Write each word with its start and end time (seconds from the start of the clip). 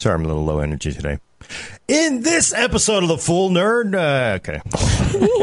Sorry, 0.00 0.14
I'm 0.14 0.24
a 0.24 0.28
little 0.28 0.44
low 0.44 0.60
energy 0.60 0.92
today. 0.92 1.18
In 1.88 2.22
this 2.22 2.54
episode 2.54 3.02
of 3.02 3.08
the 3.08 3.18
Full 3.18 3.50
Nerd, 3.50 3.94
uh, 3.94 4.36
okay, 4.36 4.60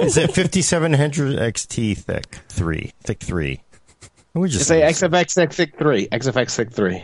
is 0.03 0.17
it 0.17 0.33
5700 0.33 1.37
XT 1.37 1.97
thick 1.97 2.39
three, 2.49 2.93
thick 3.03 3.19
three? 3.19 3.61
We 4.33 4.49
just 4.49 4.67
Say 4.67 4.81
XFX 4.81 5.53
thick 5.53 5.77
three. 5.77 6.07
XFX 6.07 6.55
thick 6.55 6.71
three. 6.71 7.03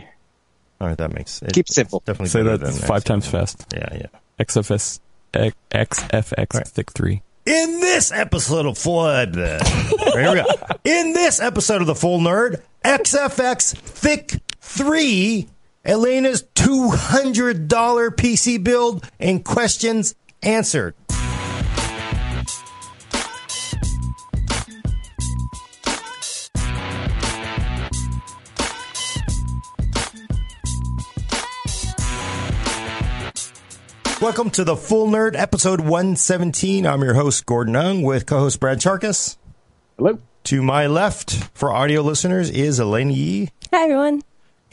All 0.80 0.88
right, 0.88 0.98
that 0.98 1.12
makes 1.14 1.42
it, 1.42 1.52
Keep 1.52 1.66
it 1.66 1.72
simple. 1.72 2.02
Definitely 2.06 2.28
Say 2.28 2.42
that 2.42 2.60
five 2.86 3.02
XT. 3.02 3.06
times 3.06 3.26
fast. 3.28 3.64
Yeah, 3.74 3.88
yeah. 3.94 4.06
XFS 4.40 5.00
X- 5.34 5.54
XFX 5.70 6.54
Right. 6.54 6.66
thick 6.68 6.90
three. 6.92 7.22
In 7.46 7.80
this 7.80 8.10
episode 8.10 8.66
of 8.66 8.78
Flood, 8.78 9.36
uh, 9.38 9.62
here 10.14 10.30
we 10.30 10.36
go. 10.36 10.44
In 10.84 11.12
this 11.12 11.40
episode 11.40 11.82
of 11.82 11.86
the 11.86 11.94
Full 11.94 12.18
Nerd, 12.20 12.62
XFX 12.84 13.74
Thicc 13.74 14.40
3, 14.60 15.46
Alaina's 15.86 16.42
$200 16.54 17.68
PC 17.68 18.62
build, 18.62 19.08
and 19.20 19.44
questions 19.44 20.14
answered. 20.42 20.94
Welcome 34.22 34.48
to 34.52 34.64
the 34.64 34.74
Full 34.74 35.08
Nerd, 35.08 35.36
episode 35.36 35.80
117. 35.80 36.86
I'm 36.86 37.02
your 37.02 37.12
host, 37.12 37.44
Gordon 37.44 37.76
Ung, 37.76 38.00
with 38.02 38.24
co 38.24 38.38
host 38.38 38.58
Brad 38.58 38.80
Chacos. 38.80 39.36
Hello. 39.98 40.18
To 40.44 40.62
my 40.62 40.86
left, 40.86 41.34
for 41.52 41.70
audio 41.70 42.00
listeners, 42.00 42.48
is 42.48 42.78
Alaina 42.78 43.12
Yee, 43.12 43.50
Hi, 43.70 43.82
everyone. 43.84 44.22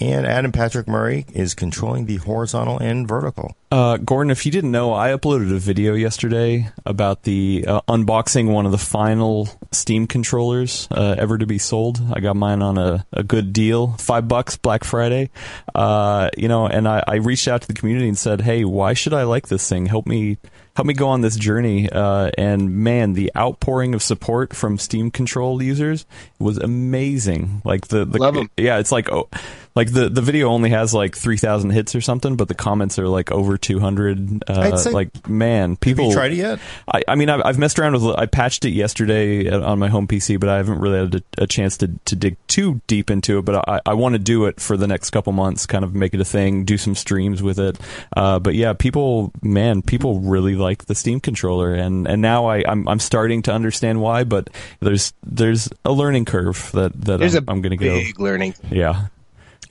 And 0.01 0.25
Adam 0.25 0.51
Patrick 0.51 0.87
Murray 0.87 1.25
is 1.33 1.53
controlling 1.53 2.07
the 2.07 2.17
horizontal 2.17 2.79
and 2.79 3.07
vertical. 3.07 3.55
Uh, 3.71 3.97
Gordon, 3.97 4.31
if 4.31 4.45
you 4.45 4.51
didn't 4.51 4.71
know, 4.71 4.93
I 4.93 5.11
uploaded 5.11 5.55
a 5.55 5.59
video 5.59 5.93
yesterday 5.93 6.69
about 6.85 7.23
the 7.23 7.63
uh, 7.67 7.81
unboxing 7.87 8.51
one 8.51 8.65
of 8.65 8.71
the 8.71 8.77
final 8.77 9.47
Steam 9.71 10.07
controllers 10.07 10.87
uh, 10.91 11.15
ever 11.17 11.37
to 11.37 11.45
be 11.45 11.57
sold. 11.57 12.01
I 12.11 12.19
got 12.19 12.35
mine 12.35 12.61
on 12.61 12.77
a, 12.77 13.05
a 13.13 13.23
good 13.23 13.53
deal, 13.53 13.93
five 13.93 14.27
bucks 14.27 14.57
Black 14.57 14.83
Friday. 14.83 15.29
Uh, 15.73 16.29
you 16.35 16.47
know, 16.47 16.67
and 16.67 16.87
I, 16.87 17.03
I 17.07 17.15
reached 17.15 17.47
out 17.47 17.61
to 17.61 17.67
the 17.67 17.73
community 17.73 18.07
and 18.07 18.17
said, 18.17 18.41
"Hey, 18.41 18.65
why 18.65 18.93
should 18.93 19.13
I 19.13 19.23
like 19.23 19.47
this 19.47 19.69
thing? 19.69 19.85
Help 19.85 20.07
me." 20.07 20.37
Help 20.73 20.85
me 20.85 20.93
go 20.93 21.09
on 21.09 21.19
this 21.19 21.35
journey, 21.35 21.89
uh, 21.89 22.31
and 22.37 22.77
man, 22.77 23.11
the 23.11 23.29
outpouring 23.35 23.93
of 23.93 24.01
support 24.01 24.55
from 24.55 24.77
Steam 24.77 25.11
Control 25.11 25.61
users 25.61 26.05
was 26.39 26.57
amazing. 26.57 27.61
Like 27.65 27.89
the, 27.89 28.05
the 28.05 28.17
Love 28.17 28.37
'em. 28.37 28.49
yeah, 28.55 28.79
it's 28.79 28.89
like 28.89 29.11
oh, 29.11 29.27
like 29.75 29.91
the 29.91 30.09
the 30.09 30.21
video 30.21 30.49
only 30.49 30.69
has 30.71 30.93
like 30.93 31.15
three 31.15 31.37
thousand 31.37 31.69
hits 31.71 31.95
or 31.95 32.01
something, 32.01 32.35
but 32.35 32.47
the 32.47 32.53
comments 32.53 32.99
are 32.99 33.07
like 33.07 33.31
over 33.31 33.57
two 33.57 33.79
hundred. 33.79 34.43
Uh, 34.49 34.59
I'd 34.59 34.79
say- 34.79 34.91
like 34.91 35.29
man, 35.29 35.75
people 35.77 36.05
Have 36.05 36.11
you 36.11 36.15
tried 36.15 36.31
it 36.33 36.35
yet? 36.35 36.59
I, 36.93 37.03
I 37.07 37.15
mean, 37.15 37.29
I've, 37.29 37.41
I've 37.45 37.57
messed 37.57 37.79
around 37.79 37.93
with. 37.93 38.03
I 38.17 38.25
patched 38.25 38.65
it 38.65 38.71
yesterday 38.71 39.49
on 39.49 39.79
my 39.79 39.87
home 39.87 40.07
PC, 40.07 40.39
but 40.39 40.49
I 40.49 40.57
haven't 40.57 40.79
really 40.79 40.99
had 40.99 41.15
a, 41.15 41.43
a 41.43 41.47
chance 41.47 41.77
to, 41.77 41.87
to 42.05 42.15
dig 42.15 42.35
too 42.47 42.81
deep 42.87 43.09
into 43.09 43.37
it. 43.39 43.45
But 43.45 43.67
I, 43.69 43.79
I 43.85 43.93
want 43.93 44.13
to 44.13 44.19
do 44.19 44.45
it 44.45 44.59
for 44.59 44.75
the 44.77 44.87
next 44.87 45.11
couple 45.11 45.31
months, 45.33 45.65
kind 45.65 45.83
of 45.85 45.95
make 45.95 46.13
it 46.13 46.19
a 46.19 46.25
thing, 46.25 46.65
do 46.65 46.77
some 46.77 46.95
streams 46.95 47.41
with 47.41 47.59
it. 47.59 47.79
Uh, 48.15 48.39
but 48.39 48.55
yeah, 48.55 48.73
people, 48.73 49.31
man, 49.41 49.81
people 49.81 50.19
really 50.19 50.55
like 50.55 50.85
the 50.85 50.95
Steam 50.95 51.19
controller, 51.19 51.73
and, 51.73 52.07
and 52.07 52.21
now 52.21 52.45
I, 52.47 52.63
I'm 52.67 52.87
I'm 52.87 52.99
starting 52.99 53.41
to 53.43 53.53
understand 53.53 54.01
why. 54.01 54.23
But 54.25 54.49
there's 54.81 55.13
there's 55.23 55.69
a 55.85 55.91
learning 55.91 56.25
curve 56.25 56.71
that 56.73 56.99
that 57.05 57.19
There's 57.19 57.35
I'm, 57.35 57.45
a 57.47 57.51
I'm 57.51 57.61
going 57.61 57.71
to 57.71 57.77
go. 57.77 57.97
big 57.99 58.19
learning. 58.19 58.55
Yeah. 58.69 59.07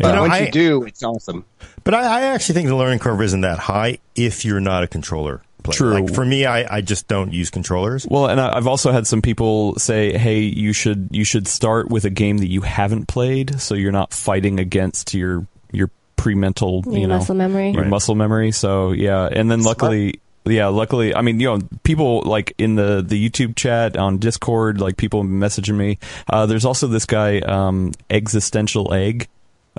But 0.03 0.15
know, 0.15 0.23
once 0.23 0.35
I- 0.35 0.41
you 0.41 0.51
do, 0.51 0.83
it's 0.85 1.03
awesome. 1.03 1.45
But 1.85 1.95
I, 1.95 2.03
I 2.03 2.23
actually 2.35 2.55
think 2.57 2.69
the 2.69 2.77
learning 2.77 2.99
curve 2.99 3.21
isn't 3.23 3.41
that 3.41 3.59
high 3.59 3.99
if 4.15 4.45
you're 4.45 4.61
not 4.61 4.83
a 4.83 4.87
controller 4.87 5.43
player. 5.63 5.77
True. 5.77 5.93
Like 5.95 6.15
for 6.15 6.25
me, 6.25 6.45
I, 6.47 6.77
I 6.77 6.81
just 6.83 7.09
don't 7.09 7.33
use 7.33 7.49
controllers. 7.51 8.07
Well, 8.07 8.27
and 8.27 8.41
I- 8.41 8.57
I've 8.57 8.67
also 8.67 8.93
had 8.93 9.07
some 9.07 9.23
people 9.23 9.77
say, 9.79 10.17
"Hey, 10.17 10.41
you 10.41 10.73
should 10.73 11.09
you 11.13 11.25
should 11.25 11.47
start 11.49 11.89
with 11.91 12.05
a 12.05 12.11
game 12.11 12.39
that 12.39 12.49
you 12.49 12.61
haven't 12.63 13.07
played, 13.09 13.61
so 13.61 13.75
you're 13.75 13.93
not 13.93 14.13
fighting 14.13 14.59
against 14.61 15.15
your 15.15 15.47
your 15.73 15.91
pre-mental, 16.17 16.83
you 16.87 16.99
Your 17.01 17.09
know, 17.09 17.17
muscle 17.19 17.35
memory. 17.35 17.71
your 17.71 17.83
Right. 17.83 17.91
muscle 17.91 18.15
memory." 18.15 18.53
So 18.53 18.93
yeah, 18.93 19.29
and 19.31 19.51
then 19.51 19.63
luckily. 19.63 20.21
Yeah, 20.47 20.69
luckily, 20.69 21.15
I 21.15 21.21
mean, 21.21 21.39
you 21.39 21.47
know, 21.49 21.59
people 21.83 22.23
like 22.23 22.55
in 22.57 22.75
the, 22.75 23.05
the 23.07 23.29
YouTube 23.29 23.57
chat 23.57 23.99
on 23.99 24.17
Discord, 24.17 24.81
like 24.81 24.97
people 24.97 25.23
messaging 25.23 25.77
me. 25.77 25.99
Uh, 26.31 26.47
there's 26.47 26.65
also 26.65 26.87
this 26.87 27.05
guy, 27.05 27.41
um, 27.41 27.93
Existential 28.09 28.93
Egg. 28.95 29.29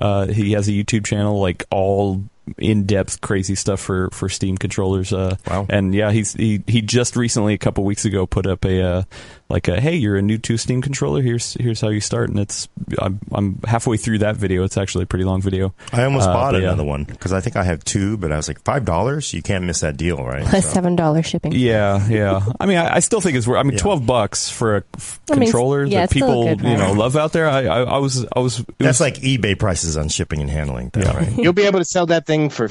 Uh, 0.02 0.28
he 0.28 0.54
has 0.54 0.68
a 0.68 0.72
YouTube 0.72 1.06
channel, 1.06 1.40
like 1.40 1.64
all 1.72 2.24
in 2.58 2.86
depth, 2.86 3.22
crazy 3.22 3.56
stuff 3.56 3.80
for, 3.80 4.10
for 4.12 4.28
Steam 4.28 4.58
controllers. 4.58 5.14
Uh, 5.14 5.38
Wow. 5.48 5.68
and 5.70 5.94
yeah, 5.94 6.12
he's 6.12 6.34
he 6.34 6.64
he 6.68 6.82
just 6.82 7.16
recently 7.16 7.54
a 7.54 7.58
couple 7.58 7.84
weeks 7.86 8.04
ago 8.04 8.26
put 8.26 8.48
up 8.48 8.66
a 8.66 8.82
uh, 8.82 9.04
like 9.52 9.68
a 9.68 9.80
hey, 9.80 9.96
you're 9.96 10.16
a 10.16 10.22
new 10.22 10.38
to 10.40 10.58
Steam 10.58 10.82
controller. 10.82 11.22
Here's 11.22 11.54
here's 11.56 11.80
how 11.82 11.90
you 11.90 12.02
start, 12.02 12.30
and 12.30 12.40
it's 12.40 12.68
I'm 13.00 13.20
I'm 13.32 13.60
halfway 13.68 13.98
through 13.98 14.20
that 14.20 14.36
video. 14.38 14.64
It's 14.64 14.78
actually 14.78 15.04
a 15.04 15.08
pretty 15.08 15.26
long 15.26 15.42
video. 15.42 15.74
I 15.94 16.04
almost 16.04 16.28
Uh, 16.28 16.34
bought 16.34 16.54
but 16.54 16.62
yeah. 16.62 16.70
another 16.70 16.84
one 16.84 17.04
because 17.04 17.34
I 17.34 17.42
think 17.42 17.56
I 17.56 17.64
have 17.64 17.84
two, 17.84 18.18
but 18.18 18.32
I 18.32 18.38
was 18.38 18.48
like, 18.48 18.64
$5? 18.64 19.34
You 19.34 19.42
can't 19.42 19.66
miss 19.66 19.82
that 19.82 19.98
deal, 19.98 20.24
right? 20.24 20.44
Plus 20.46 20.66
So- 20.66 20.74
seven 20.74 20.96
dollars 20.96 21.26
shipping. 21.26 21.52
Yeah, 21.52 22.08
yeah. 22.08 22.42
I 22.60 22.66
mean, 22.66 22.78
I, 22.78 22.96
I 22.96 23.00
still 23.00 23.22
think 23.22 23.38
it's 23.38 23.46
worth. 23.48 23.60
I 23.60 23.64
mean, 23.64 23.74
Yeah. 23.74 23.80
twelve 23.80 24.06
bucks 24.06 24.50
for 24.50 24.78
a 24.78 24.84
f- 24.96 25.20
I 25.30 25.36
mean, 25.36 25.44
controller 25.44 25.84
yeah, 25.84 26.00
that 26.00 26.04
it's 26.06 26.14
still 26.14 26.28
a 26.28 26.32
people 26.46 26.56
good 26.56 26.62
you 26.72 26.78
know 26.78 26.86
price. 26.86 26.98
love 26.98 27.16
out 27.18 27.32
there. 27.34 27.48
I 27.50 27.66
I, 27.66 27.82
I 27.84 27.98
was 27.98 28.26
I 28.36 28.40
was. 28.40 28.60
It 28.62 28.68
That's 28.80 29.00
was 29.00 29.02
like 29.02 29.16
eBay 29.16 29.58
prices 29.60 29.98
on 29.98 30.10
shipping 30.10 30.42
and 30.42 30.50
handling, 30.50 30.90
though, 30.94 31.02
Yeah. 31.02 31.18
right? 31.18 31.38
You'll 31.38 31.54
be 31.54 31.64
able 31.64 31.80
to 31.80 31.86
sell 31.86 32.06
that 32.08 32.26
thing 32.26 32.50
for 32.50 32.66
a 32.66 32.70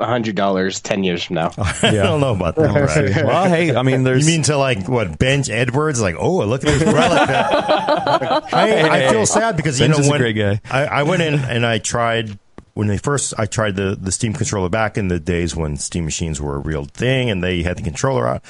hundred 0.00 0.34
dollars 0.34 0.80
ten 0.80 1.04
years 1.04 1.22
from 1.22 1.36
now. 1.36 1.52
I 1.58 1.90
don't 1.92 2.20
know 2.20 2.34
about 2.34 2.56
that. 2.56 2.70
Right? 2.70 3.24
well, 3.24 3.44
hey, 3.48 3.74
I 3.74 3.82
mean, 3.82 4.02
there's 4.02 4.26
You 4.26 4.32
mean 4.32 4.42
to 4.44 4.56
like 4.56 4.88
what 4.88 5.18
Benj 5.18 5.50
Edwards? 5.50 6.00
Like, 6.00 6.16
oh, 6.18 6.38
look 6.44 6.64
at 6.64 6.78
this 6.78 6.82
relic. 6.82 7.28
I, 7.28 9.06
I 9.08 9.12
feel 9.12 9.26
sad 9.26 9.56
because 9.56 9.78
you 9.78 9.86
Benj 9.86 9.98
know 9.98 10.00
is 10.00 10.08
a 10.08 10.10
when 10.10 10.20
great 10.20 10.32
guy. 10.34 10.60
I, 10.70 10.86
I 10.86 11.02
went 11.04 11.22
in 11.22 11.34
and 11.34 11.64
I 11.64 11.78
tried 11.78 12.38
when 12.74 12.88
they 12.88 12.98
first 12.98 13.34
I 13.38 13.46
tried 13.46 13.76
the 13.76 13.96
the 14.00 14.12
Steam 14.12 14.32
controller 14.32 14.68
back 14.68 14.98
in 14.98 15.08
the 15.08 15.20
days 15.20 15.54
when 15.54 15.76
Steam 15.76 16.04
machines 16.04 16.40
were 16.40 16.56
a 16.56 16.60
real 16.60 16.84
thing 16.84 17.30
and 17.30 17.42
they 17.42 17.62
had 17.62 17.78
the 17.78 17.82
controller 17.82 18.26
out. 18.26 18.44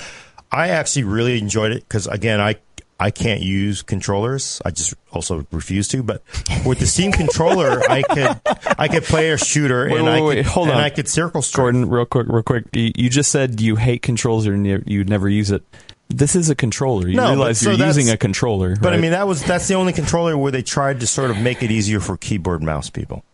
I 0.51 0.69
actually 0.69 1.05
really 1.05 1.39
enjoyed 1.39 1.73
it 1.73 1.87
because 1.89 2.07
again 2.07 2.41
I. 2.41 2.57
I 2.99 3.11
can't 3.11 3.41
use 3.41 3.83
controllers. 3.83 4.63
I 4.65 4.71
just 4.71 4.95
also 5.11 5.47
refuse 5.51 5.89
to. 5.89 6.03
But 6.03 6.23
with 6.65 6.79
the 6.79 6.87
Steam 6.87 7.13
controller, 7.13 7.81
I 7.91 8.03
could 8.03 8.41
I 8.79 8.89
could 8.89 9.05
play 9.05 9.31
a 9.31 9.39
shooter 9.39 9.89
Wait, 9.91 9.97
and 9.97 10.07
wait, 10.07 10.19
I 10.19 10.21
wait, 10.23 10.37
could, 10.37 10.47
hold 10.47 10.69
and 10.69 10.77
on. 10.79 10.83
I 10.85 10.91
could 10.91 11.09
circle 11.09 11.43
strike. 11.43 11.65
Gordon, 11.65 11.89
real 11.89 12.05
quick, 12.07 12.27
real 12.29 12.43
quick. 12.43 12.65
You, 12.73 12.93
you 12.95 13.11
just 13.11 13.31
said 13.33 13.61
you 13.61 13.77
hate 13.77 14.03
controls 14.03 14.47
or 14.47 14.57
ne- 14.57 14.83
you'd 14.87 15.09
never 15.09 15.29
use 15.29 15.51
it. 15.51 15.63
This 16.09 16.37
is 16.37 16.51
a 16.51 16.55
controller. 16.55 17.09
You 17.09 17.17
No, 17.17 17.23
but 17.25 17.31
realize 17.31 17.61
so 17.61 17.71
you're 17.73 17.87
using 17.87 18.11
a 18.11 18.17
controller, 18.17 18.77
But 18.81 18.93
I 18.93 18.99
mean, 18.99 19.11
that 19.13 19.27
was 19.27 19.43
that's 19.43 19.67
the 19.69 19.75
only 19.75 19.93
controller 19.93 20.37
where 20.39 20.53
they 20.53 20.63
tried 20.63 21.01
to 21.01 21.07
sort 21.07 21.31
of 21.31 21.39
make 21.39 21.63
it 21.63 21.71
easier 21.71 21.99
for 21.99 22.17
keyboard 22.17 22.63
mouse 22.63 22.91
people, 22.91 23.25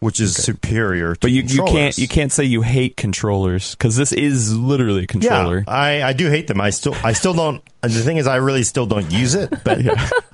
which 0.00 0.20
is 0.20 0.34
superior. 0.34 1.14
To 1.14 1.20
but 1.20 1.30
you, 1.30 1.42
you 1.42 1.64
can't 1.64 1.96
you 1.98 2.08
can't 2.08 2.30
say 2.32 2.44
you 2.44 2.62
hate 2.62 2.96
controllers 2.96 3.74
because 3.74 3.96
this 3.96 4.12
is 4.12 4.56
literally 4.56 5.04
a 5.04 5.06
controller. 5.06 5.58
Yeah, 5.58 5.64
I, 5.72 6.02
I 6.02 6.12
do 6.12 6.28
hate 6.28 6.46
them. 6.46 6.60
I 6.60 6.70
still 6.70 6.94
I 7.02 7.12
still 7.12 7.34
don't. 7.34 7.62
The 7.82 7.88
thing 7.90 8.16
is, 8.16 8.26
I 8.26 8.36
really 8.36 8.62
still 8.64 8.86
don't 8.86 9.10
use 9.10 9.34
it. 9.34 9.52
But 9.64 9.80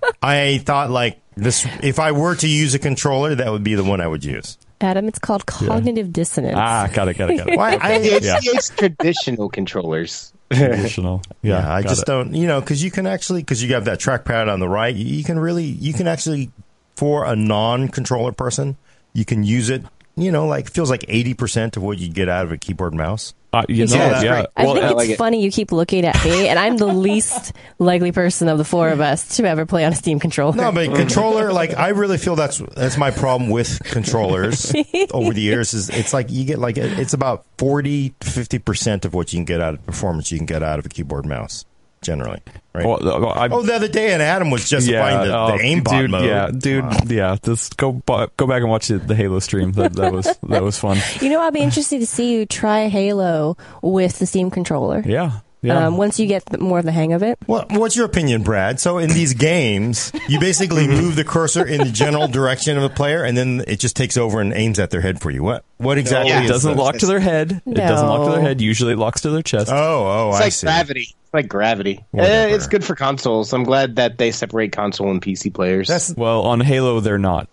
I 0.22 0.58
thought 0.58 0.90
like 0.90 1.20
this: 1.36 1.66
if 1.82 1.98
I 1.98 2.12
were 2.12 2.34
to 2.36 2.48
use 2.48 2.74
a 2.74 2.78
controller, 2.78 3.34
that 3.34 3.50
would 3.50 3.64
be 3.64 3.74
the 3.74 3.84
one 3.84 4.00
I 4.00 4.06
would 4.06 4.24
use. 4.24 4.58
Adam, 4.80 5.06
it's 5.06 5.20
called 5.20 5.46
cognitive 5.46 6.12
dissonance. 6.12 6.56
Ah, 6.58 6.88
got 6.92 7.06
it, 7.08 7.16
got 7.16 7.30
it, 7.30 7.36
got 7.38 7.48
it. 7.48 7.56
Why? 7.56 7.78
I, 7.80 7.92
It's, 8.02 8.26
Yeah. 8.26 8.38
it's 8.42 8.70
traditional 8.70 9.48
controllers. 9.48 10.32
Traditional. 10.50 11.22
Yeah, 11.40 11.60
yeah, 11.60 11.72
I 11.72 11.82
just 11.82 12.02
it. 12.02 12.06
don't. 12.06 12.34
You 12.34 12.46
know, 12.48 12.60
because 12.60 12.82
you 12.82 12.90
can 12.90 13.06
actually 13.06 13.42
because 13.42 13.62
you 13.62 13.72
have 13.74 13.84
that 13.86 14.00
trackpad 14.00 14.52
on 14.52 14.58
the 14.60 14.68
right, 14.68 14.94
you, 14.94 15.04
you 15.18 15.24
can 15.24 15.38
really 15.38 15.64
you 15.64 15.92
can 15.92 16.08
actually 16.08 16.50
for 16.96 17.24
a 17.24 17.34
non-controller 17.34 18.32
person, 18.32 18.76
you 19.14 19.24
can 19.24 19.44
use 19.44 19.70
it. 19.70 19.82
You 20.14 20.30
know, 20.30 20.46
like 20.46 20.70
feels 20.70 20.90
like 20.90 21.06
eighty 21.08 21.32
percent 21.32 21.78
of 21.78 21.82
what 21.82 21.98
you 21.98 22.08
get 22.10 22.28
out 22.28 22.44
of 22.44 22.52
a 22.52 22.58
keyboard 22.58 22.92
mouse. 22.94 23.32
Uh, 23.54 23.62
you 23.68 23.86
know, 23.86 23.94
Yeah, 23.96 24.22
yeah. 24.22 24.32
great. 24.32 24.46
I 24.56 24.64
Well, 24.64 24.74
think 24.74 24.84
I 24.84 24.88
it's 24.88 24.96
like 24.96 25.08
it. 25.10 25.16
funny 25.18 25.42
you 25.42 25.50
keep 25.50 25.72
looking 25.72 26.04
at 26.04 26.22
me, 26.24 26.48
and 26.48 26.58
I'm 26.58 26.76
the 26.76 26.86
least 26.86 27.52
likely 27.78 28.12
person 28.12 28.48
of 28.48 28.58
the 28.58 28.64
four 28.64 28.90
of 28.90 29.00
us 29.00 29.36
to 29.36 29.44
ever 29.46 29.64
play 29.64 29.84
on 29.86 29.92
a 29.92 29.96
Steam 29.96 30.18
controller. 30.20 30.54
No, 30.56 30.70
but 30.70 30.94
controller, 30.94 31.50
like 31.50 31.74
I 31.76 31.88
really 31.88 32.18
feel 32.18 32.36
that's 32.36 32.58
that's 32.58 32.98
my 32.98 33.10
problem 33.10 33.48
with 33.48 33.78
controllers 33.84 34.70
over 35.12 35.32
the 35.32 35.40
years. 35.40 35.72
Is 35.72 35.88
it's 35.88 36.12
like 36.12 36.30
you 36.30 36.44
get 36.44 36.58
like 36.58 36.76
it's 36.76 37.14
about 37.14 37.46
40 37.56 38.14
50 38.20 38.58
percent 38.58 39.04
of 39.06 39.14
what 39.14 39.32
you 39.32 39.38
can 39.38 39.44
get 39.46 39.62
out 39.62 39.72
of 39.74 39.86
performance 39.86 40.30
you 40.30 40.36
can 40.38 40.46
get 40.46 40.62
out 40.62 40.78
of 40.78 40.84
a 40.84 40.88
keyboard 40.90 41.24
mouse 41.24 41.64
generally. 42.02 42.40
Right. 42.74 42.86
well, 42.86 43.28
I, 43.28 43.48
oh, 43.50 43.62
the 43.62 43.74
other 43.74 43.88
day, 43.88 44.12
and 44.12 44.22
Adam 44.22 44.50
was 44.50 44.68
justifying 44.68 45.28
the, 45.28 45.36
oh, 45.36 45.56
the 45.56 45.62
aimbot 45.62 46.00
dude, 46.00 46.10
mode. 46.10 46.24
Yeah, 46.24 46.50
dude, 46.50 47.10
yeah. 47.10 47.36
Just 47.42 47.76
go 47.76 47.92
go 47.92 48.46
back 48.46 48.62
and 48.62 48.70
watch 48.70 48.88
the, 48.88 48.98
the 48.98 49.14
Halo 49.14 49.40
stream. 49.40 49.72
That, 49.72 49.92
that 49.94 50.12
was 50.12 50.24
that 50.44 50.62
was 50.62 50.78
fun. 50.78 50.98
You 51.20 51.28
know, 51.28 51.40
I'll 51.40 51.50
be 51.50 51.60
interested 51.60 52.00
to 52.00 52.06
see 52.06 52.32
you 52.32 52.46
try 52.46 52.88
Halo 52.88 53.56
with 53.82 54.18
the 54.18 54.26
Steam 54.26 54.50
controller. 54.50 55.02
Yeah, 55.04 55.40
Yeah. 55.62 55.86
Um, 55.86 55.96
once 55.96 56.18
you 56.18 56.26
get 56.26 56.44
the, 56.46 56.58
more 56.58 56.80
of 56.80 56.84
the 56.84 56.90
hang 56.90 57.12
of 57.12 57.22
it. 57.22 57.38
Well, 57.46 57.64
what's 57.70 57.94
your 57.94 58.04
opinion, 58.04 58.42
Brad? 58.42 58.80
So 58.80 58.98
in 58.98 59.10
these 59.10 59.32
games, 59.34 60.10
you 60.28 60.40
basically 60.40 60.88
move 60.88 61.14
the 61.14 61.22
cursor 61.24 61.64
in 61.64 61.78
the 61.78 61.92
general 61.92 62.26
direction 62.26 62.76
of 62.76 62.82
a 62.82 62.88
player, 62.88 63.22
and 63.22 63.36
then 63.36 63.62
it 63.68 63.78
just 63.78 63.94
takes 63.94 64.16
over 64.16 64.40
and 64.40 64.52
aims 64.52 64.80
at 64.80 64.90
their 64.90 65.00
head 65.00 65.20
for 65.20 65.30
you. 65.30 65.44
What? 65.44 65.64
What 65.78 65.98
exactly? 65.98 66.32
it 66.32 66.44
is 66.44 66.50
doesn't 66.50 66.76
lock 66.76 66.96
to 66.98 67.06
their 67.06 67.20
head. 67.20 67.62
It 67.64 67.74
doesn't 67.74 68.06
lock 68.08 68.26
to 68.26 68.32
their 68.32 68.40
head. 68.40 68.60
Usually, 68.60 68.92
it 68.92 68.98
locks 68.98 69.20
to 69.20 69.30
their 69.30 69.42
chest. 69.42 69.70
Oh, 69.72 69.74
oh, 69.76 70.28
It's 70.30 70.36
I 70.38 70.40
like 70.44 70.52
see. 70.52 70.66
gravity. 70.66 71.00
It's 71.22 71.34
like 71.34 71.48
gravity. 71.48 71.98
Eh, 71.98 72.02
Whatever. 72.10 72.54
it's 72.56 72.66
good 72.66 72.84
for 72.84 72.96
consoles. 72.96 73.52
I'm 73.52 73.62
glad 73.64 73.96
that 73.96 74.18
they 74.18 74.32
separate 74.32 74.72
console 74.72 75.10
and 75.12 75.22
PC 75.22 75.54
players. 75.54 75.86
That's 75.86 76.12
Well, 76.16 76.42
on 76.42 76.60
Halo, 76.60 76.98
they're 76.98 77.18
not. 77.18 77.48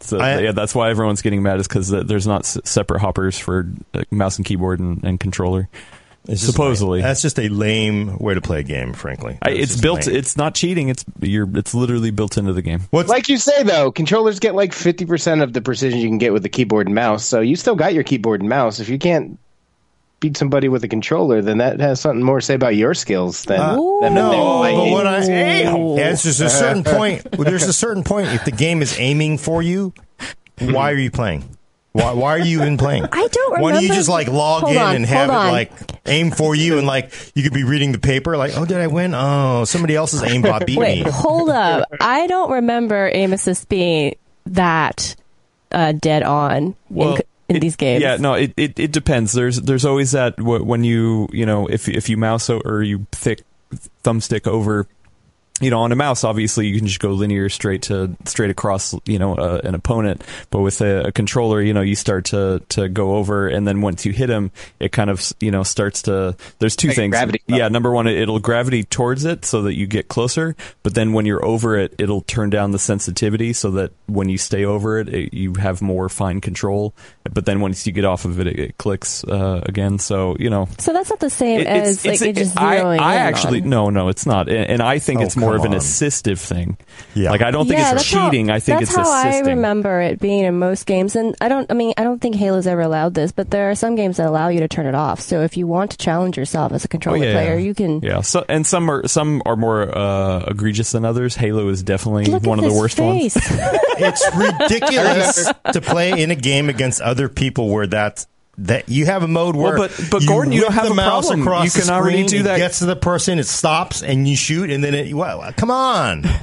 So 0.00 0.18
I- 0.18 0.40
yeah, 0.40 0.52
that's 0.52 0.74
why 0.74 0.90
everyone's 0.90 1.22
getting 1.22 1.42
mad 1.42 1.60
is 1.60 1.68
because 1.68 1.88
there's 1.90 2.26
not 2.26 2.44
separate 2.44 3.00
hoppers 3.00 3.38
for 3.38 3.68
uh, 3.94 4.02
mouse 4.10 4.36
and 4.36 4.44
keyboard 4.44 4.80
and, 4.80 5.02
and 5.04 5.18
controller. 5.20 5.68
It's 6.28 6.42
supposedly. 6.42 6.98
lame. 6.98 7.02
that's 7.02 7.22
just 7.22 7.38
a 7.38 7.48
lame 7.48 8.18
way 8.18 8.34
to 8.34 8.40
play 8.40 8.60
a 8.60 8.62
game. 8.62 8.92
Frankly, 8.92 9.38
I, 9.42 9.50
it's 9.50 9.80
built. 9.80 10.06
lame. 10.06 10.16
It's 10.16 10.36
not 10.36 10.54
cheating. 10.54 10.88
It's 10.88 11.04
you're. 11.20 11.48
It's 11.56 11.74
literally 11.74 12.10
built 12.10 12.36
into 12.36 12.52
the 12.52 12.62
game. 12.62 12.80
What's 12.90 13.08
like 13.08 13.28
you 13.28 13.36
say 13.38 13.62
though, 13.62 13.90
controllers 13.90 14.38
get 14.38 14.54
like 14.54 14.72
50% 14.72 15.42
of 15.42 15.52
the 15.52 15.60
precision 15.62 15.98
you 15.98 16.08
can 16.08 16.18
get 16.18 16.32
with 16.32 16.42
the 16.42 16.48
keyboard 16.48 16.86
and 16.86 16.94
mouse. 16.94 17.24
So 17.24 17.40
you 17.40 17.56
still 17.56 17.74
got 17.76 17.94
your 17.94 18.04
keyboard 18.04 18.40
and 18.40 18.48
mouse. 18.48 18.80
If 18.80 18.88
you 18.88 18.98
can't 18.98 19.38
beat 20.20 20.36
somebody 20.36 20.68
with 20.68 20.84
a 20.84 20.88
controller, 20.88 21.40
then 21.40 21.58
that 21.58 21.80
has 21.80 22.00
something 22.00 22.22
more 22.22 22.40
to 22.40 22.44
say 22.46 22.54
about 22.54 22.76
your 22.76 22.92
skills 22.92 23.44
than, 23.46 23.58
Uh, 23.58 23.76
than 24.02 24.14
no, 24.14 24.60
but 24.62 24.90
what 24.90 25.06
I 25.06 25.20
Ooh. 25.74 25.96
yeah, 25.96 26.10
it's 26.10 26.22
just 26.22 26.40
a 26.40 26.50
certain 26.50 26.84
point. 26.96 27.22
There's 27.32 27.64
a 27.64 27.72
certain 27.72 28.04
point. 28.04 28.28
If 28.28 28.44
the 28.44 28.50
game 28.50 28.82
is 28.82 28.98
aiming 28.98 29.38
for 29.38 29.62
you, 29.62 29.94
why 30.58 30.92
are 30.92 30.98
you 30.98 31.10
playing? 31.10 31.56
Why, 31.92 32.12
why 32.12 32.30
are 32.32 32.38
you 32.38 32.60
even 32.60 32.76
playing? 32.76 33.06
I 33.10 33.26
don't 33.26 33.60
Why 33.60 33.72
don't 33.72 33.82
you 33.82 33.88
just 33.88 34.08
like 34.08 34.28
log 34.28 34.62
Hold 34.62 34.76
in 34.76 34.82
on, 34.82 34.96
and 34.96 35.06
have 35.06 35.28
it 35.28 35.32
like 35.32 35.72
aim 36.06 36.30
for 36.30 36.54
you 36.54 36.78
and 36.78 36.86
like 36.86 37.12
you 37.34 37.42
could 37.42 37.52
be 37.52 37.64
reading 37.64 37.92
the 37.92 37.98
paper 37.98 38.36
like, 38.36 38.52
oh, 38.56 38.64
did 38.64 38.78
I 38.78 38.86
win? 38.86 39.14
Oh, 39.14 39.64
somebody 39.64 39.94
else's 39.96 40.22
aimbot 40.22 40.66
beat 40.66 40.78
Wait, 40.78 41.04
me. 41.04 41.10
hold 41.10 41.50
up. 41.50 41.88
I 42.00 42.26
don't 42.26 42.50
remember 42.50 43.10
aim 43.12 43.32
assist 43.32 43.68
being 43.68 44.16
that 44.46 45.14
uh, 45.72 45.92
dead 45.92 46.22
on 46.22 46.74
in, 46.90 47.16
in 47.48 47.56
it- 47.56 47.60
these 47.60 47.76
games. 47.76 48.02
Yeah, 48.02 48.16
no, 48.16 48.34
it, 48.34 48.52
it, 48.56 48.78
it 48.80 48.92
depends. 48.92 49.32
There's 49.32 49.60
there's 49.60 49.84
always 49.84 50.12
that 50.12 50.40
when 50.40 50.84
you 50.84 51.28
you 51.32 51.46
know 51.46 51.66
if 51.66 51.88
if 51.88 52.08
you 52.08 52.16
mouse 52.16 52.48
o- 52.50 52.62
or 52.64 52.82
you 52.82 53.06
thick 53.12 53.42
thumbstick 54.04 54.46
over. 54.46 54.86
You 55.60 55.70
know, 55.70 55.80
on 55.80 55.92
a 55.92 55.96
mouse, 55.96 56.24
obviously, 56.24 56.66
you 56.68 56.78
can 56.78 56.86
just 56.86 57.00
go 57.00 57.10
linear 57.10 57.48
straight 57.48 57.82
to 57.82 58.16
straight 58.24 58.50
across. 58.50 58.94
You 59.06 59.18
know, 59.18 59.34
uh, 59.36 59.60
an 59.62 59.74
opponent. 59.74 60.24
But 60.50 60.60
with 60.60 60.80
a, 60.80 61.08
a 61.08 61.12
controller, 61.12 61.60
you 61.60 61.74
know, 61.74 61.82
you 61.82 61.94
start 61.94 62.24
to 62.26 62.62
to 62.70 62.88
go 62.88 63.16
over, 63.16 63.46
and 63.48 63.66
then 63.66 63.80
once 63.82 64.06
you 64.06 64.12
hit 64.12 64.30
him, 64.30 64.50
it 64.78 64.90
kind 64.92 65.10
of 65.10 65.32
you 65.40 65.50
know 65.50 65.62
starts 65.62 66.02
to. 66.02 66.34
There's 66.60 66.76
two 66.76 66.88
Like 66.88 66.96
things. 66.96 67.10
gravity. 67.12 67.42
Yeah, 67.46 67.68
number 67.68 67.90
one, 67.92 68.06
it'll 68.06 68.38
gravity 68.40 68.84
towards 68.84 69.24
it 69.24 69.44
so 69.44 69.62
that 69.62 69.74
you 69.74 69.86
get 69.86 70.08
closer. 70.08 70.56
But 70.82 70.94
then 70.94 71.12
when 71.12 71.26
you're 71.26 71.44
over 71.44 71.76
it, 71.76 71.94
it'll 71.98 72.22
turn 72.22 72.50
down 72.50 72.70
the 72.70 72.78
sensitivity 72.78 73.52
so 73.52 73.70
that 73.72 73.92
when 74.06 74.28
you 74.28 74.38
stay 74.38 74.64
over 74.64 74.98
it, 74.98 75.08
it 75.08 75.34
you 75.34 75.54
have 75.54 75.82
more 75.82 76.08
fine 76.08 76.40
control. 76.40 76.94
But 77.32 77.44
then 77.46 77.60
once 77.60 77.86
you 77.86 77.92
get 77.92 78.04
off 78.04 78.24
of 78.24 78.40
it, 78.40 78.46
it, 78.46 78.58
it 78.58 78.78
clicks 78.78 79.24
uh, 79.24 79.62
again. 79.66 79.98
So 79.98 80.36
you 80.38 80.48
know, 80.50 80.68
So 80.78 80.92
that's 80.92 81.10
not 81.10 81.20
the 81.20 81.30
same 81.30 81.60
it- 81.60 81.66
as 81.66 82.04
like 82.06 82.22
it 82.22 82.34
just 82.36 82.58
I, 82.58 82.78
zeroing 82.80 82.98
I 83.00 83.14
in 83.16 83.20
actually 83.20 83.60
on. 83.62 83.68
no, 83.68 83.90
no, 83.90 84.08
it's 84.08 84.24
not, 84.26 84.48
and, 84.48 84.70
and 84.70 84.82
I 84.82 84.98
think 84.98 85.20
Oh, 85.20 85.24
it's 85.24 85.36
more 85.36 85.49
of 85.56 85.64
an 85.64 85.72
assistive 85.72 86.38
thing. 86.38 86.76
Yeah. 87.14 87.30
like 87.30 87.42
I 87.42 87.50
don't 87.50 87.66
think 87.66 87.78
yeah, 87.80 87.92
it's 87.92 88.02
that's 88.02 88.12
how- 88.12 88.30
cheating. 88.30 88.50
I 88.50 88.60
think 88.60 88.78
that's 88.80 88.90
it's 88.90 88.96
how 88.96 89.02
assisting. 89.26 89.46
I 89.46 89.50
remember 89.50 90.00
it 90.00 90.20
being 90.20 90.44
in 90.44 90.58
most 90.58 90.86
games, 90.86 91.16
and 91.16 91.34
I 91.40 91.48
don't. 91.48 91.70
I 91.70 91.74
mean, 91.74 91.92
I 91.96 92.02
don't 92.04 92.20
think 92.20 92.34
Halo's 92.36 92.66
ever 92.66 92.80
allowed 92.80 93.14
this, 93.14 93.32
but 93.32 93.50
there 93.50 93.70
are 93.70 93.74
some 93.74 93.94
games 93.94 94.16
that 94.18 94.26
allow 94.26 94.48
you 94.48 94.60
to 94.60 94.68
turn 94.68 94.86
it 94.86 94.94
off. 94.94 95.20
So 95.20 95.42
if 95.42 95.56
you 95.56 95.66
want 95.66 95.90
to 95.92 95.96
challenge 95.96 96.36
yourself 96.36 96.72
as 96.72 96.84
a 96.84 96.88
Oh, 96.88 96.90
controller 96.90 97.24
yeah, 97.24 97.32
player, 97.32 97.54
yeah. 97.54 97.60
you 97.60 97.74
can. 97.74 98.00
Yeah, 98.00 98.20
so 98.20 98.44
and 98.48 98.66
some 98.66 98.90
are 98.90 99.06
some 99.08 99.42
are 99.46 99.56
more 99.56 99.96
uh, 99.96 100.44
egregious 100.48 100.92
than 100.92 101.04
others. 101.04 101.34
Halo 101.36 101.68
is 101.68 101.82
definitely 101.82 102.26
Look 102.26 102.42
one 102.44 102.58
of 102.58 102.64
the 102.64 102.72
worst 102.78 102.96
face. 102.96 103.34
ones. 103.36 103.46
It's 104.02 104.36
ridiculous 104.36 105.50
to 105.72 105.80
play 105.80 106.22
in 106.22 106.30
a 106.30 106.34
game 106.36 106.68
against 106.68 107.00
other 107.00 107.28
people 107.28 107.68
where 107.68 107.86
that 107.88 108.26
that 108.58 108.88
you 108.90 109.06
have 109.06 109.22
a 109.22 109.28
mode 109.28 109.56
where 109.56 109.78
Well, 109.78 109.88
but- 109.88 110.10
but 110.10 110.26
Gordon, 110.26 110.52
you 110.52 110.60
don't 110.60 110.72
have 110.72 110.84
the 110.86 110.92
a 110.92 110.94
mouse 110.94 111.26
problem. 111.28 111.42
across 111.46 111.64
You 111.64 111.70
the 111.80 111.86
can 111.86 111.94
already 111.94 112.16
screen, 112.18 112.28
do 112.28 112.40
it 112.40 112.42
that. 112.44 112.58
Gets 112.58 112.80
to 112.80 112.86
the 112.86 112.96
person, 112.96 113.38
it 113.38 113.46
stops, 113.46 114.02
and 114.02 114.28
you 114.28 114.36
shoot, 114.36 114.70
and 114.70 114.84
then 114.84 114.94
it. 114.94 115.14
Well, 115.14 115.50
come 115.56 115.70
on! 115.70 116.24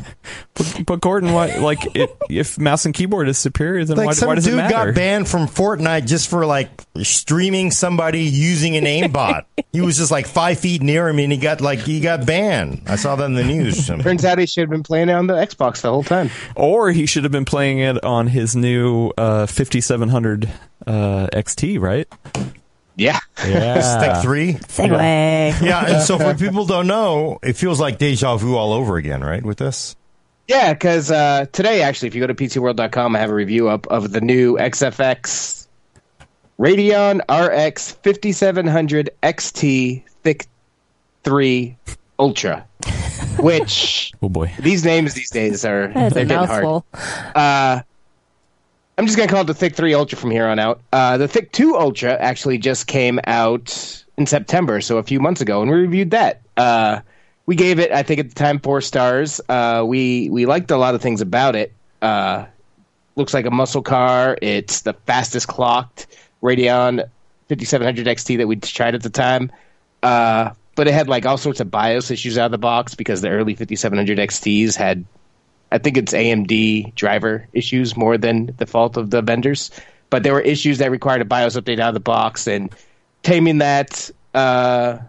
But, 0.56 0.82
but 0.88 1.02
Gordon, 1.02 1.32
why, 1.32 1.56
like 1.58 1.96
it, 1.96 2.14
if 2.30 2.58
mouse 2.60 2.86
and 2.86 2.94
keyboard 2.94 3.30
is 3.30 3.38
superior, 3.38 3.86
then 3.86 3.96
Like 3.96 4.08
why, 4.08 4.14
some 4.14 4.28
why 4.28 4.36
does 4.36 4.44
dude 4.44 4.56
it 4.56 4.58
matter? 4.58 4.88
got 4.88 4.96
banned 4.96 5.30
from 5.30 5.48
Fortnite 5.48 6.06
just 6.08 6.30
for 6.30 6.46
like 6.46 6.70
streaming 7.02 7.72
somebody 7.72 8.24
using 8.24 8.76
an 8.76 8.84
aimbot. 8.84 9.44
he 9.72 9.80
was 9.80 9.96
just 9.98 10.12
like 10.12 10.26
five 10.28 10.60
feet 10.60 10.82
near 10.82 11.08
him, 11.08 11.20
and 11.20 11.32
he 11.32 11.38
got 11.38 11.62
like 11.62 11.80
he 11.80 12.02
got 12.02 12.26
banned. 12.26 12.82
I 12.88 12.96
saw 12.98 13.16
that 13.16 13.24
in 13.26 13.36
the 13.36 13.44
news. 13.46 13.86
Turns 14.02 14.26
out 14.26 14.38
he 14.40 14.48
should 14.48 14.62
have 14.64 14.70
been 14.72 14.84
playing 14.84 15.08
it 15.10 15.14
on 15.14 15.28
the 15.28 15.36
Xbox 15.36 15.80
the 15.82 15.92
whole 15.92 16.04
time. 16.04 16.30
Or 16.56 16.92
he 16.92 17.06
should 17.06 17.24
have 17.24 17.32
been 17.32 17.46
playing 17.46 17.80
it 17.80 18.04
on 18.04 18.28
his 18.28 18.54
new 18.56 19.14
uh, 19.18 19.46
5700 19.46 20.50
uh, 20.88 21.28
XT, 21.34 21.80
right? 21.80 22.07
Yeah. 22.96 23.20
Yeah. 23.46 23.78
Thicc 24.02 24.22
three. 24.24 24.54
Segue. 24.54 25.62
Yeah, 25.62 25.86
and 25.86 26.02
so 26.04 26.18
for 26.18 26.34
people 26.40 26.64
who 26.64 26.68
don't 26.68 26.88
know, 26.88 27.38
it 27.44 27.54
feels 27.56 27.80
like 27.80 27.98
deja 28.00 28.38
vu 28.38 28.56
all 28.56 28.74
over 28.74 28.98
again, 28.98 29.22
right? 29.24 29.44
With 29.44 29.58
this. 29.60 29.96
Yeah, 30.48 30.74
because 30.74 31.12
uh, 31.12 31.46
today, 31.52 31.82
actually, 31.84 32.08
if 32.08 32.16
you 32.16 32.22
go 32.22 32.28
to 32.28 32.34
PCWorld.com, 32.34 33.16
I 33.16 33.20
have 33.20 33.30
a 33.30 33.34
review 33.36 33.68
up 33.70 33.86
of 33.88 34.12
the 34.14 34.22
new 34.22 34.56
XFX 34.58 35.68
Radeon 36.60 37.20
RX 37.30 37.92
5700 37.92 39.10
XT 39.22 40.04
Thicc 40.24 40.48
3 41.24 41.78
Ultra, 42.18 42.66
which 43.40 44.12
Oh 44.24 44.30
boy. 44.30 44.52
these 44.60 44.84
names 44.86 45.14
these 45.14 45.30
days 45.30 45.66
are 45.66 45.90
That's 45.94 46.14
they're 46.16 46.24
a 46.24 46.26
getting 46.26 46.48
hard. 46.48 46.64
mouthful. 46.64 46.86
Uh, 47.36 47.82
I'm 48.98 49.06
just 49.06 49.18
gonna 49.18 49.30
call 49.30 49.42
it 49.42 49.46
the 49.46 49.54
Thicc 49.54 49.76
3 49.76 49.94
Ultra 49.94 50.18
from 50.18 50.32
here 50.32 50.48
on 50.48 50.58
out. 50.58 50.82
Uh, 50.92 51.18
the 51.18 51.28
Thicc 51.28 51.52
2 51.52 51.78
Ultra 51.78 52.14
actually 52.14 52.58
just 52.58 52.88
came 52.88 53.20
out 53.26 54.04
in 54.18 54.26
September, 54.26 54.82
so 54.82 54.98
a 54.98 55.04
few 55.04 55.20
months 55.20 55.40
ago, 55.40 55.62
and 55.62 55.70
we 55.70 55.78
reviewed 55.78 56.12
that. 56.12 56.42
Uh, 56.58 57.02
we 57.46 57.56
gave 57.56 57.80
it, 57.80 57.92
I 57.92 58.02
think, 58.02 58.20
at 58.20 58.30
the 58.30 58.36
time, 58.36 58.60
four 58.60 58.82
stars. 58.82 59.40
Uh, 59.48 59.84
we 59.86 60.30
we 60.32 60.46
liked 60.46 60.72
a 60.72 60.78
lot 60.78 60.96
of 60.96 61.02
things 61.02 61.22
about 61.22 61.56
it. 61.56 61.74
Uh, 62.02 62.46
looks 63.16 63.34
like 63.34 63.46
a 63.46 63.52
muscle 63.52 63.84
car. 63.84 64.38
It's 64.42 64.82
the 64.82 64.94
fastest 64.94 65.48
clocked 65.48 66.08
Radeon 66.42 67.08
5700 67.50 68.08
XT 68.08 68.38
that 68.38 68.48
we 68.48 68.56
tried 68.58 68.96
at 68.96 69.04
the 69.04 69.10
time. 69.10 69.52
Uh, 70.02 70.52
but 70.76 70.88
it 70.88 70.94
had 70.94 71.08
like 71.08 71.26
all 71.26 71.38
sorts 71.38 71.60
of 71.60 71.72
BIOS 71.72 72.12
issues 72.12 72.38
out 72.38 72.46
of 72.46 72.52
the 72.52 72.58
box 72.58 72.96
because 72.96 73.22
the 73.22 73.30
early 73.30 73.56
5700 73.56 74.18
XTs 74.18 74.76
had 74.76 75.06
I 75.72 75.78
think 75.78 75.98
it's 75.98 76.14
AMD 76.14 76.96
driver 76.96 77.48
issues 77.54 77.98
more 77.98 78.18
than 78.18 78.54
the 78.58 78.66
fault 78.66 78.98
of 78.98 79.10
the 79.10 79.22
vendors. 79.22 79.72
But 80.10 80.24
there 80.24 80.34
were 80.34 80.42
issues 80.42 80.78
that 80.78 80.92
required 80.92 81.22
a 81.22 81.26
BIOS 81.26 81.58
update 81.58 81.80
out 81.80 81.90
of 81.90 81.94
the 81.94 82.00
box, 82.00 82.48
and 82.48 82.74
taming 83.24 83.58
that 83.58 84.10
uh, 84.34 85.00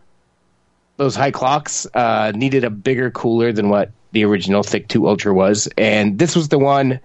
those 0.96 1.14
high 1.14 1.30
clocks 1.30 1.86
uh, 1.94 2.32
needed 2.34 2.64
a 2.64 2.70
bigger 2.70 3.10
cooler 3.10 3.52
than 3.52 3.68
what 3.68 3.92
the 4.10 4.24
original 4.24 4.62
Thicc 4.62 4.88
Two 4.88 5.08
Ultra 5.08 5.32
was. 5.32 5.68
And 5.78 6.18
this 6.18 6.34
was 6.34 6.48
the 6.48 6.58
one 6.58 6.98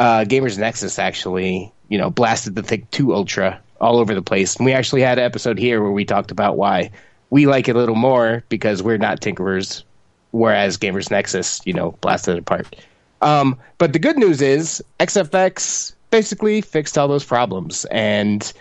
uh, 0.00 0.24
Gamers 0.24 0.58
Nexus 0.58 0.98
actually, 0.98 1.72
you 1.88 1.98
know, 1.98 2.10
blasted 2.10 2.56
the 2.56 2.62
Thicc 2.62 2.90
Two 2.90 3.14
Ultra 3.14 3.60
all 3.80 3.98
over 3.98 4.14
the 4.14 4.22
place. 4.22 4.56
And 4.56 4.66
we 4.66 4.72
actually 4.72 5.02
had 5.02 5.18
an 5.18 5.24
episode 5.24 5.58
here 5.58 5.80
where 5.80 5.92
we 5.92 6.04
talked 6.04 6.32
about 6.32 6.56
why 6.56 6.90
we 7.30 7.46
like 7.46 7.68
it 7.68 7.76
a 7.76 7.78
little 7.78 7.94
more 7.94 8.42
because 8.48 8.82
we're 8.82 8.98
not 8.98 9.20
tinkerers 9.20 9.84
whereas 10.30 10.78
Gamers 10.78 11.10
Nexus, 11.10 11.60
you 11.64 11.72
know, 11.72 11.92
blasted 12.00 12.36
it 12.36 12.40
apart. 12.40 12.74
Um, 13.20 13.58
but 13.78 13.92
the 13.92 13.98
good 13.98 14.16
news 14.16 14.40
is 14.40 14.82
XFX 15.00 15.94
basically 16.10 16.60
fixed 16.60 16.96
all 16.96 17.08
those 17.08 17.24
problems, 17.24 17.84
and 17.86 18.52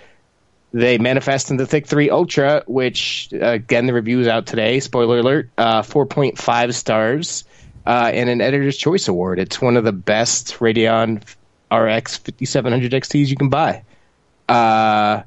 they 0.73 0.97
manifest 0.97 1.49
in 1.51 1.57
the 1.57 1.63
Thicc 1.63 1.85
3 1.85 2.09
Ultra, 2.09 2.63
which, 2.67 3.29
uh, 3.33 3.47
again, 3.47 3.85
the 3.85 3.93
review 3.93 4.19
is 4.19 4.27
out 4.27 4.45
today. 4.45 4.79
Spoiler 4.79 5.19
alert, 5.19 5.49
uh, 5.57 5.81
4.5 5.81 6.73
stars 6.73 7.45
uh, 7.85 8.11
and 8.13 8.29
an 8.29 8.41
Editor's 8.41 8.77
Choice 8.77 9.07
Award. 9.07 9.39
It's 9.39 9.61
one 9.61 9.77
of 9.77 9.85
the 9.85 9.93
best 9.93 10.55
Radeon 10.59 11.23
RX 11.71 12.17
5700 12.17 12.91
XTs 12.91 13.27
you 13.27 13.35
can 13.35 13.49
buy. 13.49 13.83
Uh, 14.49 15.23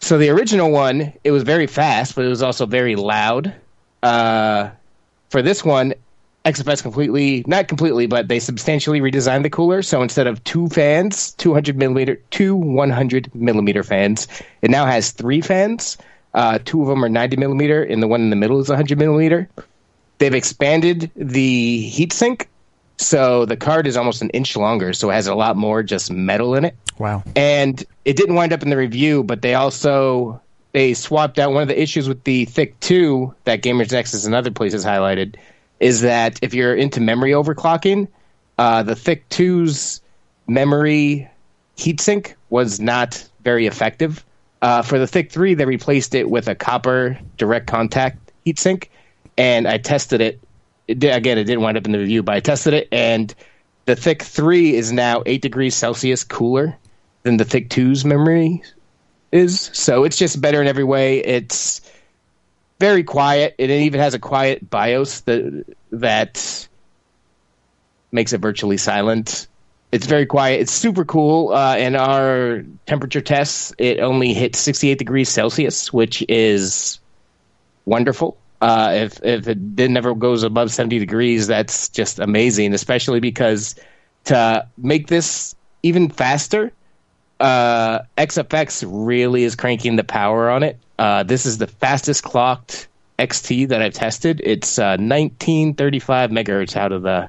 so 0.00 0.18
the 0.18 0.30
original 0.30 0.70
one, 0.70 1.12
it 1.22 1.30
was 1.30 1.42
very 1.42 1.66
fast, 1.66 2.14
but 2.14 2.24
it 2.24 2.28
was 2.28 2.42
also 2.42 2.66
very 2.66 2.96
loud. 2.96 3.54
Uh, 4.02 4.70
for 5.30 5.42
this 5.42 5.64
one, 5.64 5.94
XFX 6.44 6.82
completely, 6.82 7.44
not 7.46 7.68
completely, 7.68 8.06
but 8.06 8.28
they 8.28 8.40
substantially 8.40 9.00
redesigned 9.00 9.44
the 9.44 9.50
cooler. 9.50 9.82
So 9.82 10.02
instead 10.02 10.26
of 10.26 10.42
two 10.44 10.68
fans, 10.68 11.32
200 11.34 11.76
millimeter, 11.76 12.16
two 12.30 12.56
100 12.56 13.34
millimeter 13.34 13.82
fans, 13.82 14.26
it 14.60 14.70
now 14.70 14.86
has 14.86 15.12
three 15.12 15.40
fans. 15.40 15.98
Uh, 16.34 16.58
two 16.64 16.82
of 16.82 16.88
them 16.88 17.04
are 17.04 17.08
90 17.08 17.36
millimeter, 17.36 17.82
and 17.82 18.02
the 18.02 18.08
one 18.08 18.22
in 18.22 18.30
the 18.30 18.36
middle 18.36 18.58
is 18.58 18.68
100 18.68 18.98
millimeter. 18.98 19.48
They've 20.18 20.34
expanded 20.34 21.10
the 21.14 21.90
heatsink, 21.92 22.46
so 22.96 23.44
the 23.44 23.56
card 23.56 23.86
is 23.86 23.96
almost 23.96 24.22
an 24.22 24.30
inch 24.30 24.56
longer, 24.56 24.92
so 24.92 25.10
it 25.10 25.14
has 25.14 25.26
a 25.26 25.34
lot 25.34 25.56
more 25.56 25.82
just 25.82 26.10
metal 26.10 26.54
in 26.54 26.64
it. 26.64 26.76
Wow. 26.98 27.22
And 27.36 27.84
it 28.04 28.16
didn't 28.16 28.34
wind 28.34 28.52
up 28.52 28.62
in 28.62 28.70
the 28.70 28.76
review, 28.76 29.22
but 29.24 29.42
they 29.42 29.54
also 29.54 30.40
they 30.72 30.94
swapped 30.94 31.38
out 31.38 31.52
one 31.52 31.62
of 31.62 31.68
the 31.68 31.80
issues 31.80 32.08
with 32.08 32.24
the 32.24 32.46
Thicc 32.46 32.72
2 32.80 33.34
that 33.44 33.62
Gamers 33.62 33.92
Nexus 33.92 34.24
and 34.24 34.34
other 34.34 34.50
places 34.50 34.84
highlighted 34.84 35.36
is 35.82 36.02
that 36.02 36.38
if 36.42 36.54
you're 36.54 36.74
into 36.74 37.00
memory 37.00 37.32
overclocking, 37.32 38.06
uh, 38.56 38.84
the 38.84 38.94
Thicc 38.94 39.22
2's 39.30 40.00
memory 40.46 41.28
heatsink 41.76 42.34
was 42.50 42.78
not 42.78 43.28
very 43.42 43.66
effective. 43.66 44.24
Uh, 44.62 44.82
for 44.82 45.00
the 45.00 45.06
Thicc 45.06 45.30
3, 45.30 45.54
they 45.54 45.64
replaced 45.64 46.14
it 46.14 46.30
with 46.30 46.46
a 46.46 46.54
copper 46.54 47.18
direct 47.36 47.66
contact 47.66 48.32
heatsink, 48.46 48.86
and 49.36 49.66
I 49.66 49.78
tested 49.78 50.20
it. 50.20 50.40
it 50.86 51.00
did, 51.00 51.16
again, 51.16 51.36
it 51.36 51.44
didn't 51.44 51.62
wind 51.62 51.76
up 51.76 51.84
in 51.84 51.90
the 51.90 51.98
review, 51.98 52.22
but 52.22 52.36
I 52.36 52.40
tested 52.40 52.74
it, 52.74 52.88
and 52.92 53.34
the 53.86 53.96
Thicc 53.96 54.22
3 54.22 54.76
is 54.76 54.92
now 54.92 55.24
8 55.26 55.42
degrees 55.42 55.74
Celsius 55.74 56.22
cooler 56.22 56.78
than 57.24 57.38
the 57.38 57.44
Thicc 57.44 57.68
2's 57.68 58.04
memory 58.04 58.62
is. 59.32 59.68
So 59.72 60.04
it's 60.04 60.16
just 60.16 60.40
better 60.40 60.60
in 60.60 60.68
every 60.68 60.84
way. 60.84 61.18
It's 61.18 61.80
very 62.82 63.04
quiet. 63.04 63.54
It 63.58 63.70
even 63.70 64.00
has 64.00 64.12
a 64.12 64.18
quiet 64.18 64.68
BIOS 64.68 65.20
that 65.20 65.64
that 65.92 66.68
makes 68.10 68.32
it 68.32 68.38
virtually 68.38 68.76
silent. 68.76 69.46
It's 69.92 70.06
very 70.06 70.26
quiet. 70.26 70.62
It's 70.62 70.72
super 70.72 71.04
cool. 71.04 71.52
Uh, 71.52 71.76
in 71.76 71.94
our 71.94 72.64
temperature 72.86 73.20
tests, 73.20 73.72
it 73.78 74.00
only 74.00 74.34
hit 74.34 74.56
68 74.56 74.98
degrees 74.98 75.28
Celsius, 75.28 75.92
which 75.92 76.24
is 76.28 76.98
wonderful. 77.84 78.36
Uh, 78.60 78.90
if 78.94 79.22
if 79.22 79.46
it 79.46 79.58
never 79.88 80.12
goes 80.16 80.42
above 80.42 80.72
70 80.72 80.98
degrees, 80.98 81.46
that's 81.46 81.88
just 81.88 82.18
amazing. 82.18 82.74
Especially 82.74 83.20
because 83.20 83.76
to 84.24 84.66
make 84.76 85.06
this 85.06 85.54
even 85.84 86.10
faster, 86.10 86.72
uh, 87.42 88.04
XFX 88.16 88.84
really 88.88 89.42
is 89.42 89.56
cranking 89.56 89.96
the 89.96 90.04
power 90.04 90.48
on 90.48 90.62
it. 90.62 90.78
Uh, 90.98 91.24
this 91.24 91.44
is 91.44 91.58
the 91.58 91.66
fastest 91.66 92.22
clocked 92.22 92.86
XT 93.18 93.68
that 93.68 93.82
I've 93.82 93.94
tested. 93.94 94.40
It's 94.44 94.78
uh, 94.78 94.96
1935 94.98 96.30
megahertz 96.30 96.76
out 96.76 96.92
of 96.92 97.02
the 97.02 97.28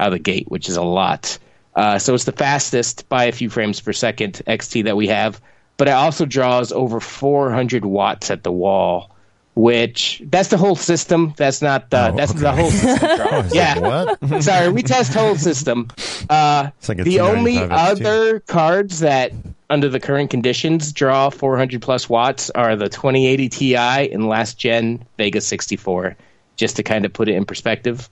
out 0.00 0.08
of 0.08 0.12
the 0.12 0.18
gate, 0.18 0.50
which 0.50 0.68
is 0.68 0.76
a 0.76 0.82
lot. 0.82 1.38
Uh, 1.76 1.98
so 1.98 2.14
it's 2.14 2.24
the 2.24 2.32
fastest 2.32 3.08
by 3.08 3.24
a 3.24 3.32
few 3.32 3.48
frames 3.48 3.80
per 3.80 3.92
second 3.92 4.42
XT 4.46 4.84
that 4.84 4.96
we 4.96 5.06
have. 5.06 5.40
But 5.76 5.88
it 5.88 5.92
also 5.92 6.24
draws 6.24 6.72
over 6.72 6.98
400 7.00 7.84
watts 7.84 8.30
at 8.30 8.42
the 8.42 8.52
wall, 8.52 9.13
which 9.54 10.20
that's 10.26 10.48
the 10.48 10.56
whole 10.56 10.76
system. 10.76 11.32
That's 11.36 11.62
not 11.62 11.90
the 11.90 12.10
Oh, 12.12 12.16
that's 12.16 12.32
okay. 12.32 12.40
the 12.40 12.52
whole 12.52 12.70
system. 12.70 13.08
like, 13.30 13.54
yeah, 13.54 13.78
what? 13.78 14.42
Sorry, 14.42 14.68
we 14.68 14.82
test 14.82 15.14
whole 15.14 15.36
system. 15.36 15.88
Uh, 16.28 16.70
like 16.88 16.98
the 16.98 17.20
only 17.20 17.54
295 17.54 17.98
XT. 17.98 18.00
other 18.04 18.40
cards 18.40 19.00
that, 19.00 19.32
under 19.70 19.88
the 19.88 20.00
current 20.00 20.30
conditions, 20.30 20.92
draw 20.92 21.30
400 21.30 21.80
plus 21.82 22.08
watts 22.08 22.50
are 22.50 22.74
the 22.76 22.88
2080 22.88 23.48
Ti 23.48 23.74
and 23.76 24.28
last 24.28 24.58
gen 24.58 25.04
Vega 25.18 25.40
64, 25.40 26.16
just 26.56 26.76
to 26.76 26.82
kind 26.82 27.04
of 27.04 27.12
put 27.12 27.28
it 27.28 27.34
in 27.36 27.44
perspective. 27.44 28.08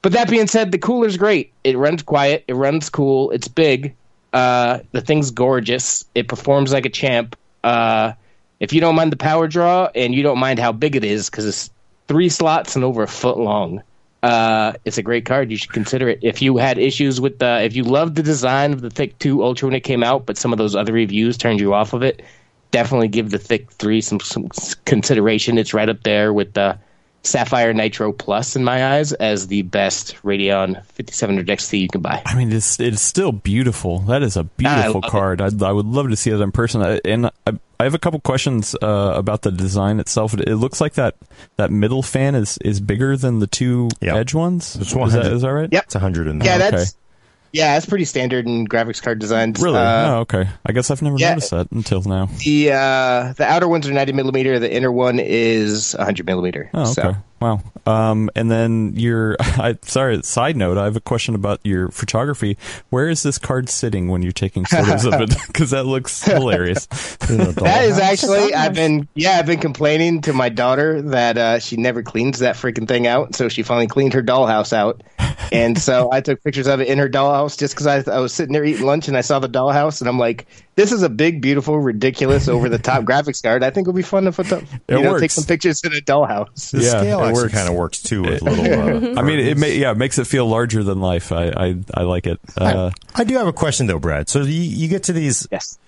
But 0.00 0.12
that 0.12 0.30
being 0.30 0.46
said, 0.46 0.70
the 0.70 0.78
cooler's 0.78 1.16
great. 1.16 1.52
It 1.64 1.76
runs 1.76 2.02
quiet. 2.02 2.44
It 2.46 2.54
runs 2.54 2.88
cool. 2.88 3.32
It's 3.32 3.48
big. 3.48 3.96
Uh, 4.32 4.80
the 4.92 5.00
thing's 5.00 5.32
gorgeous. 5.32 6.04
It 6.14 6.28
performs 6.28 6.72
like 6.72 6.86
a 6.86 6.90
champ. 6.90 7.34
Uh, 7.64 8.12
if 8.60 8.72
you 8.72 8.80
don't 8.80 8.94
mind 8.94 9.12
the 9.12 9.16
power 9.16 9.48
draw 9.48 9.88
and 9.94 10.14
you 10.14 10.22
don't 10.22 10.38
mind 10.38 10.58
how 10.58 10.72
big 10.72 10.96
it 10.96 11.04
is, 11.04 11.30
because 11.30 11.46
it's 11.46 11.70
three 12.08 12.28
slots 12.28 12.76
and 12.76 12.84
over 12.84 13.02
a 13.02 13.08
foot 13.08 13.38
long, 13.38 13.82
uh, 14.22 14.72
it's 14.84 14.98
a 14.98 15.02
great 15.02 15.24
card. 15.24 15.50
You 15.50 15.56
should 15.56 15.72
consider 15.72 16.08
it. 16.08 16.18
If 16.22 16.42
you 16.42 16.56
had 16.56 16.78
issues 16.78 17.20
with 17.20 17.38
the, 17.38 17.62
if 17.62 17.76
you 17.76 17.84
loved 17.84 18.16
the 18.16 18.22
design 18.22 18.72
of 18.72 18.80
the 18.80 18.88
Thicc 18.88 19.18
Two 19.18 19.44
Ultra 19.44 19.68
when 19.68 19.76
it 19.76 19.84
came 19.84 20.02
out, 20.02 20.26
but 20.26 20.36
some 20.36 20.52
of 20.52 20.58
those 20.58 20.74
other 20.74 20.92
reviews 20.92 21.36
turned 21.36 21.60
you 21.60 21.72
off 21.72 21.92
of 21.92 22.02
it, 22.02 22.22
definitely 22.70 23.08
give 23.08 23.30
the 23.30 23.38
Thicc 23.38 23.70
Three 23.70 24.00
some 24.00 24.20
some 24.20 24.48
consideration. 24.84 25.56
It's 25.56 25.72
right 25.72 25.88
up 25.88 26.02
there 26.02 26.32
with 26.32 26.54
the 26.54 26.78
Sapphire 27.28 27.72
Nitro 27.72 28.12
Plus 28.12 28.56
in 28.56 28.64
my 28.64 28.94
eyes 28.96 29.12
as 29.12 29.46
the 29.48 29.62
best 29.62 30.16
Radeon 30.22 30.74
5700 30.86 31.46
XT 31.48 31.80
you 31.80 31.88
can 31.88 32.00
buy. 32.00 32.22
I 32.26 32.34
mean, 32.34 32.50
it's 32.52 32.80
it's 32.80 33.02
still 33.02 33.32
beautiful. 33.32 34.00
That 34.00 34.22
is 34.22 34.36
a 34.36 34.44
beautiful 34.44 34.94
love 34.94 35.04
it. 35.04 35.10
card. 35.10 35.40
I 35.40 35.50
I 35.66 35.72
would 35.72 35.86
love 35.86 36.08
to 36.10 36.16
see 36.16 36.30
it 36.30 36.40
in 36.40 36.52
person. 36.52 36.82
I- 36.82 37.00
And 37.04 37.26
I, 37.26 37.52
I 37.80 37.84
have 37.84 37.94
a 37.94 37.98
couple 37.98 38.18
questions 38.20 38.74
uh, 38.82 39.12
about 39.14 39.42
the 39.42 39.52
design 39.52 40.00
itself. 40.00 40.34
It, 40.34 40.48
it 40.48 40.56
looks 40.56 40.80
like 40.80 40.94
that 40.94 41.14
that 41.56 41.70
middle 41.70 42.02
fan 42.02 42.34
is 42.34 42.58
is 42.58 42.80
bigger 42.80 43.16
than 43.16 43.38
the 43.38 43.46
two 43.46 43.88
Yeah. 44.00 44.16
edge 44.16 44.34
ones. 44.34 44.74
It's 44.76 44.86
is, 44.88 44.92
that, 44.92 44.98
100. 44.98 45.32
is 45.32 45.42
that 45.42 45.48
right? 45.52 45.68
Yep. 45.70 45.84
It's 45.84 45.94
100 45.94 46.26
in 46.26 46.38
there. 46.40 46.48
Yeah, 46.48 46.58
that's. 46.58 46.74
okay. 46.82 46.98
Yeah, 47.52 47.74
that's 47.74 47.86
pretty 47.86 48.04
standard 48.04 48.46
in 48.46 48.66
graphics 48.66 49.02
card 49.02 49.18
designs. 49.18 49.60
Really? 49.60 49.78
Uh, 49.78 50.10
oh, 50.10 50.18
okay. 50.20 50.48
I 50.66 50.72
guess 50.72 50.90
I've 50.90 51.02
never 51.02 51.16
yeah. 51.18 51.30
noticed 51.30 51.50
that 51.50 51.70
until 51.70 52.02
now. 52.02 52.26
The 52.44 52.72
uh, 52.72 53.32
the 53.36 53.44
outer 53.44 53.68
ones 53.68 53.88
are 53.88 53.92
90 53.92 54.12
millimeter. 54.12 54.58
The 54.58 54.72
inner 54.72 54.92
one 54.92 55.18
is 55.18 55.94
100 55.94 56.26
millimeter. 56.26 56.70
Oh, 56.74 56.82
okay. 56.82 56.92
So. 56.92 57.16
Wow. 57.40 57.60
Um, 57.86 58.30
and 58.34 58.50
then 58.50 58.92
your, 58.96 59.36
I 59.40 59.78
sorry. 59.82 60.22
Side 60.22 60.56
note: 60.56 60.76
I 60.76 60.84
have 60.84 60.96
a 60.96 61.00
question 61.00 61.34
about 61.34 61.60
your 61.64 61.88
photography. 61.90 62.58
Where 62.90 63.08
is 63.08 63.22
this 63.22 63.38
card 63.38 63.68
sitting 63.68 64.08
when 64.08 64.22
you're 64.22 64.32
taking 64.32 64.64
photos 64.70 65.04
of 65.04 65.14
it? 65.14 65.34
Because 65.48 65.70
that 65.70 65.84
looks 65.84 66.22
hilarious. 66.22 66.86
That 66.86 67.84
is 67.84 67.98
actually 67.98 68.54
I've 68.54 68.74
been 68.74 69.08
yeah 69.14 69.38
I've 69.38 69.46
been 69.46 69.60
complaining 69.60 70.20
to 70.22 70.32
my 70.32 70.48
daughter 70.48 71.00
that 71.02 71.38
uh, 71.38 71.58
she 71.58 71.76
never 71.76 72.02
cleans 72.02 72.40
that 72.40 72.54
freaking 72.56 72.86
thing 72.86 73.06
out. 73.06 73.34
So 73.34 73.48
she 73.48 73.62
finally 73.62 73.86
cleaned 73.86 74.12
her 74.14 74.22
dollhouse 74.22 74.72
out, 74.72 75.02
and 75.52 75.78
so 75.78 76.10
I 76.12 76.20
took 76.20 76.42
pictures 76.42 76.66
of 76.66 76.80
it 76.80 76.88
in 76.88 76.98
her 76.98 77.08
dollhouse 77.08 77.58
just 77.58 77.74
because 77.74 77.86
I, 77.86 78.10
I 78.10 78.20
was 78.20 78.32
sitting 78.32 78.52
there 78.52 78.64
eating 78.64 78.86
lunch 78.86 79.08
and 79.08 79.16
I 79.16 79.22
saw 79.22 79.38
the 79.38 79.48
dollhouse 79.48 80.00
and 80.00 80.08
I'm 80.08 80.18
like, 80.18 80.46
this 80.78 80.92
is 80.92 81.02
a 81.02 81.08
big, 81.08 81.42
beautiful, 81.42 81.76
ridiculous, 81.78 82.46
over 82.54 82.68
the 82.68 82.78
top 82.78 83.02
graphics 83.02 83.42
card. 83.42 83.64
I 83.64 83.70
think 83.70 83.86
it'll 83.88 83.96
be 83.96 84.02
fun 84.02 84.24
to 84.24 84.32
put 84.32 84.46
the, 84.46 84.58
you 84.88 84.98
It 84.98 85.02
know 85.02 85.10
works. 85.10 85.20
take 85.22 85.30
some 85.32 85.42
pictures 85.44 85.82
in 85.82 85.92
a 85.92 85.96
dollhouse. 85.96 86.70
The 86.70 86.78
Yeah, 86.82 87.00
scale 87.00 87.24
it 87.24 87.32
works. 87.32 87.52
kind 87.52 87.68
of 87.68 87.74
works 87.74 88.00
too 88.00 88.22
with 88.22 88.40
little. 88.42 88.64
Uh, 88.64 89.14
I 89.20 89.22
mean, 89.22 89.40
it 89.40 89.58
ma- 89.58 89.66
yeah, 89.66 89.90
it 89.90 89.96
makes 89.98 90.18
it 90.18 90.26
feel 90.28 90.46
larger 90.46 90.84
than 90.84 91.00
life. 91.00 91.32
I 91.32 91.48
I, 91.48 91.76
I 91.94 92.02
like 92.04 92.28
it. 92.28 92.38
Uh, 92.56 92.90
I 93.14 93.24
do 93.24 93.34
have 93.36 93.48
a 93.48 93.52
question 93.52 93.88
though, 93.88 93.98
Brad. 93.98 94.28
So 94.28 94.42
you, 94.42 94.52
you 94.62 94.86
get 94.88 95.02
to 95.04 95.12
these. 95.12 95.48
Yes. 95.50 95.78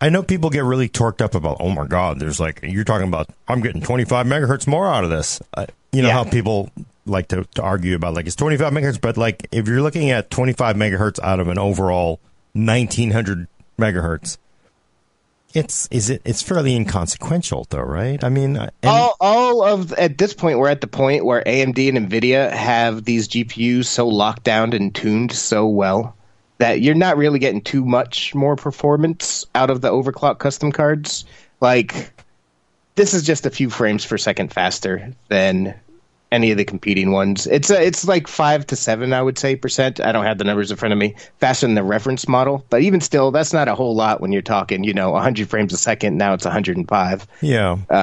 I 0.00 0.08
know 0.08 0.22
people 0.22 0.50
get 0.50 0.64
really 0.64 0.88
torqued 0.88 1.22
up 1.22 1.34
about. 1.34 1.58
Oh 1.60 1.70
my 1.70 1.86
God, 1.86 2.18
there's 2.18 2.38
like 2.40 2.60
you're 2.62 2.84
talking 2.84 3.08
about. 3.08 3.28
I'm 3.48 3.60
getting 3.60 3.80
25 3.80 4.26
megahertz 4.26 4.66
more 4.66 4.86
out 4.86 5.04
of 5.04 5.10
this. 5.10 5.40
Uh, 5.54 5.66
you 5.92 6.02
know 6.02 6.08
Yeah. 6.08 6.14
how 6.14 6.24
people 6.24 6.70
like 7.06 7.28
to, 7.28 7.44
to 7.54 7.62
argue 7.62 7.94
about 7.94 8.14
like 8.14 8.26
it's 8.26 8.36
25 8.36 8.72
megahertz, 8.72 9.00
but 9.00 9.16
like 9.16 9.46
if 9.52 9.68
you're 9.68 9.82
looking 9.82 10.10
at 10.10 10.30
25 10.30 10.74
megahertz 10.76 11.18
out 11.22 11.38
of 11.38 11.48
an 11.48 11.58
overall 11.58 12.18
1900 12.54 13.46
megahertz, 13.78 14.38
it's 15.54 15.88
is 15.90 16.10
it 16.10 16.20
it's 16.24 16.42
fairly 16.42 16.74
inconsequential 16.74 17.66
though, 17.70 17.80
right? 17.82 18.22
I 18.22 18.28
mean, 18.28 18.56
uh, 18.56 18.70
and- 18.82 18.90
all, 18.90 19.16
all 19.20 19.64
of 19.64 19.92
at 19.92 20.18
this 20.18 20.34
point 20.34 20.58
we're 20.58 20.68
at 20.68 20.80
the 20.80 20.86
point 20.86 21.24
where 21.24 21.42
AMD 21.44 21.88
and 21.88 22.10
Nvidia 22.10 22.50
have 22.50 23.04
these 23.04 23.28
GPUs 23.28 23.86
so 23.86 24.08
locked 24.08 24.44
down 24.44 24.72
and 24.72 24.94
tuned 24.94 25.32
so 25.32 25.66
well 25.66 26.16
that 26.58 26.80
you're 26.80 26.94
not 26.94 27.16
really 27.16 27.38
getting 27.38 27.60
too 27.60 27.84
much 27.84 28.34
more 28.34 28.56
performance 28.56 29.46
out 29.54 29.70
of 29.70 29.80
the 29.80 29.90
overclock 29.90 30.38
custom 30.38 30.72
cards. 30.72 31.24
Like 31.60 32.12
this 32.96 33.14
is 33.14 33.22
just 33.22 33.46
a 33.46 33.50
few 33.50 33.70
frames 33.70 34.04
per 34.06 34.18
second 34.18 34.52
faster 34.52 35.12
than 35.28 35.74
any 36.32 36.50
of 36.50 36.56
the 36.56 36.64
competing 36.64 37.12
ones. 37.12 37.46
It's 37.46 37.70
a, 37.70 37.80
it's 37.80 38.06
like 38.06 38.26
five 38.26 38.66
to 38.68 38.76
seven, 38.76 39.12
I 39.12 39.22
would 39.22 39.38
say 39.38 39.56
percent. 39.56 40.00
I 40.00 40.12
don't 40.12 40.24
have 40.24 40.38
the 40.38 40.44
numbers 40.44 40.70
in 40.70 40.76
front 40.76 40.92
of 40.92 40.98
me. 40.98 41.14
Faster 41.38 41.66
than 41.66 41.74
the 41.74 41.84
reference 41.84 42.26
model, 42.26 42.64
but 42.70 42.82
even 42.82 43.00
still, 43.00 43.30
that's 43.30 43.52
not 43.52 43.68
a 43.68 43.74
whole 43.74 43.94
lot 43.94 44.20
when 44.20 44.32
you're 44.32 44.42
talking. 44.42 44.84
You 44.84 44.94
know, 44.94 45.10
100 45.10 45.48
frames 45.48 45.72
a 45.72 45.78
second. 45.78 46.18
Now 46.18 46.34
it's 46.34 46.44
105, 46.44 47.26
yeah. 47.40 47.78
Uh, 47.88 48.02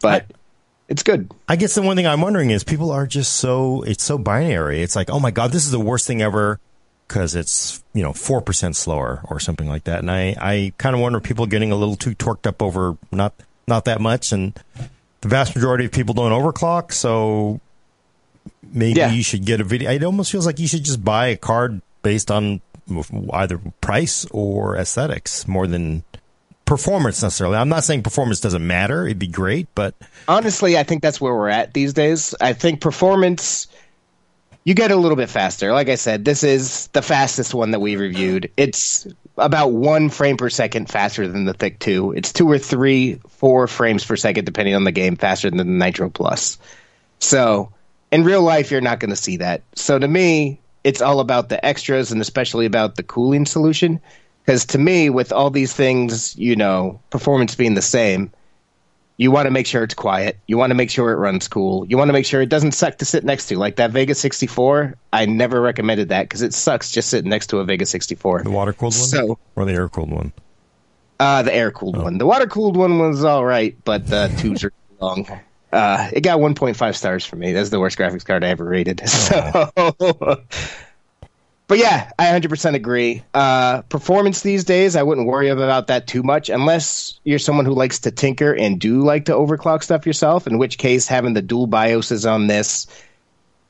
but 0.00 0.26
it's 0.88 1.02
good. 1.02 1.30
I 1.48 1.56
guess 1.56 1.74
the 1.74 1.82
one 1.82 1.96
thing 1.96 2.06
I'm 2.06 2.20
wondering 2.20 2.50
is 2.50 2.64
people 2.64 2.90
are 2.90 3.06
just 3.06 3.34
so 3.34 3.82
it's 3.82 4.04
so 4.04 4.18
binary. 4.18 4.82
It's 4.82 4.96
like, 4.96 5.10
oh 5.10 5.20
my 5.20 5.30
god, 5.30 5.52
this 5.52 5.64
is 5.64 5.70
the 5.70 5.80
worst 5.80 6.06
thing 6.06 6.22
ever 6.22 6.60
because 7.08 7.34
it's 7.34 7.82
you 7.92 8.02
know 8.02 8.12
four 8.12 8.40
percent 8.40 8.76
slower 8.76 9.20
or 9.28 9.38
something 9.40 9.68
like 9.68 9.84
that. 9.84 10.00
And 10.00 10.10
I 10.10 10.36
I 10.40 10.72
kind 10.78 10.94
of 10.94 11.00
wonder 11.00 11.18
if 11.18 11.24
people 11.24 11.44
are 11.44 11.48
getting 11.48 11.72
a 11.72 11.76
little 11.76 11.96
too 11.96 12.14
torqued 12.14 12.46
up 12.46 12.62
over 12.62 12.96
not 13.10 13.34
not 13.68 13.84
that 13.84 14.00
much, 14.00 14.32
and 14.32 14.58
the 15.22 15.28
vast 15.28 15.56
majority 15.56 15.86
of 15.86 15.92
people 15.92 16.14
don't 16.14 16.32
overclock. 16.32 16.92
So 16.92 17.60
maybe 18.72 19.00
Yeah. 19.00 19.10
you 19.10 19.22
should 19.22 19.44
get 19.44 19.60
a 19.60 19.64
video. 19.64 19.90
It 19.90 20.04
almost 20.04 20.30
feels 20.30 20.46
like 20.46 20.58
you 20.58 20.68
should 20.68 20.84
just 20.84 21.02
buy 21.04 21.28
a 21.28 21.36
card 21.36 21.80
based 22.02 22.30
on 22.30 22.60
either 23.32 23.58
price 23.80 24.26
or 24.30 24.76
aesthetics 24.76 25.46
more 25.48 25.66
than 25.66 26.02
performance 26.64 27.22
necessarily. 27.22 27.56
I'm 27.56 27.68
not 27.68 27.84
saying 27.84 28.02
performance 28.02 28.40
doesn't 28.40 28.66
matter; 28.66 29.04
it'd 29.06 29.18
be 29.18 29.26
great, 29.28 29.68
but 29.74 29.94
honestly, 30.26 30.76
I 30.78 30.82
think 30.82 31.02
that's 31.02 31.20
where 31.20 31.34
we're 31.34 31.48
at 31.48 31.74
these 31.74 31.92
days. 31.92 32.34
I 32.40 32.52
think 32.54 32.80
performance, 32.80 33.68
you 34.64 34.74
get 34.74 34.90
a 34.90 34.96
little 34.96 35.16
bit 35.16 35.28
faster. 35.30 35.72
Like 35.72 35.88
I 35.88 35.94
said, 35.96 36.24
this 36.24 36.42
is 36.42 36.88
the 36.88 37.02
fastest 37.02 37.54
one 37.54 37.70
that 37.72 37.80
we 37.80 37.96
reviewed. 37.96 38.50
It's 38.56 39.06
about 39.36 39.72
one 39.72 40.08
frame 40.10 40.36
per 40.36 40.50
second 40.50 40.90
faster 40.90 41.26
than 41.26 41.44
the 41.44 41.54
Thicc 41.54 41.78
2. 41.78 42.12
It's 42.12 42.32
two 42.32 42.50
or 42.50 42.58
three, 42.58 43.20
four 43.28 43.66
frames 43.66 44.04
per 44.04 44.16
second, 44.16 44.44
depending 44.44 44.74
on 44.74 44.84
the 44.84 44.92
game, 44.92 45.16
faster 45.16 45.48
than 45.48 45.58
the 45.58 45.64
Nitro 45.64 46.10
Plus. 46.10 46.58
So, 47.18 47.72
in 48.10 48.24
real 48.24 48.42
life, 48.42 48.70
you're 48.70 48.80
not 48.80 49.00
going 49.00 49.10
to 49.10 49.16
see 49.16 49.38
that. 49.38 49.62
So, 49.74 49.98
to 49.98 50.06
me, 50.06 50.60
it's 50.84 51.00
all 51.00 51.20
about 51.20 51.48
the 51.48 51.64
extras 51.64 52.12
and 52.12 52.20
especially 52.20 52.66
about 52.66 52.96
the 52.96 53.02
cooling 53.02 53.46
solution. 53.46 54.00
Because 54.44 54.66
to 54.66 54.78
me, 54.78 55.08
with 55.08 55.32
all 55.32 55.50
these 55.50 55.72
things, 55.72 56.36
you 56.36 56.56
know, 56.56 57.00
performance 57.10 57.54
being 57.54 57.74
the 57.74 57.82
same, 57.82 58.32
you 59.22 59.30
want 59.30 59.46
to 59.46 59.50
make 59.50 59.66
sure 59.66 59.84
it's 59.84 59.94
quiet. 59.94 60.36
You 60.48 60.58
want 60.58 60.70
to 60.70 60.74
make 60.74 60.90
sure 60.90 61.12
it 61.12 61.16
runs 61.16 61.46
cool. 61.46 61.86
You 61.86 61.96
want 61.96 62.08
to 62.08 62.12
make 62.12 62.26
sure 62.26 62.42
it 62.42 62.48
doesn't 62.48 62.72
suck 62.72 62.98
to 62.98 63.04
sit 63.04 63.24
next 63.24 63.46
to. 63.46 63.56
Like 63.56 63.76
that 63.76 63.92
Vega 63.92 64.14
64, 64.14 64.94
I 65.12 65.26
never 65.26 65.60
recommended 65.60 66.08
that 66.08 66.24
because 66.24 66.42
it 66.42 66.52
sucks 66.52 66.90
just 66.90 67.08
sitting 67.08 67.30
next 67.30 67.46
to 67.48 67.58
a 67.58 67.64
Vega 67.64 67.86
64. 67.86 68.42
The 68.42 68.50
water 68.50 68.72
cooled 68.72 68.94
one, 68.94 69.08
So- 69.08 69.38
or 69.56 69.64
the 69.64 69.72
air 69.72 69.88
cooled 69.88 70.10
one? 70.10 70.32
Uh, 71.20 71.42
the 71.42 71.54
air 71.54 71.70
cooled 71.70 71.96
one. 71.96 72.18
The 72.18 72.26
water 72.26 72.46
cooled 72.48 72.76
one 72.76 72.98
was 72.98 73.24
all 73.24 73.44
right, 73.44 73.76
but 73.84 74.08
the 74.08 74.32
tubes 74.38 74.64
are 74.64 74.70
too 74.70 74.76
long. 75.00 75.26
Uh, 75.72 76.10
it 76.12 76.22
got 76.22 76.40
1.5 76.40 76.96
stars 76.96 77.24
for 77.24 77.36
me. 77.36 77.52
That's 77.52 77.70
the 77.70 77.78
worst 77.78 77.96
graphics 77.96 78.24
card 78.24 78.42
I 78.42 78.48
ever 78.48 78.64
rated. 78.64 79.00
So, 79.08 79.70
but 81.72 81.78
yeah, 81.78 82.10
I 82.18 82.26
100% 82.26 82.74
agree. 82.74 83.22
Uh, 83.32 83.80
performance 83.80 84.42
these 84.42 84.62
days, 84.62 84.94
I 84.94 85.02
wouldn't 85.02 85.26
worry 85.26 85.48
about 85.48 85.86
that 85.86 86.06
too 86.06 86.22
much 86.22 86.50
unless 86.50 87.18
you're 87.24 87.38
someone 87.38 87.64
who 87.64 87.72
likes 87.72 88.00
to 88.00 88.10
tinker 88.10 88.52
and 88.52 88.78
do 88.78 89.00
like 89.00 89.24
to 89.24 89.32
overclock 89.32 89.82
stuff 89.82 90.04
yourself. 90.04 90.46
In 90.46 90.58
which 90.58 90.76
case, 90.76 91.08
having 91.08 91.32
the 91.32 91.40
dual 91.40 91.66
BIOSes 91.66 92.30
on 92.30 92.46
this 92.46 92.88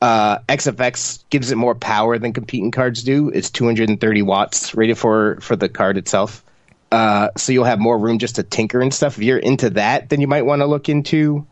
uh, 0.01 0.41
XFX 0.49 1.23
gives 1.31 1.53
it 1.53 1.55
more 1.55 1.77
power 1.77 2.19
than 2.19 2.33
competing 2.33 2.73
cards 2.73 3.05
do. 3.05 3.29
It's 3.29 3.51
230 3.51 4.23
watts 4.23 4.75
rated 4.75 4.99
for 4.99 5.39
for 5.41 5.55
the 5.55 5.69
card 5.69 5.97
itself. 5.97 6.45
Uh, 6.91 7.29
so 7.37 7.53
you'll 7.53 7.63
have 7.63 7.79
more 7.79 7.97
room 7.97 8.19
just 8.19 8.35
to 8.35 8.43
tinker 8.43 8.81
and 8.81 8.93
stuff. 8.93 9.17
If 9.17 9.23
you're 9.23 9.39
into 9.39 9.71
that, 9.71 10.09
then 10.09 10.21
you 10.21 10.27
might 10.27 10.43
want 10.43 10.61
to 10.61 10.67
look 10.67 10.89
into 10.89 11.47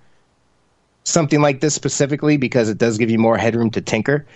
something 1.04 1.40
like 1.40 1.61
this 1.61 1.75
specifically 1.75 2.37
because 2.37 2.69
it 2.69 2.78
does 2.78 2.99
give 2.99 3.11
you 3.11 3.19
more 3.19 3.37
headroom 3.37 3.71
to 3.71 3.80
tinker. 3.80 4.26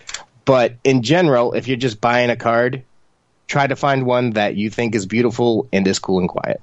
But 0.44 0.74
in 0.84 1.02
general, 1.02 1.52
if 1.52 1.68
you're 1.68 1.76
just 1.76 2.00
buying 2.00 2.30
a 2.30 2.36
card, 2.36 2.82
try 3.46 3.66
to 3.66 3.76
find 3.76 4.06
one 4.06 4.30
that 4.30 4.56
you 4.56 4.70
think 4.70 4.94
is 4.94 5.06
beautiful 5.06 5.68
and 5.72 5.86
is 5.86 5.98
cool 5.98 6.18
and 6.18 6.28
quiet. 6.28 6.60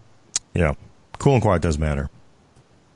Yeah, 0.54 0.74
cool 1.20 1.34
and 1.34 1.42
quiet 1.42 1.62
does 1.62 1.78
matter. 1.78 2.10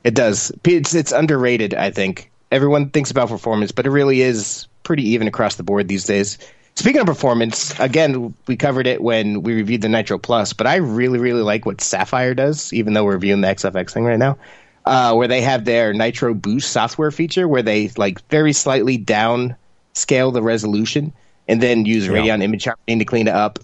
It 0.04 0.14
does. 0.14 0.52
It's 0.64 0.94
it's 0.94 1.12
underrated. 1.12 1.74
I 1.74 1.90
think 1.90 2.30
everyone 2.52 2.90
thinks 2.90 3.10
about 3.10 3.28
performance, 3.28 3.72
but 3.72 3.86
it 3.86 3.90
really 3.90 4.20
is 4.20 4.68
pretty 4.82 5.08
even 5.10 5.26
across 5.26 5.56
the 5.56 5.62
board 5.62 5.88
these 5.88 6.04
days. 6.04 6.38
Speaking 6.76 7.00
of 7.00 7.06
performance, 7.06 7.78
again, 7.80 8.34
we 8.46 8.56
covered 8.56 8.86
it 8.86 9.02
when 9.02 9.42
we 9.42 9.54
reviewed 9.54 9.80
the 9.80 9.88
Nitro 9.88 10.18
Plus, 10.18 10.52
but 10.52 10.66
I 10.66 10.76
really, 10.76 11.18
really 11.18 11.40
like 11.40 11.64
what 11.64 11.80
Sapphire 11.80 12.34
does, 12.34 12.70
even 12.72 12.92
though 12.92 13.04
we're 13.04 13.14
reviewing 13.14 13.40
the 13.40 13.48
XFX 13.48 13.92
thing 13.92 14.04
right 14.04 14.18
now, 14.18 14.36
uh, 14.84 15.14
where 15.14 15.26
they 15.26 15.40
have 15.40 15.64
their 15.64 15.94
Nitro 15.94 16.34
Boost 16.34 16.70
software 16.70 17.10
feature 17.10 17.48
where 17.48 17.62
they 17.62 17.88
like 17.96 18.20
very 18.28 18.52
slightly 18.52 18.98
down 18.98 19.56
scale 19.96 20.30
the 20.30 20.42
resolution 20.42 21.12
and 21.48 21.62
then 21.62 21.86
use 21.86 22.06
Radeon 22.08 22.42
image 22.42 22.62
sharpening 22.62 22.98
to 22.98 23.04
clean 23.04 23.28
it 23.28 23.34
up. 23.34 23.58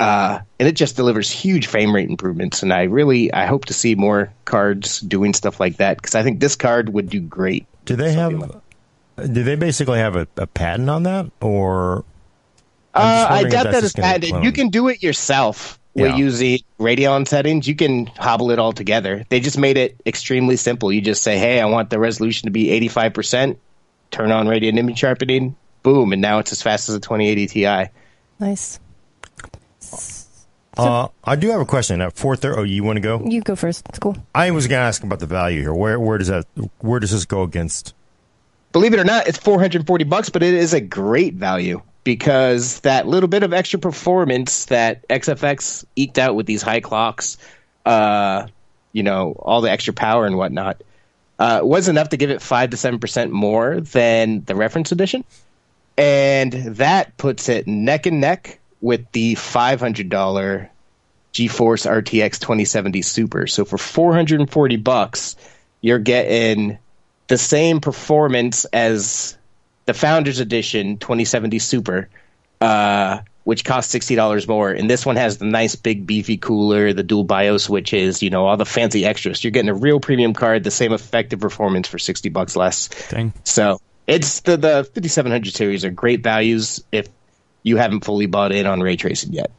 Uh, 0.00 0.38
and 0.60 0.68
it 0.68 0.76
just 0.76 0.94
delivers 0.94 1.28
huge 1.30 1.66
frame 1.66 1.92
rate 1.92 2.08
improvements. 2.08 2.62
And 2.62 2.72
I 2.72 2.84
really, 2.84 3.32
I 3.32 3.46
hope 3.46 3.64
to 3.64 3.72
see 3.74 3.94
more 3.96 4.32
cards 4.44 5.00
doing 5.00 5.34
stuff 5.34 5.58
like 5.58 5.78
that 5.78 5.96
because 5.96 6.14
I 6.14 6.22
think 6.22 6.38
this 6.40 6.54
card 6.54 6.90
would 6.90 7.08
do 7.08 7.20
great. 7.20 7.66
Do 7.84 7.96
they 7.96 8.12
have? 8.12 8.60
Do 9.16 9.42
they 9.42 9.56
basically 9.56 9.98
have 9.98 10.14
a, 10.14 10.28
a 10.36 10.46
patent 10.46 10.88
on 10.88 11.02
that, 11.02 11.26
or? 11.40 12.04
Uh, 12.94 13.26
I 13.28 13.42
doubt 13.44 13.64
that 13.64 13.72
just 13.72 13.84
it's 13.84 13.92
gonna 13.94 14.18
be 14.20 14.26
patented. 14.26 14.44
You 14.44 14.52
can 14.52 14.68
do 14.68 14.86
it 14.88 15.02
yourself 15.02 15.80
with 15.94 16.10
Yeah. 16.12 16.16
using 16.16 16.60
Radeon 16.78 17.26
settings. 17.26 17.66
You 17.66 17.74
can 17.74 18.06
hobble 18.06 18.52
it 18.52 18.60
all 18.60 18.72
together. 18.72 19.24
They 19.30 19.40
just 19.40 19.58
made 19.58 19.76
it 19.76 19.96
extremely 20.06 20.56
simple. 20.56 20.92
You 20.92 21.00
just 21.00 21.24
say, 21.24 21.38
"Hey, 21.38 21.60
I 21.60 21.64
want 21.66 21.90
the 21.90 21.98
resolution 21.98 22.46
to 22.46 22.50
be 22.52 22.70
85%." 22.70 23.56
Turn 24.12 24.30
on 24.30 24.46
Radeon 24.46 24.78
image 24.78 24.98
sharpening. 24.98 25.56
Boom, 25.82 26.12
and 26.12 26.20
now 26.20 26.38
it's 26.38 26.52
as 26.52 26.62
fast 26.62 26.88
as 26.88 26.94
a 26.94 27.00
2080 27.00 27.46
Ti. 27.46 27.84
Nice. 28.40 28.80
Uh, 30.76 31.08
I 31.24 31.34
do 31.34 31.50
have 31.50 31.60
a 31.60 31.64
question. 31.64 32.00
At 32.00 32.16
four 32.16 32.36
thirty, 32.36 32.60
oh, 32.60 32.62
you 32.62 32.84
want 32.84 32.98
to 32.98 33.00
go? 33.00 33.20
You 33.24 33.40
go 33.40 33.56
first. 33.56 33.84
It's 33.88 33.98
cool. 33.98 34.16
I 34.32 34.52
was 34.52 34.68
going 34.68 34.80
to 34.80 34.84
ask 34.84 35.02
about 35.02 35.18
the 35.18 35.26
value 35.26 35.60
here. 35.60 35.74
Where 35.74 35.98
where 35.98 36.18
does 36.18 36.28
that 36.28 36.46
where 36.78 37.00
does 37.00 37.10
this 37.10 37.24
go 37.24 37.42
against? 37.42 37.94
Believe 38.70 38.94
it 38.94 39.00
or 39.00 39.04
not, 39.04 39.26
it's 39.26 39.38
440 39.38 40.04
bucks, 40.04 40.28
but 40.28 40.42
it 40.42 40.54
is 40.54 40.74
a 40.74 40.80
great 40.80 41.34
value 41.34 41.82
because 42.04 42.80
that 42.80 43.08
little 43.08 43.28
bit 43.28 43.42
of 43.42 43.52
extra 43.52 43.80
performance 43.80 44.66
that 44.66 45.06
XFX 45.08 45.84
eked 45.96 46.18
out 46.18 46.36
with 46.36 46.46
these 46.46 46.62
high 46.62 46.80
clocks, 46.80 47.38
uh, 47.86 48.46
you 48.92 49.02
know, 49.02 49.32
all 49.32 49.62
the 49.62 49.70
extra 49.70 49.94
power 49.94 50.26
and 50.26 50.36
whatnot, 50.36 50.82
uh, 51.38 51.60
was 51.62 51.88
enough 51.88 52.10
to 52.10 52.16
give 52.16 52.30
it 52.30 52.40
five 52.40 52.70
to 52.70 52.76
seven 52.76 53.00
percent 53.00 53.32
more 53.32 53.80
than 53.80 54.44
the 54.44 54.54
reference 54.54 54.92
edition, 54.92 55.24
and 55.98 56.52
that 56.52 57.16
puts 57.16 57.48
it 57.48 57.66
neck 57.66 58.06
and 58.06 58.20
neck 58.20 58.60
with 58.80 59.10
the 59.12 59.34
five 59.34 59.80
hundred 59.80 60.08
dollar 60.08 60.70
GeForce 61.34 61.86
RTX 61.86 62.38
2070 62.38 63.02
Super. 63.02 63.46
So 63.46 63.64
for 63.64 63.76
440 63.76 64.76
bucks, 64.76 65.36
you're 65.80 65.98
getting 65.98 66.78
the 67.26 67.36
same 67.36 67.80
performance 67.80 68.64
as 68.66 69.36
the 69.84 69.94
Founders 69.94 70.40
Edition 70.40 70.96
2070 70.96 71.58
Super, 71.58 72.08
uh, 72.60 73.20
which 73.44 73.64
costs 73.64 73.90
sixty 73.90 74.14
dollars 74.14 74.46
more. 74.46 74.70
And 74.70 74.88
this 74.88 75.04
one 75.04 75.16
has 75.16 75.38
the 75.38 75.46
nice 75.46 75.74
big 75.74 76.06
beefy 76.06 76.36
cooler, 76.36 76.92
the 76.92 77.02
dual 77.02 77.24
BIOS 77.24 77.64
switches, 77.64 78.22
you 78.22 78.30
know, 78.30 78.46
all 78.46 78.56
the 78.56 78.66
fancy 78.66 79.04
extras. 79.04 79.42
You're 79.42 79.50
getting 79.50 79.70
a 79.70 79.74
real 79.74 79.98
premium 79.98 80.32
card, 80.32 80.62
the 80.62 80.70
same 80.70 80.92
effective 80.92 81.40
performance 81.40 81.88
for 81.88 81.98
sixty 81.98 82.28
bucks 82.28 82.54
less. 82.56 82.88
Dang. 83.10 83.32
So 83.44 83.80
it's 84.08 84.40
the 84.40 84.56
the 84.56 84.84
5700 84.94 85.54
series 85.54 85.84
are 85.84 85.90
great 85.90 86.22
values 86.22 86.82
if 86.90 87.08
you 87.62 87.76
haven't 87.76 88.04
fully 88.04 88.26
bought 88.26 88.50
in 88.50 88.66
on 88.66 88.80
ray 88.80 88.96
tracing 88.96 89.32
yet. 89.32 89.52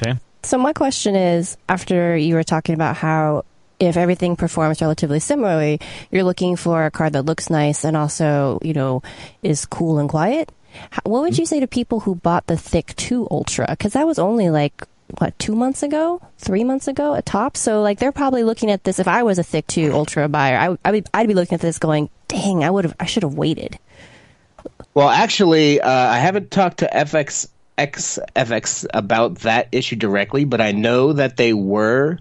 Okay. 0.00 0.18
So 0.42 0.58
my 0.58 0.72
question 0.72 1.16
is, 1.16 1.56
after 1.68 2.16
you 2.16 2.34
were 2.34 2.44
talking 2.44 2.74
about 2.74 2.96
how 2.96 3.44
if 3.80 3.96
everything 3.96 4.36
performs 4.36 4.80
relatively 4.80 5.18
similarly, 5.18 5.80
you're 6.10 6.24
looking 6.24 6.56
for 6.56 6.84
a 6.84 6.90
card 6.90 7.14
that 7.14 7.24
looks 7.24 7.48
nice 7.48 7.84
and 7.84 7.96
also, 7.96 8.58
you 8.62 8.74
know, 8.74 9.02
is 9.42 9.64
cool 9.64 9.98
and 9.98 10.08
quiet. 10.08 10.52
What 11.04 11.22
would 11.22 11.32
mm-hmm. 11.32 11.40
you 11.40 11.46
say 11.46 11.60
to 11.60 11.66
people 11.66 12.00
who 12.00 12.14
bought 12.14 12.46
the 12.46 12.54
Thicc 12.54 12.94
2 12.96 13.28
Ultra? 13.30 13.66
Because 13.70 13.94
that 13.94 14.06
was 14.06 14.18
only 14.18 14.50
like, 14.50 14.86
what, 15.18 15.38
two 15.38 15.54
months 15.54 15.82
ago? 15.82 16.20
Three 16.38 16.64
months 16.64 16.88
ago 16.88 17.14
at 17.14 17.26
top? 17.26 17.56
So, 17.56 17.82
like, 17.82 17.98
they're 17.98 18.12
probably 18.12 18.44
looking 18.44 18.70
at 18.70 18.84
this. 18.84 18.98
If 18.98 19.08
I 19.08 19.22
was 19.22 19.38
a 19.38 19.42
Thicc 19.42 19.66
2 19.66 19.92
Ultra 19.92 20.28
buyer, 20.28 20.56
I, 20.56 20.76
I 20.88 20.92
would, 20.92 21.08
I'd 21.12 21.28
be 21.28 21.34
looking 21.34 21.54
at 21.54 21.60
this 21.60 21.78
going, 21.78 22.10
dang, 22.28 22.64
I 22.64 22.70
would 22.70 22.84
have, 22.84 22.94
I 23.00 23.06
should 23.06 23.22
have 23.22 23.34
waited. 23.34 23.78
Well, 24.94 25.08
actually, 25.08 25.80
uh, 25.80 25.90
I 25.90 26.18
haven't 26.18 26.50
talked 26.50 26.78
to 26.78 26.90
FX 26.92 27.48
XFX 27.78 28.86
about 28.92 29.36
that 29.36 29.68
issue 29.72 29.96
directly, 29.96 30.44
but 30.44 30.60
I 30.60 30.72
know 30.72 31.14
that 31.14 31.38
they 31.38 31.54
were 31.54 32.18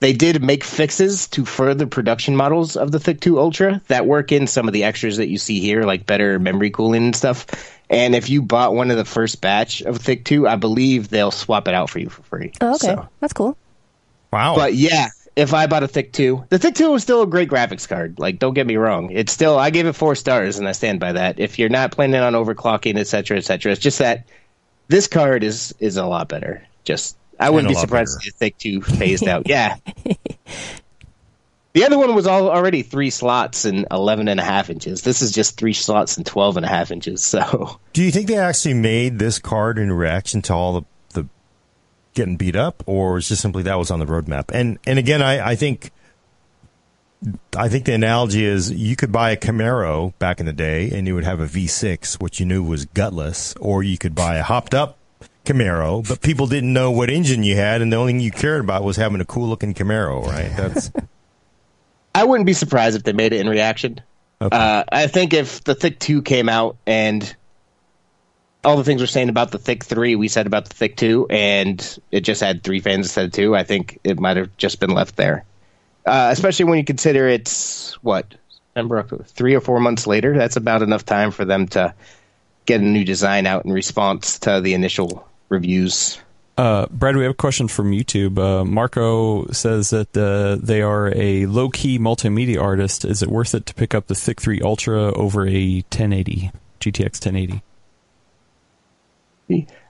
they 0.00 0.12
did 0.12 0.42
make 0.42 0.62
fixes 0.62 1.26
to 1.28 1.44
further 1.44 1.86
production 1.86 2.36
models 2.36 2.76
of 2.76 2.92
the 2.92 2.98
Thicc 2.98 3.20
2 3.20 3.40
Ultra 3.40 3.80
that 3.88 4.06
work 4.06 4.30
in 4.30 4.46
some 4.46 4.68
of 4.68 4.72
the 4.72 4.84
extras 4.84 5.16
that 5.16 5.28
you 5.28 5.38
see 5.38 5.60
here, 5.60 5.82
like 5.82 6.06
better 6.06 6.38
memory 6.38 6.70
cooling 6.70 7.06
and 7.06 7.16
stuff. 7.16 7.46
And 7.90 8.14
if 8.14 8.28
you 8.28 8.42
bought 8.42 8.74
one 8.74 8.90
of 8.90 8.96
the 8.96 9.04
first 9.04 9.40
batch 9.40 9.80
of 9.82 9.98
Thicc 9.98 10.24
2, 10.24 10.46
I 10.46 10.56
believe 10.56 11.08
they'll 11.08 11.30
swap 11.30 11.68
it 11.68 11.74
out 11.74 11.88
for 11.90 11.98
you 11.98 12.08
for 12.10 12.22
free. 12.24 12.52
Oh, 12.60 12.74
okay. 12.74 12.86
So- 12.88 13.08
That's 13.20 13.32
cool. 13.32 13.56
Wow. 14.30 14.56
but 14.56 14.74
yeah, 14.74 15.08
if 15.36 15.54
I 15.54 15.66
bought 15.68 15.82
a 15.84 15.88
Thicc 15.88 16.12
2, 16.12 16.44
the 16.50 16.58
Thicc 16.58 16.74
2 16.74 16.90
was 16.90 17.02
still 17.02 17.22
a 17.22 17.26
great 17.26 17.48
graphics 17.48 17.88
card. 17.88 18.18
Like, 18.18 18.38
don't 18.38 18.52
get 18.52 18.66
me 18.66 18.76
wrong. 18.76 19.10
It's 19.10 19.32
still, 19.32 19.58
I 19.58 19.70
gave 19.70 19.86
it 19.86 19.94
four 19.94 20.14
stars 20.14 20.58
and 20.58 20.68
I 20.68 20.72
stand 20.72 21.00
by 21.00 21.12
that. 21.12 21.38
If 21.40 21.58
you're 21.58 21.70
not 21.70 21.92
planning 21.92 22.20
on 22.20 22.34
overclocking, 22.34 22.98
etc., 22.98 23.04
cetera, 23.04 23.36
et 23.38 23.44
cetera, 23.44 23.72
it's 23.72 23.80
just 23.80 24.00
that 24.00 24.26
this 24.88 25.06
card 25.06 25.44
is 25.44 25.74
is 25.78 25.96
a 25.96 26.04
lot 26.04 26.28
better. 26.28 26.62
Just, 26.84 27.16
I 27.40 27.48
wouldn't 27.50 27.68
be 27.68 27.74
surprised 27.74 28.18
better. 28.18 28.32
if 28.42 28.54
Thicc 28.56 28.58
2 28.58 28.82
phased 28.82 29.26
out. 29.28 29.48
Yeah. 29.48 29.76
The 31.74 31.84
other 31.84 31.98
one 31.98 32.14
was 32.14 32.26
all 32.26 32.48
already 32.48 32.82
three 32.82 33.10
slots 33.10 33.64
and 33.64 33.86
11 33.90 34.28
and 34.28 34.40
a 34.40 34.42
half 34.42 34.70
inches. 34.70 35.02
This 35.02 35.22
is 35.22 35.32
just 35.32 35.56
three 35.56 35.74
slots 35.74 36.16
and 36.16 36.24
12 36.24 36.56
and 36.56 36.66
a 36.66 36.68
half 36.68 36.90
inches. 36.90 37.22
So, 37.24 37.78
Do 37.92 38.02
you 38.02 38.10
think 38.10 38.26
they 38.26 38.38
actually 38.38 38.74
made 38.74 39.18
this 39.18 39.38
card 39.38 39.78
in 39.78 39.92
reaction 39.92 40.42
to 40.42 40.54
all 40.54 40.80
the, 40.80 40.86
the 41.20 41.28
getting 42.14 42.36
beat 42.36 42.56
up, 42.56 42.82
or 42.86 43.18
is 43.18 43.28
just 43.28 43.42
simply 43.42 43.62
that 43.64 43.78
was 43.78 43.90
on 43.90 43.98
the 43.98 44.06
roadmap? 44.06 44.50
And 44.52 44.78
and 44.86 44.98
again, 44.98 45.22
I, 45.22 45.50
I 45.50 45.56
think 45.56 45.92
I 47.56 47.68
think 47.68 47.84
the 47.84 47.94
analogy 47.94 48.44
is 48.44 48.70
you 48.70 48.96
could 48.96 49.12
buy 49.12 49.30
a 49.30 49.36
Camaro 49.36 50.16
back 50.18 50.40
in 50.40 50.46
the 50.46 50.52
day, 50.52 50.90
and 50.90 51.06
you 51.06 51.14
would 51.14 51.24
have 51.24 51.40
a 51.40 51.46
V6, 51.46 52.20
which 52.20 52.40
you 52.40 52.46
knew 52.46 52.62
was 52.62 52.86
gutless, 52.86 53.54
or 53.60 53.82
you 53.82 53.98
could 53.98 54.14
buy 54.14 54.36
a 54.36 54.42
hopped 54.42 54.72
up 54.74 54.98
Camaro, 55.44 56.06
but 56.08 56.20
people 56.20 56.46
didn't 56.46 56.72
know 56.72 56.90
what 56.90 57.10
engine 57.10 57.42
you 57.42 57.56
had, 57.56 57.82
and 57.82 57.92
the 57.92 57.96
only 57.96 58.12
thing 58.12 58.20
you 58.20 58.30
cared 58.30 58.60
about 58.60 58.84
was 58.84 58.96
having 58.96 59.20
a 59.20 59.24
cool 59.24 59.48
looking 59.48 59.74
Camaro, 59.74 60.24
right? 60.24 60.52
That's 60.56 60.90
I 62.14 62.24
wouldn't 62.24 62.46
be 62.46 62.52
surprised 62.52 62.96
if 62.96 63.04
they 63.04 63.12
made 63.12 63.32
it 63.32 63.40
in 63.40 63.48
reaction. 63.48 64.00
Okay. 64.40 64.56
Uh, 64.56 64.84
I 64.90 65.06
think 65.06 65.34
if 65.34 65.64
the 65.64 65.74
Thicc 65.74 65.98
2 65.98 66.22
came 66.22 66.48
out 66.48 66.76
and 66.86 67.34
all 68.64 68.76
the 68.76 68.84
things 68.84 69.00
we're 69.00 69.06
saying 69.06 69.28
about 69.28 69.50
the 69.50 69.58
Thicc 69.58 69.84
3, 69.84 70.16
we 70.16 70.28
said 70.28 70.46
about 70.46 70.68
the 70.68 70.74
Thicc 70.74 70.96
2, 70.96 71.26
and 71.30 71.98
it 72.10 72.20
just 72.20 72.40
had 72.40 72.62
three 72.62 72.80
fans 72.80 73.06
instead 73.06 73.26
of 73.26 73.32
two, 73.32 73.56
I 73.56 73.62
think 73.64 73.98
it 74.04 74.18
might 74.18 74.36
have 74.36 74.56
just 74.56 74.80
been 74.80 74.90
left 74.90 75.16
there. 75.16 75.44
Uh, 76.06 76.28
especially 76.32 76.64
when 76.64 76.78
you 76.78 76.84
consider 76.84 77.28
it's, 77.28 77.92
what, 78.02 78.34
September, 78.78 79.02
three 79.24 79.54
or 79.54 79.60
four 79.60 79.80
months 79.80 80.06
later. 80.06 80.36
That's 80.36 80.56
about 80.56 80.82
enough 80.82 81.04
time 81.04 81.32
for 81.32 81.44
them 81.44 81.66
to 81.68 81.94
get 82.64 82.80
a 82.80 82.84
new 82.84 83.04
design 83.04 83.46
out 83.46 83.64
in 83.64 83.72
response 83.72 84.38
to 84.40 84.60
the 84.60 84.74
initial 84.74 85.26
reviews. 85.48 86.18
Uh, 86.58 86.86
Brad, 86.90 87.16
we 87.16 87.22
have 87.22 87.30
a 87.30 87.34
question 87.34 87.68
from 87.68 87.92
YouTube. 87.92 88.36
Uh, 88.36 88.64
Marco 88.64 89.46
says 89.52 89.90
that 89.90 90.16
uh, 90.16 90.56
they 90.60 90.82
are 90.82 91.12
a 91.14 91.46
low 91.46 91.68
key 91.68 92.00
multimedia 92.00 92.60
artist. 92.60 93.04
Is 93.04 93.22
it 93.22 93.28
worth 93.30 93.54
it 93.54 93.64
to 93.66 93.74
pick 93.74 93.94
up 93.94 94.08
the 94.08 94.14
Thicc 94.14 94.40
3 94.40 94.60
Ultra 94.62 95.12
over 95.12 95.46
a 95.46 95.84
1080, 95.92 96.50
GTX 96.80 97.24
1080? 97.24 97.62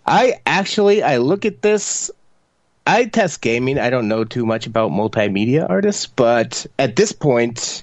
I 0.07 0.41
actually 0.45 1.03
I 1.03 1.17
look 1.17 1.47
at 1.47 1.63
this. 1.63 2.11
I 2.87 3.07
test 3.07 3.41
gaming. 3.41 3.79
I 3.79 3.89
don't 3.89 4.07
know 4.07 4.25
too 4.25 4.45
much 4.45 4.67
about 4.67 4.91
multimedia 4.91 5.69
artists, 5.69 6.07
but 6.07 6.67
at 6.79 6.97
this 6.97 7.13
point, 7.13 7.83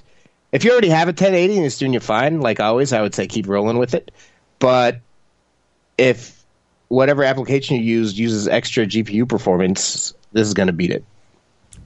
if 0.52 0.64
you 0.64 0.70
already 0.70 0.90
have 0.90 1.08
a 1.08 1.10
1080 1.10 1.56
and 1.56 1.66
it's 1.66 1.78
doing 1.78 1.92
you 1.92 2.00
fine, 2.00 2.40
like 2.40 2.60
always, 2.60 2.92
I 2.92 3.02
would 3.02 3.16
say 3.16 3.26
keep 3.26 3.48
rolling 3.48 3.78
with 3.78 3.94
it. 3.94 4.12
But 4.60 5.00
if 5.98 6.35
whatever 6.88 7.24
application 7.24 7.76
you 7.76 7.82
use 7.82 8.18
uses 8.18 8.48
extra 8.48 8.86
GPU 8.86 9.28
performance, 9.28 10.14
this 10.32 10.46
is 10.46 10.54
going 10.54 10.68
to 10.68 10.72
beat 10.72 10.90
it. 10.90 11.04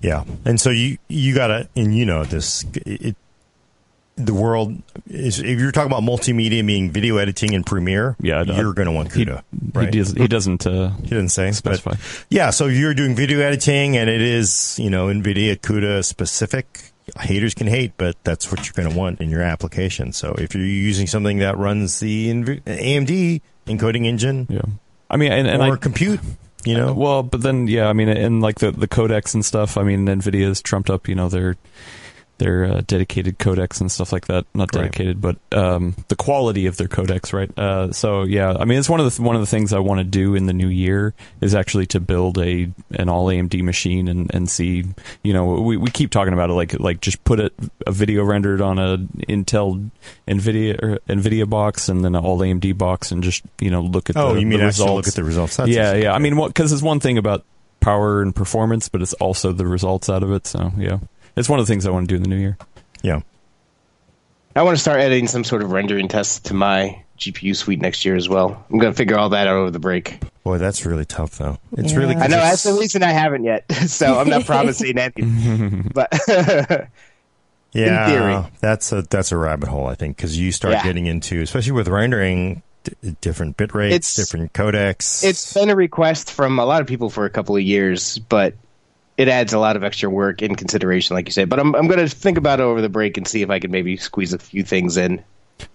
Yeah, 0.00 0.24
and 0.46 0.58
so 0.60 0.70
you 0.70 0.96
you 1.08 1.34
gotta 1.34 1.68
and 1.76 1.94
you 1.94 2.06
know 2.06 2.24
this 2.24 2.64
it, 2.74 3.16
the 4.16 4.34
world 4.34 4.82
is 5.08 5.40
if 5.40 5.58
you're 5.58 5.72
talking 5.72 5.90
about 5.90 6.02
multimedia 6.02 6.64
meaning 6.64 6.90
video 6.90 7.16
editing 7.18 7.54
and 7.54 7.64
Premiere, 7.64 8.16
Yeah, 8.20 8.42
you're 8.42 8.72
going 8.74 8.86
to 8.86 8.92
want 8.92 9.12
He, 9.12 9.24
CUDA. 9.24 9.42
he, 9.50 9.70
right? 9.78 9.90
does, 9.92 10.12
he 10.12 10.28
doesn't. 10.28 10.66
Uh, 10.66 10.90
He 11.02 11.08
didn't 11.08 11.30
say 11.30 11.50
Specify. 11.52 11.92
But 11.92 12.24
yeah, 12.28 12.50
so 12.50 12.66
if 12.68 12.76
you're 12.76 12.94
doing 12.94 13.14
video 13.14 13.40
editing 13.40 13.96
and 13.96 14.10
it 14.10 14.20
is, 14.20 14.78
you 14.78 14.90
know, 14.90 15.06
NVIDIA 15.06 15.56
CUDA 15.58 16.04
specific, 16.04 16.92
haters 17.18 17.54
can 17.54 17.66
hate, 17.66 17.92
but 17.96 18.16
that's 18.24 18.50
what 18.50 18.66
you're 18.66 18.74
going 18.74 18.90
to 18.92 18.98
want 18.98 19.20
in 19.20 19.30
your 19.30 19.42
application. 19.42 20.12
So 20.12 20.34
if 20.38 20.54
you're 20.54 20.64
using 20.64 21.06
something 21.06 21.38
that 21.38 21.56
runs 21.56 22.00
the 22.00 22.30
AMD 22.30 23.40
encoding 23.66 24.06
engine 24.06 24.46
yeah. 24.50 24.62
I 25.10 25.16
mean, 25.16 25.32
and, 25.32 25.48
and 25.48 25.62
or 25.62 25.74
I, 25.74 25.76
compute, 25.76 26.20
you 26.64 26.76
know, 26.76 26.92
Well, 26.94 27.22
but 27.22 27.42
then 27.42 27.66
yeah, 27.66 27.88
I 27.88 27.92
mean, 27.92 28.08
and 28.08 28.40
like 28.40 28.60
the 28.60 28.70
the 28.70 28.88
codecs 28.88 29.34
and 29.34 29.44
stuff. 29.44 29.76
I 29.76 29.82
mean, 29.82 30.06
Nvidia's 30.06 30.62
trumped 30.62 30.88
up, 30.88 31.08
you 31.08 31.14
know, 31.14 31.28
their 31.28 31.56
their 32.40 32.64
uh, 32.64 32.82
dedicated 32.84 33.38
codecs 33.38 33.80
and 33.80 33.92
stuff 33.92 34.12
like 34.12 34.26
that. 34.26 34.44
Not 34.52 34.74
Right. 34.74 34.82
dedicated, 34.82 35.20
but 35.20 35.36
um, 35.52 35.94
the 36.08 36.16
quality 36.16 36.66
of 36.66 36.76
their 36.76 36.88
codecs, 36.88 37.32
right? 37.32 37.56
Uh, 37.56 37.92
so 37.92 38.24
yeah, 38.24 38.56
I 38.58 38.64
mean, 38.64 38.80
it's 38.80 38.90
one 38.90 38.98
of 38.98 39.14
the 39.14 39.22
one 39.22 39.36
of 39.36 39.42
the 39.42 39.46
things 39.46 39.72
I 39.72 39.78
want 39.78 39.98
to 40.00 40.04
do 40.04 40.34
in 40.34 40.46
the 40.46 40.52
new 40.52 40.66
year 40.68 41.14
is 41.40 41.54
actually 41.54 41.86
to 41.86 42.00
build 42.00 42.38
a 42.38 42.68
an 42.90 43.08
all 43.08 43.26
AMD 43.26 43.62
machine 43.62 44.08
and 44.08 44.34
and 44.34 44.50
see, 44.50 44.84
you 45.22 45.32
know, 45.32 45.60
we 45.60 45.76
we 45.76 45.90
keep 45.90 46.10
talking 46.10 46.32
about 46.32 46.50
it 46.50 46.54
like 46.54 46.80
like 46.80 47.00
just 47.00 47.22
put 47.22 47.38
it 47.38 47.52
a 47.86 47.92
video 47.92 48.24
rendered 48.24 48.60
on 48.60 48.78
a 48.80 48.98
Intel 49.28 49.90
Nvidia 50.26 50.98
Nvidia 51.08 51.48
box 51.48 51.88
and 51.88 52.04
then 52.04 52.14
an 52.14 52.24
all 52.24 52.38
AMD 52.38 52.76
box 52.76 53.12
and 53.12 53.22
just 53.22 53.44
you 53.60 53.70
know 53.70 53.82
look 53.82 54.10
at 54.10 54.16
oh, 54.16 54.34
the, 54.34 54.40
you 54.40 54.46
mean 54.46 54.58
the 54.60 54.66
actually 54.66 54.84
results 54.84 54.96
look 54.96 55.08
at 55.08 55.14
the 55.14 55.24
results? 55.24 55.56
That's 55.56 55.70
yeah, 55.70 55.94
yeah. 55.94 56.12
I 56.12 56.18
mean, 56.18 56.36
because 56.46 56.72
it's 56.72 56.82
one 56.82 57.00
thing 57.00 57.18
about 57.18 57.44
power 57.80 58.22
and 58.22 58.34
performance, 58.34 58.88
but 58.88 59.02
it's 59.02 59.14
also 59.14 59.52
the 59.52 59.66
results 59.66 60.08
out 60.08 60.22
of 60.22 60.32
it. 60.32 60.46
So 60.46 60.72
yeah, 60.76 60.98
it's 61.40 61.48
one 61.48 61.58
of 61.58 61.66
the 61.66 61.72
things 61.72 61.86
I 61.86 61.90
want 61.90 62.08
to 62.08 62.12
do 62.12 62.16
in 62.16 62.22
the 62.22 62.28
new 62.28 62.36
year. 62.38 62.56
yeah. 63.02 63.20
I 64.56 64.62
want 64.62 64.76
to 64.76 64.80
start 64.80 64.98
editing 65.00 65.28
some 65.28 65.44
sort 65.44 65.62
of 65.62 65.70
rendering 65.70 66.08
tests 66.08 66.40
to 66.48 66.54
my 66.54 67.02
GPU 67.18 67.54
suite 67.54 67.80
next 67.80 68.04
year 68.04 68.16
as 68.16 68.28
well. 68.28 68.64
I'm 68.70 68.78
going 68.78 68.92
to 68.92 68.96
figure 68.96 69.16
all 69.16 69.28
that 69.28 69.46
out 69.46 69.54
over 69.54 69.70
the 69.70 69.78
break. 69.78 70.20
Boy, 70.42 70.58
that's 70.58 70.84
really 70.84 71.04
tough, 71.04 71.38
though. 71.38 71.58
It's 71.76 71.92
Yeah. 71.92 71.98
really. 71.98 72.16
I 72.16 72.26
know 72.26 72.36
that's 72.36 72.64
the 72.64 72.72
reason 72.74 73.02
I 73.04 73.12
haven't 73.12 73.44
yet, 73.44 73.70
so 73.86 74.18
I'm 74.18 74.28
not 74.28 74.44
promising 74.46 74.98
anything. 74.98 75.90
But 75.94 76.08
Yeah, 77.72 78.08
theory. 78.08 78.50
that's 78.60 78.90
a 78.90 79.02
that's 79.02 79.30
a 79.30 79.36
rabbit 79.36 79.68
hole. 79.68 79.86
I 79.86 79.94
think 79.94 80.16
because 80.16 80.36
you 80.36 80.50
start 80.50 80.74
Yeah. 80.74 80.82
getting 80.82 81.06
into, 81.06 81.40
especially 81.42 81.72
with 81.72 81.86
rendering, 81.86 82.62
d- 82.82 83.16
different 83.20 83.56
bit 83.56 83.72
rates, 83.74 83.94
It's- 83.94 84.16
different 84.16 84.52
codecs. 84.52 85.22
it's 85.22 85.52
been 85.54 85.70
a 85.70 85.76
request 85.76 86.32
from 86.32 86.58
a 86.58 86.64
lot 86.64 86.80
of 86.80 86.88
people 86.88 87.08
for 87.10 87.24
a 87.26 87.30
couple 87.30 87.54
of 87.56 87.62
years, 87.62 88.18
but 88.18 88.54
it 89.20 89.28
adds 89.28 89.52
a 89.52 89.58
lot 89.58 89.76
of 89.76 89.84
extra 89.84 90.08
work 90.08 90.40
and 90.40 90.56
consideration, 90.56 91.14
like 91.14 91.28
you 91.28 91.32
said. 91.32 91.50
But 91.50 91.60
I'm 91.60 91.74
I'm 91.76 91.88
going 91.88 91.98
to 91.98 92.08
think 92.08 92.38
about 92.38 92.58
it 92.58 92.62
over 92.62 92.80
the 92.80 92.88
break 92.88 93.18
and 93.18 93.28
see 93.28 93.42
if 93.42 93.50
I 93.50 93.58
can 93.58 93.70
maybe 93.70 93.98
squeeze 93.98 94.32
a 94.32 94.38
few 94.38 94.64
things 94.64 94.96
in. 94.96 95.22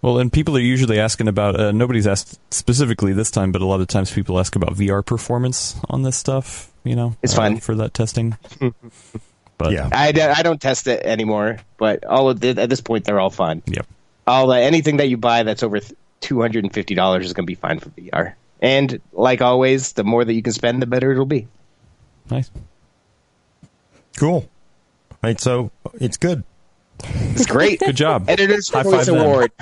Well, 0.02 0.18
and 0.18 0.34
people 0.34 0.58
are 0.58 0.62
usually 0.62 1.00
asking 1.00 1.28
about. 1.28 1.60
Uh, 1.60 1.72
nobody's 1.72 2.08
asked 2.08 2.40
specifically 2.52 3.14
this 3.14 3.30
time, 3.30 3.52
but 3.52 3.62
a 3.62 3.68
lot 3.68 3.82
of 3.82 3.88
times 3.88 4.12
people 4.12 4.40
ask 4.40 4.56
about 4.56 4.74
VR 4.74 5.06
performance 5.06 5.80
on 5.92 6.02
this 6.02 6.18
stuff. 6.18 6.72
You 6.84 6.96
know, 6.96 7.16
It's 7.22 7.34
uh, 7.34 7.38
fine. 7.38 7.60
for 7.60 7.76
that 7.76 7.94
testing. 7.94 8.36
but 9.60 9.72
yeah, 9.72 9.90
I 9.92 10.12
don't 10.42 10.60
test 10.60 10.88
it 10.88 11.06
anymore, 11.06 11.58
but 11.78 12.04
all 12.04 12.32
of 12.32 12.40
the, 12.40 12.50
at 12.60 12.68
this 12.68 12.82
point 12.82 13.06
they're 13.06 13.20
all 13.20 13.30
fine. 13.30 13.62
Yep. 13.68 13.86
All 14.26 14.48
the, 14.48 14.60
anything 14.60 14.98
that 14.98 15.08
you 15.08 15.18
buy 15.18 15.44
that's 15.44 15.62
over 15.62 15.80
two 16.20 16.42
hundred 16.42 16.64
and 16.64 16.74
fifty 16.74 16.96
dollars 16.96 17.28
is 17.28 17.34
going 17.34 17.46
to 17.46 17.52
be 17.52 17.54
fine 17.54 17.80
for 17.80 17.90
VR. 17.92 18.34
And 18.60 19.00
like 19.14 19.44
always, 19.44 19.94
the 19.94 20.04
more 20.04 20.26
that 20.26 20.34
you 20.34 20.42
can 20.42 20.54
spend, 20.54 20.82
the 20.82 20.88
better 20.88 21.12
it'll 21.12 21.28
be. 21.28 21.48
Nice. 22.32 22.50
Cool. 24.18 24.48
Right, 25.24 25.40
so 25.40 25.72
it's 25.96 26.18
good. 26.18 26.44
It's 27.04 27.46
great. 27.46 27.80
Good 27.80 27.96
job. 27.98 28.30
Editors 28.30 28.70
High 28.70 28.84
Choice. 28.84 29.08
Award. 29.08 29.52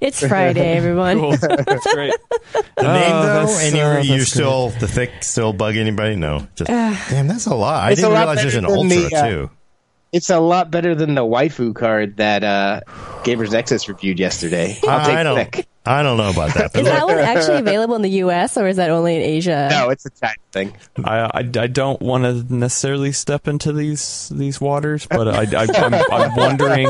It's 0.00 0.24
Friday, 0.26 0.76
everyone. 0.76 1.18
Cool. 1.18 1.36
That's 1.40 1.94
great. 1.94 2.12
The 2.52 2.64
Oh, 2.78 2.92
name 2.92 3.10
though, 3.10 3.58
and 3.60 3.74
uh, 3.74 3.78
you're, 3.78 3.94
that's 3.94 4.08
you're 4.08 4.24
still 4.24 4.70
the 4.70 4.88
thick 4.88 5.10
still 5.22 5.52
bug 5.52 5.76
anybody? 5.76 6.16
No, 6.16 6.46
just 6.56 6.68
damn, 6.68 7.28
that's 7.28 7.46
a 7.46 7.54
lot. 7.54 7.84
I 7.84 7.94
didn't 7.94 8.12
lot 8.12 8.18
realize 8.20 8.42
there's 8.42 8.54
an 8.56 8.64
better 8.64 8.74
than 8.76 8.92
ultra 8.92 9.08
the, 9.10 9.16
uh, 9.16 9.28
too. 9.28 9.50
It's 10.12 10.30
a 10.30 10.40
lot 10.40 10.70
better 10.70 10.94
than 10.94 11.14
the 11.14 11.22
waifu 11.22 11.74
card 11.74 12.16
that 12.16 12.42
uh, 12.44 12.80
Gamers 13.22 13.52
Nexus 13.52 13.88
reviewed 13.88 14.18
yesterday. 14.18 14.76
I'll 14.86 15.06
take 15.06 15.16
I 15.16 15.22
don't, 15.22 15.36
thick. 15.36 15.66
I 15.86 16.02
don't 16.02 16.16
know 16.16 16.30
about 16.30 16.54
that. 16.54 16.74
Is 16.74 16.84
that 16.84 17.06
one 17.06 17.18
actually 17.18 17.58
available 17.58 17.94
in 17.94 18.02
the 18.02 18.10
U.S. 18.10 18.56
or 18.56 18.66
is 18.66 18.76
that 18.76 18.90
only 18.90 19.16
in 19.16 19.22
Asia? 19.22 19.68
No, 19.70 19.90
it's 19.90 20.06
a 20.06 20.10
China 20.10 20.34
thing. 20.50 20.74
I, 21.04 21.20
I, 21.20 21.38
I 21.38 21.66
don't 21.66 22.00
want 22.00 22.24
to 22.24 22.54
necessarily 22.54 23.12
step 23.12 23.46
into 23.48 23.72
these 23.72 24.30
these 24.34 24.60
waters, 24.60 25.06
but 25.06 25.28
I, 25.28 25.42
I, 25.42 25.66
I'm, 25.74 25.94
I'm 26.10 26.36
wondering 26.36 26.88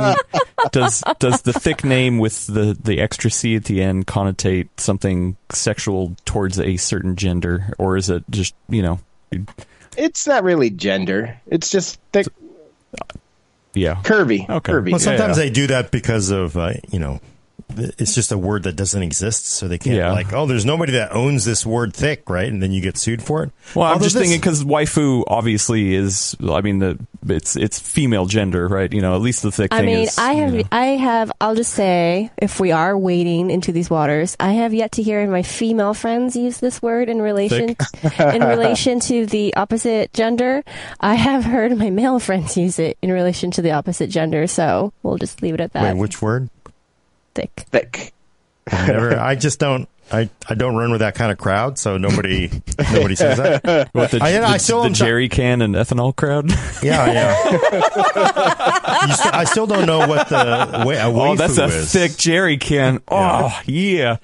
does 0.70 1.02
does 1.18 1.42
the 1.42 1.52
thick 1.52 1.82
name 1.82 2.18
with 2.18 2.46
the, 2.46 2.78
the 2.80 3.00
extra 3.00 3.30
C 3.30 3.56
at 3.56 3.64
the 3.64 3.82
end 3.82 4.06
connotate 4.06 4.68
something 4.76 5.36
sexual 5.50 6.14
towards 6.24 6.60
a 6.60 6.76
certain 6.76 7.16
gender, 7.16 7.74
or 7.78 7.96
is 7.96 8.10
it 8.10 8.22
just 8.30 8.54
you 8.68 8.82
know, 8.82 9.00
It's 9.96 10.26
not 10.26 10.44
really 10.44 10.70
gender. 10.70 11.40
It's 11.46 11.70
just 11.70 11.98
thick, 12.12 12.26
yeah, 13.74 13.96
curvy. 14.02 14.48
Okay. 14.48 14.72
Curvy. 14.72 14.90
Well, 14.92 15.00
sometimes 15.00 15.36
yeah. 15.36 15.44
they 15.44 15.50
do 15.50 15.66
that 15.68 15.90
because 15.90 16.30
of 16.30 16.56
uh, 16.56 16.74
you 16.90 16.98
know, 16.98 17.20
it's 17.76 18.14
just 18.14 18.30
a 18.30 18.38
word 18.38 18.64
that 18.64 18.76
doesn't 18.76 19.02
exist, 19.02 19.46
so 19.46 19.66
they 19.66 19.78
can't 19.78 19.96
Yeah. 19.96 20.12
like, 20.12 20.32
oh, 20.32 20.46
there's 20.46 20.64
nobody 20.64 20.92
that 20.92 21.12
owns 21.12 21.44
this 21.44 21.64
word 21.66 21.92
thick, 21.94 22.28
right? 22.28 22.46
And 22.48 22.62
then 22.62 22.70
you 22.72 22.80
get 22.80 22.96
sued 22.96 23.22
for 23.22 23.42
it. 23.42 23.50
Well, 23.74 23.86
I'm 23.92 24.00
just 24.00 24.14
this- 24.14 24.22
thinking 24.22 24.40
because 24.40 24.62
waifu 24.64 25.24
obviously 25.26 25.94
is. 25.94 26.36
I 26.48 26.60
mean, 26.60 26.78
the 26.78 26.98
it's 27.26 27.56
it's 27.56 27.78
female 27.80 28.26
gender, 28.26 28.68
right? 28.68 28.92
You 28.92 29.00
know, 29.00 29.14
at 29.14 29.22
least 29.22 29.42
the 29.42 29.50
thick 29.50 29.72
I 29.72 29.78
thing 29.78 29.86
mean, 29.86 29.98
is. 30.04 30.18
I 30.18 30.32
you 30.34 30.42
have, 30.42 30.52
know. 30.54 30.62
I 30.70 30.86
have. 30.86 31.32
I'll 31.40 31.54
just 31.54 31.72
say, 31.72 32.30
if 32.36 32.60
we 32.60 32.70
are 32.70 32.96
wading 32.96 33.50
into 33.50 33.72
these 33.72 33.90
waters, 33.90 34.36
I 34.38 34.52
have 34.52 34.72
yet 34.74 34.92
to 34.92 35.02
hear 35.02 35.26
my 35.26 35.42
female 35.42 35.94
friends 35.94 36.36
use 36.36 36.58
this 36.58 36.80
word 36.82 37.08
in 37.08 37.20
relation 37.22 37.76
in 38.18 38.42
relation 38.44 39.00
to 39.00 39.26
the 39.26 39.54
opposite 39.56 40.12
gender. 40.12 40.62
I 41.00 41.14
have 41.14 41.44
heard 41.44 41.76
my 41.76 41.90
male 41.90 42.18
friends 42.20 42.56
use 42.56 42.78
it 42.78 42.98
in 43.02 43.10
relation 43.10 43.50
to 43.52 43.62
the 43.62 43.72
opposite 43.72 44.10
gender. 44.10 44.46
So 44.46 44.92
we'll 45.02 45.18
just 45.18 45.42
leave 45.42 45.54
it 45.54 45.60
at 45.60 45.72
that. 45.72 45.82
Wait, 45.94 46.00
which 46.00 46.20
word? 46.22 46.50
Thick. 47.34 47.66
thick. 47.70 48.12
I've 48.70 48.88
Never. 48.88 49.18
I 49.18 49.34
just 49.34 49.58
don't. 49.58 49.88
I, 50.12 50.28
I 50.48 50.54
don't 50.54 50.76
run 50.76 50.90
with 50.90 51.00
that 51.00 51.14
kind 51.14 51.32
of 51.32 51.38
crowd, 51.38 51.78
so 51.78 51.96
nobody 51.96 52.48
nobody 52.92 53.16
says 53.16 53.38
that. 53.38 53.88
What, 53.92 54.10
the, 54.10 54.22
I- 54.22 54.32
the, 54.32 54.44
I 54.46 54.56
still 54.58 54.80
the 54.82 54.88
am- 54.88 54.94
jerry 54.94 55.28
can 55.28 55.62
and 55.62 55.74
ethanol 55.74 56.14
crowd. 56.14 56.50
Yeah, 56.84 57.10
yeah. 57.10 57.50
You 59.06 59.14
st- 59.14 59.34
I 59.34 59.44
still 59.44 59.66
don't 59.66 59.86
know 59.86 60.06
what 60.06 60.28
the 60.28 60.84
way, 60.86 60.96
a 60.96 61.06
oh, 61.06 61.34
that's 61.34 61.56
a 61.56 61.62
waifu 61.62 61.68
is. 61.68 61.92
thick 61.92 62.16
jerry 62.18 62.58
can. 62.58 63.00
Oh, 63.08 63.58
yeah. 63.64 64.16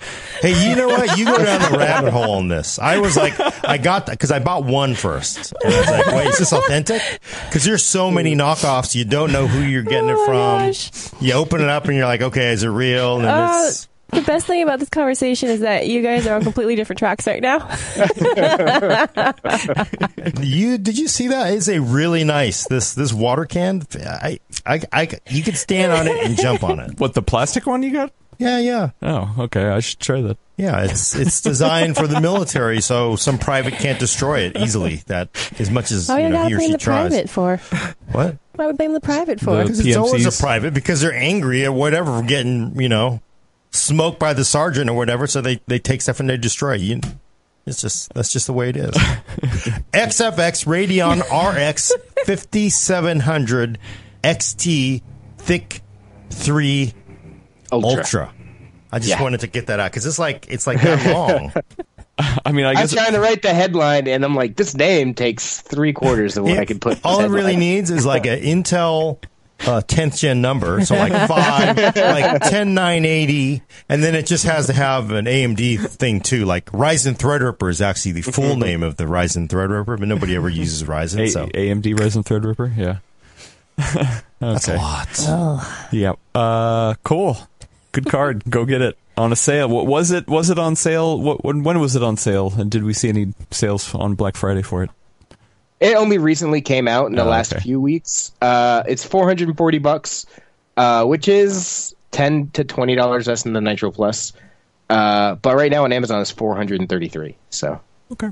Hey, 0.42 0.68
you 0.68 0.76
know 0.76 0.88
what? 0.88 1.16
You 1.16 1.24
go 1.24 1.38
down 1.42 1.72
the 1.72 1.78
rabbit 1.78 2.12
hole 2.12 2.34
on 2.34 2.48
this. 2.48 2.78
I 2.78 2.98
was 2.98 3.16
like, 3.16 3.32
I 3.64 3.78
got 3.78 4.06
that 4.06 4.12
because 4.12 4.30
I 4.30 4.40
bought 4.40 4.64
one 4.64 4.94
first, 4.94 5.54
and 5.64 5.72
I 5.74 5.78
was 5.80 5.88
like, 5.90 6.06
wait, 6.08 6.26
is 6.28 6.38
this 6.38 6.52
authentic? 6.52 7.00
Because 7.46 7.64
there's 7.64 7.84
so 7.84 8.10
many 8.10 8.34
knockoffs, 8.36 8.94
you 8.94 9.06
don't 9.06 9.32
know 9.32 9.46
who 9.46 9.60
you're 9.62 9.82
getting 9.82 10.10
Oh 10.10 10.22
it 10.22 10.26
from. 10.26 10.34
gosh. 10.34 11.22
You 11.22 11.32
open 11.34 11.62
it 11.62 11.68
up 11.70 11.86
and 11.86 11.96
you're 11.96 12.06
like, 12.06 12.20
okay, 12.22 12.52
is 12.52 12.62
it 12.62 12.68
real? 12.68 13.16
And 13.18 13.26
Uh, 13.26 13.64
it's 13.68 13.88
The 14.12 14.22
best 14.22 14.46
thing 14.46 14.62
about 14.62 14.80
this 14.80 14.88
conversation 14.88 15.48
is 15.48 15.60
that 15.60 15.86
you 15.86 16.02
guys 16.02 16.26
are 16.26 16.36
on 16.36 16.42
completely 16.42 16.76
different 16.76 16.98
tracks 16.98 17.26
right 17.26 17.42
now. 17.42 17.58
you. 20.40 20.78
Did 20.78 20.98
you 20.98 21.08
see 21.08 21.28
that? 21.28 21.54
It's 21.54 21.68
a 21.68 21.80
really 21.80 22.24
nice 22.24 22.66
this 22.66 22.94
this 22.94 23.12
water 23.12 23.44
can. 23.44 23.82
I, 24.04 24.40
I, 24.66 24.80
I, 24.92 25.08
you 25.28 25.42
could 25.42 25.56
stand 25.56 25.92
on 25.92 26.08
it 26.08 26.24
and 26.24 26.36
jump 26.36 26.64
on 26.64 26.80
it. 26.80 26.98
What 26.98 27.14
the 27.14 27.22
plastic 27.22 27.66
one 27.66 27.82
you 27.82 27.92
got? 27.92 28.12
Yeah, 28.38 28.58
yeah. 28.58 28.90
Oh, 29.02 29.34
okay. 29.40 29.66
I 29.66 29.80
should 29.80 30.00
try 30.00 30.22
that. 30.22 30.38
Yeah, 30.56 30.84
it's 30.84 31.14
it's 31.14 31.40
designed 31.40 31.96
for 31.96 32.06
the 32.06 32.20
military, 32.20 32.80
so 32.80 33.16
some 33.16 33.38
private 33.38 33.74
can't 33.74 33.98
destroy 33.98 34.40
it 34.40 34.58
easily. 34.58 34.96
That 35.06 35.28
as 35.58 35.70
much 35.70 35.90
as 35.90 36.10
oh, 36.10 36.14
Why 36.14 36.20
you 36.20 36.26
would 36.26 36.32
know, 36.32 36.42
I 36.42 36.48
he 36.48 36.54
or 36.54 36.60
she 36.60 36.72
the 36.72 36.78
tries. 36.78 37.10
private 37.10 37.30
for? 37.30 37.56
What? 38.12 38.36
Why 38.56 38.66
would 38.66 38.76
blame 38.76 38.92
the 38.92 39.00
private 39.00 39.40
for? 39.40 39.62
Because 39.62 39.80
it's 39.80 39.96
always 39.96 40.26
a 40.26 40.42
private 40.42 40.74
because 40.74 41.00
they're 41.00 41.14
angry 41.14 41.64
at 41.64 41.72
whatever 41.72 42.22
getting 42.22 42.78
you 42.80 42.88
know 42.88 43.22
smoked 43.70 44.18
by 44.18 44.32
the 44.32 44.44
sergeant 44.44 44.90
or 44.90 44.94
whatever, 44.94 45.26
so 45.26 45.40
they 45.40 45.60
they 45.66 45.78
take 45.78 46.02
stuff 46.02 46.20
and 46.20 46.28
they 46.28 46.36
destroy 46.36 46.74
it. 46.74 46.80
You, 46.80 47.00
It's 47.66 47.80
just 47.80 48.12
that's 48.14 48.32
just 48.32 48.46
the 48.46 48.52
way 48.52 48.70
it 48.70 48.76
is. 48.76 48.94
XFX 49.92 50.66
Radeon 50.66 51.20
RX 51.20 51.92
5700 52.24 53.78
XT 54.24 55.02
Thicc 55.38 55.80
3 56.30 56.92
Ultra. 57.72 57.90
Ultra. 57.98 58.34
I 58.92 58.98
just 58.98 59.10
Yeah. 59.10 59.22
wanted 59.22 59.40
to 59.40 59.46
get 59.46 59.68
that 59.68 59.78
out 59.80 59.90
because 59.92 60.04
it's 60.06 60.18
like 60.18 60.46
it's 60.48 60.66
like 60.66 60.80
that 60.82 61.12
long. 61.14 61.52
I 62.44 62.52
mean, 62.52 62.66
I 62.66 62.72
I'm 62.72 62.88
trying 62.88 63.12
to 63.12 63.20
write 63.20 63.40
the 63.42 63.54
headline, 63.54 64.06
and 64.08 64.24
I'm 64.24 64.34
like, 64.34 64.56
this 64.56 64.74
name 64.74 65.14
takes 65.14 65.60
three 65.60 65.92
quarters 65.94 66.36
of 66.36 66.44
what 66.44 66.58
I 66.58 66.64
could 66.66 66.80
put. 66.80 66.98
All 67.04 67.20
it 67.20 67.28
really 67.30 67.56
needs 67.56 67.90
is 67.90 68.04
like 68.04 68.26
an 68.26 68.40
Intel 68.42 69.22
uh, 69.66 69.82
10th 69.82 70.18
gen 70.18 70.40
number, 70.40 70.84
so 70.84 70.94
like 70.94 71.12
five, 71.28 71.76
like 71.76 72.42
10980, 72.42 73.62
and 73.88 74.02
then 74.02 74.14
it 74.14 74.26
just 74.26 74.44
has 74.44 74.66
to 74.66 74.72
have 74.72 75.10
an 75.10 75.26
AMD 75.26 75.88
thing 75.88 76.20
too. 76.20 76.44
Like 76.44 76.66
Ryzen 76.66 77.16
Threadripper 77.16 77.70
is 77.70 77.80
actually 77.80 78.12
the 78.12 78.22
full 78.22 78.56
name 78.56 78.82
of 78.82 78.96
the 78.96 79.04
Ryzen 79.04 79.48
Threadripper, 79.48 79.98
but 79.98 80.08
nobody 80.08 80.36
ever 80.36 80.48
uses 80.48 80.82
Ryzen, 80.84 81.20
A- 81.20 81.28
so 81.28 81.46
AMD 81.46 81.94
Ryzen 81.96 82.24
Threadripper. 82.24 82.76
Yeah. 82.76 82.98
that's 84.38 84.68
a 84.68 84.72
okay. 84.72 84.76
lot. 84.76 85.88
Yeah. 85.92 86.14
Uh, 86.34 86.94
cool. 87.02 87.36
Good 87.92 88.06
card. 88.06 88.44
Go 88.50 88.64
get 88.64 88.82
it 88.82 88.96
on 89.16 89.32
a 89.32 89.36
sale. 89.36 89.68
What 89.68 89.86
was 89.86 90.10
it? 90.10 90.28
Was 90.28 90.50
it 90.50 90.58
on 90.58 90.76
sale? 90.76 91.18
What, 91.18 91.44
when, 91.44 91.62
when 91.62 91.80
was 91.80 91.96
it 91.96 92.02
on 92.02 92.16
sale? 92.16 92.52
And 92.56 92.70
did 92.70 92.84
we 92.84 92.92
see 92.92 93.08
any 93.08 93.34
sales 93.50 93.94
on 93.94 94.14
Black 94.14 94.36
Friday 94.36 94.62
for 94.62 94.82
it? 94.82 94.90
It 95.80 95.96
only 95.96 96.18
recently 96.18 96.60
came 96.60 96.86
out 96.86 97.06
in 97.06 97.14
the 97.16 97.24
Oh, 97.24 97.28
last 97.28 97.52
okay. 97.54 97.62
few 97.62 97.80
weeks. 97.80 98.32
Uh, 98.42 98.82
it's 98.86 99.04
440 99.04 99.78
bucks, 99.78 100.26
uh, 100.76 101.04
which 101.06 101.26
is 101.26 101.94
10 102.10 102.50
to 102.52 102.64
20 102.64 102.94
dollars 102.94 103.26
less 103.26 103.42
than 103.44 103.54
the 103.54 103.60
Nitro 103.60 103.90
Plus. 103.90 104.32
Uh, 104.90 105.36
but 105.36 105.56
right 105.56 105.70
now 105.70 105.84
on 105.84 105.92
Amazon 105.92 106.20
it's 106.20 106.30
433. 106.32 107.36
So 107.50 107.80
Okay. 108.12 108.28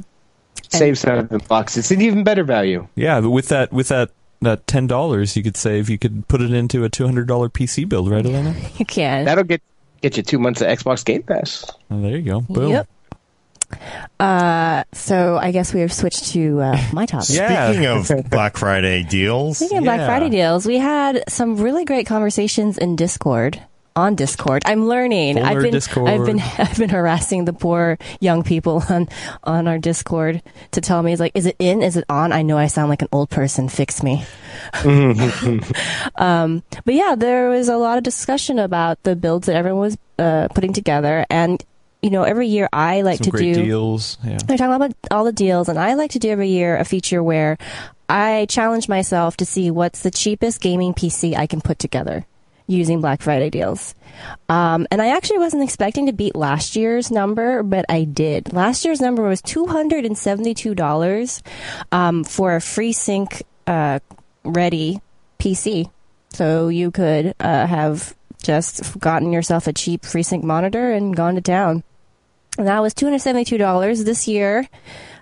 save 0.68 0.98
seven 0.98 1.40
bucks. 1.48 1.76
It's 1.76 1.90
an 1.90 2.02
even 2.02 2.24
better 2.24 2.44
value. 2.44 2.86
Yeah, 2.96 3.20
but 3.20 3.30
with 3.30 3.48
that, 3.48 3.72
with 3.72 3.88
that, 3.88 4.10
that 4.42 4.66
ten 4.66 4.86
dollars, 4.86 5.36
you 5.36 5.42
could 5.42 5.56
save. 5.56 5.88
You 5.88 5.98
could 5.98 6.28
put 6.28 6.40
it 6.40 6.52
into 6.52 6.84
a 6.84 6.88
two 6.88 7.06
hundred 7.06 7.26
dollar 7.28 7.48
PC 7.48 7.88
build, 7.88 8.10
right, 8.10 8.24
Alaina? 8.24 8.54
You 8.78 8.84
can. 8.84 9.24
That'll 9.24 9.42
get 9.44 9.62
get 10.02 10.16
you 10.16 10.22
two 10.22 10.38
months 10.38 10.60
of 10.60 10.68
Xbox 10.68 11.04
Game 11.04 11.22
Pass. 11.22 11.64
Oh, 11.90 12.00
there 12.00 12.16
you 12.16 12.22
go. 12.22 12.40
Boom. 12.42 12.70
Yep. 12.72 12.88
Uh, 14.20 14.84
so 14.92 15.38
I 15.40 15.52
guess 15.52 15.72
we 15.72 15.80
have 15.80 15.92
switched 15.92 16.32
to 16.32 16.60
uh, 16.60 16.82
my 16.92 17.06
topic. 17.06 17.30
Yeah. 17.30 17.70
Speaking 17.70 17.86
of 17.86 18.30
Black 18.30 18.56
Friday 18.56 19.04
deals, 19.04 19.58
Speaking 19.58 19.78
of 19.78 19.84
Black 19.84 20.00
Friday 20.00 20.28
deals, 20.30 20.66
we 20.66 20.78
had 20.78 21.24
some 21.28 21.56
really 21.56 21.84
great 21.84 22.06
conversations 22.06 22.78
in 22.78 22.96
Discord. 22.96 23.62
On 23.96 24.14
Discord, 24.14 24.62
I'm 24.64 24.86
learning. 24.86 25.38
Full 25.38 25.44
I've 25.44 25.60
been 25.60 25.72
Discord. 25.72 26.08
I've 26.08 26.24
been 26.26 26.38
I've 26.38 26.78
been 26.78 26.88
harassing 26.88 27.46
the 27.46 27.52
poor 27.52 27.98
young 28.20 28.44
people 28.44 28.84
on 28.88 29.08
on 29.42 29.66
our 29.66 29.78
Discord 29.78 30.40
to 30.70 30.80
tell 30.80 31.02
me, 31.02 31.12
"Is 31.12 31.18
like, 31.18 31.32
is 31.34 31.46
it 31.46 31.56
in? 31.58 31.82
Is 31.82 31.96
it 31.96 32.04
on?" 32.08 32.30
I 32.32 32.42
know 32.42 32.56
I 32.56 32.68
sound 32.68 32.90
like 32.90 33.02
an 33.02 33.08
old 33.10 33.28
person. 33.28 33.68
Fix 33.68 34.00
me. 34.04 34.24
um, 36.14 36.62
but 36.84 36.94
yeah, 36.94 37.16
there 37.16 37.48
was 37.48 37.68
a 37.68 37.76
lot 37.76 37.98
of 37.98 38.04
discussion 38.04 38.60
about 38.60 39.02
the 39.02 39.16
builds 39.16 39.46
that 39.46 39.56
everyone 39.56 39.80
was 39.80 39.98
uh, 40.18 40.46
putting 40.54 40.72
together, 40.72 41.26
and 41.28 41.64
you 42.02 42.10
know, 42.10 42.22
every 42.22 42.46
year 42.46 42.68
I 42.72 43.02
like 43.02 43.18
Some 43.18 43.24
to 43.26 43.30
great 43.30 43.54
do 43.54 43.64
deals. 43.64 44.18
Yeah. 44.24 44.38
they're 44.46 44.56
talking 44.56 44.74
about 44.74 44.92
all 45.10 45.24
the 45.24 45.32
deals, 45.32 45.68
and 45.68 45.78
I 45.78 45.94
like 45.94 46.12
to 46.12 46.18
do 46.18 46.30
every 46.30 46.48
year 46.48 46.76
a 46.76 46.84
feature 46.84 47.22
where 47.22 47.58
I 48.08 48.46
challenge 48.48 48.88
myself 48.88 49.36
to 49.38 49.44
see 49.44 49.70
what's 49.70 50.02
the 50.02 50.10
cheapest 50.10 50.60
gaming 50.60 50.94
PC 50.94 51.36
I 51.36 51.46
can 51.46 51.60
put 51.60 51.78
together 51.78 52.26
using 52.66 53.00
Black 53.00 53.22
Friday 53.22 53.50
deals. 53.50 53.94
Um, 54.48 54.86
and 54.90 55.02
I 55.02 55.16
actually 55.16 55.38
wasn't 55.38 55.62
expecting 55.62 56.06
to 56.06 56.12
beat 56.12 56.36
last 56.36 56.76
year's 56.76 57.10
number, 57.10 57.62
but 57.62 57.84
I 57.88 58.04
did. 58.04 58.52
Last 58.52 58.84
year's 58.84 59.00
number 59.00 59.22
was 59.22 59.40
$272 59.42 61.42
um, 61.92 62.24
for 62.24 62.54
a 62.54 62.58
FreeSync 62.58 63.42
uh, 63.66 64.00
ready 64.44 65.00
PC. 65.38 65.90
So 66.30 66.68
you 66.68 66.90
could 66.90 67.34
uh, 67.40 67.66
have 67.66 68.14
just 68.42 68.98
gotten 68.98 69.32
yourself 69.32 69.66
a 69.66 69.72
cheap 69.72 70.02
FreeSync 70.02 70.42
monitor 70.42 70.92
and 70.92 71.14
gone 71.14 71.34
to 71.34 71.40
town. 71.40 71.82
And 72.56 72.66
that 72.66 72.80
was 72.80 72.94
$272 72.94 74.04
this 74.04 74.26
year. 74.26 74.68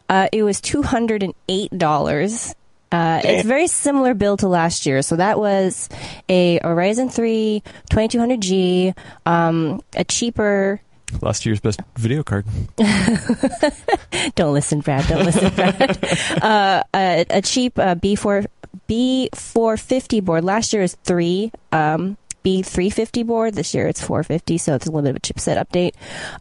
Uh, 0.08 0.28
it 0.32 0.42
was 0.42 0.60
$208. 0.60 2.54
Uh, 2.92 3.20
it's 3.24 3.46
very 3.46 3.66
similar 3.66 4.14
build 4.14 4.38
to 4.40 4.48
last 4.48 4.86
year. 4.86 5.02
So 5.02 5.16
that 5.16 5.38
was 5.38 5.88
a, 6.28 6.58
a 6.58 6.68
Ryzen 6.68 7.12
3 7.12 7.62
2200G, 7.90 8.96
um, 9.26 9.82
a 9.94 10.04
cheaper. 10.04 10.80
Last 11.20 11.46
year's 11.46 11.60
best 11.60 11.80
video 11.96 12.22
card. 12.22 12.46
Don't 14.34 14.54
listen, 14.54 14.80
Brad. 14.80 15.06
Don't 15.08 15.24
listen, 15.24 15.54
Brad. 15.54 15.98
uh, 16.42 16.82
a, 16.94 17.26
a 17.30 17.42
cheap 17.42 17.78
uh, 17.78 17.94
B4 17.96 18.46
B450 18.88 20.24
board. 20.24 20.44
Last 20.44 20.72
year 20.72 20.82
is 20.82 20.94
three. 21.04 21.50
Um, 21.72 22.16
B350 22.46 23.26
board. 23.26 23.54
This 23.54 23.74
year 23.74 23.88
it's 23.88 24.00
450, 24.00 24.58
so 24.58 24.76
it's 24.76 24.86
a 24.86 24.90
little 24.90 25.02
bit 25.02 25.10
of 25.10 25.16
a 25.16 25.20
chipset 25.20 25.58
update. 25.58 25.94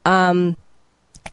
Um, 0.05 0.55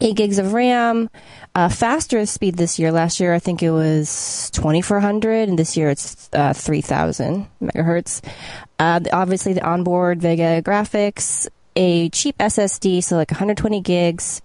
8 0.01 0.15
gigs 0.15 0.39
of 0.39 0.53
RAM, 0.53 1.11
uh, 1.53 1.69
faster 1.69 2.25
speed 2.25 2.57
this 2.57 2.79
year. 2.79 2.91
Last 2.91 3.19
year, 3.19 3.35
I 3.35 3.39
think 3.39 3.61
it 3.61 3.69
was 3.69 4.49
2400, 4.53 5.49
and 5.49 5.59
this 5.59 5.77
year 5.77 5.91
it's 5.91 6.27
uh, 6.33 6.53
3000 6.53 7.47
megahertz. 7.61 8.21
Uh, 8.79 9.01
obviously, 9.13 9.53
the 9.53 9.63
onboard 9.63 10.19
Vega 10.19 10.63
graphics, 10.63 11.47
a 11.75 12.09
cheap 12.09 12.35
SSD, 12.39 13.03
so 13.03 13.15
like 13.15 13.29
120 13.29 13.81
gigs, 13.81 14.41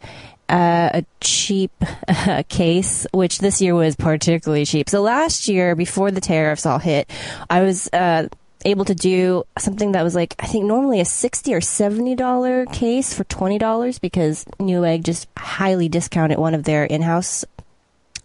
uh, 0.50 0.90
a 0.92 1.04
cheap 1.20 1.72
case, 2.50 3.06
which 3.12 3.38
this 3.38 3.62
year 3.62 3.74
was 3.74 3.96
particularly 3.96 4.66
cheap. 4.66 4.90
So 4.90 5.00
last 5.00 5.48
year, 5.48 5.74
before 5.74 6.10
the 6.10 6.20
tariffs 6.20 6.66
all 6.66 6.78
hit, 6.78 7.10
I 7.48 7.62
was 7.62 7.88
uh, 7.94 8.28
able 8.64 8.84
to 8.84 8.94
do 8.94 9.44
something 9.58 9.92
that 9.92 10.02
was 10.02 10.14
like 10.14 10.34
I 10.38 10.46
think 10.46 10.64
normally 10.64 11.00
a 11.00 11.04
sixty 11.04 11.54
or 11.54 11.60
seventy 11.60 12.14
dollar 12.14 12.66
case 12.66 13.14
for 13.14 13.24
twenty 13.24 13.58
dollars 13.58 13.98
because 13.98 14.44
Newegg 14.58 15.04
just 15.04 15.28
highly 15.36 15.88
discounted 15.88 16.38
one 16.38 16.54
of 16.54 16.64
their 16.64 16.84
in-house 16.84 17.44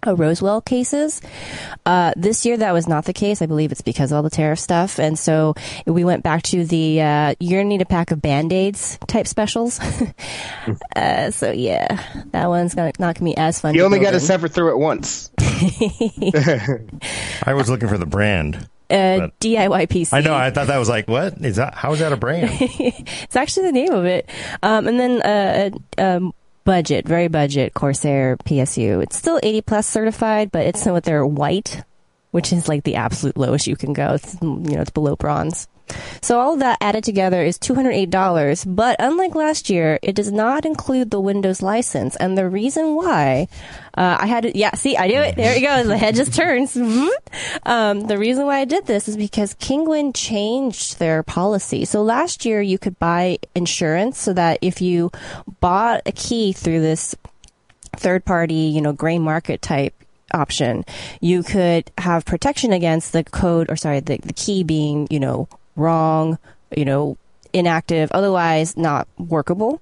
uh, 0.05 0.15
Rosewill 0.15 0.61
cases. 0.61 1.21
Uh, 1.85 2.13
this 2.15 2.45
year 2.45 2.57
that 2.57 2.73
was 2.73 2.87
not 2.87 3.05
the 3.05 3.13
case. 3.13 3.41
I 3.41 3.45
believe 3.45 3.71
it's 3.71 3.81
because 3.81 4.11
of 4.11 4.17
all 4.17 4.23
the 4.23 4.29
tariff 4.29 4.59
stuff, 4.59 4.99
and 4.99 5.17
so 5.17 5.55
we 5.85 6.03
went 6.03 6.23
back 6.23 6.43
to 6.43 6.65
the 6.65 7.01
uh, 7.01 7.35
you're 7.39 7.61
gonna 7.61 7.69
need 7.69 7.81
a 7.81 7.85
pack 7.85 8.11
of 8.11 8.21
band-aids 8.21 8.97
type 9.07 9.27
specials. 9.27 9.79
uh, 10.95 11.31
so 11.31 11.51
yeah, 11.51 12.01
that 12.31 12.47
one's 12.47 12.75
gonna 12.75 12.91
not 12.99 13.17
gonna 13.17 13.31
be 13.31 13.37
as 13.37 13.59
fun. 13.59 13.75
You 13.75 13.83
only 13.83 13.99
got 13.99 14.11
to 14.11 14.17
in. 14.17 14.21
suffer 14.21 14.47
through 14.47 14.71
it 14.71 14.77
once. 14.77 15.31
I 15.39 17.53
was 17.53 17.69
looking 17.69 17.87
for 17.87 17.97
the 17.97 18.05
brand. 18.05 18.67
Uh, 18.93 19.29
DIY 19.39 19.87
PC. 19.87 20.13
I 20.13 20.21
know. 20.21 20.35
I 20.35 20.51
thought 20.51 20.67
that 20.67 20.77
was 20.77 20.89
like, 20.89 21.07
what 21.07 21.37
is 21.41 21.55
that? 21.57 21.73
How 21.73 21.93
is 21.93 21.99
that 21.99 22.13
a 22.13 22.17
brand? 22.17 22.51
It's 22.59 23.35
actually 23.35 23.67
the 23.67 23.71
name 23.71 23.91
of 23.91 24.05
it. 24.05 24.29
Um, 24.61 24.87
and 24.87 24.99
then 24.99 25.21
uh, 25.21 25.69
uh, 25.97 26.01
um, 26.01 26.33
budget, 26.63 27.07
very 27.07 27.27
budget 27.27 27.73
Corsair 27.73 28.37
PSU. 28.37 29.01
It's 29.01 29.15
still 29.17 29.39
80 29.41 29.61
plus 29.61 29.87
certified, 29.87 30.51
but 30.51 30.65
it's 30.65 30.85
with 30.85 31.03
their 31.05 31.25
white, 31.25 31.83
which 32.33 32.51
is 32.51 32.67
like 32.67 32.83
the 32.83 32.95
absolute 32.95 33.37
lowest 33.37 33.67
you 33.67 33.75
can 33.75 33.93
go. 33.93 34.15
It's, 34.15 34.35
you 34.41 34.49
know, 34.49 34.81
it's 34.81 34.89
below 34.89 35.15
bronze. 35.15 35.67
So 36.19 36.39
all 36.39 36.53
of 36.53 36.61
that 36.61 36.79
added 36.81 37.03
together 37.03 37.43
is 37.43 37.59
$208, 37.59 38.75
but 38.75 38.95
unlike 38.97 39.35
last 39.35 39.69
year, 39.69 39.99
it 40.01 40.15
does 40.15 40.31
not 40.31 40.65
include 40.65 41.11
the 41.11 41.19
Windows 41.19 41.61
license. 41.61 42.15
And 42.15 42.35
the 42.35 42.49
reason 42.49 42.95
why, 42.95 43.49
uh, 43.95 44.17
I 44.19 44.25
had 44.25 44.43
to, 44.43 44.57
yeah, 44.57 44.73
see, 44.73 44.97
I 44.97 45.07
do 45.07 45.15
it. 45.15 45.35
There 45.35 45.55
you 45.55 45.61
go. 45.61 45.83
The 45.83 45.97
head 45.97 46.15
just 46.15 46.33
turns. 46.41 46.75
Um, 46.75 48.07
the 48.07 48.17
reason 48.17 48.47
why 48.47 48.61
I 48.61 48.65
did 48.65 48.87
this 48.87 49.07
is 49.07 49.15
because 49.15 49.53
Kinguin 49.55 50.15
changed 50.15 50.97
their 50.97 51.21
policy. 51.21 51.85
So 51.85 52.01
last 52.01 52.45
year 52.45 52.63
you 52.63 52.79
could 52.79 52.97
buy 52.97 53.37
insurance 53.53 54.17
so 54.17 54.33
that 54.33 54.57
if 54.63 54.81
you 54.81 55.11
bought 55.59 56.01
a 56.07 56.11
key 56.11 56.53
through 56.53 56.81
this 56.81 57.13
third 57.97 58.25
party, 58.25 58.55
you 58.55 58.81
know, 58.81 58.93
gray 58.93 59.19
market 59.19 59.61
type 59.61 59.93
option, 60.33 60.83
you 61.21 61.43
could 61.43 61.91
have 61.97 62.25
protection 62.25 62.73
against 62.73 63.13
the 63.13 63.23
code 63.23 63.69
or 63.69 63.75
sorry, 63.75 63.99
the, 63.99 64.17
the 64.17 64.33
key 64.33 64.63
being, 64.63 65.07
you 65.09 65.19
know, 65.19 65.47
wrong, 65.75 66.37
you 66.75 66.85
know, 66.85 67.17
inactive, 67.53 68.11
otherwise 68.11 68.75
not 68.75 69.07
workable. 69.17 69.81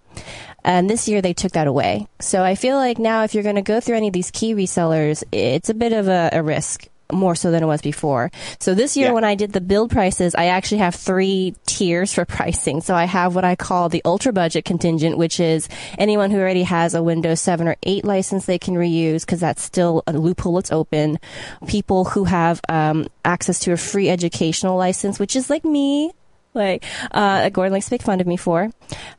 And 0.64 0.90
this 0.90 1.08
year 1.08 1.22
they 1.22 1.34
took 1.34 1.54
that 1.54 1.68
away. 1.68 2.08
So 2.20 2.44
I 2.44 2.56
feel 2.56 2.78
like 2.78 3.00
now 3.00 3.24
if 3.24 3.34
you're 3.34 3.44
going 3.44 3.56
to 3.56 3.62
go 3.62 3.80
through 3.80 3.98
any 3.98 4.08
of 4.08 4.14
these 4.14 4.30
key 4.32 4.54
resellers, 4.54 5.24
it's 5.32 5.70
a 5.70 5.74
bit 5.74 5.94
of 5.94 6.08
a, 6.08 6.30
a 6.34 6.44
risk 6.44 6.88
more 7.14 7.36
so 7.36 7.52
than 7.52 7.64
it 7.64 7.66
was 7.66 7.82
before. 7.82 8.32
So 8.60 8.74
this 8.74 8.96
year 8.98 9.08
Yeah. 9.08 9.14
when 9.14 9.24
I 9.24 9.36
did 9.36 9.54
the 9.54 9.62
build 9.62 9.92
prices, 9.92 10.36
I 10.36 10.46
actually 10.46 10.80
have 10.80 10.96
three 10.96 11.56
tiers 11.66 12.14
for 12.14 12.26
pricing. 12.38 12.82
So 12.82 12.96
I 12.96 13.06
have 13.06 13.36
what 13.36 13.44
I 13.46 13.56
call 13.56 13.90
the 13.90 14.02
ultra 14.06 14.34
budget 14.34 14.66
contingent, 14.66 15.18
which 15.18 15.40
is 15.40 15.68
anyone 15.98 16.32
who 16.32 16.40
already 16.40 16.64
has 16.64 16.94
a 16.94 17.04
Windows 17.04 17.40
7 17.42 17.68
or 17.68 17.76
8 17.84 18.06
license 18.06 18.46
they 18.46 18.60
can 18.60 18.76
reuse 18.76 19.22
because 19.22 19.40
that's 19.40 19.62
still 19.62 20.04
a 20.08 20.14
loophole 20.14 20.56
that's 20.56 20.72
open. 20.72 21.20
People 21.68 22.06
who 22.06 22.24
have 22.26 22.62
um, 22.70 23.08
access 23.26 23.60
to 23.60 23.72
a 23.72 23.78
free 23.78 24.10
educational 24.10 24.78
license, 24.78 25.20
which 25.20 25.36
is 25.36 25.50
like 25.50 25.64
me, 25.66 26.12
like 26.54 26.84
uh, 27.12 27.48
Gordon 27.50 27.72
likes 27.74 27.88
to 27.88 27.94
make 27.94 28.02
fun 28.02 28.20
of 28.20 28.28
me 28.28 28.36
for. 28.38 28.70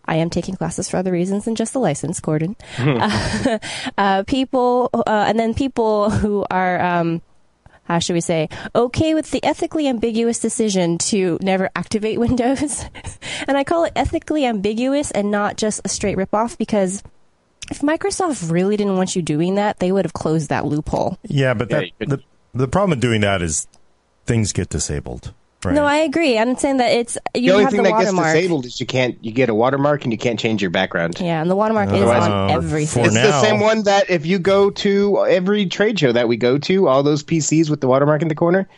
I 0.05 0.17
am 0.17 0.29
taking 0.29 0.55
classes 0.55 0.89
for 0.91 0.99
other 0.99 1.13
reasons 1.13 1.47
than 1.47 1.55
just 1.55 1.73
the 1.73 1.79
license, 1.79 2.21
Gordon. 2.21 2.57
uh, 2.79 3.59
uh, 3.99 4.23
people, 4.25 4.91
uh, 4.93 5.25
and 5.29 5.39
then 5.39 5.55
people 5.55 6.11
who 6.11 6.45
are. 6.51 6.81
Um, 6.81 7.23
how 7.93 7.99
should 7.99 8.15
we 8.15 8.21
say, 8.21 8.49
okay 8.75 9.15
with 9.15 9.31
the 9.31 9.45
ethically 9.45 9.87
ambiguous 9.87 10.39
decision 10.39 10.97
to 10.99 11.39
never 11.43 11.69
activate 11.77 12.19
Windows. 12.27 12.85
and 13.47 13.57
I 13.57 13.65
call 13.65 13.85
it 13.85 13.93
ethically 13.95 14.47
ambiguous 14.47 15.11
and 15.11 15.31
not 15.31 15.57
just 15.57 15.81
a 15.85 15.89
straight 15.89 16.17
ripoff 16.17 16.57
because 16.57 17.03
if 17.71 17.81
Microsoft 17.81 18.51
really 18.51 18.77
didn't 18.77 18.97
want 18.97 19.15
you 19.15 19.23
doing 19.23 19.57
that, 19.57 19.79
they 19.79 19.93
would 19.93 20.05
have 20.05 20.13
closed 20.13 20.49
that 20.49 20.65
loophole. 20.65 21.19
Yeah, 21.23 21.55
but 21.55 21.69
that, 21.71 21.85
you 21.87 21.93
could- 21.99 22.09
the, 22.11 22.23
the 22.55 22.69
problem 22.69 22.91
with 22.91 23.01
doing 23.01 23.21
that 23.21 23.43
is 23.43 23.67
things 24.27 24.53
get 24.53 24.69
disabled. 24.69 25.33
Right? 25.65 25.75
No, 25.75 25.85
I 25.85 25.99
agree. 25.99 26.39
I'm 26.39 26.57
saying 26.57 26.79
that 26.79 26.93
it's 26.93 27.17
The 27.35 27.41
you 27.41 27.53
only 27.53 27.65
have 27.65 27.73
thing 27.73 27.83
the 27.85 27.91
that 27.91 27.99
gets 27.99 28.13
watermark. 28.13 28.35
disabled 28.35 28.67
is 28.67 28.81
you 28.81 28.87
can't 28.87 29.23
you 29.25 29.33
get 29.33 29.49
a 29.49 29.55
watermark 29.55 30.05
and 30.05 30.13
you 30.13 30.19
can't 30.19 30.39
change 30.41 30.61
your 30.63 30.71
background. 30.71 31.21
Yeah, 31.21 31.41
and 31.41 31.51
the 31.51 31.57
watermark 31.57 31.91
is 31.93 32.03
on 32.03 32.51
Uh, 32.51 32.55
everything. 32.55 33.05
It's 33.07 33.15
now- 33.15 33.41
the 33.41 33.47
same 33.47 33.61
one 33.61 33.85
that 33.85 34.11
if 34.11 34.27
you 34.27 34.39
go 34.39 34.71
to 34.71 35.25
every 35.27 35.67
trade 35.67 35.99
show 35.99 36.13
that 36.13 36.29
we 36.29 36.37
go 36.37 36.59
to, 36.59 36.89
all 36.89 37.03
those 37.03 37.23
PCs 37.23 37.71
with 37.71 37.81
the 37.81 37.87
watermark 37.87 38.23
in 38.23 38.29
the 38.29 38.35
corner, 38.35 38.69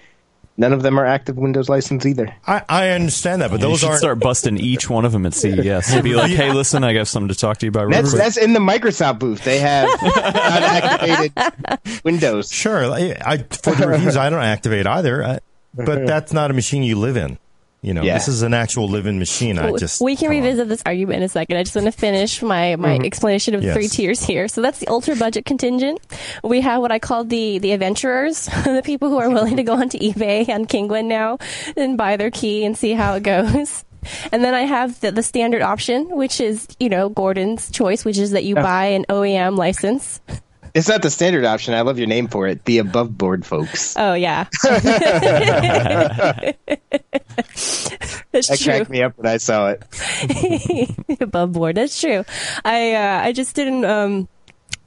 none 0.56 0.72
of 0.72 0.82
them 0.82 0.98
are 1.00 1.06
active 1.06 1.36
Windows 1.36 1.68
license 1.68 2.06
either. 2.06 2.32
I, 2.46 2.62
I 2.68 2.88
understand 2.90 3.42
that, 3.42 3.50
but 3.50 3.60
you 3.60 3.66
those 3.66 3.80
should 3.80 3.88
aren't. 3.88 3.98
start 4.00 4.18
busting 4.20 4.58
each 4.58 4.88
one 4.90 5.04
of 5.04 5.12
them 5.12 5.26
at 5.26 5.34
CES. 5.34 5.92
And 5.94 6.04
be 6.04 6.14
like, 6.16 6.30
hey, 6.32 6.52
listen, 6.52 6.84
I 6.84 6.92
got 6.94 7.08
something 7.08 7.28
to 7.28 7.34
talk 7.34 7.58
to 7.58 7.66
you 7.66 7.70
about. 7.70 7.88
Real 7.88 8.02
That's 8.02 8.14
that's 8.14 8.36
in 8.36 8.52
the 8.52 8.60
Microsoft 8.60 9.18
booth. 9.18 9.42
They 9.42 9.58
have 9.58 9.88
unactivated 10.00 12.04
Windows. 12.04 12.52
Sure, 12.52 12.84
I, 12.92 13.16
I 13.24 13.38
for 13.38 13.74
the 13.74 13.88
reviews, 13.88 14.16
I 14.16 14.30
don't 14.30 14.42
activate 14.42 14.86
either. 14.86 15.24
I, 15.24 15.38
but 15.74 16.06
that's 16.06 16.32
not 16.32 16.50
a 16.50 16.54
machine 16.54 16.82
you 16.82 16.96
live 16.96 17.16
in. 17.16 17.38
You 17.84 17.92
know, 17.92 18.02
Yeah. 18.02 18.14
this 18.14 18.28
is 18.28 18.40
an 18.40 18.54
actual 18.54 18.88
live-in 18.88 19.18
machine. 19.18 19.58
I 19.58 19.70
just 19.72 20.00
we 20.00 20.16
can 20.16 20.28
come 20.30 20.38
on. 20.38 20.42
revisit 20.42 20.68
this 20.70 20.82
argument 20.86 21.18
in 21.18 21.22
a 21.24 21.28
second. 21.28 21.58
I 21.58 21.64
just 21.64 21.76
want 21.76 21.84
to 21.84 21.92
finish 21.92 22.40
my, 22.40 22.76
my 22.76 22.96
mm-hmm. 22.96 23.04
explanation 23.04 23.54
of 23.54 23.60
the 23.60 23.66
Yes. 23.66 23.76
three 23.76 23.88
tiers 23.88 24.22
here. 24.22 24.48
So 24.48 24.62
that's 24.62 24.78
the 24.78 24.88
ultra 24.88 25.14
budget 25.16 25.44
contingent. 25.44 26.00
We 26.42 26.62
have 26.62 26.80
what 26.80 26.90
I 26.92 26.98
call 26.98 27.24
the 27.24 27.58
the 27.58 27.72
adventurers, 27.72 28.46
the 28.64 28.80
people 28.82 29.10
who 29.10 29.18
are 29.18 29.28
willing 29.28 29.56
to 29.56 29.62
go 29.62 29.74
onto 29.74 29.98
eBay 29.98 30.48
and 30.48 30.66
Kinguin 30.66 31.04
now 31.04 31.36
and 31.76 31.98
buy 31.98 32.16
their 32.16 32.30
key 32.30 32.64
and 32.64 32.74
see 32.74 32.94
how 32.94 33.16
it 33.16 33.22
goes. 33.22 33.84
And 34.32 34.42
then 34.42 34.54
I 34.54 34.62
have 34.62 34.98
the, 35.00 35.12
the 35.12 35.22
standard 35.22 35.60
option, 35.60 36.08
which 36.08 36.40
is 36.40 36.66
you 36.80 36.88
know 36.88 37.10
Gordon's 37.10 37.70
choice, 37.70 38.02
which 38.02 38.16
is 38.16 38.30
that 38.30 38.44
you 38.44 38.54
buy 38.54 38.86
an 38.86 39.04
OEM 39.10 39.58
license. 39.58 40.22
It's 40.74 40.88
not 40.88 41.02
the 41.02 41.10
standard 41.10 41.44
option. 41.44 41.72
I 41.72 41.82
love 41.82 41.98
your 41.98 42.08
name 42.08 42.26
for 42.26 42.48
it. 42.48 42.64
The 42.64 42.78
above 42.78 43.16
board 43.16 43.46
folks. 43.46 43.94
Oh 43.96 44.14
yeah, 44.14 44.46
that's 44.62 46.56
That 48.32 48.58
true. 48.58 48.72
cracked 48.72 48.90
me 48.90 49.02
up 49.02 49.16
when 49.16 49.26
I 49.26 49.36
saw 49.36 49.70
it. 49.76 49.82
above 51.20 51.52
board. 51.52 51.76
That's 51.76 52.00
true. 52.00 52.24
I 52.64 52.94
uh, 52.94 53.20
I 53.22 53.32
just 53.32 53.54
didn't 53.54 53.84
um 53.84 54.28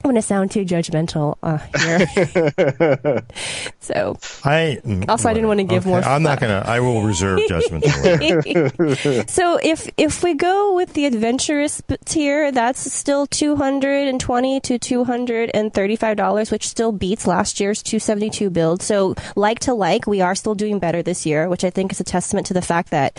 want 0.04 0.16
to 0.16 0.22
sound 0.22 0.50
too 0.50 0.64
judgmental 0.64 1.36
uh, 1.42 1.58
here. 1.76 3.26
so 3.80 4.16
I 4.44 4.80
Also, 5.08 5.28
I 5.28 5.34
didn't 5.34 5.48
want 5.48 5.58
to 5.58 5.64
give 5.64 5.86
more 5.86 6.00
I'm 6.00 6.22
not 6.22 6.40
gonna. 6.40 6.62
I 6.64 6.80
will 6.80 7.02
reserve 7.02 7.40
judgment. 7.48 7.84
So 9.28 9.58
if 9.62 9.90
if 9.96 10.22
we 10.22 10.34
go 10.34 10.74
with 10.74 10.92
the 10.94 11.06
adventurous 11.06 11.80
b- 11.80 11.96
tier, 12.04 12.52
that's 12.52 12.92
still 12.92 13.26
two 13.26 13.56
hundred 13.56 14.08
and 14.08 14.20
twenty 14.20 14.60
to 14.60 14.78
two 14.78 15.04
hundred 15.04 15.50
and 15.52 15.72
thirty 15.72 15.96
five 15.96 16.16
dollars, 16.16 16.50
which 16.50 16.68
still 16.68 16.92
beats 16.92 17.26
last 17.26 17.60
year's 17.60 17.82
two 17.82 17.98
seventy 17.98 18.30
two 18.30 18.50
build. 18.50 18.82
So 18.82 19.14
like 19.36 19.58
to 19.60 19.74
like, 19.74 20.06
we 20.06 20.20
are 20.20 20.34
still 20.34 20.54
doing 20.54 20.78
better 20.78 21.02
this 21.02 21.26
year, 21.26 21.48
which 21.48 21.64
I 21.64 21.70
think 21.70 21.92
is 21.92 22.00
a 22.00 22.04
testament 22.04 22.46
to 22.48 22.54
the 22.54 22.62
fact 22.62 22.90
that. 22.90 23.18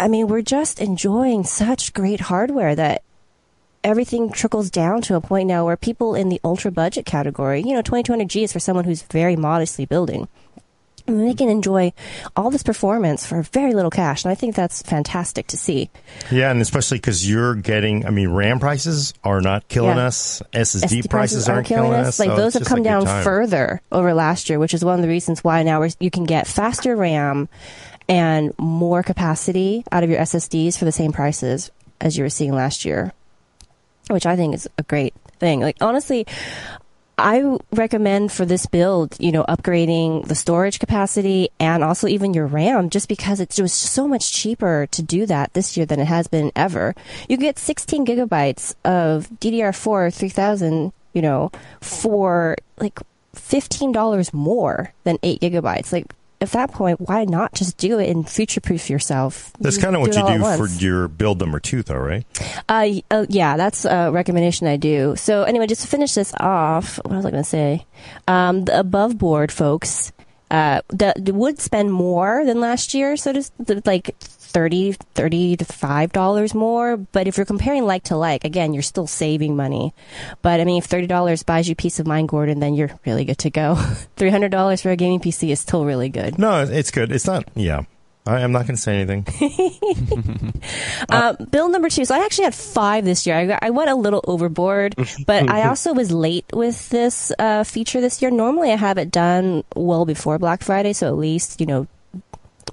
I 0.00 0.08
mean, 0.08 0.26
we're 0.26 0.42
just 0.42 0.80
enjoying 0.80 1.44
such 1.44 1.92
great 1.92 2.18
hardware 2.18 2.74
that 2.74 3.02
everything 3.84 4.30
trickles 4.30 4.70
down 4.70 5.02
to 5.02 5.14
a 5.16 5.20
point 5.20 5.48
now 5.48 5.64
where 5.64 5.76
people 5.76 6.14
in 6.14 6.28
the 6.28 6.40
ultra 6.44 6.70
budget 6.70 7.04
category, 7.06 7.60
you 7.62 7.72
know, 7.74 7.82
2200G 7.82 8.44
is 8.44 8.52
for 8.52 8.60
someone 8.60 8.84
who's 8.84 9.02
very 9.02 9.36
modestly 9.36 9.84
building. 9.86 10.28
And 11.08 11.20
they 11.28 11.34
can 11.34 11.48
enjoy 11.48 11.92
all 12.36 12.48
this 12.50 12.62
performance 12.62 13.26
for 13.26 13.42
very 13.42 13.74
little 13.74 13.90
cash, 13.90 14.24
and 14.24 14.30
I 14.30 14.36
think 14.36 14.54
that's 14.54 14.82
fantastic 14.82 15.48
to 15.48 15.56
see. 15.56 15.90
Yeah, 16.30 16.52
and 16.52 16.60
especially 16.60 16.98
because 16.98 17.28
you're 17.28 17.56
getting. 17.56 18.06
I 18.06 18.10
mean, 18.10 18.28
RAM 18.28 18.60
prices 18.60 19.12
are 19.24 19.40
not 19.40 19.66
killing 19.66 19.96
Yeah. 19.96 20.06
us. 20.06 20.42
SSD, 20.52 21.10
prices 21.10 21.48
aren't 21.48 21.66
killing 21.66 21.92
us. 21.92 22.20
Like 22.20 22.28
so 22.28 22.36
those 22.36 22.54
have 22.54 22.64
come 22.66 22.84
down 22.84 23.04
further 23.24 23.80
over 23.90 24.14
last 24.14 24.48
year, 24.48 24.60
which 24.60 24.74
is 24.74 24.84
one 24.84 24.94
of 24.94 25.02
the 25.02 25.08
reasons 25.08 25.42
why 25.42 25.64
now 25.64 25.80
we're, 25.80 25.90
you 25.98 26.10
can 26.10 26.22
get 26.22 26.46
faster 26.46 26.94
RAM 26.94 27.48
and 28.08 28.54
more 28.56 29.02
capacity 29.02 29.82
out 29.90 30.04
of 30.04 30.10
your 30.10 30.20
SSDs 30.20 30.78
for 30.78 30.84
the 30.84 30.92
same 30.92 31.10
prices 31.10 31.72
as 32.00 32.16
you 32.16 32.22
were 32.22 32.30
seeing 32.30 32.52
last 32.54 32.84
year, 32.84 33.12
which 34.08 34.26
I 34.26 34.36
think 34.36 34.54
is 34.54 34.68
a 34.78 34.82
great 34.82 35.14
thing. 35.38 35.60
Like 35.60 35.76
honestly, 35.80 36.26
I 37.18 37.58
recommend 37.72 38.32
for 38.32 38.44
this 38.44 38.66
build, 38.66 39.16
you 39.20 39.32
know, 39.32 39.44
upgrading 39.44 40.26
the 40.26 40.34
storage 40.34 40.80
capacity 40.80 41.50
and 41.60 41.84
also 41.84 42.08
even 42.08 42.34
your 42.34 42.46
RAM, 42.46 42.90
just 42.90 43.08
because 43.08 43.38
it's 43.38 43.56
just 43.56 43.78
so 43.78 44.08
much 44.08 44.32
cheaper 44.32 44.88
to 44.90 45.02
do 45.02 45.26
that 45.26 45.52
this 45.52 45.76
year 45.76 45.86
than 45.86 46.00
it 46.00 46.06
has 46.06 46.26
been 46.26 46.50
ever. 46.56 46.94
You 47.28 47.36
get 47.36 47.58
16 47.58 48.06
gigabytes 48.06 48.74
of 48.84 49.28
DDR4 49.40 50.12
3000, 50.12 50.92
you 51.12 51.22
know, 51.22 51.52
for 51.80 52.56
like 52.78 52.98
$15 53.36 54.32
more 54.32 54.92
than 55.04 55.18
8 55.22 55.40
gigabytes. 55.40 55.92
Like, 55.92 56.12
at 56.42 56.50
that 56.50 56.72
point, 56.72 57.00
why 57.00 57.24
not 57.24 57.54
just 57.54 57.76
do 57.76 58.00
it 58.00 58.10
and 58.10 58.28
future 58.28 58.60
proof 58.60 58.90
yourself? 58.90 59.52
That's 59.60 59.78
kind 59.78 59.94
of 59.94 60.02
what 60.02 60.16
you 60.16 60.26
do 60.26 60.56
for 60.56 60.66
your 60.66 61.06
build 61.06 61.38
number 61.38 61.60
two, 61.60 61.82
though, 61.82 61.94
right? 61.94 62.26
Uh, 62.68 62.88
uh, 63.12 63.26
yeah, 63.28 63.56
that's 63.56 63.84
a 63.84 64.10
recommendation 64.10 64.66
I 64.66 64.76
do. 64.76 65.14
So 65.14 65.44
anyway, 65.44 65.68
just 65.68 65.82
to 65.82 65.88
finish 65.88 66.14
this 66.14 66.34
off, 66.40 66.96
what 67.04 67.14
was 67.14 67.24
I 67.24 67.30
going 67.30 67.44
to 67.44 67.48
say? 67.48 67.86
Um, 68.26 68.64
the 68.64 68.78
above 68.78 69.18
board 69.18 69.52
folks, 69.52 70.12
uh, 70.50 70.82
the, 70.88 71.14
would 71.32 71.60
spend 71.60 71.92
more 71.92 72.44
than 72.44 72.60
last 72.60 72.92
year, 72.92 73.16
so 73.16 73.32
just 73.32 73.52
like 73.86 74.16
30 74.52 74.92
30 75.14 75.56
to 75.56 75.64
five 75.64 76.12
dollars 76.12 76.54
more. 76.54 76.96
But 76.96 77.26
if 77.26 77.36
you're 77.36 77.46
comparing 77.46 77.84
like 77.84 78.04
to 78.04 78.16
like, 78.16 78.44
again, 78.44 78.74
you're 78.74 78.82
still 78.82 79.06
saving 79.06 79.56
money. 79.56 79.94
But 80.42 80.60
I 80.60 80.64
mean, 80.64 80.78
if 80.78 80.84
thirty 80.84 81.06
dollars 81.06 81.42
buys 81.42 81.68
you 81.68 81.74
peace 81.74 81.98
of 81.98 82.06
mind, 82.06 82.28
Gordon, 82.28 82.60
then 82.60 82.74
you're 82.74 82.90
really 83.06 83.24
good 83.24 83.38
to 83.38 83.50
go. 83.50 83.74
Three 84.16 84.30
hundred 84.30 84.50
dollars 84.50 84.82
for 84.82 84.90
a 84.90 84.96
gaming 84.96 85.20
PC 85.20 85.50
is 85.50 85.60
still 85.60 85.84
really 85.84 86.08
good. 86.08 86.38
No, 86.38 86.62
it's 86.62 86.90
good. 86.90 87.10
It's 87.12 87.26
not. 87.26 87.48
Yeah, 87.54 87.84
I, 88.26 88.36
I'm 88.36 88.52
not 88.52 88.66
going 88.66 88.76
to 88.76 88.82
say 88.82 89.00
anything. 89.00 89.26
Uh, 91.08 91.34
build 91.50 91.72
number 91.72 91.90
two. 91.90 92.04
So 92.04 92.14
I 92.14 92.24
actually 92.24 92.44
had 92.44 92.54
five 92.54 93.04
this 93.04 93.26
year. 93.26 93.36
I, 93.36 93.66
I 93.66 93.70
went 93.70 93.90
a 93.90 93.94
little 93.94 94.24
overboard, 94.26 94.94
but 95.26 95.50
I 95.50 95.66
also 95.66 95.92
was 95.92 96.12
late 96.12 96.46
with 96.52 96.88
this 96.90 97.32
uh, 97.38 97.64
feature 97.64 98.00
this 98.00 98.22
year. 98.22 98.30
Normally, 98.30 98.70
I 98.72 98.76
have 98.76 98.96
it 98.96 99.10
done 99.10 99.64
well 99.74 100.06
before 100.06 100.38
Black 100.38 100.62
Friday, 100.62 100.92
so 100.92 101.08
at 101.08 101.16
least 101.16 101.60
you 101.60 101.66
know 101.66 101.86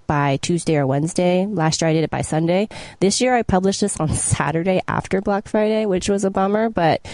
by 0.09 0.37
Tuesday 0.37 0.75
or 0.75 0.87
Wednesday. 0.87 1.45
Last 1.45 1.81
year, 1.81 1.89
I 1.91 1.93
did 1.93 2.03
it 2.03 2.09
by 2.09 2.21
Sunday. 2.21 2.67
This 2.99 3.21
year, 3.21 3.35
I 3.35 3.43
published 3.43 3.81
this 3.81 3.99
on 3.99 4.09
Saturday 4.15 4.81
after 4.87 5.21
Black 5.21 5.47
Friday, 5.47 5.85
which 5.85 6.09
was 6.09 6.25
a 6.25 6.31
bummer. 6.31 6.67
But 6.67 7.07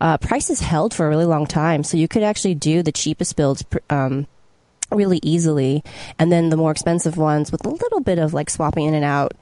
uh, 0.00 0.16
prices 0.18 0.60
held 0.60 0.94
for 0.94 1.06
a 1.06 1.08
really 1.08 1.24
long 1.24 1.46
time, 1.46 1.82
so 1.82 1.96
you 1.96 2.06
could 2.06 2.22
actually 2.22 2.54
do 2.54 2.84
the 2.84 2.92
cheapest 2.92 3.36
builds. 3.36 3.64
Um, 3.90 4.28
really 4.92 5.18
easily 5.24 5.82
and 6.16 6.30
then 6.30 6.48
the 6.48 6.56
more 6.56 6.70
expensive 6.70 7.16
ones 7.16 7.50
with 7.50 7.66
a 7.66 7.68
little 7.68 7.98
bit 7.98 8.20
of 8.20 8.32
like 8.32 8.48
swapping 8.48 8.86
in 8.86 8.94
and 8.94 9.04
out 9.04 9.32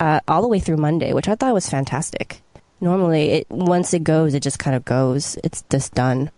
uh, 0.00 0.18
all 0.26 0.40
the 0.40 0.48
way 0.48 0.58
through 0.58 0.78
monday 0.78 1.12
which 1.12 1.28
i 1.28 1.34
thought 1.34 1.52
was 1.52 1.68
fantastic 1.68 2.40
normally 2.80 3.28
it 3.30 3.46
once 3.50 3.92
it 3.92 4.02
goes 4.02 4.32
it 4.32 4.42
just 4.42 4.58
kind 4.58 4.74
of 4.74 4.82
goes 4.82 5.36
it's 5.44 5.62
just 5.68 5.92
done 5.92 6.30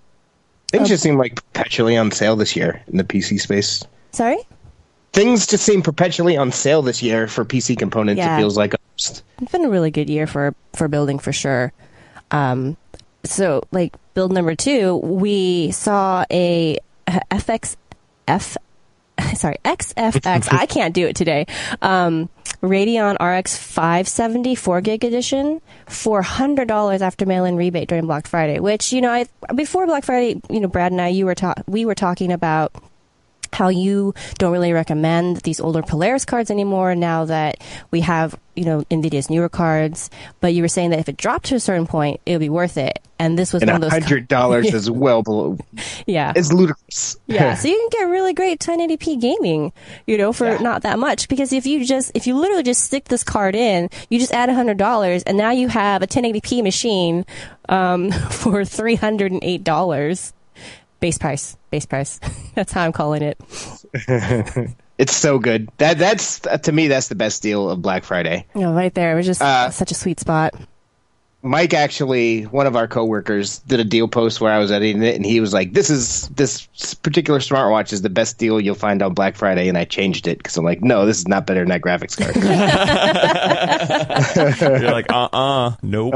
Things 0.72 0.88
just 0.88 1.04
seem 1.04 1.16
like 1.16 1.36
perpetually 1.36 1.96
on 1.96 2.10
sale 2.10 2.34
this 2.34 2.56
year 2.56 2.82
in 2.88 2.96
the 2.96 3.04
PC 3.04 3.40
space. 3.40 3.84
sorry 4.10 4.38
Things 5.16 5.46
just 5.46 5.64
seem 5.64 5.81
perpetually 5.83 6.37
on 6.37 6.52
sale 6.52 6.83
this 6.83 7.02
year 7.02 7.26
for 7.26 7.42
PC 7.42 7.79
components. 7.79 8.18
Yeah. 8.18 8.37
It 8.37 8.40
feels 8.40 8.57
like 8.59 8.74
it's 8.96 9.22
been 9.52 9.64
a 9.64 9.70
really 9.70 9.90
good 9.90 10.11
year 10.11 10.26
for 10.26 10.55
for 10.74 10.88
building 10.88 11.18
for 11.18 11.33
sure 11.33 11.72
um 12.31 12.76
so 13.24 13.62
like 13.70 13.94
build 14.14 14.33
number 14.33 14.55
two 14.55 14.96
we 14.96 15.70
saw 15.70 16.24
a 16.31 16.79
fx 17.07 17.76
f 18.26 18.57
sorry 19.35 19.57
xfx 19.64 20.48
i 20.52 20.66
can't 20.66 20.94
do 20.94 21.07
it 21.07 21.16
today 21.16 21.46
um 21.83 22.29
radeon 22.62 23.16
rx 23.20 23.57
570 23.57 24.55
4 24.55 24.81
gig 24.81 25.05
edition 25.05 25.61
for 25.87 26.22
$100 26.22 27.00
after 27.00 27.26
mail-in 27.26 27.57
rebate 27.57 27.88
during 27.88 28.07
black 28.07 28.26
friday 28.26 28.59
which 28.61 28.93
you 28.93 29.01
know 29.01 29.11
i 29.11 29.26
before 29.55 29.86
black 29.86 30.05
friday 30.05 30.40
you 30.51 30.61
know 30.61 30.68
brad 30.68 30.93
and 30.93 31.01
i 31.01 31.09
you 31.09 31.26
were 31.26 31.34
ta- 31.34 31.55
we 31.66 31.84
were 31.84 31.95
talking 31.95 32.32
about 32.32 32.72
how 33.57 33.68
you 33.68 34.12
don't 34.38 34.52
really 34.52 34.72
recommend 34.72 35.38
these 35.38 35.61
older 35.61 35.82
Polaris 35.82 36.24
cards 36.26 36.50
anymore 36.50 36.94
now 36.94 37.24
that 37.24 37.62
we 37.90 38.02
have, 38.02 38.38
you 38.54 38.64
know, 38.64 38.82
NVIDIA's 38.90 39.30
newer 39.30 39.48
cards. 39.48 40.11
But 40.40 40.52
you 40.54 40.62
were 40.62 40.68
saying 40.68 40.90
that 40.90 40.98
if 40.98 41.09
it 41.09 41.16
dropped 41.16 41.46
to 41.46 41.54
a 41.54 41.61
certain 41.61 41.86
point, 41.86 42.20
it 42.26 42.32
would 42.32 42.40
be 42.40 42.48
worth 42.50 42.76
it. 42.76 42.98
And 43.18 43.38
this 43.38 43.50
was 43.54 43.62
And 43.62 43.70
one 43.70 43.76
of 43.76 43.80
those. 43.80 43.92
hundred 43.92 44.28
dollars 44.28 44.74
is 44.74 44.90
well 45.04 45.22
below. 45.22 45.57
yeah. 46.07 46.32
It's 46.36 46.52
ludicrous. 46.52 47.16
Yeah, 47.26 47.54
so 47.54 47.66
you 47.68 47.74
can 47.90 48.00
get 48.00 48.11
really 48.11 48.34
great 48.34 48.61
1080p 48.61 49.20
gaming, 49.20 49.72
you 50.07 50.16
know, 50.18 50.32
for 50.32 50.46
Yeah. 50.46 50.59
not 50.59 50.82
that 50.82 50.98
much. 50.98 51.28
Because 51.28 51.52
if 51.52 51.64
you 51.66 51.84
just, 51.84 52.12
if 52.14 52.26
you 52.26 52.36
literally 52.36 52.62
just 52.62 52.84
stick 52.84 53.07
this 53.09 53.24
card 53.24 53.54
in, 53.57 53.88
you 54.11 54.18
just 54.18 54.32
add 54.32 54.48
$100 54.50 55.22
and 55.26 55.36
now 55.38 55.50
you 55.50 55.68
have 55.68 56.02
a 56.02 56.07
1080p 56.07 56.62
machine, 56.62 57.24
um, 57.70 58.12
for 58.12 58.61
$308. 58.64 60.32
Base 61.01 61.18
price. 61.18 61.57
Base 61.70 61.86
price. 61.86 62.20
That's 62.55 62.72
how 62.72 62.84
I'm 62.84 62.92
calling 62.92 63.22
it. 63.22 63.38
It's 64.99 65.14
so 65.14 65.38
good. 65.38 65.68
That 65.76 65.99
that's 65.99 66.38
to 66.62 66.72
me 66.72 66.88
that's 66.88 67.09
the 67.09 67.14
best 67.16 67.42
deal 67.42 67.68
of 67.68 67.82
Black 67.82 68.03
Friday. 68.03 68.47
You 68.55 68.62
know, 68.62 68.72
right 68.72 68.94
there. 68.94 69.12
It 69.12 69.16
was 69.16 69.26
just 69.26 69.42
Uh, 69.42 69.68
such 69.70 69.90
a 69.90 69.94
sweet 69.94 70.18
spot. 70.18 70.55
Mike 71.42 71.74
actually, 71.74 72.44
one 72.44 72.66
of 72.66 72.76
our 72.76 72.88
coworkers, 72.88 73.59
did 73.59 73.78
a 73.78 73.84
deal 73.84 74.09
post 74.09 74.40
where 74.40 74.51
I 74.51 74.57
was 74.59 74.72
editing 74.72 75.03
it, 75.03 75.14
and 75.14 75.26
he 75.26 75.38
was 75.38 75.53
like, 75.53 75.74
"This 75.74 75.90
is 75.90 76.28
this 76.28 76.66
particular 77.03 77.40
smartwatch 77.40 77.92
is 77.92 78.01
the 78.01 78.09
best 78.09 78.38
deal 78.38 78.59
you'll 78.59 78.74
find 78.74 79.03
on 79.03 79.12
Black 79.12 79.36
Friday," 79.36 79.68
and 79.68 79.76
I 79.76 79.84
changed 79.84 80.26
it 80.26 80.38
because 80.38 80.57
I'm 80.57 80.64
like, 80.64 80.80
"No, 80.82 81.05
this 81.05 81.18
is 81.18 81.28
not 81.28 81.47
better 81.47 81.61
than 81.61 81.68
that 81.68 81.82
graphics 81.82 82.16
card." 82.16 82.34
You're 84.82 84.92
like, 84.92 85.12
uh 85.12 85.28
uh 85.30 85.74
nope. 85.82 86.14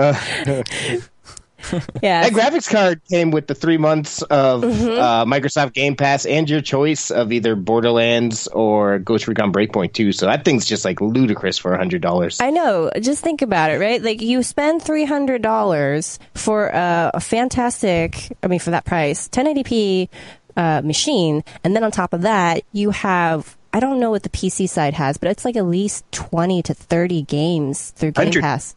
Yeah. 2.03 2.29
that 2.29 2.33
graphics 2.33 2.71
card 2.71 3.01
came 3.11 3.31
with 3.31 3.47
the 3.47 3.55
three 3.55 3.77
months 3.77 4.23
of 4.23 4.65
uh, 4.65 5.25
Microsoft 5.27 5.73
Game 5.75 5.97
Pass 5.97 6.25
and 6.27 6.49
your 6.49 6.61
choice 6.61 7.11
of 7.11 7.33
either 7.33 7.55
Borderlands 7.57 8.47
or 8.49 8.99
Ghost 8.99 9.29
Recon 9.29 9.53
Breakpoint 9.53 9.93
2. 9.93 10.13
So 10.13 10.27
that 10.27 10.45
thing's 10.45 10.65
just 10.67 10.85
like 10.85 11.01
ludicrous 11.01 11.59
for 11.59 11.77
hundred 11.77 12.03
dollars. 12.03 12.41
I 12.41 12.51
know. 12.51 12.91
Just 13.01 13.23
think 13.23 13.43
about 13.43 13.71
it, 13.71 13.79
right? 13.79 14.03
Like 14.03 14.21
you 14.23 14.43
spend 14.43 14.83
three 14.83 15.05
hundred 15.05 15.43
dollars 15.43 16.19
for 16.35 16.69
a, 16.69 17.11
a 17.15 17.21
fantastic. 17.21 18.37
I 18.43 18.47
mean, 18.47 18.59
for 18.61 18.71
that 18.71 18.85
price, 18.85 19.29
1080p 19.29 20.09
uh, 20.57 20.83
machine, 20.83 21.45
and 21.65 21.75
then 21.77 21.85
on 21.85 21.91
top 21.91 22.13
of 22.13 22.23
that, 22.23 22.63
you 22.73 22.91
have. 22.91 23.57
I 23.73 23.79
don't 23.79 24.01
know 24.01 24.11
what 24.11 24.25
the 24.25 24.29
PC 24.31 24.69
side 24.69 24.95
has, 24.95 25.17
but 25.17 25.31
it's 25.31 25.45
like 25.45 25.57
at 25.57 25.65
least 25.65 26.05
twenty 26.11 26.61
to 26.63 26.75
thirty 26.75 27.23
games 27.23 27.91
through 27.91 28.11
Game 28.13 28.25
100. 28.27 28.41
Pass. 28.43 28.75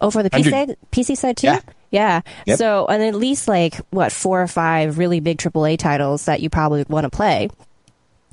Oh, 0.00 0.10
for 0.10 0.24
the 0.24 0.30
PC 0.30 0.50
100. 0.50 0.50
side, 0.50 0.76
PC 0.90 1.16
side 1.16 1.36
too. 1.36 1.46
Yeah. 1.46 1.60
Yeah. 1.94 2.22
Yep. 2.46 2.58
So, 2.58 2.86
and 2.86 3.02
at 3.04 3.14
least 3.14 3.46
like 3.46 3.76
what 3.90 4.10
four 4.10 4.42
or 4.42 4.48
five 4.48 4.98
really 4.98 5.20
big 5.20 5.38
AAA 5.38 5.78
titles 5.78 6.24
that 6.24 6.40
you 6.40 6.50
probably 6.50 6.84
want 6.88 7.04
to 7.04 7.10
play. 7.10 7.48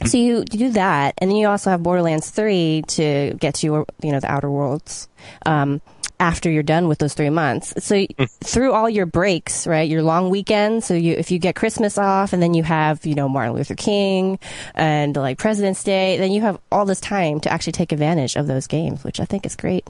So 0.03 0.18
you, 0.18 0.38
you 0.51 0.57
do 0.57 0.70
that, 0.72 1.14
and 1.20 1.30
then 1.30 1.38
you 1.38 1.47
also 1.47 1.70
have 1.70 1.84
Borderlands 1.84 2.32
three 2.32 2.82
to 2.88 3.36
get 3.39 3.53
to 3.55 3.68
your, 3.68 3.86
you 4.01 4.12
know 4.12 4.20
the 4.20 4.32
Outer 4.32 4.49
Worlds 4.49 5.07
um, 5.45 5.80
after 6.20 6.49
you're 6.49 6.64
done 6.64 6.88
with 6.88 6.97
those 6.97 7.14
three 7.14 7.30
months. 7.30 7.86
So 7.86 7.97
y- 7.97 8.07
through 8.43 8.74
all 8.74 8.89
your 8.89 9.05
breaks, 9.05 9.68
right, 9.68 9.88
your 9.88 10.01
long 10.01 10.32
weekends. 10.32 10.88
So 10.88 10.95
you 10.95 11.14
if 11.14 11.30
you 11.30 11.38
get 11.38 11.55
Christmas 11.55 11.99
off, 11.99 12.34
and 12.34 12.41
then 12.41 12.55
you 12.55 12.64
have 12.64 13.05
you 13.05 13.14
know 13.14 13.30
Martin 13.30 13.53
Luther 13.53 13.76
King 13.76 14.39
and 14.74 15.16
like 15.16 15.38
President's 15.38 15.84
Day, 15.84 16.18
then 16.18 16.32
you 16.32 16.41
have 16.41 16.59
all 16.72 16.86
this 16.86 16.99
time 16.99 17.39
to 17.41 17.53
actually 17.53 17.74
take 17.74 17.91
advantage 17.91 18.36
of 18.36 18.47
those 18.47 18.66
games, 18.66 19.03
which 19.03 19.20
I 19.20 19.26
think 19.26 19.45
is 19.45 19.55
great 19.55 19.88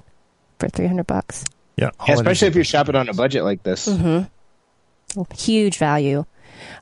for 0.59 0.67
three 0.67 0.87
hundred 0.87 1.07
bucks. 1.07 1.45
Yeah, 1.81 1.89
Yeah, 2.07 2.13
especially 2.13 2.47
if 2.47 2.55
you're 2.55 2.63
shopping 2.63 2.95
on 2.95 3.09
a 3.09 3.13
budget 3.13 3.43
like 3.43 3.63
this. 3.63 3.87
huge 5.35 5.77
value. 5.77 6.25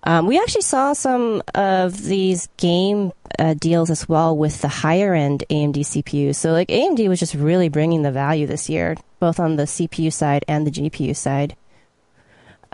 Um, 0.04 0.28
we 0.28 0.38
actually 0.39 0.62
saw 0.62 0.93
some 0.93 1.41
of 1.56 2.04
these 2.04 2.47
game 2.58 3.14
uh, 3.38 3.54
deals 3.54 3.89
as 3.89 4.10
well 4.10 4.36
with 4.36 4.62
the 4.62 4.68
higher 4.68 5.14
end 5.14 5.45
AMD 5.50 5.78
CPUs. 5.78 6.36
So, 6.36 6.52
like 6.52 6.68
AMD 6.68 7.08
was 7.08 7.20
just 7.20 7.34
really 7.34 7.70
bringing 7.70 8.02
the 8.02 8.12
value 8.12 8.45
this 8.45 8.70
year, 8.70 8.97
both 9.20 9.39
on 9.39 9.56
the 9.56 9.64
CPU 9.64 10.12
side 10.12 10.43
and 10.47 10.68
the 10.68 10.72
GPU 10.72 11.16
side. 11.16 11.56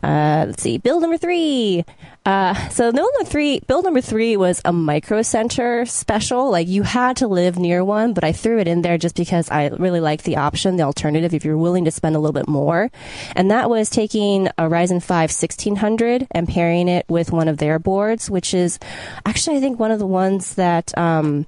Uh, 0.04 0.46
let's 0.48 0.62
see, 0.62 0.78
build 0.78 1.02
number 1.02 1.18
three. 1.18 1.84
Uh, 2.26 2.54
so 2.70 2.92
build 2.92 3.10
number 3.14 3.30
three, 3.30 3.60
build 3.62 3.86
number 3.86 4.02
three 4.02 4.36
was 4.36 4.62
a 4.66 4.74
micro 4.74 5.22
center 5.22 5.86
special. 5.86 6.52
Like 6.52 6.68
you 6.68 6.84
had 6.84 7.18
to 7.18 7.28
live 7.28 7.58
near 7.58 7.84
one, 7.84 8.14
but 8.14 8.24
I 8.24 8.32
threw 8.32 8.60
it 8.60 8.68
in 8.68 8.82
there 8.82 8.98
just 8.98 9.16
because 9.16 9.50
I 9.50 9.68
really 9.70 10.00
liked 10.00 10.24
the 10.24 10.38
option, 10.38 10.76
the 10.76 10.84
alternative, 10.84 11.34
if 11.34 11.46
you're 11.46 11.58
willing 11.58 11.86
to 11.86 11.92
spend 11.92 12.16
a 12.16 12.20
little 12.20 12.34
bit 12.34 12.48
more. 12.48 12.92
And 13.36 13.52
that 13.52 13.70
was 13.70 13.90
taking 13.90 14.48
a 14.58 14.64
Ryzen 14.64 15.02
5 15.02 15.30
1600 15.30 16.28
and 16.32 16.48
pairing 16.48 16.88
it 16.88 17.06
with 17.08 17.32
one 17.32 17.48
of 17.48 17.58
their 17.58 17.80
boards, 17.80 18.30
which 18.30 18.54
is 18.54 18.80
actually, 19.26 19.58
I 19.58 19.60
think, 19.60 19.80
one 19.80 19.92
of 19.92 20.00
the 20.00 20.08
ones 20.08 20.56
that, 20.56 20.96
um, 20.98 21.46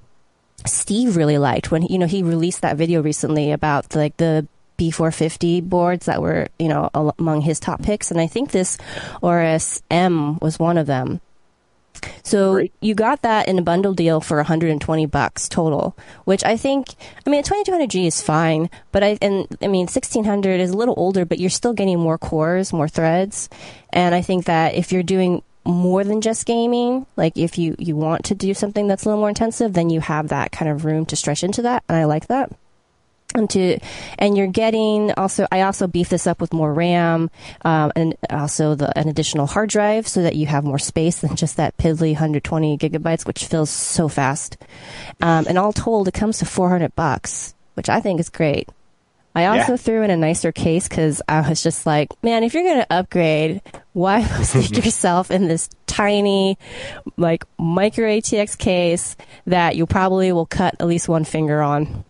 Steve 0.66 1.16
really 1.16 1.38
liked 1.38 1.70
when 1.70 1.82
you 1.82 1.98
know 1.98 2.06
he 2.06 2.22
released 2.24 2.62
that 2.62 2.76
video 2.76 3.00
recently 3.00 3.52
about 3.52 3.94
like 3.94 4.16
the 4.16 4.46
B450 4.78 5.68
boards 5.68 6.06
that 6.06 6.22
were 6.22 6.48
you 6.58 6.68
know 6.68 6.90
among 7.18 7.42
his 7.42 7.60
top 7.60 7.82
picks, 7.82 8.10
and 8.10 8.20
I 8.20 8.26
think 8.26 8.50
this 8.50 8.78
Aorus 9.22 9.82
M 9.90 10.38
was 10.38 10.58
one 10.58 10.78
of 10.78 10.86
them. 10.86 11.20
So 12.22 12.54
Great. 12.54 12.72
you 12.80 12.94
got 12.94 13.22
that 13.22 13.48
in 13.48 13.58
a 13.58 13.62
bundle 13.62 13.94
deal 13.94 14.20
for 14.20 14.36
120 14.36 15.06
bucks 15.06 15.48
total, 15.48 15.96
which 16.24 16.44
I 16.44 16.56
think, 16.56 16.88
I 17.26 17.30
mean, 17.30 17.40
a 17.40 17.42
2200G 17.42 18.06
is 18.06 18.22
fine, 18.22 18.70
but 18.92 19.02
I, 19.02 19.18
and 19.20 19.46
I 19.62 19.68
mean, 19.68 19.86
1600 19.86 20.60
is 20.60 20.70
a 20.70 20.76
little 20.76 20.94
older, 20.96 21.24
but 21.24 21.38
you're 21.38 21.50
still 21.50 21.72
getting 21.72 21.98
more 21.98 22.18
cores, 22.18 22.72
more 22.72 22.88
threads. 22.88 23.48
And 23.92 24.14
I 24.14 24.20
think 24.20 24.44
that 24.44 24.74
if 24.74 24.92
you're 24.92 25.02
doing 25.02 25.42
more 25.64 26.04
than 26.04 26.20
just 26.20 26.46
gaming, 26.46 27.06
like 27.16 27.36
if 27.36 27.58
you, 27.58 27.74
you 27.78 27.96
want 27.96 28.26
to 28.26 28.34
do 28.34 28.54
something 28.54 28.86
that's 28.86 29.04
a 29.04 29.08
little 29.08 29.20
more 29.20 29.28
intensive, 29.28 29.72
then 29.72 29.90
you 29.90 30.00
have 30.00 30.28
that 30.28 30.52
kind 30.52 30.70
of 30.70 30.84
room 30.84 31.04
to 31.06 31.16
stretch 31.16 31.42
into 31.42 31.62
that. 31.62 31.82
And 31.88 31.96
I 31.96 32.04
like 32.04 32.28
that 32.28 32.52
and 33.38 33.48
to 33.50 33.78
and 34.18 34.36
you're 34.36 34.46
getting 34.46 35.12
also 35.12 35.46
I 35.50 35.62
also 35.62 35.86
beef 35.86 36.08
this 36.10 36.26
up 36.26 36.40
with 36.40 36.52
more 36.52 36.72
RAM 36.74 37.30
um, 37.64 37.92
and 37.96 38.14
also 38.28 38.74
the 38.74 38.96
an 38.98 39.08
additional 39.08 39.46
hard 39.46 39.70
drive 39.70 40.06
so 40.06 40.22
that 40.22 40.36
you 40.36 40.46
have 40.46 40.64
more 40.64 40.78
space 40.78 41.20
than 41.20 41.36
just 41.36 41.56
that 41.56 41.76
piddly 41.78 42.12
120 42.12 42.76
gigabytes 42.76 43.26
which 43.26 43.46
fills 43.46 43.70
so 43.70 44.08
fast 44.08 44.58
um, 45.22 45.46
and 45.48 45.56
all 45.58 45.72
told 45.72 46.08
it 46.08 46.14
comes 46.14 46.38
to 46.38 46.44
400 46.44 46.94
bucks 46.94 47.54
which 47.74 47.88
I 47.88 48.00
think 48.00 48.20
is 48.20 48.28
great 48.28 48.68
I 49.34 49.44
also 49.46 49.72
Yeah. 49.72 49.76
threw 49.76 50.02
in 50.02 50.10
a 50.10 50.16
nicer 50.16 50.50
case 50.50 50.88
because 50.88 51.22
I 51.28 51.48
was 51.48 51.62
just 51.62 51.86
like, 51.86 52.08
man, 52.24 52.42
if 52.42 52.54
you're 52.54 52.64
going 52.64 52.78
to 52.80 52.92
upgrade, 52.92 53.62
why 53.92 54.24
stick 54.42 54.76
yourself 54.84 55.30
in 55.30 55.46
this 55.46 55.68
tiny, 55.86 56.58
like, 57.16 57.44
micro 57.56 58.06
ATX 58.08 58.58
case 58.58 59.16
that 59.46 59.76
you 59.76 59.86
probably 59.86 60.32
will 60.32 60.46
cut 60.46 60.74
at 60.80 60.86
least 60.88 61.08
one 61.08 61.22
finger 61.22 61.62
on? 61.62 62.04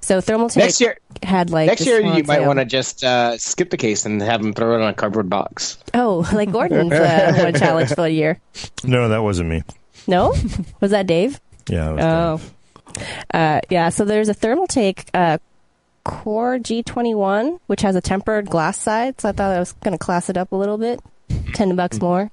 So 0.00 0.20
thermal 0.20 0.48
tape 0.48 0.64
Next 0.64 0.80
year, 0.80 0.98
had 1.22 1.50
like 1.50 1.66
next 1.68 1.86
year 1.86 2.00
you 2.00 2.22
might 2.24 2.46
want 2.46 2.58
to 2.58 2.64
just 2.64 3.02
uh, 3.02 3.36
skip 3.38 3.70
the 3.70 3.76
case 3.76 4.06
and 4.06 4.20
have 4.20 4.42
them 4.42 4.52
throw 4.52 4.74
it 4.78 4.82
on 4.82 4.88
a 4.88 4.94
cardboard 4.94 5.28
box. 5.28 5.78
Oh, 5.94 6.28
like 6.32 6.52
Gordon's 6.52 6.92
uh, 6.92 7.34
one 7.44 7.54
challenge 7.54 7.94
for 7.94 8.04
a 8.04 8.08
year. 8.08 8.40
No, 8.84 9.08
that 9.08 9.22
wasn't 9.22 9.48
me. 9.48 9.62
No, 10.06 10.34
was 10.80 10.90
that 10.92 11.06
Dave? 11.06 11.40
Yeah. 11.68 11.90
It 11.90 11.94
was 11.94 12.04
Oh, 12.04 12.40
uh, 13.34 13.60
yeah. 13.70 13.88
So 13.88 14.04
there's 14.04 14.28
a 14.28 14.34
Thermaltake 14.34 15.06
uh, 15.14 15.38
Core 16.04 16.58
G21, 16.58 17.58
which 17.66 17.82
has 17.82 17.96
a 17.96 18.00
tempered 18.00 18.46
glass 18.48 18.78
side. 18.78 19.20
So 19.20 19.28
I 19.28 19.32
thought 19.32 19.56
I 19.56 19.58
was 19.58 19.72
going 19.72 19.92
to 19.92 19.98
class 19.98 20.30
it 20.30 20.36
up 20.36 20.52
a 20.52 20.56
little 20.56 20.78
bit, 20.78 21.00
ten 21.54 21.74
bucks 21.74 22.00
more. 22.00 22.30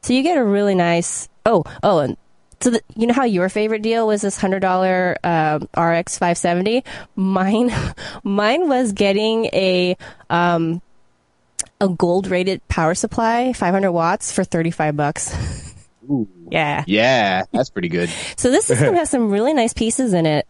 So 0.00 0.12
you 0.12 0.22
get 0.22 0.36
a 0.36 0.44
really 0.44 0.74
nice. 0.74 1.28
Oh, 1.46 1.64
oh, 1.82 1.98
and 2.00 2.16
so 2.62 2.70
the, 2.70 2.82
you 2.96 3.06
know 3.06 3.14
how 3.14 3.24
your 3.24 3.48
favorite 3.48 3.82
deal 3.82 4.06
was 4.06 4.22
this 4.22 4.38
hundred 4.38 4.60
dollar 4.60 5.16
um, 5.24 5.68
RX 5.76 6.18
570. 6.18 6.84
Mine, 7.16 7.72
mine 8.22 8.68
was 8.68 8.92
getting 8.92 9.46
a. 9.46 9.96
Um, 10.30 10.80
a 11.80 11.88
gold 11.88 12.28
rated 12.28 12.66
power 12.68 12.94
supply, 12.94 13.52
500 13.52 13.90
watts 13.90 14.30
for 14.30 14.44
35 14.44 14.96
bucks. 14.96 15.34
yeah. 16.48 16.84
Yeah, 16.86 17.42
that's 17.52 17.70
pretty 17.70 17.88
good. 17.88 18.08
So 18.36 18.52
this 18.52 18.66
system 18.66 18.94
has 18.94 19.10
some 19.10 19.30
really 19.30 19.52
nice 19.52 19.72
pieces 19.72 20.12
in 20.12 20.24
it, 20.24 20.46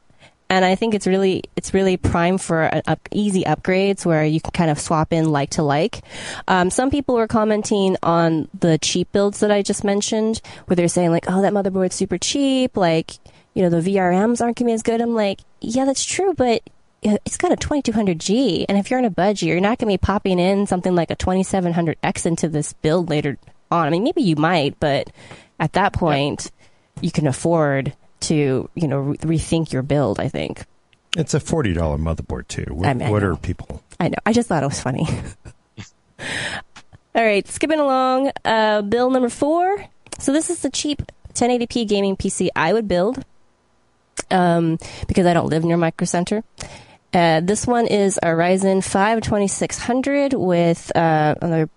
and 0.52 0.66
I 0.66 0.74
think 0.74 0.94
it's 0.94 1.06
really 1.06 1.44
it's 1.56 1.72
really 1.72 1.96
prime 1.96 2.36
for 2.36 2.70
up, 2.86 3.08
easy 3.10 3.42
upgrades 3.44 4.04
where 4.04 4.22
you 4.22 4.38
can 4.38 4.50
kind 4.50 4.70
of 4.70 4.78
swap 4.78 5.10
in 5.10 5.32
like 5.32 5.48
to 5.50 5.62
like. 5.62 6.02
Um, 6.46 6.68
some 6.68 6.90
people 6.90 7.14
were 7.14 7.26
commenting 7.26 7.96
on 8.02 8.50
the 8.60 8.76
cheap 8.76 9.10
builds 9.12 9.40
that 9.40 9.50
I 9.50 9.62
just 9.62 9.82
mentioned, 9.82 10.42
where 10.66 10.76
they're 10.76 10.88
saying 10.88 11.10
like, 11.10 11.24
"Oh, 11.26 11.40
that 11.40 11.54
motherboard's 11.54 11.94
super 11.94 12.18
cheap," 12.18 12.76
like 12.76 13.12
you 13.54 13.62
know 13.62 13.70
the 13.70 13.80
VRMs 13.80 14.42
aren't 14.42 14.58
gonna 14.58 14.68
be 14.68 14.74
as 14.74 14.82
good. 14.82 15.00
I'm 15.00 15.14
like, 15.14 15.40
yeah, 15.62 15.86
that's 15.86 16.04
true, 16.04 16.34
but 16.34 16.62
it's 17.00 17.38
got 17.38 17.50
a 17.50 17.56
2200G, 17.56 18.66
and 18.68 18.76
if 18.76 18.90
you're 18.90 18.98
on 18.98 19.06
a 19.06 19.10
budget, 19.10 19.48
you're 19.48 19.58
not 19.58 19.78
going 19.78 19.90
to 19.90 19.94
be 19.94 20.06
popping 20.06 20.38
in 20.38 20.68
something 20.68 20.94
like 20.94 21.10
a 21.10 21.16
2700X 21.16 22.26
into 22.26 22.48
this 22.48 22.74
build 22.74 23.10
later 23.10 23.38
on. 23.72 23.88
I 23.88 23.90
mean, 23.90 24.04
maybe 24.04 24.22
you 24.22 24.36
might, 24.36 24.78
but 24.78 25.10
at 25.58 25.72
that 25.72 25.94
point, 25.94 26.52
you 27.00 27.10
can 27.10 27.26
afford 27.26 27.92
to, 28.22 28.68
you 28.74 28.88
know, 28.88 28.98
re- 28.98 29.16
rethink 29.18 29.72
your 29.72 29.82
build. 29.82 30.20
I 30.20 30.28
think. 30.28 30.64
It's 31.16 31.34
a 31.34 31.40
forty 31.40 31.72
dollar 31.72 31.98
motherboard 31.98 32.48
too. 32.48 32.66
What, 32.70 32.88
I 32.88 32.94
mean, 32.94 33.10
what 33.10 33.22
know. 33.22 33.30
are 33.30 33.36
people? 33.36 33.82
I 34.00 34.08
know. 34.08 34.18
I 34.24 34.32
just 34.32 34.48
thought 34.48 34.62
it 34.62 34.66
was 34.66 34.80
funny. 34.80 35.06
All 37.14 37.24
right, 37.24 37.46
skipping 37.46 37.78
along. 37.78 38.32
Uh, 38.44 38.82
bill 38.82 39.10
number 39.10 39.28
four. 39.28 39.84
So 40.18 40.32
this 40.32 40.50
is 40.50 40.60
the 40.60 40.70
cheap 40.70 41.02
1080p 41.34 41.86
gaming 41.86 42.16
PC 42.16 42.48
I 42.56 42.72
would 42.72 42.88
build 42.88 43.22
um, 44.30 44.78
because 45.06 45.26
I 45.26 45.34
don't 45.34 45.48
live 45.48 45.64
near 45.64 45.76
Micro 45.76 46.06
Center. 46.06 46.42
Uh, 47.12 47.40
this 47.40 47.66
one 47.66 47.86
is 47.86 48.18
a 48.22 48.28
Ryzen 48.28 48.82
5 48.82 49.20
2600 49.20 50.32
with 50.32 50.90
uh, 50.96 51.34
another 51.42 51.68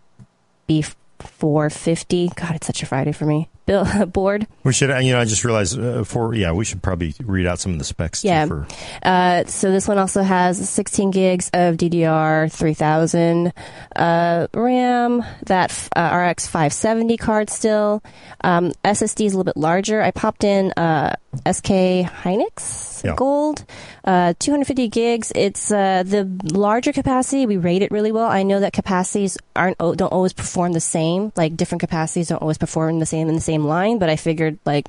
B450. 0.70 2.36
God, 2.36 2.56
it's 2.56 2.68
such 2.68 2.84
a 2.84 2.86
Friday 2.86 3.12
for 3.12 3.26
me. 3.26 3.50
Bill, 3.66 4.06
board. 4.08 4.48
We 4.64 4.74
should, 4.74 4.90
you 5.04 5.12
know, 5.14 5.20
I 5.20 5.26
just 5.26 5.44
realized 5.44 5.80
uh, 5.80 6.04
for 6.04 6.34
yeah, 6.34 6.52
we 6.52 6.66
should 6.66 6.82
probably 6.82 7.14
read 7.24 7.46
out 7.48 7.60
some 7.60 7.72
of 7.74 7.80
the 7.80 7.86
specs. 7.86 8.24
Yeah. 8.24 8.46
for, 8.46 8.68
Uh, 9.04 9.46
so 9.46 9.72
this 9.72 9.88
one 9.88 9.98
also 9.98 10.22
has 10.24 10.70
16 10.70 11.12
gigs 11.12 11.50
of 11.54 11.78
DDR 11.78 12.52
3000 12.52 13.54
uh, 13.96 14.48
RAM, 14.54 15.24
that 15.46 15.90
uh, 15.96 16.16
RX 16.30 16.48
570 16.48 17.18
card 17.18 17.50
still. 17.50 18.04
Um, 18.42 18.72
SSD 18.84 19.26
is 19.26 19.34
a 19.34 19.38
little 19.38 19.44
bit 19.52 19.58
larger. 19.58 20.02
I 20.02 20.12
popped 20.12 20.44
in 20.44 20.72
uh, 20.74 21.16
SK 21.52 22.06
Hynix 22.06 23.04
Yeah. 23.04 23.16
Gold, 23.16 23.66
uh, 24.04 24.34
250 24.40 24.88
gigs. 24.90 25.32
It's 25.36 25.72
uh, 25.72 26.04
the 26.06 26.26
larger 26.54 26.92
capacity. 26.94 27.46
We 27.46 27.58
rate 27.58 27.82
it 27.82 27.92
really 27.92 28.12
well. 28.12 28.28
I 28.30 28.44
know 28.44 28.60
that 28.60 28.74
capacities 28.74 29.38
aren't 29.56 29.78
don't 29.78 30.02
always 30.12 30.34
perform 30.34 30.74
the 30.74 30.80
same. 30.80 31.32
Like 31.36 31.56
different 31.56 31.80
capacities 31.82 32.30
don't 32.30 32.42
always 32.42 32.58
perform 32.58 33.00
the 33.00 33.06
same 33.06 33.28
in 33.30 33.36
the 33.36 33.42
same 33.42 33.55
line. 33.64 33.98
But 34.00 34.10
I 34.10 34.16
figured 34.16 34.60
like 34.66 34.88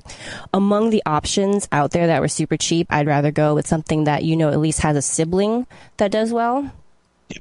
among 0.53 0.89
the 0.89 1.03
options 1.05 1.67
out 1.71 1.91
there 1.91 2.07
that 2.07 2.21
were 2.21 2.27
super 2.27 2.57
cheap, 2.57 2.87
I'd 2.89 3.07
rather 3.07 3.31
go 3.31 3.55
with 3.55 3.67
something 3.67 4.03
that 4.03 4.23
you 4.23 4.35
know 4.35 4.49
at 4.49 4.59
least 4.59 4.81
has 4.81 4.97
a 4.97 5.01
sibling 5.01 5.65
that 5.97 6.11
does 6.11 6.33
well, 6.33 6.71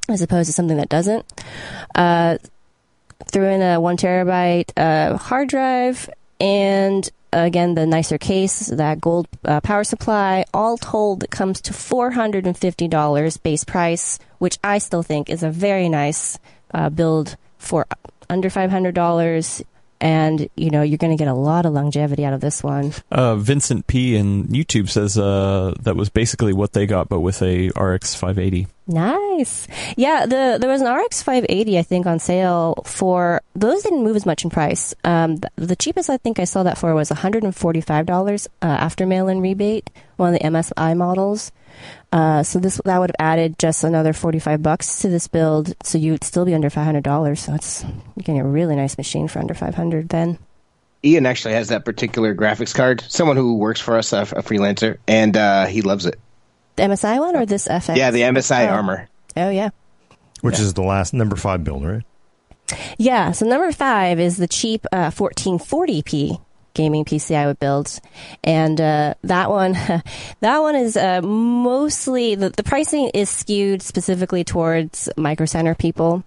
as 0.08 0.22
opposed 0.22 0.46
to 0.48 0.52
something 0.52 0.76
that 0.76 0.88
doesn't. 0.88 1.24
Uh, 1.94 2.38
threw 3.24 3.46
in 3.46 3.62
a 3.62 3.80
one 3.80 3.96
terabyte 3.96 4.70
uh, 4.76 5.16
hard 5.16 5.48
drive 5.48 6.08
and 6.40 7.10
again 7.32 7.74
the 7.74 7.86
nicer 7.86 8.18
case 8.18 8.66
that 8.68 9.00
gold 9.00 9.26
uh, 9.44 9.60
power 9.60 9.84
supply 9.84 10.44
all 10.52 10.76
told 10.76 11.24
it 11.24 11.30
comes 11.30 11.60
to 11.60 11.72
$450 11.72 13.42
base 13.42 13.64
price 13.64 14.18
which 14.38 14.58
i 14.62 14.78
still 14.78 15.02
think 15.02 15.30
is 15.30 15.42
a 15.42 15.50
very 15.50 15.88
nice 15.88 16.38
uh, 16.74 16.90
build 16.90 17.36
for 17.58 17.86
under 18.28 18.50
$500 18.50 19.64
and 20.00 20.48
you 20.56 20.70
know 20.70 20.82
you're 20.82 20.98
going 20.98 21.16
to 21.16 21.22
get 21.22 21.28
a 21.28 21.34
lot 21.34 21.66
of 21.66 21.72
longevity 21.72 22.24
out 22.24 22.32
of 22.32 22.40
this 22.40 22.62
one 22.62 22.92
Uh, 23.10 23.36
Vincent 23.36 23.86
P 23.86 24.16
in 24.16 24.44
YouTube 24.48 24.88
says 24.88 25.16
uh, 25.18 25.74
that 25.80 25.96
was 25.96 26.08
basically 26.10 26.52
what 26.52 26.72
they 26.72 26.86
got, 26.86 27.08
but 27.08 27.20
with 27.20 27.40
a 27.42 27.68
RX 27.70 28.14
580. 28.14 28.66
Nice. 28.88 29.66
Yeah, 29.96 30.26
the 30.26 30.58
there 30.60 30.70
was 30.70 30.80
an 30.80 30.92
RX 30.92 31.22
580 31.22 31.78
I 31.78 31.82
think 31.82 32.06
on 32.06 32.18
sale 32.18 32.82
for 32.84 33.40
those 33.54 33.82
didn't 33.82 34.04
move 34.04 34.16
as 34.16 34.26
much 34.26 34.44
in 34.44 34.50
price. 34.50 34.94
Um, 35.04 35.36
the, 35.36 35.50
the 35.56 35.76
cheapest 35.76 36.08
I 36.10 36.18
think 36.18 36.38
I 36.38 36.44
saw 36.44 36.62
that 36.62 36.78
for 36.78 36.94
was 36.94 37.10
145 37.10 38.06
dollars 38.06 38.46
uh, 38.62 38.66
after 38.66 39.06
mail-in 39.06 39.40
rebate, 39.40 39.90
one 40.16 40.34
of 40.34 40.40
the 40.40 40.46
MSI 40.46 40.96
models. 40.96 41.50
Uh, 42.12 42.42
so 42.42 42.58
this 42.58 42.80
that 42.84 42.98
would 42.98 43.10
have 43.10 43.16
added 43.32 43.58
just 43.58 43.84
another 43.84 44.12
45 44.12 44.62
bucks 44.62 45.00
to 45.00 45.08
this 45.08 45.28
build, 45.28 45.74
so 45.82 45.98
you'd 45.98 46.24
still 46.24 46.44
be 46.44 46.54
under 46.54 46.70
500 46.70 47.02
dollars. 47.02 47.40
So 47.40 47.54
it's 47.54 47.84
getting 48.18 48.38
a 48.40 48.44
really 48.46 48.76
nice 48.76 48.96
machine 48.96 49.28
for 49.28 49.38
under 49.40 49.54
500 49.54 50.08
then. 50.08 50.38
Ian 51.04 51.26
actually 51.26 51.54
has 51.54 51.68
that 51.68 51.84
particular 51.84 52.34
graphics 52.34 52.74
card. 52.74 53.02
Someone 53.08 53.36
who 53.36 53.56
works 53.58 53.80
for 53.80 53.96
us, 53.96 54.12
a, 54.12 54.22
a 54.22 54.42
freelancer, 54.42 54.98
and 55.06 55.36
uh, 55.36 55.66
he 55.66 55.82
loves 55.82 56.06
it. 56.06 56.18
The 56.76 56.84
MSI 56.84 57.18
one 57.18 57.36
or 57.36 57.46
this 57.46 57.68
FX? 57.68 57.96
Yeah, 57.96 58.10
the 58.10 58.22
MSI 58.22 58.66
Oh. 58.68 58.72
armor. 58.72 59.08
Oh 59.36 59.50
yeah. 59.50 59.70
which 60.40 60.58
is 60.58 60.74
the 60.74 60.82
last 60.82 61.12
number 61.14 61.36
five 61.36 61.64
build, 61.64 61.84
right? 61.84 62.02
Yeah, 62.98 63.30
so 63.32 63.46
number 63.46 63.70
five 63.72 64.18
is 64.18 64.38
the 64.38 64.48
cheap 64.48 64.84
uh, 64.92 65.10
1440p 65.10 66.40
gaming 66.76 67.04
PC 67.04 67.34
I 67.34 67.46
would 67.46 67.58
build, 67.58 67.98
and 68.44 68.80
uh, 68.80 69.14
that 69.24 69.50
one, 69.50 69.72
that 70.40 70.58
one 70.58 70.76
is 70.76 70.96
uh, 70.96 71.22
mostly 71.22 72.36
the, 72.36 72.50
the 72.50 72.62
pricing 72.62 73.10
is 73.14 73.30
skewed 73.30 73.82
specifically 73.82 74.44
towards 74.44 75.08
Micro 75.16 75.46
Center 75.46 75.74
people. 75.74 76.22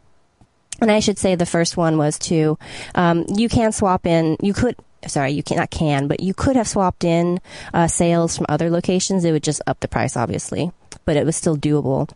And 0.82 0.91
I 0.91 1.00
should 1.00 1.18
say 1.18 1.36
the 1.36 1.45
first 1.45 1.78
one 1.78 1.97
was 1.97 2.18
to, 2.20 2.58
um, 2.95 3.26
you 3.28 3.50
can 3.50 3.72
swap 3.72 4.06
in, 4.06 4.38
you 4.41 4.54
could, 4.54 4.76
sorry, 5.08 5.32
you 5.32 5.43
cannot 5.43 5.70
can, 5.70 6.08
but 6.08 6.22
you 6.22 6.34
could 6.34 6.56
have 6.56 6.68
swapped 6.68 7.04
in 7.04 7.39
uh, 7.74 7.88
sales 7.88 8.38
from 8.38 8.45
other 8.50 8.70
locations. 8.70 9.26
It 9.26 9.32
would 9.32 9.43
just 9.43 9.62
up 9.68 9.82
the 9.82 9.89
price, 9.89 10.16
obviously, 10.16 10.72
but 11.04 11.18
it 11.18 11.26
was 11.26 11.36
still 11.36 11.58
doable. 11.58 12.10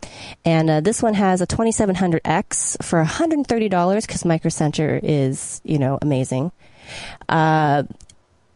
And 0.46 0.70
uh, 0.70 0.80
this 0.80 1.02
one 1.02 1.14
has 1.14 1.42
a 1.42 1.46
2700X 1.46 2.82
for 2.82 3.04
$130 3.04 4.00
because 4.00 4.24
Micro 4.24 4.48
Center 4.48 4.98
is, 5.02 5.60
you 5.64 5.78
know, 5.78 5.98
amazing. 6.00 6.50
Uh, 7.28 7.84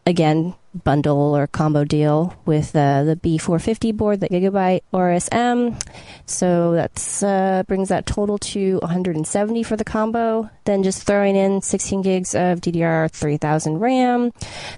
again, 0.05 0.55
bundle 0.83 1.35
or 1.35 1.47
combo 1.47 1.83
deal 1.83 2.35
with 2.45 2.75
uh, 2.75 3.03
the 3.03 3.15
B450 3.15 3.95
board, 3.95 4.19
the 4.19 4.29
Gigabyte 4.29 4.81
Aorus 4.93 5.29
M. 5.31 5.77
So 6.25 6.73
that 6.73 7.23
uh, 7.23 7.63
brings 7.63 7.89
that 7.89 8.05
total 8.05 8.37
to 8.39 8.77
170 8.79 9.63
for 9.63 9.75
the 9.75 9.83
combo. 9.83 10.49
Then 10.65 10.83
just 10.83 11.03
throwing 11.03 11.35
in 11.35 11.61
16 11.61 12.01
gigs 12.01 12.35
of 12.35 12.61
DDR 12.61 13.09
3000 13.11 13.79
RAM, 13.79 14.31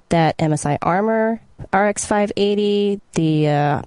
that 0.10 0.38
MSI 0.38 0.78
Armor 0.82 1.42
RX 1.74 2.06
580, 2.06 3.02
the 3.14 3.48
uh, 3.48 3.82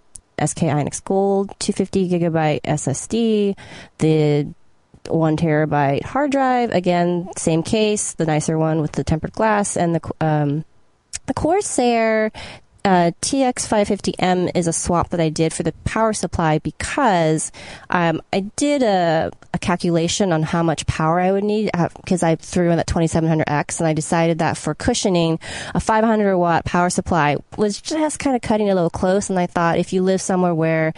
SK 0.45 0.59
Hynix 0.59 1.03
Gold 1.03 1.49
250 1.59 2.09
gigabyte 2.09 2.63
SSD, 2.63 3.57
the 3.99 4.49
one 5.09 5.37
terabyte 5.37 6.03
hard 6.05 6.31
drive. 6.31 6.71
Again, 6.71 7.29
same 7.37 7.63
case, 7.63 8.15
the 8.15 8.25
nicer 8.27 8.59
one 8.59 8.81
with 8.81 8.93
the 8.93 9.05
tempered 9.05 9.33
glass, 9.33 9.77
and 9.77 9.95
the 9.95 10.11
um, 10.21 10.65
the 11.27 11.35
Corsair 11.35 12.31
uh, 12.85 13.13
TX550M 13.23 14.51
is 14.55 14.67
a 14.67 14.73
swap 14.73 15.09
that 15.09 15.21
I 15.21 15.31
did 15.31 15.55
for 15.55 15.63
the 15.63 15.73
power 15.85 16.13
supply 16.13 16.59
because 16.59 17.51
um, 17.89 18.21
I 18.31 18.41
did 18.41 18.83
a, 18.83 19.33
a 19.55 19.59
calculation 19.59 20.33
on 20.33 20.43
how 20.43 20.63
much 20.63 20.87
power 20.87 21.19
I 21.19 21.33
would 21.33 21.45
need 21.45 21.71
because 21.97 22.23
I 22.23 22.37
threw 22.37 22.71
in 22.71 22.77
that 22.77 22.87
2700X 22.87 23.81
and 23.81 23.87
I 23.87 23.95
decided 23.95 24.39
that 24.41 24.59
for 24.59 24.75
cushioning, 24.75 25.39
a 25.75 25.81
500 25.81 26.37
watt 26.37 26.67
power 26.67 26.91
supply 26.91 27.39
was 27.57 27.81
just 27.81 28.19
kind 28.19 28.37
of 28.37 28.43
cutting 28.43 28.69
a 28.69 28.75
little 28.75 28.91
close. 28.91 29.31
And 29.31 29.39
I 29.39 29.47
thought 29.47 29.79
if 29.79 29.95
you 29.95 30.03
live 30.03 30.21
somewhere 30.21 30.55
where 30.55 30.93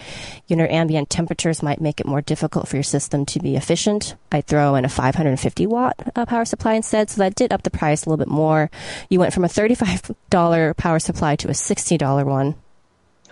you 0.48 0.56
know 0.56 0.66
ambient 0.68 1.08
temperatures 1.08 1.62
might 1.62 1.80
make 1.80 2.00
it 2.00 2.06
more 2.06 2.20
difficult 2.20 2.66
for 2.66 2.76
your 2.76 2.82
system 2.82 3.24
to 3.26 3.38
be 3.38 3.54
efficient, 3.54 4.16
I 4.32 4.40
throw 4.40 4.74
in 4.74 4.84
a 4.84 4.88
550 4.88 5.66
watt 5.68 5.94
uh, 6.16 6.26
power 6.26 6.44
supply 6.44 6.74
instead. 6.74 7.10
So 7.10 7.20
that 7.20 7.36
did 7.36 7.52
up 7.52 7.62
the 7.62 7.70
price 7.70 8.04
a 8.04 8.10
little 8.10 8.24
bit 8.24 8.32
more. 8.32 8.72
You 9.08 9.20
went 9.20 9.32
from 9.32 9.44
a 9.44 9.48
$35 9.48 10.76
power 10.76 10.98
supply 10.98 11.36
to 11.36 11.48
a 11.48 11.52
$60 11.52 11.75
one. 12.24 12.54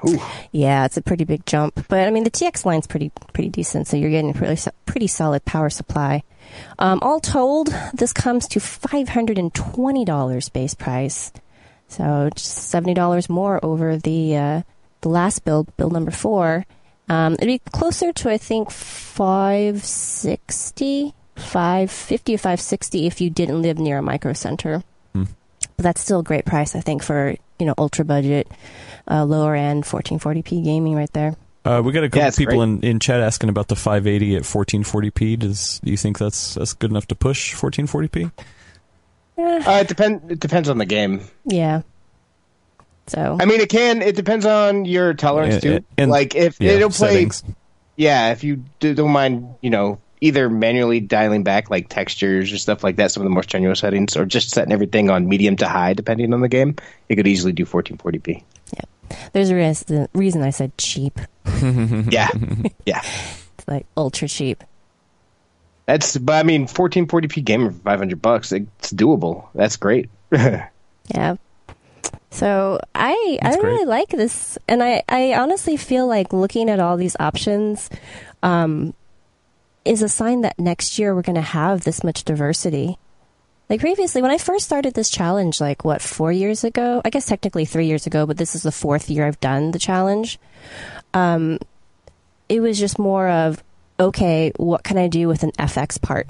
Ooh. 0.07 0.21
Yeah, 0.53 0.85
it's 0.85 0.97
a 0.97 1.03
pretty 1.03 1.25
big 1.25 1.47
jump. 1.47 1.87
But 1.89 2.07
I 2.07 2.11
mean, 2.11 2.25
the 2.25 2.31
TX 2.31 2.65
line's 2.65 2.87
pretty 2.87 3.11
pretty 3.33 3.51
decent, 3.51 3.87
so 3.87 3.97
you're 3.97 4.11
getting 4.11 4.31
a 4.31 4.35
pretty, 4.35 4.71
pretty 4.87 5.07
solid 5.07 5.45
power 5.45 5.71
supply. 5.71 6.23
Um, 6.79 7.01
all 7.03 7.21
told, 7.21 7.75
this 7.95 8.13
comes 8.13 8.47
to 8.49 8.61
$520 8.61 10.53
base 10.53 10.75
price. 10.75 11.33
So 11.89 12.31
just 12.35 12.73
$70 12.73 13.29
more 13.29 13.65
over 13.65 13.97
the 13.97 14.37
uh, 14.37 14.63
the 15.01 15.09
last 15.09 15.45
build, 15.45 15.77
build 15.77 15.93
number 15.93 16.11
four. 16.11 16.67
Um, 17.09 17.35
it'd 17.35 17.47
be 17.47 17.61
closer 17.71 18.13
to, 18.13 18.31
I 18.31 18.39
think, 18.39 18.71
560 18.71 21.15
550 21.37 22.35
or 22.35 22.39
560 22.39 23.07
if 23.07 23.21
you 23.21 23.31
didn't 23.31 23.63
live 23.63 23.79
near 23.79 23.99
a 23.99 24.03
micro 24.03 24.33
center. 24.33 24.83
Hmm. 25.13 25.25
But 25.77 25.83
that's 25.83 26.01
still 26.01 26.21
a 26.21 26.25
great 26.25 26.45
price, 26.45 26.77
I 26.77 26.81
think, 26.81 27.03
for 27.03 27.35
you 27.59 27.67
know 27.67 27.75
ultra 27.79 28.05
budget, 28.05 28.49
uh, 29.11 29.25
lower 29.25 29.55
end 29.55 29.85
1440p 29.85 30.65
gaming 30.65 30.95
right 30.95 31.13
there. 31.13 31.35
Uh, 31.65 31.81
we 31.83 31.93
got 31.93 32.05
a 32.05 32.09
couple 32.11 32.23
Yeah, 32.25 32.31
people 32.31 32.57
great. 32.57 32.63
in, 32.65 32.81
in 32.83 33.01
chat 33.01 33.21
asking 33.21 33.49
about 33.49 33.69
the 33.69 33.77
580 33.77 34.37
at 34.37 34.43
1440p. 34.43 35.39
Does 35.39 35.81
do 35.83 35.91
you 35.91 35.97
think 35.97 36.19
that's 36.19 36.55
that's 36.55 36.75
good 36.75 36.91
enough 36.91 37.07
to 37.09 37.15
push 37.15 37.55
1440p? 37.55 38.31
Uh, 39.37 39.79
it 39.81 39.89
depend. 39.89 40.31
It 40.31 40.41
depends 40.41 40.69
on 40.69 40.79
the 40.79 40.85
game. 40.87 41.21
Yeah. 41.47 41.83
So 43.07 43.37
I 43.41 43.45
mean, 43.45 43.61
it 43.61 43.69
can. 43.69 44.01
It 44.03 44.17
depends 44.17 44.47
on 44.47 44.85
your 44.85 45.15
tolerance 45.15 45.55
And- 45.55 45.63
too. 45.63 45.85
and- 45.99 46.11
like 46.11 46.35
if 46.35 46.61
Yeah, 46.61 46.73
it'll 46.73 46.91
play. 46.91 47.09
settings. 47.15 47.43
Yeah, 47.97 48.33
if 48.33 48.43
you 48.43 48.65
do, 48.81 48.93
don't 48.95 49.11
mind, 49.13 49.55
you 49.61 49.71
know, 49.71 49.99
either 50.25 50.49
manually 50.49 51.01
dialing 51.01 51.43
back 51.45 51.69
like 51.71 51.89
textures 51.89 52.53
or 52.53 52.59
stuff 52.59 52.83
like 52.83 52.97
that, 52.97 53.11
some 53.11 53.23
of 53.23 53.25
the 53.25 53.31
more 53.31 53.43
strenuous 53.43 53.81
settings, 53.81 54.17
or 54.17 54.25
just 54.25 54.51
setting 54.51 54.73
everything 54.73 55.11
on 55.11 55.29
medium 55.29 55.57
to 55.57 55.69
high, 55.69 55.93
depending 55.93 56.33
on 56.33 56.41
the 56.41 56.49
game, 56.49 56.77
you 57.09 57.17
could 57.17 57.27
easily 57.27 57.53
do 57.53 57.67
1440p. 57.67 58.43
Yeah. 58.75 59.17
There's 59.35 59.51
a 59.51 59.55
reason, 59.55 60.09
reason 60.15 60.43
I 60.43 60.51
said 60.51 60.77
cheap. 60.79 61.21
yeah, 61.63 62.31
yeah. 62.87 63.03
It's 63.59 63.69
like 63.69 63.87
ultra 63.97 64.27
cheap. 64.27 64.65
That's. 65.87 66.17
But 66.17 66.37
I 66.37 66.43
mean, 66.43 66.67
1440p 66.67 67.45
gamer 67.45 67.71
for 67.71 67.79
500 67.81 68.23
bucks, 68.23 68.53
it's 68.53 68.93
doable. 68.93 69.49
That's 69.55 69.77
great. 69.77 70.09
Yeah. 71.15 71.37
So 72.31 72.81
I 72.95 73.39
That's 73.43 73.59
I 73.59 73.61
great. 73.61 73.71
really 73.73 73.85
like 73.85 74.09
this, 74.09 74.57
and 74.67 74.83
I 74.83 75.03
I 75.07 75.35
honestly 75.35 75.77
feel 75.77 76.07
like 76.07 76.33
looking 76.33 76.71
at 76.71 76.81
all 76.81 76.97
these 76.97 77.15
options, 77.21 77.91
um, 78.43 78.95
is 79.85 80.03
a 80.03 80.09
sign 80.09 80.43
that 80.43 80.59
next 80.59 80.99
year 80.99 81.15
we're 81.15 81.23
going 81.23 81.35
to 81.35 81.41
have 81.41 81.85
this 81.85 82.03
much 82.03 82.25
diversity. 82.25 82.99
Like 83.71 83.81
previously, 83.81 84.21
when 84.21 84.31
I 84.31 84.39
first 84.39 84.67
started 84.67 84.95
this 84.95 85.11
challenge, 85.11 85.61
like 85.61 85.85
what, 85.85 86.03
four 86.03 86.31
years 86.31 86.65
ago? 86.65 87.01
I 87.05 87.11
guess 87.11 87.27
technically 87.27 87.65
three 87.65 87.87
years 87.87 88.07
ago, 88.07 88.27
but 88.27 88.37
this 88.37 88.55
is 88.55 88.63
the 88.63 88.73
fourth 88.73 89.09
year 89.09 89.27
I've 89.27 89.41
done 89.41 89.71
the 89.71 89.79
challenge. 89.79 90.39
Um, 91.15 91.59
it 92.49 92.61
was 92.61 92.79
just 92.79 92.99
more 92.99 93.29
of, 93.29 93.63
okay, 93.99 94.53
what 94.57 94.85
can 94.85 94.99
I 94.99 95.09
do 95.09 95.29
with 95.29 95.43
an 95.45 95.53
FX 95.53 96.01
part? 96.01 96.29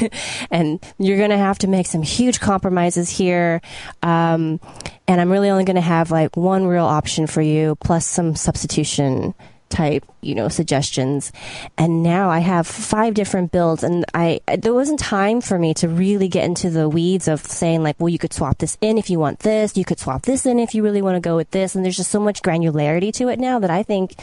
and 0.50 0.82
you're 0.98 1.18
going 1.18 1.30
to 1.30 1.36
have 1.36 1.58
to 1.58 1.66
make 1.66 1.86
some 1.86 2.02
huge 2.02 2.40
compromises 2.40 3.10
here. 3.10 3.60
Um, 4.02 4.58
and 5.06 5.20
I'm 5.20 5.30
really 5.30 5.50
only 5.50 5.64
going 5.64 5.76
to 5.76 5.82
have 5.82 6.10
like 6.10 6.36
one 6.36 6.66
real 6.66 6.86
option 6.86 7.26
for 7.26 7.42
you, 7.42 7.76
plus 7.76 8.06
some 8.06 8.34
substitution 8.34 9.34
type, 9.72 10.04
you 10.20 10.34
know, 10.34 10.48
suggestions. 10.48 11.32
And 11.76 12.02
now 12.02 12.30
I 12.30 12.38
have 12.38 12.66
five 12.66 13.14
different 13.14 13.50
builds 13.50 13.82
and 13.82 14.04
I, 14.14 14.40
there 14.58 14.74
wasn't 14.74 15.00
time 15.00 15.40
for 15.40 15.58
me 15.58 15.74
to 15.74 15.88
really 15.88 16.28
get 16.28 16.44
into 16.44 16.70
the 16.70 16.88
weeds 16.88 17.26
of 17.26 17.40
saying 17.40 17.82
like, 17.82 17.96
well, 17.98 18.08
you 18.08 18.18
could 18.18 18.32
swap 18.32 18.58
this 18.58 18.78
in 18.80 18.98
if 18.98 19.10
you 19.10 19.18
want 19.18 19.40
this. 19.40 19.76
You 19.76 19.84
could 19.84 19.98
swap 19.98 20.22
this 20.22 20.46
in 20.46 20.58
if 20.58 20.74
you 20.74 20.82
really 20.82 21.02
want 21.02 21.16
to 21.16 21.20
go 21.20 21.36
with 21.36 21.50
this. 21.50 21.74
And 21.74 21.84
there's 21.84 21.96
just 21.96 22.10
so 22.10 22.20
much 22.20 22.42
granularity 22.42 23.12
to 23.14 23.28
it 23.28 23.40
now 23.40 23.58
that 23.58 23.70
I 23.70 23.82
think, 23.82 24.14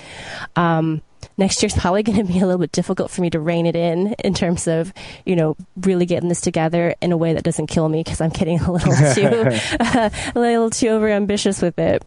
um, 0.55 1.01
next 1.37 1.61
year's 1.63 1.73
probably 1.77 2.03
going 2.03 2.17
to 2.17 2.23
be 2.23 2.39
a 2.39 2.45
little 2.45 2.59
bit 2.59 2.71
difficult 2.71 3.09
for 3.09 3.21
me 3.21 3.29
to 3.29 3.39
rein 3.39 3.65
it 3.65 3.75
in 3.75 4.13
in 4.19 4.33
terms 4.33 4.67
of 4.67 4.93
you 5.25 5.35
know 5.35 5.55
really 5.81 6.05
getting 6.05 6.29
this 6.29 6.41
together 6.41 6.93
in 7.01 7.11
a 7.11 7.17
way 7.17 7.33
that 7.33 7.43
doesn't 7.43 7.67
kill 7.67 7.89
me 7.89 8.03
because 8.03 8.21
I'm 8.21 8.29
getting 8.29 8.59
a 8.59 8.71
little 8.71 8.93
too 9.13 9.59
a 9.79 10.11
little 10.35 10.69
too 10.69 10.89
over 10.89 11.09
ambitious 11.09 11.61
with 11.61 11.79
it. 11.79 12.03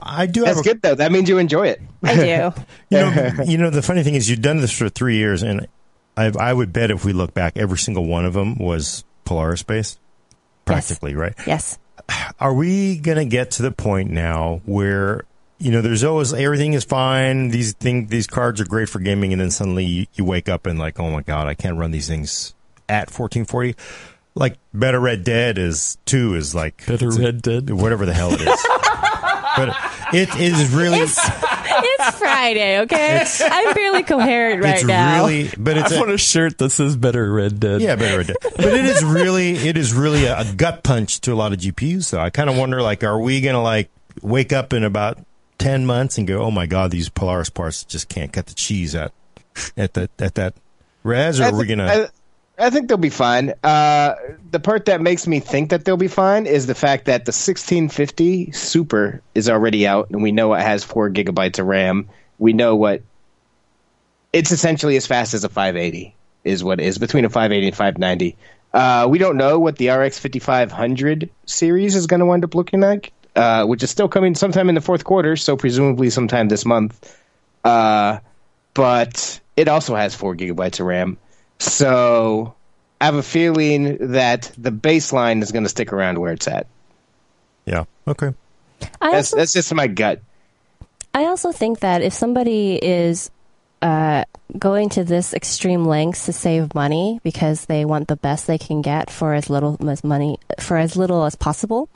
I 0.00 0.26
do. 0.26 0.44
That's 0.44 0.60
a, 0.60 0.62
good 0.62 0.82
though. 0.82 0.94
That 0.94 1.12
means 1.12 1.28
you 1.28 1.38
enjoy 1.38 1.68
it. 1.68 1.82
I 2.02 2.14
do. 2.14 2.52
You 2.90 2.98
know, 2.98 3.32
you 3.46 3.58
know, 3.58 3.70
the 3.70 3.82
funny 3.82 4.02
thing 4.02 4.14
is, 4.14 4.28
you've 4.28 4.42
done 4.42 4.58
this 4.58 4.72
for 4.76 4.88
three 4.88 5.16
years, 5.16 5.42
and 5.42 5.66
I, 6.16 6.30
I 6.38 6.52
would 6.52 6.72
bet 6.72 6.90
if 6.90 7.04
we 7.04 7.12
look 7.14 7.32
back, 7.32 7.56
every 7.56 7.78
single 7.78 8.04
one 8.04 8.26
of 8.26 8.34
them 8.34 8.58
was 8.58 9.04
Polaris 9.24 9.62
based, 9.62 9.98
practically, 10.66 11.14
right? 11.14 11.34
yes. 11.46 11.78
Are 12.38 12.52
we 12.52 12.98
going 12.98 13.16
to 13.16 13.24
get 13.24 13.52
to 13.52 13.62
the 13.62 13.70
point 13.70 14.10
now 14.10 14.60
where 14.66 15.24
you 15.62 15.70
know, 15.70 15.80
there's 15.80 16.02
always 16.02 16.34
everything 16.34 16.72
is 16.72 16.82
fine. 16.82 17.48
These 17.48 17.74
thing, 17.74 18.08
these 18.08 18.26
cards 18.26 18.60
are 18.60 18.64
great 18.64 18.88
for 18.88 18.98
gaming, 18.98 19.32
and 19.32 19.40
then 19.40 19.50
suddenly 19.52 19.84
you, 19.84 20.06
you 20.14 20.24
wake 20.24 20.48
up 20.48 20.66
and 20.66 20.76
like, 20.76 20.98
oh 20.98 21.08
my 21.10 21.22
god, 21.22 21.46
I 21.46 21.54
can't 21.54 21.78
run 21.78 21.92
these 21.92 22.08
things 22.08 22.54
at 22.88 23.08
1440. 23.08 23.76
Like 24.34 24.58
Better 24.74 24.98
Red 24.98 25.22
Dead 25.22 25.58
is 25.58 25.98
two 26.04 26.34
is 26.34 26.52
like 26.52 26.84
Better 26.86 27.06
it's 27.06 27.16
a- 27.16 27.22
Red 27.22 27.42
Dead? 27.42 27.70
whatever 27.70 28.06
the 28.06 28.12
hell 28.12 28.32
it 28.32 28.40
is. 28.40 28.66
but 29.56 29.76
it 30.14 30.34
is 30.36 30.72
really 30.74 31.00
It's 31.00 31.18
it's 31.18 32.18
Friday, 32.18 32.80
okay? 32.80 33.24
I'm 33.40 33.74
barely 33.74 34.02
coherent 34.02 34.62
right 34.62 34.74
it's 34.76 34.84
now. 34.84 35.16
really, 35.16 35.50
but 35.56 35.76
it's 35.76 35.92
I 35.92 35.96
a, 35.96 35.98
want 35.98 36.10
a 36.10 36.18
shirt 36.18 36.58
that 36.58 36.70
says 36.70 36.96
"Better 36.96 37.32
Red 37.32 37.60
Dead." 37.60 37.80
Yeah, 37.80 37.96
better 37.96 38.18
Red 38.18 38.26
Dead. 38.28 38.36
But 38.42 38.66
it 38.66 38.84
is 38.84 39.04
really, 39.04 39.52
it 39.52 39.76
is 39.76 39.92
really 39.94 40.26
a, 40.26 40.40
a 40.40 40.44
gut 40.52 40.82
punch 40.82 41.20
to 41.22 41.32
a 41.32 41.34
lot 41.34 41.52
of 41.52 41.58
GPUs. 41.58 42.04
So 42.04 42.20
I 42.20 42.30
kind 42.30 42.50
of 42.50 42.56
wonder, 42.56 42.82
like, 42.82 43.04
are 43.04 43.18
we 43.18 43.40
going 43.40 43.54
to 43.54 43.60
like 43.60 43.90
wake 44.20 44.52
up 44.52 44.72
in 44.72 44.84
about 44.84 45.18
ten 45.58 45.86
months 45.86 46.18
and 46.18 46.26
go, 46.26 46.42
oh 46.42 46.50
my 46.50 46.66
god, 46.66 46.90
these 46.90 47.08
Polaris 47.08 47.50
parts 47.50 47.84
just 47.84 48.08
can't 48.08 48.32
cut 48.32 48.46
the 48.46 48.54
cheese 48.54 48.94
at 48.94 49.12
at 49.76 49.94
that 49.94 50.10
at 50.20 50.34
that 50.34 50.54
res, 51.02 51.40
or 51.40 51.44
are 51.44 51.54
we 51.56 51.66
gonna? 51.66 51.86
I, 51.86 52.08
I 52.58 52.70
think 52.70 52.88
they'll 52.88 52.98
be 52.98 53.10
fine. 53.10 53.54
Uh, 53.64 54.14
the 54.50 54.60
part 54.60 54.84
that 54.84 55.00
makes 55.00 55.26
me 55.26 55.40
think 55.40 55.70
that 55.70 55.84
they'll 55.84 55.96
be 55.96 56.08
fine 56.08 56.46
is 56.46 56.66
the 56.66 56.74
fact 56.74 57.06
that 57.06 57.24
the 57.24 57.30
1650 57.30 58.52
Super 58.52 59.22
is 59.34 59.48
already 59.48 59.86
out, 59.86 60.10
and 60.10 60.22
we 60.22 60.32
know 60.32 60.52
it 60.54 60.60
has 60.60 60.84
four 60.84 61.10
gigabytes 61.10 61.58
of 61.58 61.66
RAM. 61.66 62.08
We 62.38 62.52
know 62.52 62.76
what 62.76 63.02
it's 64.32 64.50
essentially 64.50 64.96
as 64.96 65.06
fast 65.06 65.34
as 65.34 65.44
a 65.44 65.48
580 65.48 66.14
is 66.44 66.64
what 66.64 66.80
it 66.80 66.86
is 66.86 66.98
between 66.98 67.24
a 67.24 67.30
580 67.30 67.68
and 67.68 67.76
590. 67.76 68.36
Uh, 68.72 69.06
we 69.08 69.18
don't 69.18 69.36
know 69.36 69.58
what 69.58 69.76
the 69.76 69.90
RX 69.90 70.18
5500 70.18 71.28
series 71.46 71.94
is 71.94 72.06
going 72.06 72.20
to 72.20 72.26
wind 72.26 72.44
up 72.44 72.54
looking 72.54 72.80
like, 72.80 73.12
uh, 73.36 73.64
which 73.64 73.82
is 73.82 73.90
still 73.90 74.08
coming 74.08 74.34
sometime 74.34 74.68
in 74.68 74.74
the 74.74 74.80
fourth 74.80 75.04
quarter, 75.04 75.36
so 75.36 75.56
presumably 75.56 76.10
sometime 76.10 76.48
this 76.48 76.64
month. 76.64 77.18
Uh, 77.64 78.18
but 78.74 79.40
it 79.56 79.68
also 79.68 79.94
has 79.94 80.14
four 80.14 80.34
gigabytes 80.34 80.80
of 80.80 80.86
RAM. 80.86 81.18
So 81.62 82.54
I 83.00 83.04
have 83.06 83.14
a 83.14 83.22
feeling 83.22 84.12
that 84.12 84.50
the 84.58 84.70
baseline 84.70 85.42
is 85.42 85.52
going 85.52 85.62
to 85.64 85.68
stick 85.68 85.92
around 85.92 86.18
where 86.18 86.32
it's 86.32 86.48
at. 86.48 86.66
yeah. 87.66 87.84
Okay. 88.06 88.34
I 89.00 89.12
That's 89.12 89.32
also, 89.32 89.36
that's 89.36 89.52
just 89.52 89.72
my 89.74 89.86
gut. 89.86 90.20
I 91.14 91.26
also 91.26 91.52
think 91.52 91.80
that 91.80 92.02
if 92.02 92.12
somebody 92.12 92.74
is 92.82 93.30
uh, 93.80 94.24
going 94.58 94.88
to 94.90 95.04
this 95.04 95.32
extreme 95.34 95.84
lengths 95.84 96.26
to 96.26 96.32
save 96.32 96.74
money 96.74 97.20
because 97.22 97.66
they 97.66 97.84
want 97.84 98.08
the 98.08 98.16
best 98.16 98.46
they 98.46 98.58
can 98.58 98.82
get 98.82 99.10
for 99.10 99.34
as 99.34 99.48
little 99.50 99.76
as 99.88 100.04
money 100.04 100.38
for 100.60 100.76
as 100.76 100.96
little 100.96 101.24
as 101.24 101.34
possible, 101.34 101.88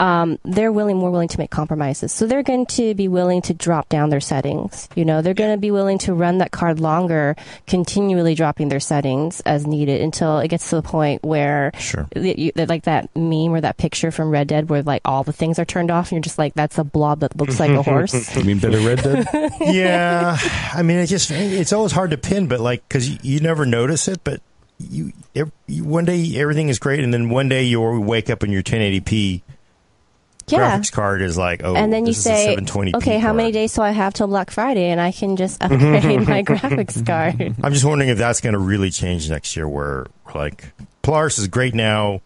um, 0.00 0.38
they're 0.44 0.72
willing 0.72 0.96
more 0.96 1.10
willing 1.12 1.28
to 1.28 1.38
make 1.38 1.50
compromises. 1.50 2.10
So 2.12 2.26
they're 2.26 2.42
going 2.42 2.66
to 2.66 2.94
be 2.94 3.06
willing 3.06 3.42
to 3.42 3.54
drop 3.54 3.88
down 3.88 4.10
their 4.10 4.20
settings. 4.20 4.88
You 4.96 5.04
know, 5.04 5.22
they're 5.22 5.34
going 5.34 5.52
to 5.52 5.60
be 5.60 5.70
willing 5.70 5.98
to 5.98 6.14
run 6.14 6.38
that 6.38 6.50
card 6.50 6.80
longer, 6.80 7.36
continually 7.68 8.34
dropping 8.34 8.68
their 8.68 8.80
settings 8.80 9.40
as 9.42 9.66
needed 9.66 10.00
until 10.00 10.38
it 10.40 10.48
gets 10.48 10.70
to 10.70 10.76
the 10.76 10.82
point 10.82 11.22
where 11.22 11.70
Sure. 11.78 12.06
you, 12.16 12.50
like 12.56 12.84
that 12.84 13.14
meme 13.14 13.54
or 13.54 13.60
that 13.60 13.76
picture 13.76 14.10
from 14.10 14.30
Red 14.30 14.48
Dead 14.48 14.68
where 14.68 14.82
like 14.82 15.02
all 15.04 15.22
the 15.22 15.32
things 15.32 15.58
are 15.60 15.64
turned 15.64 15.90
off 15.90 16.06
and 16.10 16.16
you're 16.16 16.22
just 16.22 16.38
like 16.38 16.54
that's 16.54 16.78
a 16.78 16.84
blob 16.84 17.20
that 17.20 17.36
looks 17.36 17.60
like 17.60 17.70
a 17.70 17.82
horse. 17.90 18.34
You 18.36 18.44
mean 18.44 18.58
Better 18.58 18.80
Red 18.80 19.02
Dead? 19.02 19.50
Yeah. 19.60 20.36
I 20.74 20.82
mean, 20.82 20.98
it 20.98 21.06
just 21.06 21.30
it's 21.30 21.72
always 21.84 21.92
hard 21.92 22.12
to 22.12 22.16
pin, 22.16 22.46
but 22.46 22.60
like 22.60 22.86
because 22.88 23.08
you, 23.08 23.18
you 23.22 23.40
never 23.40 23.66
notice 23.66 24.08
it, 24.08 24.24
but 24.24 24.40
you, 24.78 25.12
ev 25.36 25.52
you 25.66 25.84
one 25.84 26.06
day 26.06 26.34
everything 26.36 26.70
is 26.70 26.78
great, 26.78 27.00
and 27.00 27.12
then 27.12 27.28
one 27.28 27.48
day 27.50 27.64
you 27.64 27.80
wake 27.80 28.30
up 28.30 28.42
and 28.42 28.50
your 28.52 28.62
1080p 28.62 29.42
yeah. 30.46 30.58
graphics 30.58 30.90
card 30.90 31.20
is 31.20 31.36
like, 31.36 31.62
oh, 31.62 31.76
and 31.76 31.92
then 31.92 32.06
you 32.06 32.12
is 32.12 32.22
say, 32.22 32.56
720p 32.58 32.94
okay, 32.94 33.18
how 33.18 33.34
many 33.34 33.52
days 33.52 33.74
do 33.74 33.82
I 33.82 33.90
have 33.90 34.14
till 34.14 34.26
Black 34.28 34.50
Friday, 34.50 34.88
and 34.88 34.98
I 34.98 35.12
can 35.12 35.36
just 35.36 35.60
mhm. 35.60 35.96
upgrade 35.96 36.26
my 36.26 36.42
graphics 36.42 37.04
card. 37.04 37.54
I'm 37.62 37.74
just 37.74 37.84
wondering 37.84 38.08
if 38.08 38.16
that's 38.16 38.40
going 38.40 38.54
to 38.54 38.58
really 38.58 38.90
change 38.90 39.28
next 39.28 39.54
year. 39.54 39.68
Where 39.68 40.06
like 40.34 40.72
Polaris 41.02 41.38
is 41.38 41.48
great 41.48 41.74
now 41.74 42.22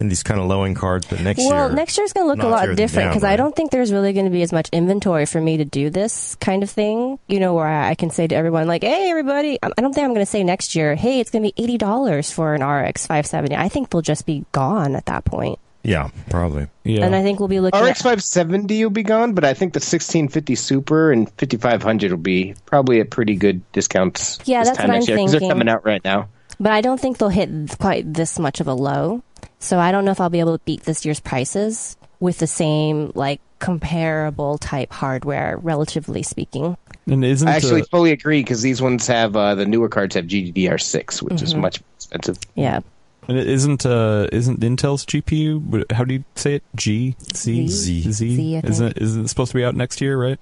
in 0.00 0.08
these 0.08 0.22
kind 0.22 0.40
of 0.40 0.46
low 0.46 0.64
end 0.64 0.76
cards, 0.76 1.06
but 1.06 1.20
next 1.20 1.38
Well, 1.46 1.68
year, 1.68 1.76
next 1.76 1.98
year's 1.98 2.12
going 2.12 2.26
to 2.26 2.32
look 2.34 2.42
a 2.42 2.48
lot 2.48 2.74
different 2.74 3.06
down, 3.06 3.08
because 3.10 3.24
I 3.24 3.36
don't 3.36 3.54
think 3.54 3.70
there's 3.70 3.92
really 3.92 4.12
going 4.12 4.24
to 4.24 4.30
be 4.30 4.42
as 4.42 4.52
much 4.52 4.68
inventory 4.72 5.26
for 5.26 5.40
me 5.40 5.58
to 5.58 5.64
do 5.64 5.90
this 5.90 6.34
kind 6.36 6.62
of 6.62 6.70
thing. 6.70 7.18
You 7.28 7.38
know, 7.40 7.54
where 7.54 7.66
I 7.66 7.90
I 7.90 7.94
can 7.94 8.10
say 8.10 8.26
to 8.26 8.34
everyone, 8.34 8.66
like, 8.66 8.82
"Hey, 8.82 9.10
everybody!" 9.10 9.58
I 9.62 9.70
I 9.76 9.80
don't 9.82 9.92
think 9.92 10.04
I'm 10.06 10.14
going 10.14 10.24
to 10.24 10.30
say 10.30 10.42
next 10.42 10.74
year, 10.74 10.94
"Hey, 10.94 11.20
it's 11.20 11.30
going 11.30 11.42
to 11.44 11.52
be 11.54 11.62
eighty 11.62 11.76
dollars 11.78 12.30
for 12.32 12.54
an 12.54 12.62
RX 12.64 13.06
570." 13.06 13.56
I 13.56 13.68
think 13.68 13.90
they'll 13.90 14.00
just 14.02 14.24
be 14.26 14.44
gone 14.52 14.96
at 14.96 15.06
that 15.06 15.24
point, 15.24 15.58
yeah, 15.82 16.08
probably. 16.30 16.68
Yeah. 16.84 17.04
and 17.04 17.14
I 17.14 17.22
think 17.22 17.38
we'll 17.38 17.48
be 17.48 17.60
looking. 17.60 17.78
RX 17.78 18.00
at, 18.00 18.04
570 18.04 18.82
will 18.84 18.90
be 18.90 19.02
gone, 19.02 19.34
but 19.34 19.44
I 19.44 19.52
think 19.54 19.74
the 19.74 19.78
1650 19.80 20.54
Super 20.54 21.12
and 21.12 21.28
5500 21.38 22.10
will 22.10 22.16
be 22.18 22.54
probably 22.64 23.00
at 23.00 23.10
pretty 23.10 23.34
good 23.36 23.60
discounts. 23.72 24.38
Yeah, 24.46 24.60
this 24.60 24.68
that's 24.70 24.78
time 24.78 24.88
what 24.88 24.94
next 24.94 25.08
I'm 25.10 25.18
year, 25.18 25.26
'cause 25.26 25.32
They're 25.32 25.48
coming 25.48 25.68
out 25.68 25.84
right 25.84 26.02
now. 26.04 26.28
but 26.58 26.72
I 26.72 26.80
don't 26.80 26.98
think 27.00 27.18
they'll 27.18 27.28
hit 27.28 27.50
quite 27.78 28.12
this 28.12 28.38
much 28.38 28.60
of 28.60 28.66
a 28.68 28.74
low. 28.74 29.22
So 29.60 29.78
I 29.78 29.92
don't 29.92 30.04
know 30.04 30.10
if 30.10 30.20
I'll 30.20 30.30
be 30.30 30.40
able 30.40 30.58
to 30.58 30.64
beat 30.64 30.82
this 30.84 31.04
year's 31.04 31.20
prices 31.20 31.96
with 32.18 32.38
the 32.38 32.46
same 32.46 33.12
like 33.14 33.40
comparable 33.58 34.58
type 34.58 34.90
hardware, 34.92 35.56
relatively 35.58 36.22
speaking. 36.22 36.76
and 37.06 37.24
isn't 37.24 37.46
I 37.46 37.52
actually 37.56 37.82
uh, 37.82 37.86
fully 37.90 38.10
agree 38.12 38.40
because 38.40 38.62
these 38.62 38.80
ones 38.82 39.06
have 39.06 39.36
uh, 39.36 39.54
the 39.54 39.66
newer 39.66 39.88
cards 39.88 40.14
have 40.14 40.24
GDDR6, 40.26 41.22
which 41.22 41.42
is 41.42 41.54
much 41.54 41.80
more 41.80 41.86
expensive. 41.96 42.38
Yeah. 42.54 42.80
and 43.28 43.38
it 43.38 43.46
isn't 43.48 43.84
uh, 43.84 44.28
isn't 44.32 44.60
Intel's 44.60 45.04
GPU? 45.04 45.92
How 45.92 46.04
do 46.04 46.14
you 46.14 46.24
say 46.36 46.54
it? 46.54 46.62
G 46.74 47.14
C 47.34 47.68
Z. 47.68 48.10
Z. 48.12 48.34
Z, 48.34 48.56
I 48.56 48.60
think. 48.62 48.70
Isn't 48.72 48.86
it, 48.88 48.98
isn't 48.98 49.24
it 49.26 49.28
supposed 49.28 49.50
to 49.52 49.58
be 49.58 49.64
out 49.64 49.74
next 49.76 50.00
year? 50.00 50.18
Right? 50.20 50.38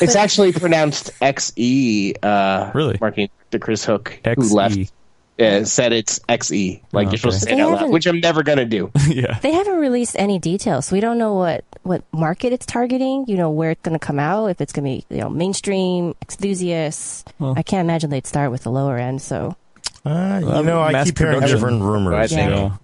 It's 0.00 0.16
actually 0.16 0.52
pronounced 0.52 1.12
XE. 1.20 2.14
Uh, 2.22 2.70
Really? 2.74 2.96
Marking 3.02 3.28
the 3.50 3.58
Chris 3.58 3.84
Hook, 3.84 4.18
XE. 4.24 4.34
who 4.36 4.54
left, 4.54 4.92
uh, 5.40 5.64
said 5.64 5.92
it's 5.92 6.18
XE. 6.20 6.82
Like 6.92 7.08
Oh, 7.08 7.10
you're 7.10 7.18
supposed 7.18 7.40
to 7.40 7.44
say 7.46 7.52
it 7.52 7.56
They 7.56 7.62
out 7.62 7.72
loud, 7.82 7.90
which 7.90 8.06
I'm 8.06 8.20
never 8.20 8.42
gonna 8.42 8.64
do. 8.66 8.90
yeah. 9.08 9.38
They 9.40 9.52
haven't 9.52 9.76
released 9.78 10.16
any 10.18 10.38
details, 10.38 10.86
so 10.86 10.96
we 10.96 11.00
don't 11.00 11.18
know 11.18 11.34
what, 11.34 11.64
what 11.82 12.04
market 12.12 12.52
it's 12.52 12.66
targeting. 12.66 13.24
You 13.28 13.36
know 13.36 13.50
where 13.50 13.70
it's 13.70 13.80
going 13.82 13.98
to 13.98 14.04
come 14.04 14.18
out. 14.18 14.46
If 14.46 14.60
it's 14.60 14.72
going 14.72 14.84
to 14.84 15.06
be 15.08 15.14
you 15.16 15.20
know 15.22 15.30
mainstream 15.30 16.14
enthusiasts. 16.22 17.24
Well. 17.38 17.54
I 17.56 17.62
can't 17.62 17.84
imagine 17.86 18.10
they'd 18.10 18.26
start 18.26 18.50
with 18.50 18.62
the 18.64 18.70
lower 18.70 18.98
end. 18.98 19.22
So 19.22 19.56
Uh, 20.04 20.38
you 20.42 20.46
Well, 20.46 20.62
know, 20.64 20.80
I 20.80 20.92
mass 20.92 21.06
keep 21.06 21.18
hearing 21.18 21.40
different 21.40 21.82
rumors. 21.82 22.12
Right. 22.12 22.30
you 22.30 22.50
know. 22.50 22.78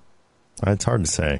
It's 0.66 0.84
hard 0.84 1.04
to 1.04 1.10
say. 1.10 1.38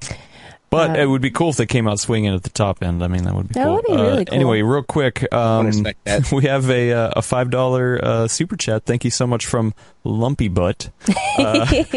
But 0.68 0.90
Uh, 0.90 1.02
it 1.02 1.06
would 1.06 1.22
be 1.22 1.30
cool 1.30 1.50
if 1.50 1.56
they 1.56 1.66
came 1.66 1.86
out 1.86 2.00
swinging 2.00 2.34
at 2.34 2.42
the 2.42 2.50
top 2.50 2.82
end. 2.82 3.02
I 3.02 3.06
mean, 3.06 3.22
that 3.24 3.34
would 3.34 3.48
be 3.48 3.54
That 3.54 3.64
cool. 3.66 3.74
would 3.76 3.84
be 3.86 3.92
Uh, 3.92 4.02
really 4.02 4.24
cool. 4.24 4.34
Anyway, 4.34 4.62
real 4.62 4.82
quick, 4.82 5.32
um, 5.32 5.70
we 6.32 6.44
have 6.46 6.68
a 6.70 6.92
uh, 6.92 7.10
a 7.16 7.22
five 7.22 7.50
dollar 7.50 8.00
uh, 8.02 8.26
super 8.28 8.56
chat. 8.56 8.84
Thank 8.84 9.04
you 9.04 9.10
so 9.12 9.26
much 9.28 9.46
from 9.46 9.74
Lumpy 10.02 10.48
Butt. 10.48 10.90
Uh, 11.38 11.66
and 11.72 11.90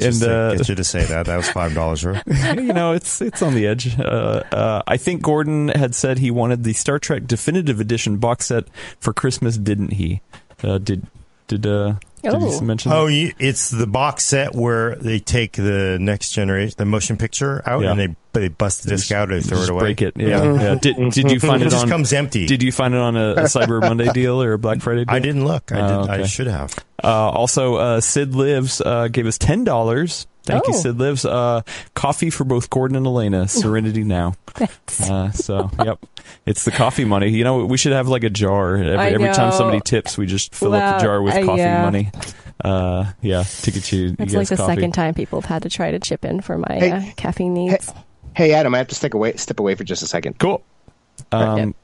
Just 0.00 0.22
to 0.22 0.30
uh, 0.32 0.54
get 0.56 0.68
you 0.70 0.74
to 0.74 0.84
say 0.84 1.04
that. 1.04 1.26
That 1.26 1.36
was 1.36 1.50
five 1.50 1.74
dollars. 1.74 2.02
you 2.02 2.72
know, 2.72 2.92
it's 2.92 3.20
it's 3.20 3.42
on 3.42 3.54
the 3.54 3.66
edge. 3.66 3.98
Uh, 4.00 4.42
uh, 4.52 4.82
I 4.86 4.96
think 4.96 5.20
Gordon 5.22 5.68
had 5.68 5.94
said 5.94 6.18
he 6.18 6.30
wanted 6.30 6.64
the 6.64 6.72
Star 6.72 6.98
Trek 6.98 7.26
Definitive 7.26 7.78
Edition 7.78 8.16
box 8.16 8.46
set 8.46 8.64
for 9.00 9.12
Christmas, 9.12 9.58
didn't 9.58 9.92
he? 9.92 10.22
Uh, 10.64 10.78
did 10.78 11.06
did 12.32 12.42
uh, 12.42 12.46
you 12.46 12.52
Oh. 12.52 12.60
mention? 12.60 12.92
Oh, 12.92 13.06
you, 13.06 13.32
it's 13.38 13.70
the 13.70 13.86
box 13.86 14.24
set 14.24 14.54
where 14.54 14.94
they 14.96 15.18
take 15.18 15.52
the 15.52 15.98
next 16.00 16.30
generation, 16.30 16.74
the 16.78 16.84
motion 16.84 17.16
picture 17.16 17.62
out, 17.66 17.82
Yeah. 17.82 17.90
and 17.92 18.00
they 18.00 18.16
they 18.32 18.48
bust 18.48 18.82
the 18.82 18.90
disc 18.90 19.10
out 19.12 19.30
and 19.32 19.38
Just 19.42 19.48
throw 19.48 19.62
it 19.62 19.70
away. 19.70 19.80
break 19.80 20.02
it. 20.02 20.14
Yeah. 20.18 20.52
yeah. 20.60 20.74
Did, 20.74 20.96
did 21.12 21.30
you 21.30 21.40
find 21.40 21.62
It 21.62 21.68
it 21.68 21.70
just 21.70 21.84
on? 21.84 21.88
comes 21.88 22.12
empty. 22.12 22.46
Did 22.46 22.62
you 22.62 22.70
find 22.70 22.92
it 22.92 23.00
on 23.00 23.16
a, 23.16 23.30
a 23.30 23.42
Cyber 23.44 23.80
Monday 23.80 24.12
deal 24.12 24.42
or 24.42 24.52
a 24.52 24.58
Black 24.58 24.82
Friday 24.82 25.06
deal? 25.06 25.14
I 25.14 25.20
didn't 25.20 25.46
look. 25.46 25.72
I 25.72 25.80
Oh, 25.80 26.02
did. 26.02 26.10
I 26.10 26.26
should 26.26 26.46
have. 26.48 26.74
Uh, 27.02 27.08
also, 27.30 27.76
uh, 27.76 28.00
Sid 28.02 28.34
Lives 28.34 28.82
uh, 28.82 29.08
gave 29.08 29.26
us 29.26 29.38
ten 29.38 29.64
dollars. 29.64 30.26
Thank 30.44 30.66
you, 30.68 30.74
Oh. 30.74 30.78
Sid 30.80 30.98
Lives. 30.98 31.24
Uh, 31.24 31.62
coffee 31.94 32.28
for 32.30 32.44
both 32.44 32.68
Gordon 32.68 32.96
and 32.96 33.06
Alaina. 33.06 33.48
Serenity 33.48 34.04
now. 34.04 34.34
Uh, 35.02 35.30
so, 35.30 35.70
yep, 35.82 35.98
it's 36.44 36.64
the 36.64 36.70
coffee 36.70 37.04
money. 37.04 37.30
You 37.30 37.44
know, 37.44 37.64
we 37.64 37.76
should 37.76 37.92
have 37.92 38.08
like 38.08 38.24
a 38.24 38.30
jar 38.30 38.76
every, 38.76 39.14
every 39.14 39.32
time 39.32 39.52
somebody 39.52 39.80
tips. 39.80 40.16
We 40.18 40.26
just 40.26 40.54
fill 40.54 40.74
up 40.74 40.98
the 40.98 41.04
jar 41.04 41.22
with 41.22 41.34
uh, 41.34 41.44
coffee 41.44 41.60
yeah. 41.60 41.82
money. 41.82 42.10
Uh, 42.64 43.12
yeah, 43.20 43.42
to 43.42 43.70
get 43.70 43.92
you. 43.92 44.16
you 44.18 44.26
like 44.26 44.48
the 44.48 44.56
coffee. 44.56 44.74
second 44.74 44.92
time 44.92 45.14
people 45.14 45.40
have 45.40 45.48
had 45.48 45.62
to 45.62 45.68
try 45.68 45.90
to 45.90 45.98
chip 45.98 46.24
in 46.24 46.40
for 46.40 46.56
my 46.56 46.74
Hey. 46.78 46.90
uh, 46.90 47.02
caffeine 47.16 47.54
needs. 47.54 47.92
Hey, 48.34 48.52
Adam, 48.54 48.74
I 48.74 48.78
have 48.78 48.88
to 48.88 48.94
stick 48.94 49.14
away, 49.14 49.36
step 49.36 49.60
away 49.60 49.74
for 49.74 49.84
just 49.84 50.02
a 50.02 50.06
second. 50.06 50.38
Cool. 50.38 50.62
Um, 51.32 51.58
Yep. 51.58 51.76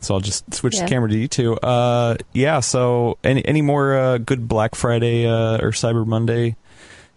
So 0.00 0.14
I'll 0.14 0.20
just 0.20 0.52
switch 0.54 0.76
Yeah. 0.76 0.84
the 0.84 0.88
camera 0.88 1.08
to 1.08 1.16
you 1.16 1.26
two. 1.26 1.54
Uh, 1.56 2.16
yeah. 2.32 2.60
So 2.60 3.18
any 3.24 3.44
any 3.44 3.62
more 3.62 3.96
uh, 3.96 4.18
good 4.18 4.46
Black 4.46 4.74
Friday 4.74 5.26
uh, 5.26 5.56
or 5.58 5.70
Cyber 5.70 6.06
Monday 6.06 6.56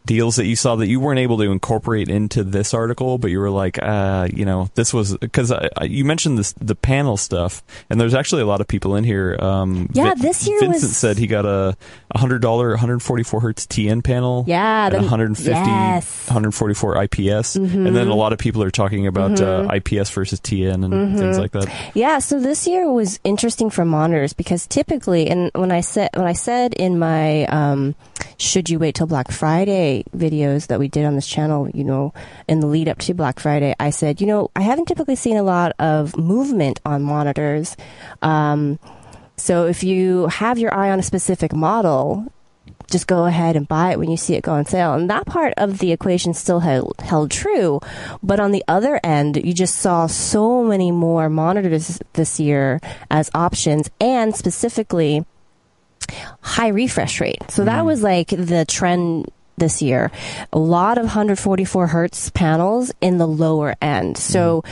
deals 0.09 0.37
that 0.37 0.47
you 0.47 0.55
saw 0.55 0.75
that 0.77 0.87
you 0.87 0.99
weren't 0.99 1.19
able 1.19 1.37
to 1.37 1.43
incorporate 1.51 2.09
into 2.09 2.43
this 2.43 2.73
article, 2.73 3.19
but 3.19 3.29
you 3.29 3.37
were 3.39 3.51
like, 3.51 3.77
uh, 3.79 4.27
you 4.33 4.43
know, 4.43 4.67
this 4.73 4.91
was 4.91 5.15
because 5.17 5.53
you 5.83 6.03
mentioned 6.03 6.35
this 6.39 6.53
the 6.53 6.73
panel 6.73 7.15
stuff, 7.15 7.61
and 7.91 8.01
there's 8.01 8.15
actually 8.15 8.41
a 8.41 8.47
lot 8.47 8.59
of 8.59 8.67
people 8.67 8.95
in 8.95 9.03
here. 9.03 9.37
Um, 9.39 9.87
Yeah, 9.93 10.15
this 10.15 10.47
year 10.47 10.59
Vincent 10.61 10.81
was- 10.89 10.97
said 10.97 11.19
he 11.19 11.27
got 11.27 11.45
a 11.45 11.77
hundred 12.15 12.41
dollar, 12.41 12.69
144 12.71 13.39
hertz 13.41 13.67
TN 13.67 14.01
panel. 14.03 14.45
Yeah, 14.47 14.89
the- 14.89 14.97
150, 14.97 15.51
yes. 15.53 16.25
144 16.27 16.97
IPS, 17.03 17.55
and 17.55 17.95
then 17.95 18.07
a 18.07 18.15
lot 18.15 18.33
of 18.33 18.39
people 18.39 18.63
are 18.63 18.71
talking 18.71 19.05
about 19.05 19.39
uh, 19.39 19.67
IPS 19.71 20.09
versus 20.09 20.39
TN 20.39 20.83
and 20.83 21.19
things 21.19 21.37
like 21.37 21.51
that. 21.51 21.69
Yeah, 21.93 22.17
so 22.17 22.39
this 22.39 22.65
year 22.65 22.91
was 22.91 23.19
interesting 23.23 23.69
for 23.69 23.85
monitors 23.85 24.33
because 24.33 24.65
typically, 24.65 25.29
and 25.29 25.51
when 25.53 25.71
I 25.71 25.81
said 25.81 26.09
when 26.15 26.25
I 26.25 26.33
said 26.33 26.73
in 26.73 26.97
my 26.97 27.45
um, 27.45 27.93
"Should 28.37 28.71
you 28.71 28.79
wait 28.79 28.95
till 28.95 29.05
Black 29.07 29.29
Friday" 29.31 29.98
videos 30.15 30.67
that 30.67 30.79
we 30.79 30.87
did 30.87 31.05
on 31.05 31.15
this 31.15 31.27
channel, 31.27 31.69
you 31.69 31.83
know, 31.83 32.13
in 32.47 32.59
the 32.59 32.67
lead 32.67 32.87
up 32.87 32.99
to 32.99 33.13
Black 33.13 33.39
Friday, 33.39 33.75
I 33.79 33.89
said, 33.89 34.21
you 34.21 34.27
know, 34.27 34.51
I 34.55 34.61
haven't 34.61 34.87
typically 34.87 35.15
seen 35.15 35.37
a 35.37 35.43
lot 35.43 35.73
of 35.79 36.17
movement 36.17 36.79
on 36.85 37.03
monitors. 37.03 37.75
Um, 38.21 38.79
so 39.37 39.67
if 39.67 39.83
you 39.83 40.27
have 40.27 40.59
your 40.59 40.73
eye 40.73 40.91
on 40.91 40.99
a 40.99 41.03
specific 41.03 41.53
model, 41.53 42.31
just 42.89 43.07
go 43.07 43.25
ahead 43.25 43.55
and 43.55 43.67
buy 43.67 43.91
it 43.91 43.99
when 43.99 44.09
you 44.09 44.17
see 44.17 44.35
it 44.35 44.43
go 44.43 44.53
on 44.53 44.65
sale. 44.65 44.93
And 44.93 45.09
that 45.09 45.25
part 45.25 45.53
of 45.57 45.79
the 45.79 45.91
equation 45.91 46.33
still 46.33 46.59
held, 46.59 46.95
held 46.99 47.31
true. 47.31 47.79
But 48.23 48.39
on 48.39 48.51
the 48.51 48.63
other 48.67 48.99
end, 49.03 49.37
you 49.37 49.53
just 49.53 49.75
saw 49.75 50.07
so 50.07 50.63
many 50.63 50.91
more 50.91 51.29
monitors 51.29 52.01
this 52.13 52.39
year 52.39 52.79
as 53.09 53.29
options 53.33 53.89
and 53.99 54.35
specifically 54.35 55.25
high 56.41 56.69
refresh 56.69 57.21
rate. 57.21 57.43
So 57.49 57.65
that 57.65 57.85
was 57.85 58.01
like 58.01 58.29
the 58.29 58.65
trend 58.67 59.31
this 59.59 59.81
year. 59.81 60.11
A 60.51 60.59
lot 60.59 60.97
of 60.97 61.05
144 61.05 61.87
hertz 61.87 62.29
panels 62.29 62.91
in 63.01 63.17
the 63.17 63.27
lower 63.27 63.75
end. 63.81 64.17
So 64.17 64.63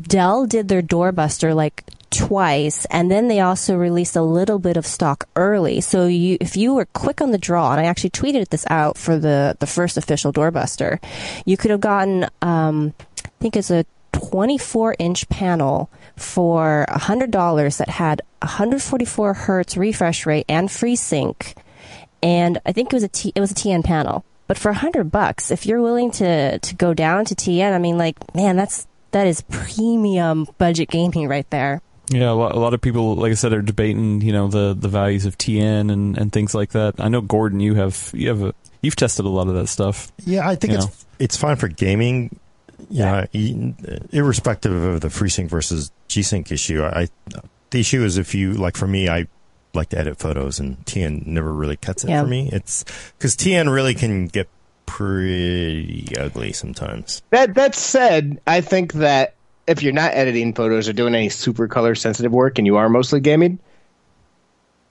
Dell 0.00 0.46
did 0.46 0.68
their 0.68 0.82
doorbuster 0.82 1.54
like 1.54 1.84
twice 2.10 2.86
and 2.86 3.10
then 3.10 3.28
they 3.28 3.40
also 3.40 3.76
released 3.76 4.16
a 4.16 4.22
little 4.22 4.58
bit 4.58 4.76
of 4.76 4.86
stock 4.86 5.28
early. 5.36 5.80
So 5.80 6.06
you 6.06 6.38
if 6.40 6.56
you 6.56 6.74
were 6.74 6.86
quick 6.86 7.20
on 7.20 7.30
the 7.30 7.38
draw 7.38 7.72
and 7.72 7.80
I 7.80 7.84
actually 7.84 8.10
tweeted 8.10 8.48
this 8.48 8.64
out 8.70 8.96
for 8.96 9.18
the 9.18 9.56
the 9.58 9.66
first 9.66 9.96
official 9.96 10.32
doorbuster, 10.32 10.98
you 11.44 11.56
could 11.56 11.70
have 11.70 11.80
gotten 11.80 12.26
um 12.42 12.94
I 13.24 13.28
think 13.40 13.56
it's 13.56 13.70
a 13.70 13.84
24 14.12 14.96
inch 14.98 15.28
panel 15.28 15.90
for 16.16 16.86
$100 16.88 17.76
that 17.76 17.88
had 17.90 18.22
144 18.40 19.34
hertz 19.34 19.76
refresh 19.76 20.24
rate 20.24 20.46
and 20.48 20.70
FreeSync 20.70 21.54
and 22.22 22.58
I 22.64 22.72
think 22.72 22.92
it 22.92 22.96
was 22.96 23.02
a 23.02 23.08
T, 23.08 23.32
it 23.34 23.40
was 23.40 23.50
a 23.50 23.54
TN 23.54 23.84
panel. 23.84 24.24
But 24.46 24.58
for 24.58 24.70
a 24.70 24.74
hundred 24.74 25.10
bucks, 25.10 25.50
if 25.50 25.66
you're 25.66 25.82
willing 25.82 26.10
to 26.12 26.58
to 26.58 26.74
go 26.76 26.94
down 26.94 27.24
to 27.26 27.34
TN, 27.34 27.72
I 27.72 27.78
mean, 27.78 27.98
like, 27.98 28.16
man, 28.34 28.56
that's 28.56 28.86
that 29.10 29.26
is 29.26 29.42
premium 29.42 30.46
budget 30.58 30.88
gaming 30.88 31.28
right 31.28 31.48
there. 31.50 31.80
Yeah, 32.10 32.30
a 32.30 32.34
lot, 32.34 32.52
a 32.54 32.58
lot 32.60 32.72
of 32.72 32.80
people, 32.80 33.16
like 33.16 33.32
I 33.32 33.34
said, 33.34 33.52
are 33.52 33.62
debating, 33.62 34.20
you 34.20 34.32
know, 34.32 34.46
the, 34.46 34.76
the 34.78 34.86
values 34.86 35.26
of 35.26 35.36
TN 35.36 35.90
and, 35.90 36.16
and 36.16 36.32
things 36.32 36.54
like 36.54 36.70
that. 36.70 36.94
I 37.00 37.08
know 37.08 37.20
Gordon, 37.20 37.58
you 37.58 37.74
have 37.74 38.12
you 38.14 38.28
have 38.28 38.42
a, 38.42 38.54
you've 38.80 38.94
tested 38.94 39.24
a 39.24 39.28
lot 39.28 39.48
of 39.48 39.54
that 39.54 39.66
stuff. 39.66 40.12
Yeah, 40.24 40.48
I 40.48 40.54
think 40.54 40.72
You 40.72 40.78
it's 40.78 40.86
know. 40.86 40.92
it's 41.18 41.36
fine 41.36 41.56
for 41.56 41.66
gaming. 41.66 42.38
Yeah, 42.90 43.24
irrespective 43.32 44.72
of 44.72 45.00
the 45.00 45.08
FreeSync 45.08 45.48
versus 45.48 45.90
G-Sync 46.08 46.52
issue. 46.52 46.84
I 46.84 47.08
the 47.70 47.80
issue 47.80 48.04
is 48.04 48.18
if 48.18 48.34
you 48.34 48.52
like 48.52 48.76
for 48.76 48.86
me, 48.86 49.08
I 49.08 49.26
like 49.76 49.90
to 49.90 49.98
edit 49.98 50.18
photos, 50.18 50.58
and 50.58 50.76
TN 50.86 51.26
never 51.26 51.52
really 51.52 51.76
cuts 51.76 52.02
it 52.04 52.10
Yeah. 52.10 52.22
for 52.22 52.26
me. 52.28 52.48
It's 52.52 52.84
because 53.18 53.36
TN 53.36 53.72
really 53.72 53.94
can 53.94 54.26
get 54.26 54.48
pretty 54.86 56.08
ugly 56.18 56.52
sometimes. 56.52 57.22
That 57.30 57.54
that 57.54 57.74
said, 57.74 58.40
I 58.46 58.60
think 58.60 58.94
that 58.94 59.34
if 59.66 59.82
you're 59.82 59.92
not 59.92 60.12
editing 60.14 60.54
photos 60.54 60.88
or 60.88 60.92
doing 60.92 61.14
any 61.14 61.28
super 61.28 61.68
color 61.68 61.94
sensitive 61.94 62.32
work 62.32 62.58
and 62.58 62.66
you 62.66 62.76
are 62.76 62.88
mostly 62.88 63.20
gaming, 63.20 63.58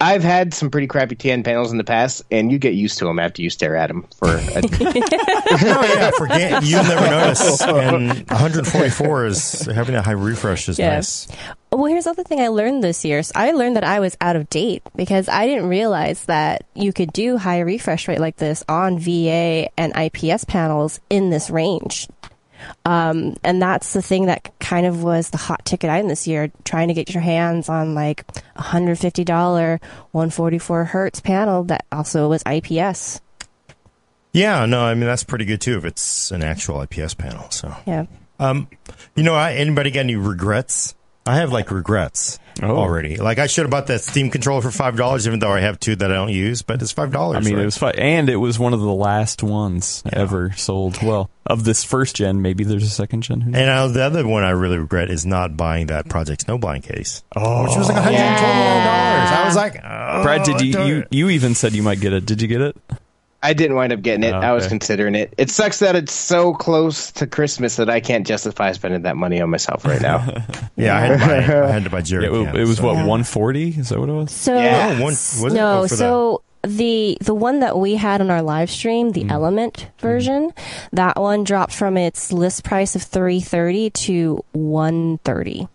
I've 0.01 0.23
had 0.23 0.53
some 0.53 0.69
pretty 0.69 0.87
crappy 0.87 1.15
TN 1.15 1.45
panels 1.45 1.71
in 1.71 1.77
the 1.77 1.85
past, 1.85 2.21
and 2.29 2.51
you 2.51 2.59
get 2.59 2.73
used 2.73 2.97
to 2.99 3.05
them 3.05 3.17
after 3.17 3.41
you 3.41 3.49
stare 3.49 3.77
at 3.77 3.87
them 3.87 4.05
for. 4.19 4.27
A, 4.27 4.33
oh 4.61 5.93
yeah, 5.95 6.11
for 6.11 6.27
ga- 6.27 6.59
you 6.61 6.75
never 6.75 7.09
notice. 7.09 7.61
And 7.61 8.09
144 8.29 9.25
is 9.27 9.61
having 9.67 9.95
a 9.95 10.01
high 10.01 10.11
refresh 10.11 10.67
is 10.67 10.77
Yeah. 10.77 10.95
nice. 10.95 11.27
Well, 11.75 11.91
here's 11.91 12.05
the 12.05 12.11
other 12.11 12.23
thing 12.23 12.39
I 12.39 12.47
learned 12.47 12.83
this 12.83 13.03
year. 13.03 13.21
So 13.21 13.33
I 13.35 13.51
learned 13.51 13.75
that 13.75 13.83
I 13.83 13.99
was 13.99 14.15
out 14.21 14.35
of 14.37 14.49
date 14.49 14.81
because 14.95 15.27
I 15.27 15.45
didn't 15.45 15.67
realize 15.67 16.23
that 16.25 16.65
you 16.73 16.93
could 16.93 17.11
do 17.11 17.35
high 17.37 17.59
refresh 17.59 18.07
rate 18.07 18.19
like 18.21 18.37
this 18.37 18.63
on 18.69 18.97
VA 18.97 19.69
and 19.77 19.93
IPS 19.95 20.45
panels 20.45 21.01
in 21.09 21.31
this 21.31 21.49
range. 21.49 22.07
Um, 22.85 23.35
and 23.43 23.61
that's 23.61 23.91
the 23.93 24.01
thing 24.01 24.27
that 24.27 24.57
kind 24.59 24.85
of 24.85 25.03
was 25.03 25.29
the 25.31 25.37
hot 25.37 25.65
ticket 25.65 25.89
item 25.89 26.07
this 26.07 26.25
year, 26.27 26.49
trying 26.63 26.87
to 26.87 26.93
get 26.93 27.13
your 27.13 27.21
hands 27.21 27.67
on 27.67 27.93
like 27.93 28.23
a 28.55 28.61
$150 28.61 29.27
144 30.11 30.85
hertz 30.85 31.19
panel 31.19 31.65
that 31.65 31.85
also 31.91 32.29
was 32.29 32.41
IPS. 32.45 33.19
Yeah, 34.31 34.65
no, 34.65 34.81
I 34.83 34.93
mean 34.93 35.05
that's 35.05 35.23
pretty 35.23 35.45
good 35.45 35.61
too 35.61 35.77
if 35.77 35.85
it's 35.85 36.31
an 36.31 36.41
actual 36.41 36.81
IPS 36.81 37.13
panel. 37.15 37.49
So, 37.51 37.75
Yeah. 37.85 38.05
um, 38.39 38.67
you 39.15 39.23
know, 39.23 39.35
I, 39.35 39.53
anybody 39.53 39.91
got 39.91 40.01
any 40.01 40.15
regrets? 40.15 40.95
I 41.25 41.37
have 41.37 41.51
like 41.51 41.71
regrets 41.71 42.39
Oh. 42.63 42.77
already. 42.77 43.17
Like 43.17 43.37
I 43.37 43.47
should 43.47 43.63
have 43.63 43.71
bought 43.71 43.87
that 43.87 44.01
Steam 44.01 44.29
controller 44.29 44.61
for 44.61 44.71
five 44.71 44.95
dollars, 44.95 45.27
even 45.27 45.39
though 45.39 45.51
I 45.51 45.59
have 45.59 45.79
two 45.79 45.95
that 45.97 46.09
I 46.09 46.15
don't 46.15 46.31
use. 46.31 46.61
But 46.61 46.81
it's 46.81 46.91
five 46.91 47.11
dollars. 47.11 47.37
I 47.37 47.39
mean, 47.41 47.55
right? 47.55 47.63
it 47.63 47.65
was 47.65 47.77
fun, 47.77 47.95
and 47.95 48.29
it 48.29 48.37
was 48.37 48.57
one 48.57 48.73
of 48.73 48.79
the 48.79 48.93
last 48.93 49.43
ones 49.43 50.01
ever 50.11 50.53
sold. 50.53 51.01
Well, 51.03 51.29
of 51.45 51.65
this 51.65 51.83
first 51.83 52.15
gen, 52.15 52.41
maybe 52.41 52.63
there's 52.63 52.83
a 52.83 52.89
second 52.89 53.23
gen. 53.23 53.41
And 53.41 53.51
now 53.51 53.87
the 53.87 54.03
other 54.03 54.25
one 54.25 54.43
I 54.43 54.51
really 54.51 54.77
regret 54.77 55.09
is 55.09 55.25
not 55.25 55.57
buying 55.57 55.87
that 55.87 56.07
Project 56.07 56.47
Snowblind 56.47 56.83
case, 56.83 57.23
oh, 57.35 57.63
which 57.63 57.75
was 57.75 57.89
like 57.89 57.95
one 57.95 58.03
hundred 58.03 58.19
and 58.19 58.39
twenty 58.39 58.85
dollars. 58.85 59.31
I 59.31 59.43
was 59.45 59.55
like, 59.55 59.75
oh, 59.83 60.23
Brad, 60.23 60.43
did 60.43 60.55
oh, 60.55 60.85
you, 60.85 60.95
you 60.95 61.03
you 61.11 61.29
even 61.31 61.55
said 61.55 61.73
you 61.73 61.83
might 61.83 61.99
get 61.99 62.13
it? 62.13 62.25
Did 62.25 62.41
you 62.41 62.47
get 62.47 62.61
it? 62.61 62.77
I 63.45 63.53
didn't 63.53 63.75
wind 63.75 63.93
up 63.93 64.01
getting 64.01 64.23
it. 64.23 64.33
Oh, 64.33 64.39
I 64.39 64.53
was 64.53 64.67
considering 64.67 65.13
it. 65.13 65.33
It 65.37 65.51
sucks 65.51 65.79
that 65.79 65.95
it's 65.95 66.13
so 66.13 66.53
close 66.53 67.11
to 67.13 67.27
Christmas 67.27 67.75
that 67.75 67.89
I 67.89 67.99
can't 67.99 68.25
justify 68.25 68.71
spending 68.71 69.03
that 69.03 69.15
money 69.15 69.39
on 69.39 69.49
myself 69.49 69.85
right 69.85 70.01
now. 70.01 70.25
Yeah, 70.77 70.97
I 70.97 70.99
had 70.99 71.19
to 71.19 71.25
buy. 71.25 71.35
I 71.67 71.71
had 71.71 71.83
to 71.85 71.89
buy 71.89 72.01
Jerry. 72.01 72.25
Yeah, 72.25 72.49
it, 72.49 72.55
it 72.55 72.67
was 72.67 72.77
so- 72.77 72.83
what 72.83 72.95
140. 72.95 73.69
Is 73.69 73.89
that 73.89 73.99
what 73.99 74.09
it 74.09 74.11
was? 74.11 74.31
So 74.31 74.57
Yeah. 74.57 74.89
Oh, 74.89 74.93
one- 74.95 75.03
was 75.03 75.43
it? 75.43 75.53
no, 75.53 75.79
Oh, 75.79 75.87
for 75.87 75.95
so 75.95 76.41
the 76.63 77.17
the 77.21 77.33
one 77.33 77.59
that 77.59 77.77
we 77.77 77.95
had 77.95 78.19
on 78.21 78.29
our 78.29 78.41
live 78.41 78.69
stream, 78.69 79.11
the 79.11 79.23
mm. 79.23 79.31
Element 79.31 79.73
mm-hmm. 79.75 80.01
version, 80.01 80.51
that 80.91 81.19
one 81.19 81.43
dropped 81.43 81.73
from 81.73 81.95
its 81.97 82.31
list 82.33 82.63
price 82.63 82.95
of 82.95 83.03
three 83.03 83.39
thirty 83.39 83.89
to 83.91 84.43
one 84.51 85.19
thirty. 85.19 85.67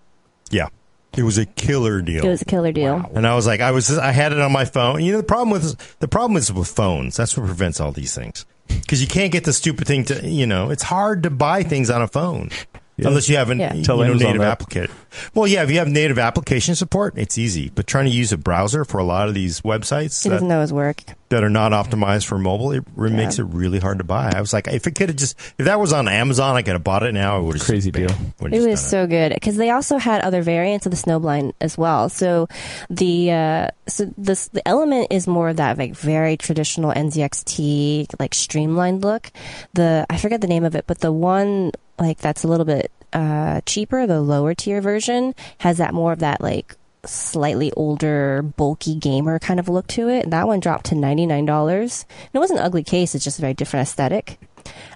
Yeah, 0.51 0.69
it 1.17 1.23
was 1.23 1.39
a 1.39 1.47
killer 1.47 2.01
deal. 2.03 2.25
It 2.25 2.29
was 2.29 2.43
a 2.43 2.45
killer 2.45 2.73
deal. 2.73 3.11
And 3.15 3.27
I 3.27 3.35
was 3.35 3.47
like, 3.47 3.61
I 3.61 3.71
was, 3.73 3.97
I 3.99 4.13
had 4.13 4.33
it 4.33 4.41
on 4.41 4.53
my 4.53 4.65
phone. 4.65 5.03
You 5.03 5.13
know, 5.13 5.19
the 5.19 5.25
problem 5.25 5.51
with 5.51 5.99
the 5.99 6.09
problem 6.09 6.37
is 6.37 6.53
with 6.53 6.69
phones. 6.69 7.17
That's 7.17 7.37
what 7.37 7.47
prevents 7.47 7.81
all 7.81 7.93
these 7.93 8.15
things. 8.15 8.45
Because 8.69 9.03
you 9.03 9.09
can't 9.09 9.33
get 9.33 9.45
the 9.45 9.53
stupid 9.53 9.87
thing 9.89 10.05
to, 10.07 10.29
you 10.29 10.47
know, 10.47 10.71
it's 10.71 10.85
hard 10.85 11.25
to 11.25 11.31
buy 11.31 11.65
things 11.65 11.91
on 11.91 12.03
a 12.03 12.07
phone 12.09 12.51
unless 12.99 13.29
you 13.29 13.37
have 13.37 13.51
an, 13.51 13.59
Yeah. 13.59 13.75
you 13.75 13.83
know, 13.83 14.03
native 14.15 14.39
that. 14.43 14.53
application. 14.53 14.95
Well, 15.35 15.47
yeah, 15.49 15.65
if 15.65 15.71
you 15.73 15.79
have 15.79 15.89
native 15.89 16.19
application 16.21 16.75
support, 16.77 17.15
it's 17.17 17.37
easy. 17.37 17.71
But 17.75 17.87
trying 17.89 18.05
to 18.05 18.13
use 18.13 18.31
a 18.33 18.39
browser 18.39 18.85
for 18.85 18.99
a 18.99 19.05
lot 19.05 19.27
of 19.29 19.35
these 19.35 19.63
websites, 19.63 20.23
He 20.23 20.29
that, 20.29 20.37
doesn't 20.37 20.49
know 20.49 20.61
his 20.61 20.73
work. 20.73 21.03
That 21.31 21.45
are 21.45 21.51
not 21.51 21.73
optimized 21.73 22.27
for 22.27 22.39
mobile, 22.39 22.73
it 22.73 22.85
re- 22.95 23.11
makes 23.11 23.39
it 23.39 23.45
really 23.45 23.79
hard 23.79 23.99
to 23.99 24.05
buy. 24.05 24.33
I 24.35 24.41
was 24.41 24.53
like, 24.53 24.69
if 24.69 24.87
it 24.87 24.97
could 24.97 25.09
have 25.09 25.17
just, 25.17 25.39
if 25.59 25.65
that 25.67 25.81
was 25.81 25.93
on 25.93 26.09
Amazon, 26.09 26.57
I 26.57 26.63
could 26.63 26.75
have 26.75 26.85
bought 26.85 27.05
it 27.05 27.15
now. 27.15 27.39
It 27.39 27.43
would 27.45 27.57
have 27.57 27.65
Crazy 27.65 27.91
deal. 27.91 28.11
It 28.41 28.69
was 28.69 28.85
so 28.85 29.07
good 29.07 29.33
because 29.33 29.57
they 29.57 29.71
also 29.71 29.97
had 29.97 30.23
other 30.23 30.43
variants 30.43 30.87
of 30.87 30.91
the 30.91 30.97
snowblind 30.97 31.55
as 31.61 31.79
well. 31.79 32.09
So 32.09 32.49
the 32.89 33.31
uh, 33.31 33.69
so 33.87 34.13
this 34.19 34.49
the 34.49 34.67
element 34.67 35.09
is 35.11 35.27
more 35.27 35.49
of 35.49 35.57
that 35.57 35.79
like 35.79 35.95
very 35.95 36.37
traditional 36.37 36.93
NZXT 36.93 38.19
like 38.19 38.35
streamlined 38.35 39.03
look. 39.03 39.31
The 39.75 40.07
I 40.11 40.17
forget 40.17 40.41
the 40.41 40.49
name 40.49 40.65
of 40.65 40.75
it, 40.75 40.85
but 40.87 40.99
the 40.99 41.13
one 41.13 41.71
like 41.99 42.19
that's 42.19 42.43
a 42.43 42.49
little 42.49 42.67
bit 42.67 42.91
uh, 43.13 43.61
cheaper, 43.67 44.07
the 44.07 44.21
lower 44.21 44.55
tier 44.55 44.81
version 44.81 45.35
has 45.59 45.79
that 45.79 45.95
more 45.95 46.13
of 46.13 46.21
that 46.21 46.41
like 46.41 46.77
slightly 47.05 47.73
older, 47.77 48.43
bulky 48.43 48.95
gamer 48.95 49.39
kind 49.39 49.59
of 49.61 49.69
look 49.69 49.87
to 49.89 50.09
it. 50.09 50.31
That 50.31 50.47
one 50.47 50.61
dropped 50.61 50.87
to 50.87 50.95
ninety 50.95 51.27
nine 51.27 51.47
dollars. 51.47 52.05
It 52.33 52.39
wasn't 52.39 52.61
an 52.61 52.67
ugly 52.67 52.83
case; 52.85 53.15
it's 53.15 53.25
just 53.25 53.39
a 53.39 53.43
very 53.43 53.55
different 53.55 53.89
aesthetic. 53.89 54.39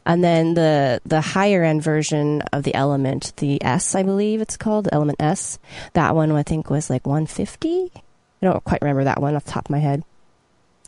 And 0.07 0.23
then 0.23 0.55
the 0.55 1.01
the 1.07 1.21
higher 1.21 1.63
end 1.65 1.83
version 1.83 2.43
of 2.53 2.63
the 2.65 2.75
Element, 2.75 3.33
the 3.39 3.63
S, 3.65 3.95
I 3.95 4.03
believe 4.03 4.41
it's 4.41 4.57
called, 4.57 4.85
the 4.85 4.95
Element 4.95 5.21
S. 5.21 5.59
That 5.95 6.15
one 6.15 6.31
I 6.33 6.43
think 6.43 6.69
was 6.71 6.91
like 6.91 7.07
150. 7.07 7.91
I 7.95 8.01
don't 8.43 8.63
quite 8.65 8.83
remember 8.83 9.05
that 9.05 9.23
one 9.23 9.35
off 9.35 9.45
the 9.45 9.51
top 9.53 9.67
of 9.67 9.71
my 9.71 9.79
head. 9.79 10.05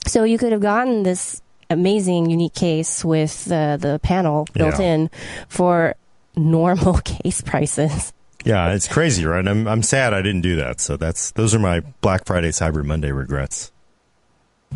So 0.06 0.24
you 0.24 0.36
could 0.38 0.52
have 0.52 0.60
gotten 0.60 1.02
this 1.02 1.40
amazing, 1.70 2.28
unique 2.30 2.54
case 2.54 3.02
with 3.04 3.46
the 3.46 3.78
the 3.80 3.98
panel 4.02 4.46
built 4.52 4.78
Yeah. 4.78 4.86
in 4.94 5.10
for 5.48 5.94
normal 6.36 6.98
case 7.04 7.40
prices. 7.40 8.12
Yeah, 8.46 8.72
it's 8.72 8.88
crazy, 8.88 9.24
right? 9.24 9.46
I'm 9.46 9.66
I'm 9.66 9.82
sad 9.82 10.14
I 10.14 10.22
didn't 10.22 10.42
do 10.42 10.56
that. 10.56 10.80
So 10.80 10.96
that's 10.96 11.32
those 11.32 11.54
are 11.54 11.58
my 11.58 11.80
Black 12.00 12.24
Friday, 12.24 12.50
Cyber 12.50 12.84
Monday 12.84 13.10
regrets. 13.10 13.72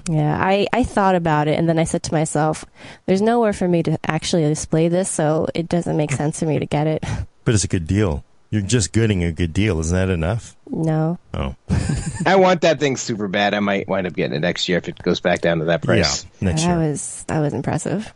Yeah, 0.09 0.39
I, 0.41 0.67
I 0.73 0.85
thought 0.85 1.15
about 1.17 1.49
it 1.49 1.59
and 1.59 1.69
then 1.69 1.79
I 1.79 1.85
said 1.85 2.03
to 2.05 2.15
myself, 2.15 2.65
there's 3.07 3.21
nowhere 3.21 3.53
for 3.53 3.67
me 3.67 3.83
to 3.83 3.99
actually 4.07 4.45
display 4.45 4.89
this, 4.89 5.11
so 5.11 5.47
it 5.55 5.69
doesn't 5.69 5.97
make 5.97 6.13
sense 6.13 6.39
for 6.39 6.47
me 6.47 6.59
to 6.59 6.67
get 6.67 6.87
it. 6.87 7.05
But 7.43 7.55
it's 7.55 7.65
a 7.65 7.69
good 7.69 7.87
deal. 7.87 8.23
You're 8.51 8.61
just 8.63 8.93
getting 8.93 9.25
a 9.25 9.33
good 9.33 9.55
deal. 9.55 9.81
Isn't 9.81 9.97
that 9.97 10.11
enough? 10.13 10.57
No. 10.69 11.19
Oh, 11.33 11.57
I 12.27 12.37
want 12.37 12.61
that 12.61 12.79
thing 12.79 12.97
super 12.97 13.29
bad. 13.29 13.55
I 13.55 13.61
might 13.61 13.89
wind 13.89 14.07
up 14.07 14.13
getting 14.13 14.37
it 14.37 14.41
next 14.41 14.69
year 14.69 14.77
if 14.79 14.89
it 14.89 14.99
goes 15.03 15.21
back 15.21 15.41
down 15.41 15.61
to 15.61 15.65
that 15.65 15.83
price. 15.83 16.25
yeah, 16.25 16.49
next 16.49 16.63
that 16.63 16.69
year. 16.69 16.89
was 16.91 17.25
that 17.29 17.41
was 17.41 17.55
impressive. 17.55 18.13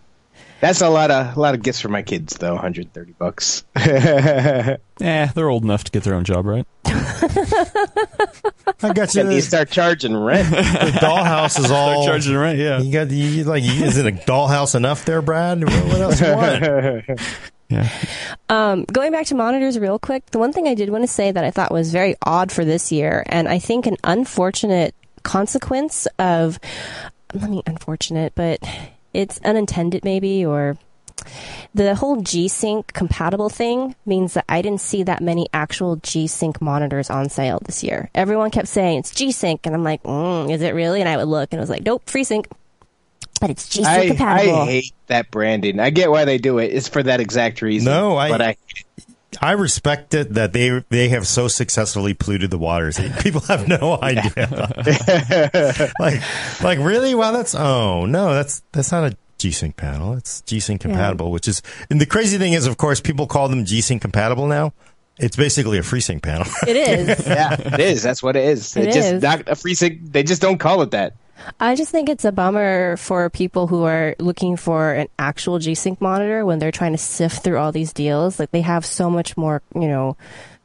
That's 0.65 0.81
a 0.81 0.89
lot 0.89 1.11
of 1.11 1.37
a 1.37 1.39
lot 1.39 1.55
of 1.55 1.63
gifts 1.63 1.83
for 1.83 1.91
my 1.91 2.01
kids 2.01 2.39
though. 2.39 2.55
130 2.55 3.13
bucks. 3.19 3.65
Eh, 5.01 5.27
they're 5.35 5.49
old 5.49 5.65
enough 5.65 5.83
to 5.83 5.91
get 5.91 6.05
their 6.05 6.15
own 6.15 6.23
job, 6.23 6.47
right? 6.47 6.65
I 6.87 8.93
got 8.95 9.13
you. 9.13 9.25
Then 9.25 9.33
you 9.33 9.41
start 9.41 9.69
charging 9.69 10.17
rent. 10.17 10.49
The 10.49 10.99
dollhouse 11.03 11.59
is 11.59 11.69
all. 11.73 12.07
Charging 12.07 12.37
rent, 12.37 12.61
yeah. 12.61 12.81
You 12.81 12.93
got 12.93 13.11
you, 13.11 13.43
like, 13.43 13.65
is 13.65 13.99
it 13.99 14.07
a 14.07 14.13
dollhouse 14.13 14.77
enough 14.77 15.05
there, 15.05 15.21
Brad? 15.21 15.65
What 15.65 15.85
what 15.87 16.01
else 16.01 16.21
you 16.21 16.29
want? 16.29 17.21
Yeah. 17.71 17.89
Um, 18.51 18.85
going 18.85 19.11
back 19.11 19.27
to 19.27 19.35
monitors 19.35 19.79
real 19.79 19.99
quick, 19.99 20.27
the 20.27 20.39
one 20.39 20.53
thing 20.53 20.69
I 20.69 20.75
did 20.75 20.91
want 20.91 21.03
to 21.03 21.09
say 21.09 21.33
that 21.33 21.45
I 21.45 21.51
thought 21.51 21.73
was 21.73 21.91
very 21.91 22.15
odd 22.23 22.53
for 22.53 22.65
this 22.65 22.93
year, 22.93 23.25
and 23.27 23.49
I 23.49 23.59
think 23.59 23.87
an 23.87 23.97
unfortunate 24.05 24.95
consequence 25.25 26.07
of, 26.19 26.61
I 27.41 27.49
mean, 27.49 27.63
unfortunate, 27.67 28.35
but 28.37 28.61
it's 29.15 29.41
unintended 29.45 30.05
maybe, 30.05 30.45
or 30.45 30.77
the 31.75 31.95
whole 31.95 32.21
G-Sync 32.21 32.93
compatible 32.93 33.49
thing 33.49 33.95
means 34.05 34.35
that 34.35 34.45
I 34.49 34.61
didn't 34.63 34.81
see 34.81 35.03
that 35.05 35.23
many 35.23 35.49
actual 35.55 35.97
G-Sync 35.97 36.61
monitors 36.61 37.09
on 37.09 37.29
sale 37.31 37.61
this 37.65 37.83
year. 37.83 38.11
Everyone 38.15 38.51
kept 38.51 38.69
saying 38.69 38.99
it's 38.99 39.15
G-Sync, 39.15 39.65
and 39.65 39.75
I'm 39.75 39.85
like, 39.85 40.03
mm, 40.03 40.53
is 40.53 40.61
it 40.61 40.75
really? 40.75 41.01
And 41.01 41.09
I 41.09 41.17
would 41.17 41.29
look, 41.29 41.53
and 41.53 41.59
it 41.59 41.63
was 41.63 41.71
like, 41.71 41.85
nope, 41.85 42.05
FreeSync. 42.07 42.47
But 43.41 43.51
it's 43.51 43.69
G-Sync 43.69 43.87
I, 43.89 44.07
compatible. 44.09 44.57
I 44.63 44.67
hate 44.67 44.93
that 45.07 45.31
branding. 45.31 45.81
I 45.81 45.91
get 45.91 46.11
why 46.11 46.25
they 46.25 46.39
do 46.39 46.59
it. 46.59 46.67
It's 46.73 46.89
for 46.89 47.03
that 47.03 47.21
exact 47.21 47.63
reason. 47.63 47.91
No, 47.93 48.17
I- 48.17 48.29
But 48.31 48.43
I 48.43 48.57
I 49.41 49.53
respect 49.53 50.15
it 50.15 50.35
that 50.35 50.53
they 50.53 50.83
they 50.91 51.09
have 51.11 51.27
so 51.27 51.49
successfully 51.49 52.15
polluted 52.15 52.51
the 52.51 52.59
waters. 52.59 52.99
People 53.21 53.41
have 53.43 53.69
no 53.69 53.99
idea. 54.03 55.93
like, 55.99 56.21
like 56.63 56.79
really? 56.79 57.15
Wow, 57.15 57.33
that's 57.33 57.55
oh 57.55 58.07
no, 58.07 58.35
that's 58.35 58.63
that's 58.73 58.93
not 58.93 59.13
a 59.13 59.17
G-Sync 59.39 59.77
panel. 59.77 60.15
It's 60.15 60.41
G-Sync 60.43 60.81
compatible, 60.81 61.31
which 61.31 61.49
is 61.49 61.63
and 61.91 62.01
the 62.01 62.07
crazy 62.07 62.39
thing 62.39 62.53
is, 62.53 62.67
of 62.67 62.77
course, 62.77 63.01
people 63.01 63.27
call 63.27 63.49
them 63.49 63.65
G-Sync 63.65 64.01
compatible 64.01 64.47
now. 64.47 64.73
It's 65.17 65.37
basically 65.37 65.79
a 65.79 65.83
FreeSync 65.83 66.23
panel. 66.23 66.47
It 66.67 66.75
is. 66.77 67.25
yeah, 67.29 67.55
it 67.55 67.79
is. 67.79 68.03
That's 68.03 68.21
what 68.21 68.35
it 68.35 68.47
is. 68.47 68.77
It 68.77 68.87
It's 68.87 68.97
just 68.97 69.13
is. 69.15 69.23
not 69.23 69.49
a 69.49 69.55
free 69.55 69.75
sync. 69.75 70.01
They 70.11 70.25
just 70.25 70.43
don't 70.43 70.59
call 70.59 70.83
it 70.83 70.91
that. 70.91 71.15
I 71.61 71.75
just 71.77 71.91
think 71.91 72.09
it's 72.09 72.25
a 72.25 72.33
bummer 72.33 72.97
for 72.97 73.29
people 73.31 73.67
who 73.67 73.85
are 73.85 74.15
looking 74.19 74.57
for 74.57 74.93
an 74.93 75.09
actual 75.19 75.59
G-Sync 75.59 76.01
monitor 76.01 76.45
when 76.45 76.59
they're 76.59 76.73
trying 76.73 76.93
to 76.93 76.99
sift 76.99 77.43
through 77.45 77.59
all 77.59 77.73
these 77.73 77.93
deals. 77.93 78.39
Like 78.39 78.51
they 78.51 78.63
have 78.63 78.85
so 78.87 79.11
much 79.11 79.37
more, 79.37 79.63
you 79.75 79.89
know, 79.89 80.17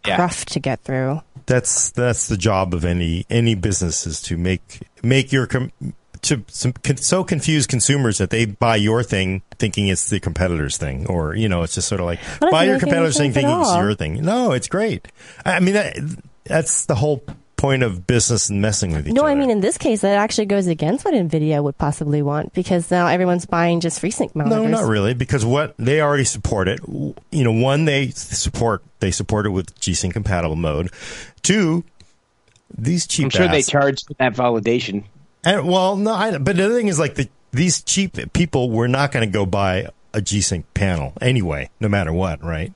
Yeah. 0.05 0.15
cruft 0.15 0.53
to 0.53 0.59
get 0.59 0.79
through. 0.81 1.21
that's 1.45 1.89
that's 1.91 2.27
the 2.27 2.37
job 2.37 2.73
of 2.75 2.85
any 2.85 3.25
any 3.29 3.55
business 3.55 4.05
is 4.05 4.21
to 4.21 4.37
make 4.37 4.81
make 5.03 5.31
your 5.33 5.47
com- 5.47 5.71
to 6.21 6.43
some, 6.47 6.73
so 6.97 7.23
confuse 7.23 7.65
consumers 7.65 8.17
that 8.19 8.29
they 8.29 8.45
buy 8.45 8.75
your 8.75 9.01
thing 9.03 9.41
thinking 9.57 9.87
it's 9.87 10.09
the 10.09 10.19
competitor's 10.19 10.77
thing, 10.77 11.07
or 11.07 11.33
you 11.35 11.49
know, 11.49 11.63
it's 11.63 11.73
just 11.75 11.87
sort 11.87 12.01
of 12.01 12.05
like 12.07 12.19
buy 12.39 12.63
your 12.63 12.73
your 12.73 12.79
competitor's 12.79 13.17
thing 13.17 13.31
isn't 13.31 13.41
thinking 13.41 13.61
it's 13.61 13.75
your 13.75 13.95
thing. 13.95 14.23
No, 14.23 14.51
it's 14.51 14.67
great. 14.67 15.07
I 15.45 15.59
mean, 15.59 15.73
that, 15.73 15.97
that's 16.45 16.85
the 16.85 16.95
whole 16.95 17.23
point 17.59 17.83
of 17.83 18.07
business 18.07 18.49
and 18.49 18.61
messing 18.61 18.93
with 18.93 19.05
each 19.05 19.13
No, 19.13 19.23
other. 19.23 19.35
No, 19.35 19.35
I 19.35 19.39
mean 19.39 19.49
in 19.49 19.59
this 19.59 19.77
case 19.77 20.01
that 20.01 20.15
actually 20.15 20.45
goes 20.45 20.67
against 20.67 21.03
what 21.03 21.13
Nvidia 21.13 21.61
would 21.61 21.77
possibly 21.77 22.21
want 22.21 22.53
because 22.53 22.89
now 22.89 23.07
everyone's 23.07 23.45
buying 23.45 23.81
just 23.81 24.01
FreeSync 24.01 24.33
monitors. 24.33 24.63
No, 24.63 24.67
not 24.81 24.87
really, 24.87 25.13
because 25.13 25.45
what 25.45 25.75
they 25.77 26.01
already 26.01 26.23
support 26.23 26.69
it. 26.69 26.79
You 26.87 27.43
know, 27.43 27.51
one 27.51 27.83
they 27.83 28.11
support 28.11 28.81
they 29.01 29.11
support 29.11 29.45
it 29.45 29.49
with 29.49 29.77
G-Sync 29.79 30.13
compatible 30.13 30.55
mode. 30.55 30.89
Two, 31.41 31.83
these 32.75 33.05
cheap. 33.05 33.25
I'm 33.25 33.29
sure 33.29 33.47
they 33.49 33.61
charge 33.61 34.05
for 34.05 34.13
that 34.15 34.33
validation. 34.33 35.03
And 35.43 35.67
well, 35.67 35.97
no, 35.97 36.13
I, 36.13 36.37
but 36.37 36.55
the 36.55 36.65
other 36.65 36.75
thing 36.75 36.87
is 36.87 36.97
like 36.97 37.15
the, 37.15 37.29
these 37.51 37.81
cheap 37.81 38.17
people 38.33 38.69
were 38.69 38.87
not 38.87 39.11
going 39.11 39.27
to 39.27 39.31
go 39.31 39.45
buy 39.45 39.87
a 40.13 40.21
G-Sync 40.21 40.73
panel 40.73 41.13
anyway, 41.21 41.69
no 41.79 41.89
matter 41.89 42.13
what, 42.13 42.41
right? 42.43 42.73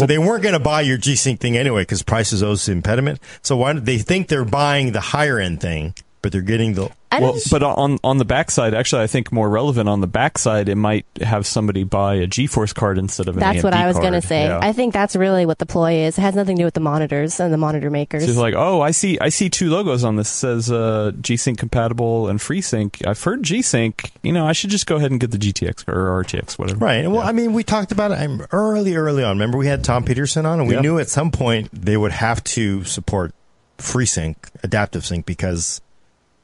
So 0.00 0.06
they 0.06 0.16
weren't 0.16 0.42
going 0.42 0.54
to 0.54 0.58
buy 0.58 0.80
your 0.80 0.96
G-Sync 0.96 1.40
thing 1.40 1.58
anyway 1.58 1.82
because 1.82 2.02
price 2.02 2.32
is 2.32 2.42
always 2.42 2.64
the 2.64 2.72
impediment. 2.72 3.20
So 3.42 3.58
why 3.58 3.74
do 3.74 3.80
they 3.80 3.98
think 3.98 4.28
they're 4.28 4.46
buying 4.46 4.92
the 4.92 5.00
higher 5.00 5.38
end 5.38 5.60
thing, 5.60 5.94
but 6.22 6.32
they're 6.32 6.40
getting 6.42 6.74
the 6.74 6.90
Well, 7.12 7.36
but 7.50 7.62
on 7.62 7.98
on 8.04 8.18
the 8.18 8.24
backside, 8.24 8.74
actually, 8.74 9.02
I 9.02 9.06
think 9.06 9.32
more 9.32 9.48
relevant 9.48 9.88
on 9.88 10.00
the 10.00 10.06
backside, 10.06 10.68
it 10.68 10.76
might 10.76 11.06
have 11.20 11.46
somebody 11.46 11.82
buy 11.84 12.16
a 12.16 12.26
GeForce 12.26 12.74
card 12.74 12.98
instead 12.98 13.26
of 13.28 13.36
an 13.36 13.40
that's 13.40 13.62
what 13.62 13.74
I 13.74 13.86
was 13.86 13.98
going 13.98 14.12
to 14.12 14.20
say. 14.22 14.44
Yeah. 14.44 14.58
I 14.62 14.72
think 14.72 14.92
that's 14.92 15.16
really 15.16 15.46
what 15.46 15.58
the 15.58 15.66
ploy 15.66 16.04
is. 16.04 16.18
It 16.18 16.20
has 16.22 16.34
nothing 16.34 16.56
to 16.56 16.60
do 16.60 16.64
with 16.66 16.74
the 16.74 16.80
monitors 16.80 17.40
and 17.40 17.52
the 17.52 17.56
monitor 17.58 17.90
makers. 17.90 18.24
She's 18.24 18.36
like, 18.36 18.54
oh, 18.54 18.80
I 18.80 18.90
see, 18.92 19.18
I 19.18 19.28
see 19.30 19.48
two 19.50 19.70
logos 19.70 20.04
on 20.04 20.16
this. 20.16 20.28
It 20.30 20.34
says 20.34 20.70
uh, 20.70 21.12
G-Sync 21.20 21.58
compatible 21.58 22.28
and 22.28 22.38
FreeSync. 22.38 23.06
I've 23.06 23.22
heard 23.22 23.42
G-Sync. 23.42 24.12
You 24.22 24.32
know, 24.32 24.46
I 24.46 24.52
should 24.52 24.70
just 24.70 24.86
go 24.86 24.96
ahead 24.96 25.10
and 25.10 25.18
get 25.18 25.30
the 25.30 25.38
GTX 25.38 25.88
or 25.88 26.22
RTX, 26.22 26.58
whatever. 26.58 26.78
Right. 26.84 27.06
Well, 27.10 27.22
Yeah. 27.22 27.28
I 27.28 27.32
mean, 27.32 27.52
we 27.52 27.64
talked 27.64 27.92
about 27.92 28.12
it 28.12 28.18
um, 28.20 28.46
early, 28.52 28.94
early 28.94 29.24
on. 29.24 29.36
Remember, 29.36 29.58
we 29.58 29.66
had 29.66 29.82
Tom 29.82 30.04
Petersen 30.04 30.46
on, 30.46 30.60
and 30.60 30.68
we 30.68 30.74
Yeah. 30.74 30.80
knew 30.82 30.98
at 30.98 31.08
some 31.08 31.30
point 31.30 31.68
they 31.72 31.96
would 31.96 32.12
have 32.12 32.44
to 32.44 32.84
support 32.84 33.32
FreeSync, 33.78 34.36
adaptive 34.62 35.04
sync, 35.06 35.26
because 35.26 35.80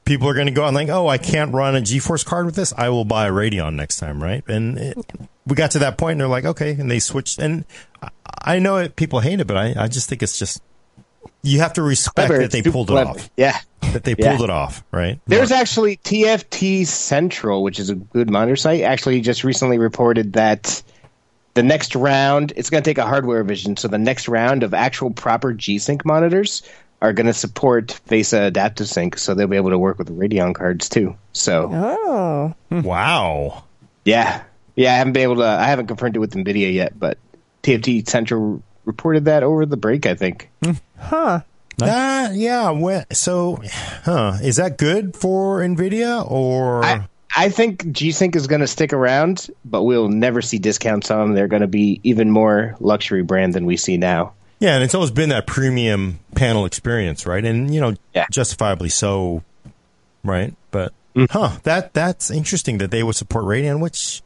people 0.07 0.27
are 0.29 0.33
going 0.33 0.47
to 0.47 0.53
go 0.53 0.63
on 0.63 0.73
like, 0.73 0.89
oh, 0.89 1.07
I 1.07 1.17
can't 1.19 1.53
run 1.53 1.75
a 1.75 1.81
GeForce 1.81 2.25
card 2.25 2.45
with 2.47 2.55
this. 2.55 2.73
I 2.75 2.89
will 2.89 3.05
buy 3.05 3.27
a 3.27 3.31
Radeon 3.31 3.75
next 3.75 3.97
time, 3.97 4.23
right? 4.23 4.43
And 4.47 4.77
it, 4.77 4.97
we 5.45 5.55
got 5.55 5.71
to 5.71 5.79
that 5.79 5.97
point, 5.97 6.13
and 6.13 6.21
they're 6.21 6.27
like, 6.27 6.45
okay, 6.45 6.71
and 6.71 6.89
they 6.89 6.99
switched. 6.99 7.37
And 7.37 7.65
I- 8.43 8.59
know 8.59 8.77
it, 8.77 8.95
people 8.95 9.19
hate 9.19 9.39
it, 9.39 9.45
but 9.47 9.57
I, 9.57 9.75
I 9.77 9.87
just 9.87 10.09
think 10.09 10.23
it's 10.23 10.39
just 10.39 10.63
you 11.43 11.59
have 11.59 11.73
to 11.73 11.81
respect 11.81 12.27
Clever. 12.27 12.41
that 12.41 12.51
they 12.51 12.61
pulled 12.63 12.89
it 12.89 12.97
off. 12.97 13.29
Yeah. 13.37 13.57
That 13.93 14.03
they 14.03 14.15
Yeah. 14.17 14.31
pulled 14.35 14.41
it 14.43 14.49
off, 14.49 14.83
right? 14.91 15.19
There's 15.27 15.51
actually 15.51 15.97
TFT 15.97 16.85
Central, 16.87 17.61
which 17.63 17.79
is 17.79 17.89
a 17.89 17.95
good 17.95 18.29
monitor 18.29 18.55
site, 18.55 18.81
actually 18.81 19.21
just 19.21 19.43
recently 19.43 19.77
reported 19.77 20.33
that 20.33 20.81
the 21.53 21.63
next 21.63 21.95
round, 21.95 22.53
it's 22.55 22.69
going 22.69 22.83
to 22.83 22.89
take 22.89 22.97
a 22.97 23.05
hardware 23.05 23.39
revision. 23.39 23.77
So 23.77 23.87
the 23.87 23.97
next 23.97 24.27
round 24.27 24.63
of 24.63 24.73
actual 24.73 25.11
proper 25.11 25.53
G-Sync 25.53 26.05
monitors 26.05 26.63
are 27.01 27.13
going 27.13 27.27
to 27.27 27.33
support 27.33 27.99
VESA 28.07 28.47
Adaptive 28.47 28.87
Sync, 28.87 29.17
so 29.17 29.33
they'll 29.33 29.47
be 29.47 29.57
able 29.57 29.69
to 29.69 29.79
work 29.79 29.97
with 29.97 30.07
the 30.07 30.13
Radeon 30.13 30.55
cards 30.55 30.89
too. 30.89 31.15
So 31.33 31.69
oh, 31.71 32.55
wow. 32.71 33.63
yeah, 34.03 34.43
yeah, 34.75 34.93
I 34.93 34.97
haven't 34.97 35.13
been 35.13 35.23
able 35.23 35.37
to, 35.37 35.45
I 35.45 35.65
haven't 35.65 35.87
confirmed 35.87 36.15
it 36.15 36.19
with 36.19 36.33
Nvidia 36.33 36.73
yet, 36.73 36.97
but 36.97 37.17
TFT 37.63 38.07
Central 38.07 38.63
reported 38.85 39.25
that 39.25 39.43
over 39.43 39.65
the 39.65 39.77
break, 39.77 40.05
I 40.05 40.15
think. 40.15 40.49
huh. 40.97 41.41
Ah, 41.81 42.31
yeah. 42.31 42.71
Well, 42.71 43.03
so, 43.11 43.61
huh? 44.03 44.37
Is 44.41 44.55
that 44.55 44.77
good 44.79 45.15
for 45.15 45.59
Nvidia 45.59 46.29
or? 46.29 46.83
I, 46.83 47.07
I 47.35 47.49
think 47.49 47.91
G-Sync 47.91 48.35
is 48.35 48.47
going 48.47 48.61
to 48.61 48.67
stick 48.67 48.93
around, 48.93 49.49
but 49.63 49.83
we'll 49.83 50.09
never 50.09 50.41
see 50.41 50.57
discounts 50.57 51.11
on 51.11 51.19
them. 51.19 51.35
They're 51.35 51.47
going 51.47 51.61
to 51.61 51.67
be 51.67 51.99
even 52.03 52.31
more 52.31 52.75
luxury 52.79 53.21
brand 53.21 53.53
than 53.53 53.67
we 53.67 53.77
see 53.77 53.97
now. 53.97 54.33
Yeah, 54.59 54.75
and 54.75 54.83
it's 54.83 54.95
always 54.95 55.11
been 55.11 55.29
that 55.29 55.47
premium 55.47 56.19
panel 56.35 56.65
experience, 56.65 57.25
right? 57.25 57.43
And 57.43 57.73
you 57.73 57.81
know, 57.81 57.93
Yeah. 58.13 58.25
justifiably 58.31 58.89
so, 58.89 59.43
right? 60.23 60.53
But 60.71 60.93
mm-hmm. 61.15 61.25
Huh. 61.31 61.57
That 61.63 61.93
that's 61.93 62.31
interesting 62.31 62.77
that 62.79 62.91
they 62.91 63.03
would 63.03 63.15
support 63.15 63.45
Radeon, 63.45 63.79
which 63.79 64.21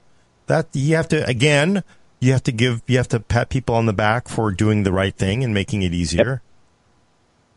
that 0.48 0.68
you 0.74 0.96
have 0.96 1.08
to 1.10 1.26
again, 1.28 1.84
you 2.20 2.32
have 2.32 2.44
to 2.44 2.52
give 2.52 2.82
you 2.88 2.98
have 2.98 3.08
to 3.10 3.20
pat 3.20 3.50
people 3.50 3.76
on 3.76 3.86
the 3.86 3.94
back 3.94 4.28
for 4.28 4.52
doing 4.52 4.84
the 4.84 4.92
right 4.92 5.16
thing 5.16 5.44
and 5.44 5.54
making 5.54 5.82
it 5.82 5.94
easier. 5.94 6.42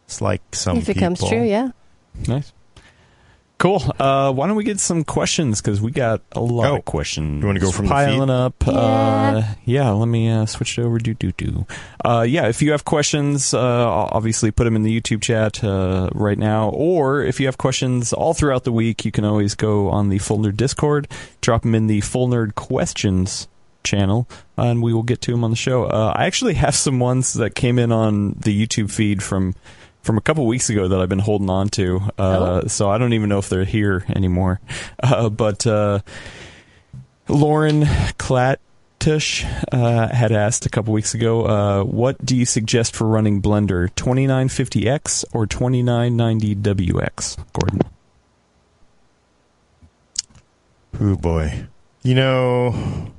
It's 0.06 0.20
like 0.20 0.42
some 0.52 0.78
if 0.78 0.88
it 0.88 0.94
comes 0.94 1.18
true, 1.26 1.42
yeah. 1.42 1.70
Nice. 2.28 2.52
Cool. 3.57 3.82
Uh, 3.98 4.30
why 4.32 4.46
don't 4.46 4.57
we 4.57 4.64
get 4.64 4.78
some 4.80 5.05
questions? 5.05 5.62
Because 5.62 5.80
we 5.80 5.90
got 5.90 6.20
a 6.32 6.40
lot 6.40 6.66
Oh. 6.72 6.76
of 6.76 6.84
questions. 6.84 7.40
You 7.40 7.46
wanna 7.46 7.61
go 7.61 7.70
from 7.70 7.86
the 7.86 7.90
piling 7.90 8.28
feed? 8.28 8.30
up? 8.30 8.55
Uh, 8.66 9.42
yeah. 9.64 9.90
Let 9.90 10.07
me 10.09 10.28
uh, 10.28 10.44
switch 10.44 10.76
it 10.78 10.82
over. 10.82 10.98
Do 10.98 11.14
do 11.14 11.32
do. 11.32 11.64
Uh, 12.05 12.26
yeah. 12.28 12.48
If 12.48 12.61
you 12.61 12.72
have 12.72 12.84
questions, 12.84 13.55
uh, 13.55 13.59
obviously 13.59 14.50
put 14.50 14.64
them 14.64 14.76
in 14.76 14.82
the 14.82 15.00
YouTube 15.00 15.22
chat 15.22 15.62
uh, 15.64 16.11
right 16.12 16.36
now. 16.38 16.68
Or 16.70 17.22
if 17.22 17.40
you 17.40 17.46
have 17.46 17.57
questions 17.57 18.12
all 18.12 18.34
throughout 18.34 18.64
the 18.64 18.72
week, 18.72 19.05
you 19.05 19.12
can 19.12 19.24
always 19.24 19.55
go 19.55 19.88
on 19.88 20.09
the 20.11 20.18
Full 20.18 20.38
Nerd 20.40 20.57
Discord, 20.57 21.09
drop 21.40 21.62
them 21.62 21.74
in 21.74 21.86
the 21.86 22.00
Full 22.02 22.28
Nerd 22.28 22.55
Questions 22.57 23.48
channel, 23.84 24.26
and 24.57 24.82
we 24.82 24.92
will 24.92 25.02
get 25.02 25.20
to 25.22 25.30
them 25.30 25.44
on 25.44 25.50
the 25.50 25.57
show. 25.57 25.84
Uh, 25.84 26.12
I 26.16 26.24
actually 26.26 26.55
have 26.55 26.74
some 26.74 26.98
ones 26.98 27.34
that 27.34 27.55
came 27.55 27.78
in 27.78 27.92
on 27.92 28.32
the 28.32 28.66
YouTube 28.66 28.90
feed 28.90 29.22
from 29.22 29.55
from 30.05 30.18
a 30.18 30.20
couple 30.20 30.46
weeks 30.46 30.70
ago 30.70 30.86
that 30.88 31.00
I've 31.00 31.09
been 31.09 31.18
holding 31.18 31.50
on 31.50 31.68
to. 31.70 32.00
Uh, 32.18 32.68
So 32.68 32.88
I 32.90 32.98
don't 32.98 33.12
even 33.14 33.28
know 33.28 33.38
if 33.38 33.48
they're 33.48 33.64
here 33.64 34.05
anymore. 34.14 34.61
Uh, 35.02 35.28
but 35.28 35.66
uh, 35.66 35.98
Lauren 37.28 37.82
Klatush 38.18 39.44
uh, 39.72 40.09
had 40.09 40.32
asked 40.32 40.64
a 40.64 40.70
couple 40.70 40.94
weeks 40.94 41.12
ago, 41.14 41.44
uh, 41.46 41.84
what 41.84 42.24
do 42.24 42.34
you 42.36 42.46
suggest 42.46 42.96
for 42.96 43.07
running 43.07 43.42
Blender, 43.42 43.90
2950X 43.90 45.24
or 45.34 45.46
2990WX, 45.46 47.36
Gordon? 47.52 47.80
Oh 51.00 51.16
boy. 51.16 51.66
You 52.02 52.14
know, 52.14 53.11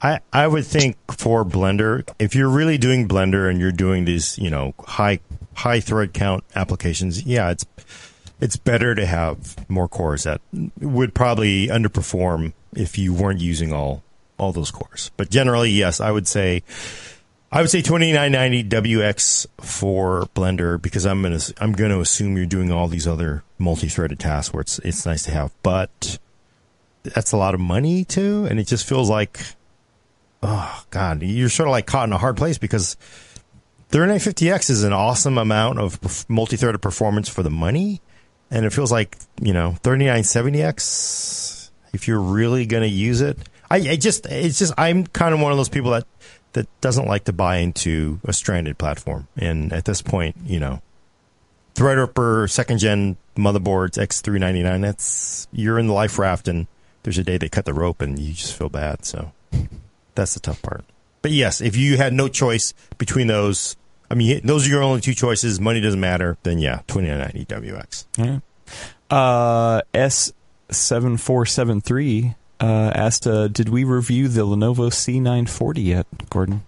I 0.00 0.20
I 0.32 0.46
would 0.46 0.64
think 0.66 0.96
for 1.12 1.44
Blender, 1.44 2.08
if 2.18 2.34
you're 2.34 2.48
really 2.48 2.78
doing 2.78 3.06
Blender 3.06 3.48
and 3.50 3.60
you're 3.60 3.72
doing 3.72 4.04
these, 4.04 4.38
you 4.38 4.50
know, 4.50 4.74
high 4.80 5.20
high 5.54 5.80
thread 5.80 6.12
count 6.12 6.44
applications, 6.54 7.24
yeah, 7.24 7.50
it's 7.50 7.66
it's 8.40 8.56
better 8.56 8.94
to 8.94 9.06
have 9.06 9.68
more 9.70 9.88
cores 9.88 10.24
that 10.24 10.40
would 10.80 11.14
probably 11.14 11.68
underperform 11.68 12.52
if 12.74 12.98
you 12.98 13.14
weren't 13.14 13.40
using 13.40 13.72
all 13.72 14.02
all 14.38 14.52
those 14.52 14.70
cores. 14.70 15.10
But 15.16 15.30
generally, 15.30 15.70
yes, 15.70 16.00
I 16.00 16.10
would 16.10 16.26
say 16.26 16.62
I 17.52 17.60
would 17.60 17.70
say 17.70 17.82
2990 17.82 18.64
WX 18.64 19.46
for 19.60 20.26
Blender 20.34 20.80
because 20.80 21.04
I'm 21.04 21.22
gonna 21.22 21.40
I'm 21.60 21.72
gonna 21.72 22.00
assume 22.00 22.36
you're 22.36 22.46
doing 22.46 22.72
all 22.72 22.88
these 22.88 23.06
other 23.06 23.44
multi-threaded 23.58 24.18
tasks 24.18 24.54
where 24.54 24.62
it's 24.62 24.78
it's 24.78 25.04
nice 25.04 25.22
to 25.24 25.30
have, 25.32 25.52
but 25.62 26.18
that's 27.02 27.32
a 27.32 27.36
lot 27.36 27.54
of 27.54 27.60
money 27.60 28.04
too, 28.04 28.46
and 28.48 28.58
it 28.58 28.66
just 28.66 28.88
feels 28.88 29.10
like, 29.10 29.38
oh 30.42 30.84
god, 30.90 31.22
you're 31.22 31.50
sort 31.50 31.68
of 31.68 31.72
like 31.72 31.86
caught 31.86 32.08
in 32.08 32.12
a 32.14 32.18
hard 32.18 32.38
place 32.38 32.56
because 32.56 32.96
3950X 33.92 34.70
is 34.70 34.84
an 34.84 34.94
awesome 34.94 35.36
amount 35.36 35.78
of 35.78 36.24
multi-threaded 36.26 36.80
performance 36.80 37.28
for 37.28 37.42
the 37.42 37.50
money, 37.50 38.00
and 38.50 38.64
it 38.64 38.72
feels 38.72 38.90
like 38.90 39.18
you 39.40 39.52
know 39.52 39.76
3970X 39.82 41.70
if 41.92 42.08
you're 42.08 42.18
really 42.18 42.64
gonna 42.64 42.86
use 42.86 43.20
it. 43.20 43.38
I, 43.70 43.76
I 43.76 43.96
just 43.96 44.24
it's 44.26 44.58
just 44.58 44.72
I'm 44.78 45.06
kind 45.06 45.34
of 45.34 45.40
one 45.40 45.52
of 45.52 45.58
those 45.58 45.68
people 45.68 45.90
that 45.90 46.06
that 46.54 46.68
doesn't 46.80 47.06
like 47.06 47.24
to 47.24 47.34
buy 47.34 47.58
into 47.58 48.18
a 48.24 48.32
stranded 48.32 48.78
platform, 48.78 49.28
and 49.36 49.72
at 49.72 49.84
this 49.84 50.02
point, 50.02 50.36
you 50.44 50.58
know. 50.58 50.80
Threadripper 51.74 52.50
second 52.50 52.78
gen 52.78 53.16
motherboards 53.36 53.98
X399. 53.98 54.82
That's 54.82 55.48
you're 55.52 55.78
in 55.78 55.86
the 55.86 55.94
life 55.94 56.18
raft, 56.18 56.48
and 56.48 56.66
there's 57.02 57.18
a 57.18 57.24
day 57.24 57.36
they 57.36 57.48
cut 57.50 57.66
the 57.66 57.74
rope, 57.74 58.00
and 58.00 58.18
you 58.18 58.32
just 58.32 58.56
feel 58.56 58.68
bad. 58.70 59.04
So 59.04 59.32
that's 60.14 60.32
the 60.34 60.40
tough 60.40 60.62
part. 60.62 60.84
But 61.22 61.30
yes, 61.30 61.60
if 61.60 61.76
you 61.76 61.96
had 61.96 62.12
no 62.12 62.28
choice 62.28 62.74
between 62.98 63.28
those, 63.28 63.76
I 64.12 64.14
mean, 64.14 64.42
those 64.44 64.66
are 64.66 64.68
your 64.68 64.82
only 64.82 65.00
two 65.00 65.14
choices. 65.14 65.58
Money 65.58 65.80
doesn't 65.80 65.98
matter. 65.98 66.36
Then 66.42 66.58
yeah, 66.58 66.82
2990 66.86 67.46
WX. 67.46 68.04
Yeah. 68.18 68.40
Uh, 69.10 69.80
S7473 69.94 72.34
uh, 72.60 72.92
asked, 72.94 73.26
uh, 73.26 73.48
did 73.48 73.70
we 73.70 73.84
review 73.84 74.28
the 74.28 74.42
Lenovo 74.42 74.90
C940 74.90 75.84
yet, 75.84 76.06
Gordon? 76.28 76.64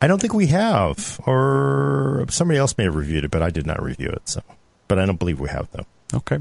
I 0.00 0.06
don't 0.06 0.18
think 0.18 0.32
we 0.32 0.46
have, 0.46 1.20
or 1.26 2.24
somebody 2.30 2.58
else 2.58 2.78
may 2.78 2.84
have 2.84 2.94
reviewed 2.94 3.24
it, 3.24 3.30
but 3.30 3.42
I 3.42 3.50
did 3.50 3.66
not 3.66 3.82
review 3.82 4.08
it. 4.08 4.26
So, 4.26 4.40
but 4.88 4.98
I 4.98 5.04
don't 5.04 5.18
believe 5.18 5.38
we 5.38 5.50
have 5.50 5.70
though. 5.72 5.84
Okay. 6.14 6.38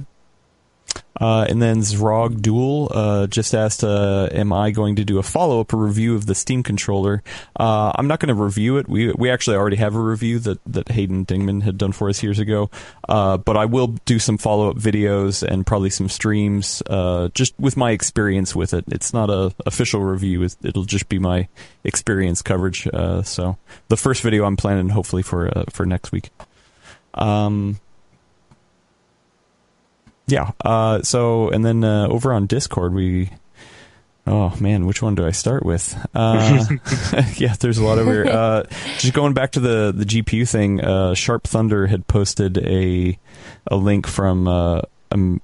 Uh, 1.19 1.45
and 1.47 1.61
then 1.61 1.77
Zrog 1.77 2.41
Duel 2.41 2.91
uh, 2.93 3.27
just 3.27 3.55
asked, 3.55 3.83
uh, 3.83 4.27
"Am 4.31 4.51
I 4.51 4.71
going 4.71 4.97
to 4.97 5.05
do 5.05 5.17
a 5.17 5.23
follow 5.23 5.61
up 5.61 5.71
review 5.71 6.15
of 6.15 6.25
the 6.25 6.35
Steam 6.35 6.61
controller?" 6.61 7.23
Uh, 7.57 7.93
I'm 7.95 8.07
not 8.07 8.19
going 8.19 8.35
to 8.35 8.41
review 8.41 8.77
it. 8.77 8.89
We 8.89 9.13
we 9.13 9.29
actually 9.29 9.55
already 9.55 9.77
have 9.77 9.95
a 9.95 9.99
review 9.99 10.39
that 10.39 10.59
that 10.65 10.89
Hayden 10.89 11.25
Dingman 11.25 11.63
had 11.63 11.77
done 11.77 11.93
for 11.93 12.09
us 12.09 12.21
years 12.21 12.39
ago. 12.39 12.69
Uh, 13.07 13.37
but 13.37 13.55
I 13.55 13.65
will 13.65 13.87
do 14.05 14.19
some 14.19 14.37
follow 14.37 14.69
up 14.69 14.77
videos 14.77 15.41
and 15.41 15.65
probably 15.65 15.89
some 15.89 16.09
streams, 16.09 16.83
uh, 16.87 17.29
just 17.33 17.57
with 17.59 17.77
my 17.77 17.91
experience 17.91 18.53
with 18.53 18.73
it. 18.73 18.83
It's 18.87 19.13
not 19.13 19.29
a 19.29 19.53
official 19.65 20.01
review. 20.01 20.43
It'll 20.63 20.83
just 20.83 21.07
be 21.07 21.19
my 21.19 21.47
experience 21.85 22.41
coverage. 22.41 22.87
So 23.23 23.57
the 23.87 23.97
first 23.97 24.21
video 24.21 24.43
I'm 24.45 24.57
planning 24.57 24.89
hopefully 24.89 25.23
for 25.23 25.49
for 25.69 25.85
next 25.85 26.11
week. 26.11 26.29
Um, 27.13 27.79
yeah. 30.27 30.51
Uh, 30.63 31.01
so, 31.01 31.49
and 31.49 31.63
then 31.65 31.83
uh, 31.83 32.07
over 32.07 32.33
on 32.33 32.47
Discord, 32.47 32.93
we. 32.93 33.29
Oh 34.27 34.55
man, 34.59 34.87
which 34.87 35.03
one 35.03 35.13
do 35.13 35.23
I 35.23 35.29
start 35.31 35.63
with? 35.63 35.95
Uh, 36.15 36.65
yeah, 37.35 37.53
there's 37.59 37.77
a 37.77 37.83
lot 37.83 37.99
over 37.99 38.11
here. 38.11 38.25
Uh, 38.25 38.63
just 38.97 39.13
going 39.13 39.33
back 39.33 39.51
to 39.51 39.59
the 39.59 39.93
the 39.95 40.03
GPU 40.05 40.49
thing. 40.49 40.83
Uh, 40.83 41.13
Sharp 41.13 41.43
Thunder 41.43 41.85
had 41.85 42.07
posted 42.07 42.57
a 42.57 43.19
a 43.67 43.75
link 43.75 44.07
from 44.07 44.47
uh, 44.47 44.81
um, 45.11 45.41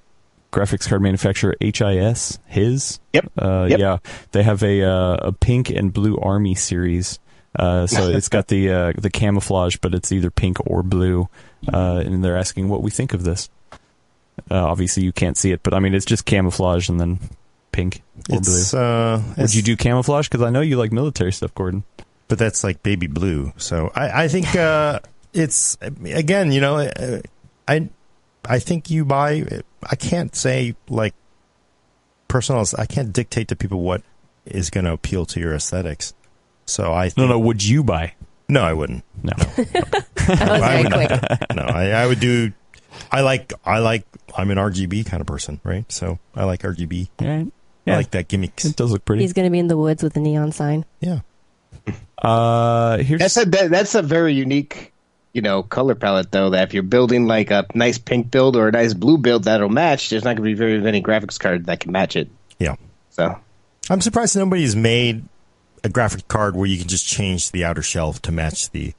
graphics 0.51 0.89
card 0.89 1.03
manufacturer 1.03 1.55
HIS. 1.59 2.39
His. 2.47 2.99
Yep. 3.13 3.31
Uh, 3.37 3.67
Yep. 3.69 3.79
Yeah, 3.79 3.97
they 4.31 4.41
have 4.41 4.63
a 4.63 4.81
uh, 4.83 5.15
a 5.27 5.31
pink 5.31 5.69
and 5.69 5.93
blue 5.93 6.17
army 6.17 6.55
series. 6.55 7.19
Uh, 7.55 7.85
so 7.85 8.09
it's 8.09 8.29
got 8.29 8.47
the 8.47 8.69
uh, 8.71 8.93
the 8.97 9.09
camouflage, 9.11 9.77
but 9.77 9.93
it's 9.93 10.11
either 10.11 10.31
pink 10.31 10.57
or 10.65 10.81
blue. 10.81 11.27
Uh, 11.71 12.01
and 12.03 12.23
they're 12.23 12.37
asking 12.37 12.67
what 12.69 12.81
we 12.81 12.89
think 12.89 13.13
of 13.13 13.23
this. 13.23 13.47
Uh, 14.49 14.65
obviously, 14.65 15.03
you 15.03 15.11
can't 15.11 15.37
see 15.37 15.51
it, 15.51 15.61
but 15.63 15.73
I 15.73 15.79
mean, 15.79 15.93
it's 15.93 16.05
just 16.05 16.25
camouflage 16.25 16.89
and 16.89 16.99
then 16.99 17.19
pink 17.71 18.01
or 18.29 18.37
It's 18.37 18.71
blue. 18.71 18.79
uh, 18.81 19.17
Would 19.19 19.31
it's- 19.33 19.55
you 19.55 19.61
do 19.61 19.75
camouflage? 19.77 20.27
Because 20.29 20.41
I 20.45 20.49
know 20.49 20.61
you 20.61 20.77
like 20.77 20.91
military 20.91 21.31
stuff, 21.33 21.53
Gordon. 21.53 21.83
but 22.27 22.37
that's 22.39 22.63
like 22.63 22.81
baby 22.83 23.07
blue. 23.07 23.53
So 23.57 23.91
I, 23.95 24.23
I 24.23 24.27
think 24.27 24.55
uh, 24.55 24.99
it's 25.33 25.77
again, 25.81 26.51
you 26.51 26.61
know, 26.61 26.77
uh, 26.77 27.19
I 27.67 27.89
I 28.45 28.59
think 28.59 28.89
you 28.89 29.05
buy. 29.05 29.61
I 29.89 29.95
can't 29.95 30.35
say 30.35 30.75
like 30.89 31.13
personal. 32.27 32.65
I 32.77 32.85
can't 32.85 33.11
dictate 33.13 33.47
to 33.49 33.55
people 33.55 33.81
what 33.81 34.01
is 34.45 34.69
going 34.69 34.85
to 34.85 34.93
appeal 34.93 35.25
to 35.27 35.39
your 35.39 35.53
aesthetics. 35.53 36.13
So 36.65 36.91
I 36.93 37.05
No, 37.05 37.09
think, 37.09 37.29
no. 37.29 37.39
Would 37.39 37.63
you 37.65 37.83
buy? 37.83 38.13
no, 38.49 38.61
I 38.61 38.73
wouldn't. 38.73 39.03
No. 39.23 39.33
That 39.37 40.05
was 40.15 40.27
I 40.61 40.81
would 40.81 40.91
quick. 40.93 41.55
No, 41.55 41.63
I, 41.63 41.89
I 41.89 42.07
would 42.07 42.19
do. 42.19 42.51
I 43.11 43.21
like. 43.21 43.53
I 43.65 43.79
like. 43.79 44.05
I'm 44.35 44.51
an 44.51 44.57
RGB 44.57 45.05
kind 45.05 45.21
of 45.21 45.27
person, 45.27 45.59
right? 45.63 45.89
So 45.91 46.19
I 46.35 46.45
like 46.45 46.61
RGB. 46.61 47.09
All 47.21 47.27
right. 47.27 47.51
I 47.87 47.95
like 47.95 48.11
that 48.11 48.27
gimmicks. 48.27 48.63
It 48.65 48.75
does 48.75 48.91
look 48.91 49.05
pretty. 49.05 49.23
He's 49.23 49.33
going 49.33 49.45
to 49.45 49.51
be 49.51 49.59
in 49.59 49.67
the 49.67 49.77
woods 49.77 50.03
with 50.03 50.15
a 50.15 50.19
neon 50.19 50.51
sign. 50.51 50.85
Yeah. 50.99 51.19
Uh, 52.17 52.97
here's 52.97 53.19
That's 53.19 53.37
a 53.37 53.45
that, 53.45 53.71
that's 53.71 53.95
a 53.95 54.01
very 54.03 54.33
unique, 54.33 54.93
you 55.33 55.41
know, 55.41 55.63
color 55.63 55.95
palette 55.95 56.31
though. 56.31 56.51
That 56.51 56.67
if 56.67 56.73
you're 56.73 56.83
building 56.83 57.25
like 57.25 57.49
a 57.49 57.65
nice 57.73 57.97
pink 57.97 58.29
build 58.29 58.55
or 58.55 58.67
a 58.67 58.71
nice 58.71 58.93
blue 58.93 59.17
build 59.17 59.45
that'll 59.45 59.69
match, 59.69 60.09
there's 60.09 60.23
not 60.23 60.35
going 60.35 60.47
to 60.47 60.51
be 60.51 60.53
very 60.53 60.79
many 60.79 61.01
graphics 61.01 61.39
cards 61.39 61.65
that 61.65 61.79
can 61.79 61.91
match 61.91 62.15
it. 62.15 62.29
Yeah. 62.59 62.75
So 63.09 63.35
I'm 63.89 64.01
surprised 64.01 64.35
nobody's 64.35 64.75
made 64.75 65.23
a 65.83 65.89
graphic 65.89 66.27
card 66.27 66.55
where 66.55 66.67
you 66.67 66.77
can 66.77 66.87
just 66.87 67.07
change 67.07 67.51
the 67.51 67.65
outer 67.65 67.81
shelf 67.81 68.21
to 68.23 68.31
match 68.31 68.69
the. 68.69 68.93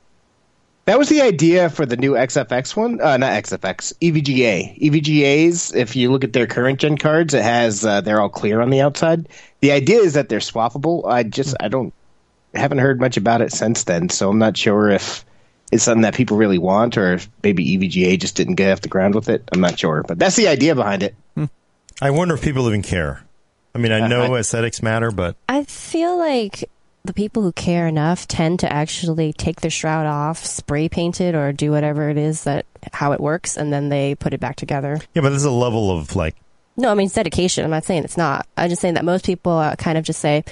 That 0.84 0.98
was 0.98 1.08
the 1.08 1.20
idea 1.22 1.70
for 1.70 1.86
the 1.86 1.96
new 1.96 2.12
XFX 2.12 2.74
one. 2.74 3.00
Uh, 3.00 3.16
not 3.16 3.32
XFX, 3.44 3.92
EVGA. 4.00 4.78
EVGA's. 4.80 5.74
If 5.74 5.94
you 5.96 6.10
look 6.10 6.24
at 6.24 6.32
their 6.32 6.46
current 6.46 6.80
gen 6.80 6.98
cards, 6.98 7.34
it 7.34 7.42
has 7.42 7.84
uh, 7.84 8.00
they're 8.00 8.20
all 8.20 8.28
clear 8.28 8.60
on 8.60 8.70
the 8.70 8.80
outside. 8.80 9.28
The 9.60 9.72
idea 9.72 10.00
is 10.00 10.14
that 10.14 10.28
they're 10.28 10.40
swappable. 10.40 11.06
I 11.06 11.22
just 11.22 11.54
I 11.60 11.68
don't 11.68 11.92
haven't 12.54 12.78
heard 12.78 13.00
much 13.00 13.16
about 13.16 13.40
it 13.40 13.52
since 13.52 13.84
then, 13.84 14.08
so 14.08 14.28
I'm 14.30 14.38
not 14.38 14.56
sure 14.56 14.90
if 14.90 15.24
it's 15.70 15.84
something 15.84 16.02
that 16.02 16.14
people 16.14 16.36
really 16.36 16.58
want 16.58 16.98
or 16.98 17.14
if 17.14 17.30
maybe 17.42 17.64
EVGA 17.78 18.20
just 18.20 18.36
didn't 18.36 18.56
get 18.56 18.72
off 18.72 18.82
the 18.82 18.88
ground 18.88 19.14
with 19.14 19.28
it. 19.30 19.48
I'm 19.52 19.60
not 19.60 19.78
sure, 19.78 20.02
but 20.06 20.18
that's 20.18 20.36
the 20.36 20.48
idea 20.48 20.74
behind 20.74 21.02
it. 21.02 21.14
I 22.00 22.10
wonder 22.10 22.34
if 22.34 22.42
people 22.42 22.66
even 22.68 22.82
care. 22.82 23.22
I 23.74 23.78
mean, 23.78 23.92
I 23.92 24.06
know 24.08 24.34
I- 24.34 24.40
aesthetics 24.40 24.82
matter, 24.82 25.10
but 25.10 25.36
I 25.48 25.64
feel 25.64 26.18
like 26.18 26.68
the 27.04 27.12
people 27.12 27.42
who 27.42 27.52
care 27.52 27.86
enough 27.86 28.28
tend 28.28 28.60
to 28.60 28.72
actually 28.72 29.32
take 29.32 29.60
the 29.60 29.70
shroud 29.70 30.06
off, 30.06 30.44
spray 30.44 30.88
paint 30.88 31.20
it, 31.20 31.34
or 31.34 31.52
do 31.52 31.70
whatever 31.70 32.08
it 32.10 32.16
is 32.16 32.44
that 32.44 32.64
how 32.92 33.12
it 33.12 33.20
works, 33.20 33.56
and 33.56 33.72
then 33.72 33.88
they 33.88 34.14
put 34.14 34.32
it 34.34 34.40
back 34.40 34.56
together. 34.56 35.00
yeah, 35.14 35.22
but 35.22 35.30
there's 35.30 35.44
a 35.44 35.50
level 35.50 35.90
of 35.96 36.14
like 36.16 36.36
No, 36.76 36.90
I 36.90 36.94
mean 36.94 37.06
it's 37.06 37.14
dedication. 37.14 37.64
I'm 37.64 37.70
not 37.70 37.84
saying 37.84 38.04
it's 38.04 38.16
not. 38.16 38.46
I'm 38.56 38.70
just 38.70 38.80
saying 38.80 38.94
that 38.94 39.04
most 39.04 39.26
people 39.26 39.52
uh, 39.52 39.74
kind 39.76 39.98
of 39.98 40.04
just 40.04 40.20
say, 40.20 40.44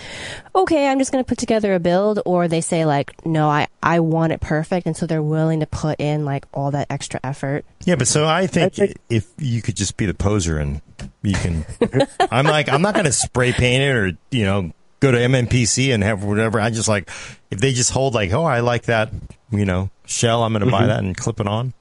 "Okay, 0.54 0.86
I'm 0.88 0.98
just 0.98 1.12
going 1.12 1.22
to 1.24 1.28
put 1.28 1.38
together 1.38 1.72
a 1.74 1.80
build," 1.80 2.20
or 2.26 2.46
they 2.48 2.60
say 2.60 2.84
like, 2.84 3.24
"No, 3.24 3.48
I 3.48 3.68
I 3.82 4.00
want 4.00 4.32
it 4.32 4.40
perfect," 4.40 4.86
and 4.86 4.96
so 4.96 5.06
they're 5.06 5.22
willing 5.22 5.60
to 5.60 5.66
put 5.66 6.00
in 6.00 6.24
like 6.24 6.46
all 6.52 6.72
that 6.72 6.88
extra 6.90 7.20
effort. 7.24 7.64
Yeah, 7.84 7.94
but 7.94 8.06
so 8.08 8.26
I 8.26 8.46
think 8.48 8.72
I 8.74 8.86
think- 8.86 8.96
if 9.08 9.26
you 9.38 9.62
could 9.62 9.76
just 9.76 9.96
be 9.96 10.04
the 10.06 10.14
poser 10.14 10.58
and 10.58 10.82
you 11.22 11.34
can, 11.34 11.64
I'm 12.30 12.44
like, 12.44 12.68
I'm 12.68 12.82
not 12.82 12.92
going 12.94 13.06
to 13.06 13.12
spray 13.12 13.52
paint 13.52 13.82
it 13.82 13.90
or, 13.90 14.12
you 14.30 14.44
know, 14.44 14.72
go 15.00 15.10
to 15.10 15.18
MMPC 15.18 15.92
and 15.92 16.02
have 16.02 16.22
whatever. 16.22 16.60
I 16.60 16.70
just 16.70 16.88
like, 16.88 17.10
if 17.50 17.58
they 17.58 17.72
just 17.72 17.90
hold 17.90 18.14
like, 18.14 18.32
oh, 18.32 18.44
I 18.44 18.60
like 18.60 18.84
that, 18.84 19.10
you 19.50 19.64
know, 19.64 19.90
shell, 20.06 20.42
I'm 20.42 20.52
going 20.52 20.64
to 20.64 20.70
buy 20.70 20.80
mm-hmm. 20.80 20.88
that 20.88 21.00
and 21.00 21.16
clip 21.16 21.40
it 21.40 21.46
on. 21.46 21.72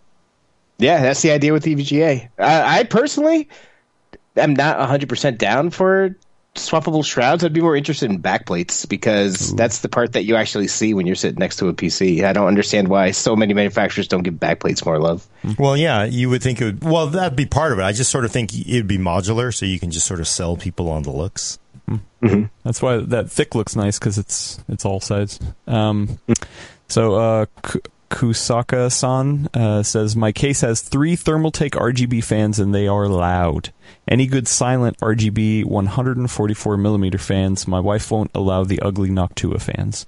Yeah, 0.78 1.02
that's 1.02 1.22
the 1.22 1.32
idea 1.32 1.52
with 1.52 1.66
EVGA. 1.66 2.30
I, 2.40 2.80
I 2.80 2.84
personally 2.86 3.50
am 4.38 4.54
not 4.54 4.78
100% 4.78 5.38
down 5.38 5.70
for 5.70 6.16
swappable 6.56 7.06
shrouds. 7.06 7.44
I'd 7.44 7.54
be 7.54 7.62
more 7.62 7.76
interested 7.76 8.10
in 8.10 8.22
backplates 8.22 8.88
because 8.88 9.54
that's 9.56 9.80
the 9.80 9.90
part 9.90 10.14
that 10.14 10.24
you 10.24 10.36
actually 10.36 10.68
see 10.68 10.94
when 10.94 11.06
you're 11.06 11.16
sitting 11.16 11.38
next 11.38 11.58
to 11.58 11.68
a 11.68 11.74
PC. 11.74 12.24
I 12.24 12.32
don't 12.34 12.48
understand 12.48 12.88
why 12.88 13.12
so 13.12 13.36
many 13.36 13.54
manufacturers 13.54 14.08
don't 14.08 14.24
give 14.24 14.36
backplates 14.36 14.86
more 14.86 15.00
love. 15.00 15.28
Well, 15.58 15.76
yeah, 15.76 16.06
you 16.06 16.30
would 16.30 16.42
think 16.42 16.62
it 16.62 16.66
would, 16.66 16.84
well, 16.84 17.08
that'd 17.08 17.36
be 17.36 17.46
part 17.46 17.74
of 17.74 17.80
it. 17.80 17.84
I 17.84 17.92
just 17.92 18.10
sort 18.10 18.26
of 18.26 18.32
think 18.32 18.54
it'd 18.54 18.88
be 18.88 18.98
modular 18.98 19.54
so 19.54 19.66
you 19.66 19.80
can 19.80 19.92
just 19.92 20.08
sort 20.08 20.22
of 20.22 20.28
sell 20.28 20.56
people 20.56 20.90
on 20.90 21.04
the 21.04 21.12
looks. 21.12 21.60
That's 22.64 22.82
why 22.82 22.98
that 22.98 23.26
Thicc 23.26 23.56
looks 23.56 23.76
nice 23.76 23.98
because 24.00 24.18
it's 24.18 24.60
it's 24.68 24.86
all 24.86 25.00
sides. 25.00 25.40
Um, 25.68 26.20
so 26.88 27.16
uh, 27.16 27.46
K- 27.64 27.80
Kusaka-san 28.10 29.50
uh, 29.54 29.84
says 29.84 30.16
my 30.16 30.32
case 30.32 30.62
has 30.62 30.82
three 30.82 31.16
Thermaltake 31.16 31.72
RGB 31.72 32.24
fans 32.24 32.60
and 32.60 32.74
they 32.74 32.88
are 32.88 33.08
loud. 33.08 33.72
Any 34.08 34.26
good 34.26 34.48
silent 34.48 34.98
RGB 34.98 35.66
144 35.66 36.78
millimeter 36.78 37.18
fans. 37.18 37.68
My 37.68 37.80
wife 37.80 38.10
won't 38.12 38.32
allow 38.34 38.64
the 38.64 38.80
ugly 38.82 39.10
Noctua 39.10 39.62
fans. 39.62 40.08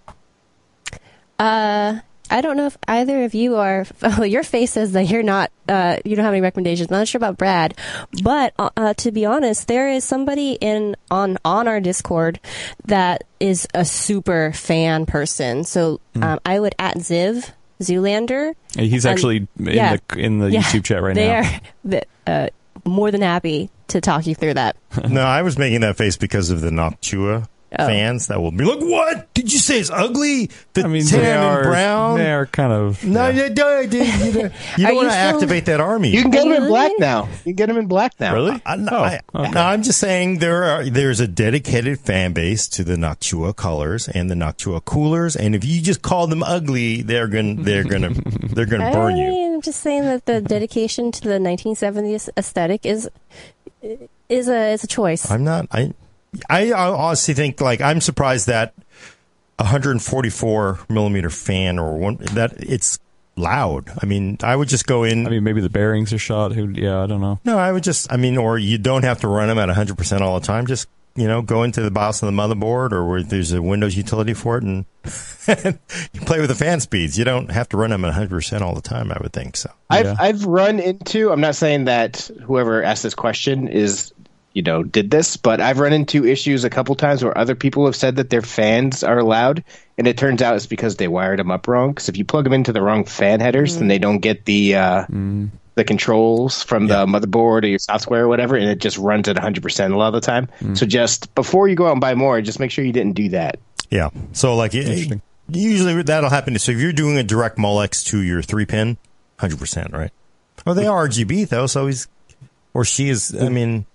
Uh, 1.37 1.99
I 2.31 2.41
don't 2.41 2.57
know 2.57 2.65
if 2.67 2.77
either 2.87 3.23
of 3.25 3.33
you 3.35 3.55
are. 3.57 3.85
Oh, 4.03 4.23
your 4.23 4.43
face 4.43 4.71
says 4.71 4.93
that 4.93 5.09
you're 5.09 5.21
not. 5.23 5.51
Uh, 5.69 5.97
you 6.05 6.15
don't 6.15 6.25
have 6.25 6.33
any 6.33 6.41
recommendations. 6.41 6.91
I'm 6.91 6.97
not 6.97 7.07
sure 7.07 7.19
about 7.19 7.37
Brad, 7.37 7.77
but 8.23 8.53
uh, 8.57 8.69
uh, 8.75 8.93
to 8.95 9.11
be 9.11 9.25
honest, 9.25 9.67
there 9.67 9.89
is 9.89 10.03
somebody 10.03 10.53
in 10.59 10.95
on 11.11 11.37
on 11.45 11.67
our 11.67 11.79
Discord 11.79 12.39
that 12.85 13.23
is 13.39 13.67
a 13.73 13.85
super 13.85 14.51
fan 14.53 15.05
person. 15.05 15.63
So 15.63 16.01
um, 16.21 16.39
I 16.45 16.59
would 16.59 16.73
at 16.79 16.97
Ziv 16.97 17.51
Zoolander. 17.81 18.53
He's 18.77 19.05
And- 19.05 19.13
actually 19.13 19.37
in 19.37 19.65
yeah. 19.65 19.97
the 20.07 20.17
in 20.19 20.39
the 20.39 20.51
Yeah, 20.51 20.61
YouTube 20.61 20.83
chat 20.85 21.01
right 21.01 21.15
they 21.15 21.27
now. 21.27 21.59
are 21.87 22.01
uh, 22.27 22.47
more 22.85 23.11
than 23.11 23.21
happy 23.21 23.69
to 23.89 24.01
talk 24.01 24.25
you 24.27 24.35
through 24.35 24.53
that. 24.55 24.75
no, 25.09 25.21
I 25.21 25.41
was 25.41 25.57
making 25.57 25.81
that 25.81 25.97
face 25.97 26.17
because 26.17 26.49
of 26.49 26.61
the 26.61 26.69
Noctua 26.69 27.47
Oh. 27.79 27.87
fans 27.87 28.27
that 28.27 28.41
will 28.41 28.51
be 28.51 28.65
like, 28.65 28.79
what? 28.81 29.33
Did 29.33 29.53
you 29.53 29.57
say 29.57 29.79
it's 29.79 29.89
ugly? 29.89 30.49
The 30.73 30.83
I 30.83 30.87
mean, 30.87 31.05
tan 31.05 31.19
they 31.21 31.31
and 31.31 31.41
are 31.43 31.63
brown? 31.63 32.17
They 32.17 32.29
are 32.31 32.45
kind 32.45 32.73
of 32.73 33.01
No, 33.05 33.29
yeah. 33.29 33.47
you 33.47 33.53
don't. 33.53 33.93
You, 33.93 33.99
you 34.03 34.31
don't, 34.33 34.53
you 34.77 34.87
don't 34.87 34.95
want 34.97 35.07
to 35.09 35.15
activate 35.15 35.65
that 35.67 35.79
army. 35.79 36.09
You 36.09 36.21
can 36.21 36.31
get 36.31 36.43
them 36.43 36.51
in 36.51 36.67
black 36.67 36.91
now. 36.99 37.27
You 37.27 37.43
can 37.43 37.53
get 37.53 37.67
them 37.67 37.77
in 37.77 37.87
black 37.87 38.19
now. 38.19 38.33
really. 38.33 38.51
Oh, 38.55 38.61
I, 38.65 38.75
no, 38.75 38.89
Oh, 38.91 39.03
I, 39.03 39.19
okay. 39.33 39.51
no, 39.51 39.61
I'm 39.61 39.83
just 39.83 39.99
saying 39.99 40.39
there 40.39 40.63
are 40.65 40.83
there's 40.89 41.21
a 41.21 41.27
dedicated 41.29 41.99
fan 42.01 42.33
base 42.33 42.67
to 42.69 42.83
the 42.83 42.95
Noctua 42.97 43.55
colors 43.55 44.09
and 44.09 44.29
the 44.29 44.35
Noctua 44.35 44.83
coolers, 44.83 45.37
and 45.37 45.55
if 45.55 45.63
you 45.63 45.81
just 45.81 46.01
call 46.01 46.27
them 46.27 46.43
ugly, 46.43 47.01
they're 47.03 47.27
gonna 47.29 47.55
they're 47.55 47.85
gonna 47.85 48.09
they're 48.53 48.65
gonna 48.65 48.91
burn 48.93 49.15
you. 49.15 49.53
I'm 49.55 49.61
just 49.61 49.79
saying 49.81 50.03
that 50.03 50.25
the 50.25 50.41
dedication 50.41 51.11
to 51.13 51.21
the 51.21 51.39
1970s 51.39 52.27
aesthetic 52.35 52.85
is 52.85 53.09
is 54.27 54.49
a 54.49 54.73
is 54.73 54.83
a 54.83 54.87
choice. 54.87 55.31
I'm 55.31 55.43
not. 55.45 55.67
I 55.71 55.93
I 56.49 56.71
I 56.71 56.89
honestly 56.89 57.33
think 57.33 57.59
like 57.61 57.81
I'm 57.81 58.01
surprised 58.01 58.47
that 58.47 58.73
144 59.57 60.79
millimeter 60.89 61.29
fan 61.29 61.79
or 61.79 61.97
one 61.97 62.17
that 62.33 62.53
it's 62.57 62.99
loud. 63.35 63.91
I 64.01 64.05
mean, 64.05 64.37
I 64.43 64.55
would 64.55 64.67
just 64.67 64.85
go 64.87 65.03
in. 65.03 65.27
I 65.27 65.29
mean, 65.29 65.43
maybe 65.43 65.61
the 65.61 65.69
bearings 65.69 66.13
are 66.13 66.17
shot. 66.17 66.53
Who? 66.53 66.69
Yeah, 66.69 67.01
I 67.01 67.07
don't 67.07 67.21
know. 67.21 67.39
No, 67.45 67.57
I 67.57 67.71
would 67.71 67.83
just, 67.83 68.11
I 68.11 68.17
mean, 68.17 68.37
or 68.37 68.57
you 68.57 68.77
don't 68.77 69.03
have 69.03 69.21
to 69.21 69.27
run 69.27 69.47
them 69.47 69.57
at 69.57 69.69
100% 69.69 70.21
all 70.21 70.39
the 70.39 70.45
time. 70.45 70.67
Just, 70.67 70.87
you 71.15 71.27
know, 71.27 71.41
go 71.41 71.63
into 71.63 71.81
the 71.81 71.91
BIOS 71.91 72.23
of 72.23 72.27
the 72.27 72.41
motherboard 72.41 72.91
or 72.91 73.07
where 73.07 73.23
there's 73.23 73.51
a 73.51 73.61
Windows 73.61 73.95
utility 73.95 74.33
for 74.33 74.57
it 74.57 74.63
and 74.63 74.85
you 76.13 76.21
play 76.21 76.39
with 76.39 76.49
the 76.49 76.55
fan 76.55 76.79
speeds. 76.79 77.17
You 77.17 77.25
don't 77.25 77.51
have 77.51 77.69
to 77.69 77.77
run 77.77 77.89
them 77.89 78.05
at 78.05 78.13
100% 78.13 78.61
all 78.61 78.75
the 78.75 78.81
time, 78.81 79.11
I 79.11 79.17
would 79.21 79.33
think. 79.33 79.57
So, 79.57 79.71
I've 79.89 80.05
Yeah. 80.05 80.15
I've 80.19 80.45
run 80.45 80.79
into. 80.79 81.31
I'm 81.31 81.41
not 81.41 81.55
saying 81.55 81.85
that 81.85 82.29
whoever 82.43 82.83
asked 82.83 83.03
this 83.03 83.15
question 83.15 83.67
is 83.67 84.13
you 84.53 84.61
know 84.61 84.83
did 84.83 85.09
this, 85.09 85.37
but 85.37 85.61
I've 85.61 85.79
run 85.79 85.93
into 85.93 86.25
issues 86.25 86.63
a 86.63 86.69
couple 86.69 86.95
times 86.95 87.23
where 87.23 87.37
other 87.37 87.55
people 87.55 87.85
have 87.85 87.95
said 87.95 88.17
that 88.17 88.29
their 88.29 88.41
fans 88.41 89.03
are 89.03 89.23
loud, 89.23 89.63
and 89.97 90.07
it 90.07 90.17
turns 90.17 90.41
out 90.41 90.55
it's 90.55 90.65
because 90.65 90.97
they 90.97 91.07
wired 91.07 91.39
them 91.39 91.51
up 91.51 91.67
wrong. 91.67 91.91
Because 91.91 92.09
if 92.09 92.17
you 92.17 92.25
plug 92.25 92.43
them 92.43 92.53
into 92.53 92.73
the 92.73 92.81
wrong 92.81 93.05
fan 93.05 93.39
headers, 93.39 93.77
then 93.77 93.87
they 93.87 93.99
mm. 93.99 94.01
don't 94.01 94.19
get 94.19 94.45
the 94.45 94.75
uh, 94.75 95.05
mm. 95.05 95.49
the 95.75 95.83
controls 95.83 96.63
from 96.63 96.87
the 96.87 97.05
motherboard 97.05 97.63
or 97.63 97.67
your 97.67 97.79
software 97.79 98.25
or 98.25 98.27
whatever, 98.27 98.55
and 98.55 98.69
it 98.69 98.79
just 98.79 98.97
runs 98.97 99.27
at 99.27 99.35
100 99.35 99.63
percent 99.63 99.93
a 99.93 99.97
lot 99.97 100.13
of 100.13 100.21
the 100.21 100.25
time. 100.25 100.49
Mm. 100.59 100.77
So 100.77 100.85
just 100.85 101.33
before 101.35 101.67
you 101.67 101.75
go 101.75 101.87
out 101.87 101.93
and 101.93 102.01
buy 102.01 102.15
more, 102.15 102.41
just 102.41 102.59
make 102.59 102.71
sure 102.71 102.83
you 102.83 102.93
didn't 102.93 103.13
do 103.13 103.29
that. 103.29 103.59
yeah. 103.89 104.09
So, 104.33 104.55
like, 104.55 104.73
it, 104.73 105.21
usually 105.49 106.01
that'll 106.03 106.29
happen. 106.29 106.57
So, 106.59 106.71
if 106.71 106.79
you're 106.79 106.93
doing 106.93 107.17
a 107.17 107.23
direct 107.23 107.57
Molex 107.57 108.05
to 108.07 108.19
your 108.19 108.41
three 108.41 108.65
pin, 108.65 108.97
100%, 109.39 109.93
right? 109.93 110.11
Oh, 110.65 110.73
they 110.73 110.85
hmm. 110.85 110.91
are 110.91 111.07
RGB, 111.07 111.49
though. 111.49 111.67
So, 111.67 111.87
he's, 111.87 112.07
or 112.73 112.85
she 112.85 113.09
is, 113.09 113.35
I 113.35 113.47
hmm. 113.47 113.53
mean, 113.53 113.85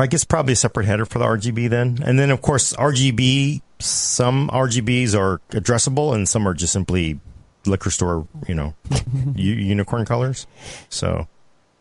I 0.00 0.06
guess 0.06 0.24
probably 0.24 0.52
a 0.52 0.56
separate 0.56 0.86
header 0.86 1.06
for 1.06 1.18
the 1.18 1.24
RGB 1.24 1.70
then. 1.70 1.98
And 2.04 2.18
then, 2.18 2.30
of 2.30 2.42
course, 2.42 2.72
RGB, 2.74 3.62
some 3.78 4.48
RGBs 4.48 5.18
are 5.18 5.40
addressable 5.50 6.14
and 6.14 6.28
some 6.28 6.46
are 6.46 6.54
just 6.54 6.72
simply 6.72 7.20
liquor 7.66 7.90
store, 7.90 8.26
you 8.46 8.54
know, 8.54 8.74
unicorn 9.34 10.04
colors. 10.04 10.46
So, 10.88 11.28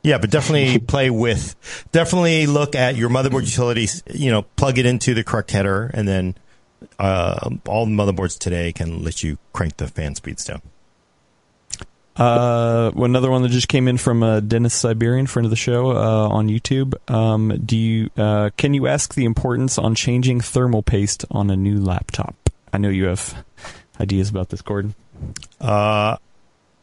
yeah, 0.04 0.18
but 0.18 0.30
definitely 0.30 0.80
play 0.88 1.10
with, 1.10 1.56
definitely 1.92 2.46
look 2.48 2.76
at 2.76 2.96
your 2.96 3.10
motherboard 3.10 3.46
utilities, 3.46 4.04
you 4.14 4.32
know, 4.32 4.44
plug 4.44 4.78
it 4.78 4.86
into 4.86 5.14
the 5.14 5.24
correct 5.24 5.52
header 5.52 5.92
and 5.94 6.08
then 6.08 6.36
uh, 7.00 7.50
all 7.68 7.88
motherboards 7.88 8.38
today 8.38 8.72
can 8.72 9.04
let 9.04 9.24
you 9.24 9.38
crank 9.54 9.78
the 9.78 9.88
fan 9.88 10.16
speeds 10.16 10.46
down. 10.46 10.62
Uh, 12.16 12.92
another 12.96 13.30
one 13.30 13.42
that 13.42 13.50
just 13.50 13.68
came 13.68 13.88
in 13.88 13.98
from 13.98 14.24
uh, 14.24 14.40
Dennis 14.40 14.74
Siberian, 14.74 15.28
friend 15.28 15.46
of 15.46 15.50
the 15.50 15.58
show, 15.58 15.92
uh, 15.92 16.30
on 16.30 16.48
YouTube. 16.48 16.94
Um, 17.12 17.62
do 17.66 17.78
you 17.78 18.10
uh, 18.16 18.52
can 18.58 18.74
you 18.74 18.88
ask 18.88 19.16
the 19.16 19.26
importance 19.26 19.78
on 19.78 19.96
changing 19.96 20.40
thermal 20.40 20.82
paste 20.82 21.26
on 21.30 21.50
a 21.50 21.56
new 21.58 21.78
laptop? 21.78 22.36
I 22.72 22.78
know 22.78 22.90
you 22.90 23.06
have 23.06 23.44
ideas 24.00 24.30
about 24.30 24.50
this, 24.50 24.62
Gordon. 24.62 24.96
Uh, 25.60 26.18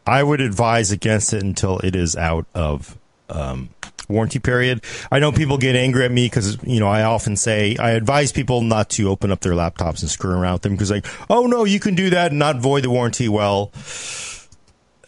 I 0.05 0.21
would 0.21 0.41
advise 0.41 0.91
against 0.91 1.33
it 1.33 1.43
until 1.43 1.79
it 1.79 1.95
is 1.95 2.15
out 2.15 2.45
of 2.53 2.97
um, 3.29 3.69
warranty 4.07 4.39
period. 4.39 4.83
I 5.11 5.19
know 5.19 5.31
people 5.31 5.57
get 5.57 5.75
angry 5.75 6.05
at 6.05 6.11
me 6.11 6.25
because 6.27 6.61
you 6.63 6.79
know 6.79 6.87
I 6.87 7.03
often 7.03 7.37
say 7.37 7.75
I 7.77 7.91
advise 7.91 8.31
people 8.31 8.61
not 8.61 8.89
to 8.91 9.09
open 9.09 9.31
up 9.31 9.39
their 9.39 9.53
laptops 9.53 10.01
and 10.01 10.09
screw 10.09 10.31
around 10.31 10.53
with 10.53 10.61
them 10.63 10.73
because 10.73 10.91
like, 10.91 11.07
oh 11.29 11.47
no, 11.47 11.63
you 11.63 11.79
can 11.79 11.95
do 11.95 12.11
that 12.11 12.31
and 12.31 12.39
not 12.39 12.57
void 12.57 12.83
the 12.83 12.89
warranty. 12.89 13.29
Well, 13.29 13.71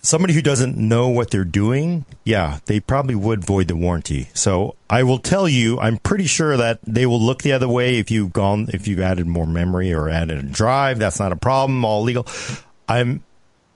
somebody 0.06 0.34
who 0.34 0.42
doesn't 0.42 0.78
know 0.78 1.10
what 1.10 1.32
they're 1.32 1.44
doing, 1.44 2.06
yeah, 2.24 2.60
they 2.66 2.80
probably 2.80 3.16
would 3.16 3.44
void 3.44 3.68
the 3.68 3.76
warranty. 3.76 4.30
So 4.34 4.76
I 4.90 5.04
will 5.04 5.20
tell 5.20 5.50
you, 5.50 5.80
I'm 5.80 5.98
pretty 5.98 6.28
sure 6.28 6.56
that 6.58 6.80
they 6.84 7.06
will 7.06 7.20
look 7.20 7.42
the 7.42 7.52
other 7.54 7.68
way 7.68 7.98
if 7.98 8.12
you've 8.12 8.32
gone, 8.32 8.70
if 8.74 8.88
you've 8.88 9.00
added 9.00 9.28
more 9.28 9.48
memory 9.48 9.94
or 9.94 10.10
added 10.10 10.38
a 10.38 10.44
drive. 10.44 11.00
That's 11.00 11.20
not 11.20 11.32
a 11.32 11.36
problem. 11.36 11.84
All 11.84 12.04
legal. 12.04 12.28
I'm, 12.88 13.24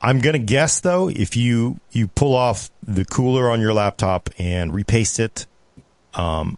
I'm 0.01 0.19
gonna 0.19 0.39
guess 0.39 0.79
though, 0.79 1.09
if 1.09 1.35
you 1.35 1.79
you 1.91 2.07
pull 2.07 2.35
off 2.35 2.69
the 2.83 3.03
cooler 3.03 3.49
on 3.49 3.59
your 3.59 3.73
laptop 3.73 4.29
and 4.37 4.73
repaste 4.73 5.19
it, 5.19 5.45
um, 6.13 6.57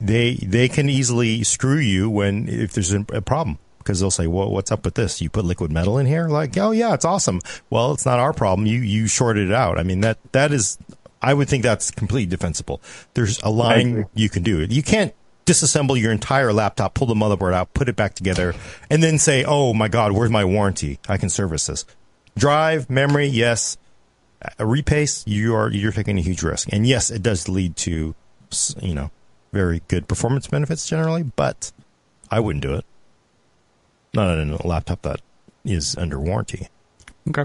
they 0.00 0.34
they 0.34 0.68
can 0.68 0.90
easily 0.90 1.42
screw 1.44 1.78
you 1.78 2.10
when 2.10 2.48
if 2.48 2.72
there's 2.72 2.92
a, 2.92 3.04
a 3.12 3.22
problem 3.22 3.58
because 3.82 4.00
they'll 4.00 4.10
say, 4.10 4.26
"Well, 4.26 4.50
what's 4.50 4.70
up 4.72 4.84
with 4.84 4.94
this? 4.94 5.20
You 5.20 5.30
put 5.30 5.44
liquid 5.44 5.72
metal 5.72 5.98
in 5.98 6.06
here?" 6.06 6.28
Like, 6.28 6.56
"Oh 6.56 6.70
yeah, 6.70 6.94
it's 6.94 7.04
awesome." 7.04 7.40
Well, 7.70 7.92
it's 7.92 8.06
not 8.06 8.18
our 8.18 8.32
problem. 8.32 8.66
You 8.66 8.78
you 8.78 9.06
shorted 9.06 9.48
it 9.48 9.54
out. 9.54 9.78
I 9.78 9.82
mean 9.82 10.00
that 10.00 10.18
that 10.32 10.52
is, 10.52 10.78
I 11.20 11.34
would 11.34 11.48
think 11.48 11.62
that's 11.62 11.90
completely 11.90 12.30
defensible. 12.30 12.80
There's 13.14 13.40
a 13.42 13.50
line 13.50 14.06
you 14.14 14.28
can 14.28 14.42
do. 14.42 14.64
You 14.64 14.82
can't 14.82 15.14
disassemble 15.44 16.00
your 16.00 16.12
entire 16.12 16.52
laptop, 16.52 16.94
pull 16.94 17.06
the 17.06 17.14
motherboard 17.14 17.52
out, 17.52 17.74
put 17.74 17.88
it 17.88 17.96
back 17.96 18.14
together, 18.14 18.54
and 18.90 19.02
then 19.02 19.18
say, 19.18 19.44
"Oh 19.44 19.72
my 19.74 19.88
God, 19.88 20.12
where's 20.12 20.30
my 20.30 20.44
warranty? 20.44 20.98
I 21.08 21.16
can 21.16 21.28
service 21.28 21.66
this." 21.66 21.84
Drive, 22.36 22.88
memory, 22.88 23.26
yes. 23.26 23.76
A 24.58 24.66
repaste, 24.66 25.28
you 25.28 25.54
are 25.54 25.70
you're 25.70 25.92
taking 25.92 26.18
a 26.18 26.22
huge 26.22 26.42
risk, 26.42 26.68
and 26.72 26.86
yes, 26.86 27.10
it 27.10 27.22
does 27.22 27.48
lead 27.48 27.76
to, 27.76 28.14
you 28.80 28.94
know, 28.94 29.10
very 29.52 29.82
good 29.86 30.08
performance 30.08 30.48
benefits 30.48 30.88
generally. 30.88 31.22
But 31.22 31.70
I 32.30 32.40
wouldn't 32.40 32.62
do 32.62 32.74
it. 32.74 32.84
Not 34.14 34.38
on 34.38 34.50
a 34.50 34.66
laptop 34.66 35.02
that 35.02 35.20
is 35.64 35.96
under 35.96 36.18
warranty. 36.20 36.68
Okay. 37.28 37.44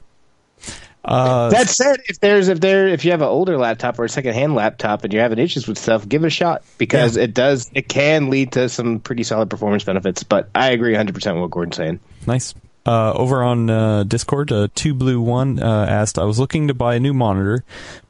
Uh, 1.05 1.49
That 1.49 1.69
said, 1.69 1.99
if 2.09 2.19
there's 2.19 2.49
if 2.49 2.59
there 2.59 2.89
if 2.89 3.05
you 3.05 3.11
have 3.11 3.21
an 3.21 3.29
older 3.29 3.57
laptop 3.57 3.97
or 3.97 4.03
a 4.05 4.09
secondhand 4.09 4.55
laptop 4.55 5.05
and 5.05 5.13
you're 5.13 5.21
having 5.21 5.39
issues 5.39 5.65
with 5.67 5.77
stuff, 5.77 6.07
give 6.07 6.23
it 6.25 6.27
a 6.27 6.29
shot 6.31 6.63
because 6.77 7.15
it 7.15 7.33
does 7.33 7.71
it 7.73 7.87
can 7.87 8.29
lead 8.29 8.51
to 8.53 8.67
some 8.67 8.99
pretty 8.99 9.23
solid 9.23 9.49
performance 9.49 9.85
benefits. 9.85 10.23
But 10.23 10.49
I 10.53 10.71
agree 10.71 10.91
100 10.91 11.15
percent 11.15 11.35
with 11.37 11.43
what 11.43 11.51
Gordon's 11.51 11.77
saying. 11.77 11.99
Nice. 12.25 12.53
Uh, 12.85 13.11
over 13.13 13.43
on 13.43 13.69
uh, 13.69 14.03
Discord, 14.03 14.51
uh, 14.51 14.67
Two 14.75 14.93
Blue 14.93 15.19
One 15.21 15.59
uh, 15.61 15.85
asked, 15.89 16.17
"I 16.19 16.23
was 16.23 16.39
looking 16.39 16.67
to 16.69 16.73
buy 16.73 16.95
a 16.95 16.99
new 16.99 17.13
monitor, 17.13 17.63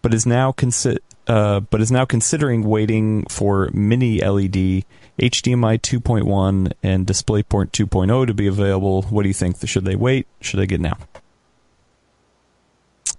but 0.03 0.13
is 0.13 0.25
now 0.27 0.51
consi- 0.51 0.99
uh, 1.27 1.59
but 1.59 1.81
is 1.81 1.91
now 1.91 2.05
considering 2.05 2.63
waiting 2.63 3.25
for 3.25 3.69
Mini 3.73 4.19
LED, 4.19 4.85
HDMI 5.19 5.79
2.1, 5.79 6.73
and 6.81 7.05
DisplayPort 7.05 7.71
2.0 7.71 8.27
to 8.27 8.33
be 8.33 8.47
available. 8.47 9.03
What 9.03 9.23
do 9.23 9.27
you 9.27 9.33
think? 9.33 9.57
Should 9.67 9.85
they 9.85 9.95
wait? 9.95 10.27
Should 10.41 10.59
they 10.59 10.67
get 10.67 10.81
now?" 10.81 10.97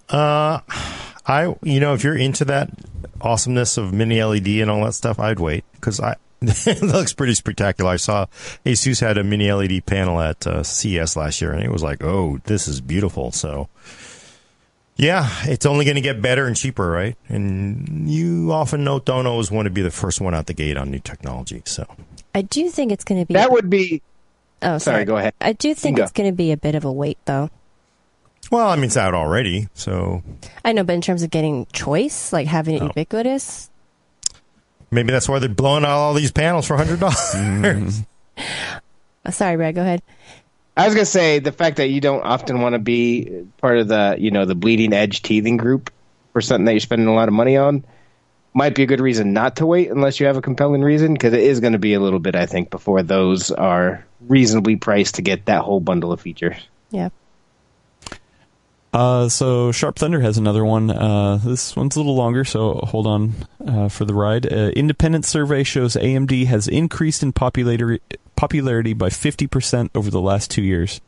Uh, 0.09 0.61
I 1.27 1.55
you 1.63 1.81
know 1.81 1.93
if 1.93 2.03
you're 2.03 2.17
into 2.17 2.45
that 2.47 2.71
awesomeness 3.21 3.77
of 3.77 3.93
mini 3.93 4.23
LED 4.23 4.47
and 4.47 4.71
all 4.71 4.85
that 4.85 4.95
stuff, 4.95 5.19
I'd 5.19 5.39
wait 5.39 5.65
because 5.75 6.01
I 6.01 6.17
it 6.41 6.83
looks 6.83 7.13
pretty 7.13 7.35
spectacular. 7.35 7.91
I 7.91 7.97
saw 7.97 8.27
Asus 8.65 9.01
had 9.01 9.19
a 9.19 9.25
mini 9.25 9.53
LED 9.53 9.85
panel 9.85 10.21
at 10.21 10.47
uh, 10.47 10.63
CES 10.63 11.17
last 11.17 11.41
year, 11.41 11.53
and 11.53 11.63
it 11.63 11.71
was 11.71 11.83
like, 11.83 12.03
oh, 12.03 12.39
this 12.45 12.69
is 12.69 12.81
beautiful. 12.81 13.33
So. 13.33 13.69
Yeah, 14.99 15.31
it's 15.45 15.65
only 15.65 15.85
going 15.85 15.95
to 15.95 16.01
get 16.01 16.21
better 16.21 16.47
and 16.47 16.57
cheaper, 16.57 16.91
right? 16.91 17.17
And 17.29 18.11
you 18.11 18.51
often 18.53 18.83
know, 18.83 18.99
don't 18.99 19.27
always 19.29 19.49
want 19.51 19.67
to 19.67 19.71
be 19.71 19.81
the 19.81 19.93
first 19.93 20.21
one 20.21 20.35
out 20.35 20.47
the 20.47 20.55
gate 20.55 20.77
on 20.77 20.91
new 20.91 20.99
technology. 20.99 21.63
So 21.67 21.87
I 22.35 22.43
do 22.43 22.69
think 22.69 22.91
it's 22.91 23.05
going 23.05 23.21
to 23.23 23.27
be. 23.27 23.35
That 23.35 23.53
would 23.53 23.71
be 23.71 24.03
oh, 24.61 24.79
sorry, 24.79 25.05
go 25.05 25.17
ahead. 25.17 25.35
I 25.41 25.53
do 25.53 25.73
think 25.73 25.99
Go. 25.99 26.03
it's 26.03 26.11
going 26.13 26.29
to 26.29 26.35
be 26.37 26.51
a 26.51 26.57
bit 26.57 26.75
of 26.75 26.85
a 26.85 26.91
wait, 26.91 27.17
though. 27.27 27.49
Well, 28.51 28.69
I 28.69 28.75
mean, 28.77 28.87
it's 28.87 28.97
out 28.97 29.15
already, 29.15 29.69
so 29.75 30.23
I 30.65 30.73
know, 30.73 30.83
but 30.83 30.95
in 30.95 31.01
terms 31.01 31.23
of 31.23 31.31
getting 31.31 31.67
choice, 31.73 32.33
like 32.33 32.47
having 32.49 32.75
it 32.77 32.83
Oh. 32.83 32.87
ubiquitous, 32.87 33.71
maybe 34.91 35.13
that's 35.13 35.29
why 35.29 35.39
they're 35.39 35.49
blowing 35.49 35.85
out 35.85 35.91
all 35.91 36.15
these 36.15 36.33
panels 36.33 36.67
for 36.67 36.77
hundred 36.77 36.99
dollars. 36.99 38.03
uh, 39.25 39.31
sorry, 39.31 39.57
Brad, 39.57 39.75
go 39.77 39.83
ahead. 39.83 40.03
I 40.79 40.87
was 40.87 40.95
gonna 40.95 41.05
say 41.05 41.41
the 41.41 41.51
fact 41.51 41.79
that 41.79 41.89
you 41.89 42.01
don't 42.01 42.23
often 42.23 42.61
want 42.61 42.75
to 42.75 42.79
be 42.79 43.45
part 43.59 43.79
of 43.79 43.89
the 43.89 44.17
you 44.19 44.31
know 44.31 44.45
the 44.45 44.55
bleeding 44.55 44.93
edge 44.93 45.23
teething 45.23 45.57
group 45.57 45.93
for 46.33 46.41
something 46.41 46.67
that 46.67 46.73
you're 46.73 46.81
spending 46.81 47.09
a 47.09 47.15
lot 47.15 47.27
of 47.27 47.35
money 47.35 47.57
on 47.57 47.85
might 48.55 48.77
be 48.77 48.85
a 48.85 48.87
good 48.87 49.01
reason 49.01 49.33
not 49.33 49.57
to 49.57 49.67
wait 49.67 49.91
unless 49.91 50.21
you 50.21 50.27
have 50.27 50.37
a 50.37 50.41
compelling 50.41 50.83
reason 50.83 51.15
because 51.15 51.33
it 51.33 51.41
is 51.41 51.59
going 51.59 51.73
to 51.73 51.81
be 51.81 51.95
a 51.95 52.01
little 52.01 52.21
bit 52.21 52.37
I 52.37 52.47
think 52.47 52.71
before 52.71 53.03
those 53.03 53.51
are 53.51 54.07
reasonably 54.29 54.77
priced 54.77 55.17
to 55.17 55.23
get 55.23 55.47
that 55.47 55.63
whole 55.63 55.81
bundle 55.81 56.13
of 56.13 56.21
features. 56.21 56.57
Yeah. 56.91 57.09
Uh, 58.93 59.29
so 59.29 59.71
Sharp 59.71 59.99
Thunder 59.99 60.21
has 60.21 60.39
another 60.39 60.65
one. 60.65 60.91
Uh, 60.91 61.39
this 61.45 61.77
one's 61.77 61.95
a 61.95 61.99
little 61.99 62.17
longer, 62.17 62.43
so 62.45 62.81
hold 62.85 63.07
on 63.07 63.35
uh, 63.67 63.89
for 63.89 64.07
the 64.07 64.15
ride. 64.15 64.51
Uh, 64.51 64.71
independent 64.75 65.27
survey 65.27 65.63
shows 65.63 65.95
AMD 65.95 66.47
has 66.47 66.67
increased 66.69 67.23
in 67.23 67.33
popularity 67.33 68.01
popularity 68.39 68.93
by 68.93 69.09
50% 69.09 69.91
over 69.97 70.13
the 70.13 70.21
last 70.21 70.49
two 70.49 70.63
years. 70.63 71.01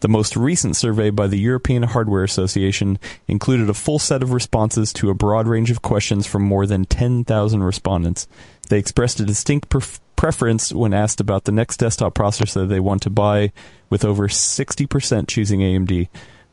The 0.00 0.08
most 0.08 0.36
recent 0.36 0.74
survey 0.74 1.10
by 1.10 1.28
the 1.28 1.38
European 1.38 1.84
Hardware 1.84 2.24
Association 2.24 2.98
included 3.28 3.70
a 3.70 3.74
full 3.74 4.00
set 4.00 4.24
of 4.24 4.32
responses 4.32 4.92
to 4.94 5.08
a 5.08 5.14
broad 5.14 5.46
range 5.46 5.70
of 5.70 5.82
questions 5.82 6.26
from 6.26 6.42
more 6.42 6.66
than 6.66 6.84
10,000 6.84 7.62
respondents. 7.62 8.26
They 8.70 8.80
expressed 8.80 9.20
a 9.20 9.24
distinct 9.24 9.68
pref- 9.68 10.00
preference 10.16 10.72
when 10.72 10.92
asked 10.92 11.20
about 11.20 11.44
the 11.44 11.52
next 11.52 11.76
desktop 11.76 12.14
processor 12.14 12.68
they 12.68 12.80
want 12.80 13.02
to 13.02 13.10
buy, 13.10 13.52
with 13.88 14.04
over 14.04 14.26
60% 14.26 15.28
choosing 15.28 15.60
AMD. 15.60 16.08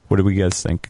What 0.07 0.17
do 0.17 0.23
we 0.23 0.35
guys 0.35 0.61
think? 0.61 0.89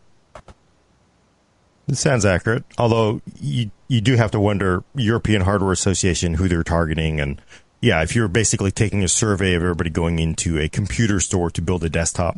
It 1.88 1.96
sounds 1.96 2.26
accurate. 2.26 2.66
Although 2.78 3.22
you 3.40 3.72
you 3.88 4.02
do 4.02 4.16
have 4.16 4.32
to 4.32 4.40
wonder 4.40 4.84
European 4.96 5.42
Hardware 5.42 5.72
Association 5.72 6.36
who 6.36 6.48
they're 6.48 6.64
targeting 6.64 7.20
and 7.20 7.42
yeah, 7.82 8.04
if 8.04 8.16
you're 8.16 8.28
basically 8.28 8.72
taking 8.72 9.04
a 9.04 9.08
survey 9.08 9.56
of 9.56 9.64
everybody 9.64 9.90
going 9.90 10.20
into 10.20 10.60
a 10.60 10.70
computer 10.70 11.20
store 11.20 11.50
to 11.52 11.62
build 11.62 11.84
a 11.84 11.90
desktop, 11.90 12.38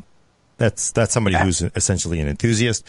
that's 0.58 0.92
that's 0.92 1.14
somebody 1.14 1.36
who's 1.36 1.62
essentially 1.62 2.20
an 2.20 2.28
enthusiast. 2.30 2.86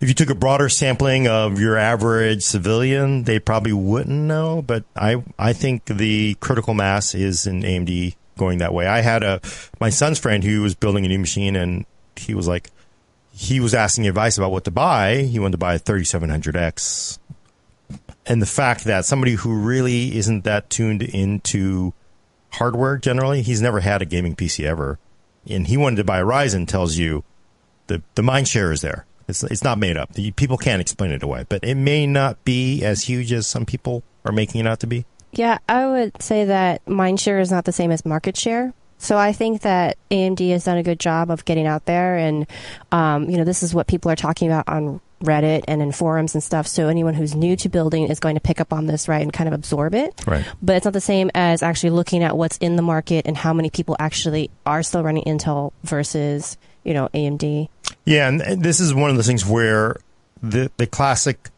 If 0.00 0.08
you 0.08 0.14
took 0.14 0.30
a 0.30 0.34
broader 0.34 0.68
sampling 0.68 1.28
of 1.28 1.60
your 1.60 1.76
average 1.76 2.42
civilian, 2.42 3.24
they 3.24 3.38
probably 3.38 3.74
wouldn't 3.74 4.16
know, 4.16 4.62
but 4.62 4.84
I 4.96 5.22
I 5.38 5.52
think 5.52 5.84
the 5.84 6.34
critical 6.40 6.72
mass 6.72 7.14
is 7.14 7.46
in 7.46 7.62
AMD 7.62 8.14
going 8.38 8.58
that 8.58 8.72
way. 8.72 8.86
I 8.86 9.02
had 9.02 9.22
a 9.22 9.40
my 9.80 9.90
son's 9.90 10.18
friend 10.18 10.42
who 10.42 10.62
was 10.62 10.74
building 10.74 11.04
a 11.04 11.08
new 11.08 11.18
machine 11.18 11.56
and 11.56 11.84
he 12.16 12.34
was 12.34 12.48
like 12.48 12.70
he 13.32 13.60
was 13.60 13.74
asking 13.74 14.06
advice 14.06 14.38
about 14.38 14.52
what 14.52 14.64
to 14.64 14.70
buy. 14.70 15.16
He 15.16 15.38
wanted 15.38 15.52
to 15.52 15.58
buy 15.58 15.74
a 15.74 15.78
3700X. 15.78 17.18
And 18.30 18.40
the 18.40 18.46
fact 18.46 18.84
that 18.84 19.04
somebody 19.04 19.32
who 19.32 19.52
really 19.52 20.16
isn't 20.16 20.44
that 20.44 20.70
tuned 20.70 21.02
into 21.02 21.92
hardware 22.52 22.96
generally, 22.96 23.42
he's 23.42 23.60
never 23.60 23.80
had 23.80 24.02
a 24.02 24.04
gaming 24.04 24.36
PC 24.36 24.64
ever. 24.64 25.00
And 25.48 25.66
he 25.66 25.76
wanted 25.76 25.96
to 25.96 26.04
buy 26.04 26.20
a 26.20 26.24
Ryzen 26.24 26.68
tells 26.68 26.96
you 26.96 27.24
the, 27.88 28.04
the 28.14 28.22
mind 28.22 28.46
share 28.46 28.70
is 28.70 28.82
there. 28.82 29.04
It's, 29.26 29.42
it's 29.42 29.64
not 29.64 29.78
made 29.78 29.96
up. 29.96 30.14
People 30.36 30.58
can't 30.58 30.80
explain 30.80 31.10
it 31.10 31.24
away, 31.24 31.44
but 31.48 31.64
it 31.64 31.74
may 31.74 32.06
not 32.06 32.44
be 32.44 32.84
as 32.84 33.02
huge 33.02 33.32
as 33.32 33.48
some 33.48 33.66
people 33.66 34.04
are 34.24 34.30
making 34.30 34.60
it 34.60 34.66
out 34.68 34.78
to 34.78 34.86
be. 34.86 35.06
Yeah, 35.32 35.58
I 35.68 35.88
would 35.88 36.22
say 36.22 36.44
that 36.44 36.86
mind 36.86 37.18
share 37.18 37.40
is 37.40 37.50
not 37.50 37.64
the 37.64 37.72
same 37.72 37.90
as 37.90 38.06
market 38.06 38.36
share. 38.36 38.72
So 38.98 39.18
I 39.18 39.32
think 39.32 39.62
that 39.62 39.98
AMD 40.12 40.48
has 40.52 40.66
done 40.66 40.76
a 40.78 40.84
good 40.84 41.00
job 41.00 41.32
of 41.32 41.44
getting 41.44 41.66
out 41.66 41.86
there, 41.86 42.16
and 42.16 42.46
um, 42.92 43.28
you 43.28 43.38
know 43.38 43.44
this 43.44 43.62
is 43.64 43.74
what 43.74 43.86
people 43.86 44.10
are 44.10 44.16
talking 44.16 44.46
about 44.46 44.68
on 44.68 45.00
Reddit 45.22 45.64
and 45.68 45.82
in 45.82 45.92
forums 45.92 46.34
and 46.34 46.42
stuff. 46.42 46.66
So 46.66 46.88
anyone 46.88 47.14
who's 47.14 47.34
new 47.34 47.56
to 47.56 47.68
building 47.68 48.08
is 48.08 48.20
going 48.20 48.36
to 48.36 48.40
pick 48.40 48.60
up 48.60 48.72
on 48.72 48.86
this, 48.86 49.08
right, 49.08 49.22
and 49.22 49.32
kind 49.32 49.48
of 49.48 49.54
absorb 49.54 49.94
it. 49.94 50.26
Right. 50.26 50.46
But 50.62 50.76
it's 50.76 50.84
not 50.84 50.94
the 50.94 51.00
same 51.00 51.30
as 51.34 51.62
actually 51.62 51.90
looking 51.90 52.22
at 52.22 52.36
what's 52.36 52.56
in 52.58 52.76
the 52.76 52.82
market 52.82 53.26
and 53.26 53.36
how 53.36 53.52
many 53.52 53.70
people 53.70 53.96
actually 53.98 54.50
are 54.64 54.82
still 54.82 55.02
running 55.02 55.24
Intel 55.24 55.72
versus 55.84 56.56
you 56.84 56.94
know 56.94 57.08
AMD. 57.14 57.68
Yeah, 58.04 58.28
and 58.28 58.62
this 58.62 58.80
is 58.80 58.94
one 58.94 59.10
of 59.10 59.16
those 59.16 59.26
things 59.26 59.44
where 59.44 59.96
the 60.42 60.70
the 60.76 60.86
classic 60.86 61.50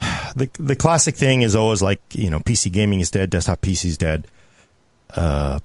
the 0.36 0.50
the 0.58 0.76
classic 0.76 1.16
thing 1.16 1.42
is 1.42 1.56
always 1.56 1.82
like 1.82 2.00
you 2.12 2.30
know 2.30 2.40
PC 2.40 2.70
gaming 2.72 3.00
is 3.00 3.10
dead, 3.10 3.30
desktop 3.30 3.60
PC 3.60 3.86
is 3.86 3.98
dead. 3.98 4.26
Uh, 5.14 5.60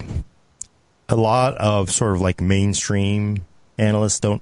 a 1.10 1.16
lot 1.16 1.56
of 1.56 1.90
sort 1.92 2.16
of 2.16 2.22
like 2.22 2.42
mainstream 2.42 3.46
analysts 3.78 4.20
don't 4.20 4.42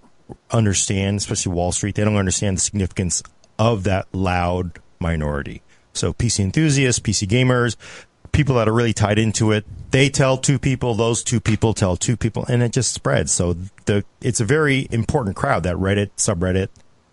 understand, 0.52 1.18
especially 1.18 1.54
Wall 1.54 1.72
Street. 1.72 1.96
They 1.96 2.04
don't 2.04 2.16
understand 2.16 2.58
the 2.58 2.62
significance 2.62 3.24
of 3.58 3.84
that 3.84 4.08
loud 4.14 4.80
minority. 5.00 5.62
So 5.94 6.14
PC 6.14 6.42
enthusiasts, 6.42 7.00
PC 7.00 7.28
gamers, 7.28 7.76
people 8.32 8.56
that 8.56 8.68
are 8.68 8.74
really 8.74 8.94
tied 8.94 9.18
into 9.18 9.52
it, 9.52 9.66
they 9.92 10.10
tell 10.10 10.38
two 10.38 10.60
people, 10.60 10.94
those 10.94 11.24
two 11.24 11.40
people 11.40 11.74
tell 11.74 11.96
two 11.96 12.18
people, 12.18 12.46
and 12.48 12.62
it 12.62 12.74
just 12.74 12.94
spreads. 12.94 13.32
So 13.32 13.56
the 13.86 14.04
it's 14.22 14.42
a 14.42 14.46
very 14.46 14.88
important 14.92 15.36
crowd 15.36 15.64
that 15.64 15.78
Reddit 15.78 16.10
subreddit, 16.18 16.68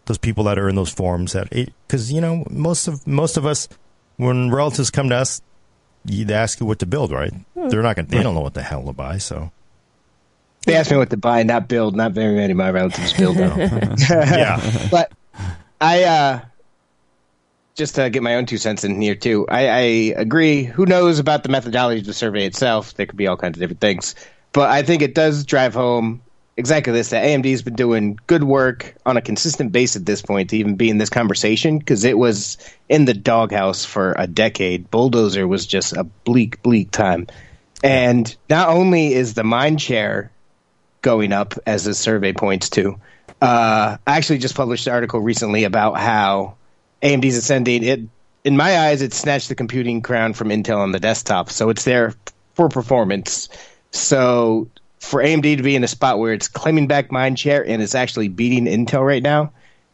those 0.06 0.18
people 0.18 0.44
that 0.44 0.58
are 0.58 0.68
in 0.68 0.74
those 0.74 0.90
forums 0.90 1.32
that 1.32 1.50
because 1.50 2.12
you 2.12 2.20
know 2.20 2.44
most 2.50 2.88
of 2.88 3.06
most 3.06 3.36
of 3.36 3.46
us 3.46 3.68
when 4.16 4.50
relatives 4.50 4.90
come 4.90 5.08
to 5.10 5.16
us, 5.16 5.40
you 6.04 6.24
they 6.24 6.34
ask 6.34 6.60
you 6.60 6.66
what 6.66 6.80
to 6.80 6.86
build, 6.86 7.12
right? 7.12 7.32
Hmm. 7.54 7.68
They're 7.68 7.82
not 7.82 7.96
gonna 7.96 8.08
they 8.08 8.22
don't 8.22 8.34
know 8.34 8.40
what 8.40 8.54
the 8.54 8.62
hell 8.62 8.84
to 8.84 8.92
buy, 8.92 9.18
so 9.18 9.52
They 10.66 10.76
asked 10.76 10.90
me 10.90 10.96
what 10.96 11.10
to 11.10 11.16
buy, 11.16 11.42
not 11.42 11.68
build. 11.68 11.96
Not 11.96 12.12
very 12.12 12.34
many 12.34 12.52
of 12.52 12.56
my 12.56 12.70
relatives 12.70 13.12
build 13.12 13.36
though. 13.36 13.56
yeah. 14.10 14.88
but 14.90 15.12
I 15.80 16.04
uh 16.04 16.40
just 17.74 17.94
to 17.96 18.10
get 18.10 18.22
my 18.22 18.34
own 18.36 18.46
two 18.46 18.58
cents 18.58 18.84
in 18.84 19.00
here 19.00 19.14
too. 19.14 19.46
I, 19.48 19.68
I 19.68 19.80
agree. 20.16 20.62
Who 20.62 20.86
knows 20.86 21.18
about 21.18 21.42
the 21.42 21.48
methodology 21.48 22.00
of 22.00 22.06
the 22.06 22.14
survey 22.14 22.46
itself? 22.46 22.94
There 22.94 23.06
could 23.06 23.16
be 23.16 23.26
all 23.26 23.36
kinds 23.36 23.56
of 23.56 23.60
different 23.60 23.80
things, 23.80 24.14
but 24.52 24.70
I 24.70 24.82
think 24.82 25.02
it 25.02 25.14
does 25.14 25.44
drive 25.44 25.74
home 25.74 26.22
exactly 26.56 26.92
this: 26.92 27.10
that 27.10 27.24
AMD's 27.24 27.62
been 27.62 27.74
doing 27.74 28.18
good 28.26 28.44
work 28.44 28.94
on 29.06 29.16
a 29.16 29.22
consistent 29.22 29.72
base 29.72 29.96
at 29.96 30.06
this 30.06 30.22
point 30.22 30.50
to 30.50 30.56
even 30.58 30.76
be 30.76 30.90
in 30.90 30.98
this 30.98 31.10
conversation 31.10 31.78
because 31.78 32.04
it 32.04 32.18
was 32.18 32.58
in 32.88 33.06
the 33.06 33.14
doghouse 33.14 33.84
for 33.84 34.14
a 34.18 34.26
decade. 34.26 34.90
Bulldozer 34.90 35.48
was 35.48 35.66
just 35.66 35.96
a 35.96 36.04
bleak, 36.04 36.62
bleak 36.62 36.90
time, 36.90 37.26
and 37.82 38.36
not 38.48 38.68
only 38.68 39.14
is 39.14 39.34
the 39.34 39.44
mind 39.44 39.80
share 39.80 40.30
going 41.02 41.32
up 41.32 41.54
as 41.66 41.84
the 41.84 41.94
survey 41.94 42.32
points 42.32 42.70
to. 42.70 42.98
Uh, 43.40 43.96
I 44.06 44.16
actually 44.16 44.38
just 44.38 44.54
published 44.54 44.86
an 44.86 44.92
article 44.92 45.20
recently 45.20 45.64
about 45.64 45.98
how 45.98 46.54
AMD's 47.02 47.36
ascending. 47.36 47.82
It, 47.82 48.00
in 48.44 48.56
my 48.56 48.78
eyes, 48.78 49.02
it 49.02 49.12
snatched 49.12 49.48
the 49.48 49.54
computing 49.54 50.02
crown 50.02 50.32
from 50.32 50.48
Intel 50.48 50.78
on 50.78 50.92
the 50.92 51.00
desktop, 51.00 51.50
so 51.50 51.68
it's 51.68 51.84
there 51.84 52.14
for 52.54 52.68
performance. 52.68 53.48
So 53.90 54.68
for 54.98 55.22
AMD 55.22 55.56
to 55.56 55.62
be 55.62 55.74
in 55.74 55.84
a 55.84 55.88
spot 55.88 56.18
where 56.18 56.32
it's 56.32 56.48
claiming 56.48 56.86
back 56.86 57.10
mind 57.10 57.38
share 57.38 57.66
and 57.66 57.82
it's 57.82 57.94
actually 57.94 58.28
beating 58.28 58.66
Intel 58.66 59.04
right 59.04 59.22
now 59.22 59.52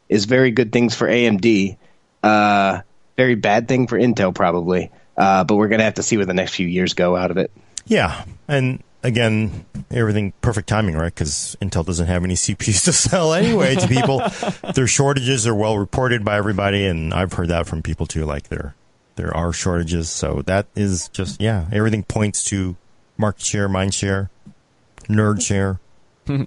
is 0.08 0.26
very 0.26 0.50
good 0.50 0.70
things 0.70 0.94
for 0.94 1.08
AMD. 1.08 1.76
Uh, 2.22 2.80
very 3.16 3.34
bad 3.34 3.68
thing 3.68 3.86
for 3.86 3.98
Intel 3.98 4.34
probably. 4.34 4.90
Uh, 5.16 5.44
but 5.44 5.56
we're 5.56 5.68
gonna 5.68 5.82
have 5.82 5.94
to 5.94 6.02
see 6.02 6.16
where 6.16 6.26
the 6.26 6.34
next 6.34 6.54
few 6.54 6.66
years 6.66 6.94
go 6.94 7.16
out 7.16 7.30
of 7.30 7.38
it. 7.38 7.50
Yeah, 7.86 8.24
and 8.46 8.82
again, 9.02 9.64
everything 9.90 10.32
perfect 10.40 10.68
timing, 10.68 10.96
right? 10.96 11.14
Because 11.14 11.56
Intel 11.60 11.84
doesn't 11.84 12.06
have 12.06 12.24
any 12.24 12.34
CPUs 12.36 12.84
to 12.84 12.92
sell 12.92 13.34
anyway 13.34 13.74
to 13.76 13.88
people. 13.88 14.22
Their 14.74 14.86
shortages 14.86 15.46
are 15.46 15.54
well 15.54 15.78
reported 15.78 16.24
by 16.24 16.36
everybody, 16.36 16.86
and 16.86 17.12
I've 17.12 17.32
heard 17.32 17.48
that 17.48 17.66
from 17.66 17.82
people 17.82 18.06
too. 18.06 18.24
Like 18.24 18.48
there, 18.48 18.74
there 19.16 19.34
are 19.36 19.52
shortages, 19.52 20.08
so 20.08 20.42
that 20.46 20.66
is 20.74 21.08
just 21.08 21.40
yeah. 21.40 21.66
Everything 21.72 22.02
points 22.02 22.44
to 22.44 22.76
market 23.16 23.44
share, 23.44 23.68
mind 23.68 23.94
share, 23.94 24.30
nerd 25.08 25.42
share. 25.42 25.80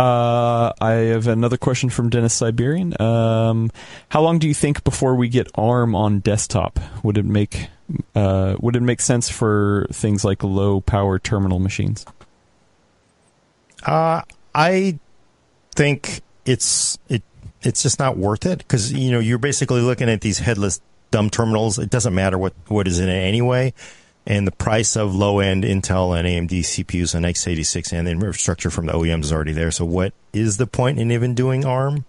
Uh, 0.00 0.72
I 0.80 0.92
have 1.12 1.26
another 1.26 1.58
question 1.58 1.90
from 1.90 2.08
Dennis 2.08 2.32
Siberian. 2.32 2.98
Um, 2.98 3.70
how 4.08 4.22
long 4.22 4.38
do 4.38 4.48
you 4.48 4.54
think 4.54 4.82
before 4.82 5.14
we 5.14 5.28
get 5.28 5.50
ARM 5.56 5.94
on 5.94 6.20
desktop? 6.20 6.80
Would 7.02 7.18
it 7.18 7.26
make 7.26 7.68
uh, 8.14 8.56
would 8.60 8.76
it 8.76 8.80
make 8.80 9.02
sense 9.02 9.28
for 9.28 9.86
things 9.92 10.24
like 10.24 10.42
low 10.42 10.80
power 10.80 11.18
terminal 11.18 11.58
machines? 11.58 12.06
Uh, 13.84 14.22
I 14.54 14.98
think 15.74 16.22
it's 16.46 16.96
it 17.10 17.22
it's 17.60 17.82
just 17.82 17.98
not 17.98 18.16
worth 18.16 18.46
it 18.46 18.56
because 18.60 18.90
you 18.94 19.10
know 19.10 19.18
you're 19.18 19.36
basically 19.36 19.82
looking 19.82 20.08
at 20.08 20.22
these 20.22 20.38
headless 20.38 20.80
dumb 21.10 21.28
terminals. 21.28 21.78
It 21.78 21.90
doesn't 21.90 22.14
matter 22.14 22.38
what 22.38 22.54
what 22.68 22.88
is 22.88 23.00
in 23.00 23.10
it 23.10 23.20
anyway 23.20 23.74
and 24.30 24.46
the 24.46 24.52
price 24.52 24.96
of 24.96 25.12
low 25.12 25.40
end 25.40 25.64
Intel 25.64 26.16
and 26.16 26.26
AMD 26.26 26.60
CPUs 26.60 27.16
on 27.16 27.22
x86 27.22 27.92
and 27.92 28.06
the 28.06 28.12
infrastructure 28.12 28.70
from 28.70 28.86
the 28.86 28.92
OEMs 28.92 29.24
is 29.24 29.32
already 29.32 29.52
there. 29.52 29.72
So 29.72 29.84
what 29.84 30.12
is 30.32 30.56
the 30.56 30.68
point 30.68 31.00
in 31.00 31.10
even 31.10 31.34
doing 31.34 31.64
ARM? 31.64 32.04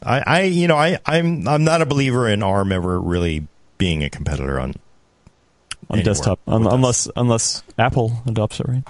I, 0.00 0.22
I 0.24 0.42
you 0.42 0.68
know, 0.68 0.76
I, 0.76 0.98
I'm 1.04 1.48
I'm 1.48 1.64
not 1.64 1.82
a 1.82 1.86
believer 1.86 2.28
in 2.28 2.44
ARM 2.44 2.70
ever 2.70 3.00
really 3.00 3.48
being 3.78 4.04
a 4.04 4.08
competitor 4.08 4.60
on 4.60 4.74
on 5.90 6.02
desktop, 6.04 6.38
un- 6.46 6.68
unless 6.68 7.08
unless 7.16 7.64
Apple 7.76 8.22
adopts 8.26 8.60
it, 8.60 8.68
right? 8.68 8.84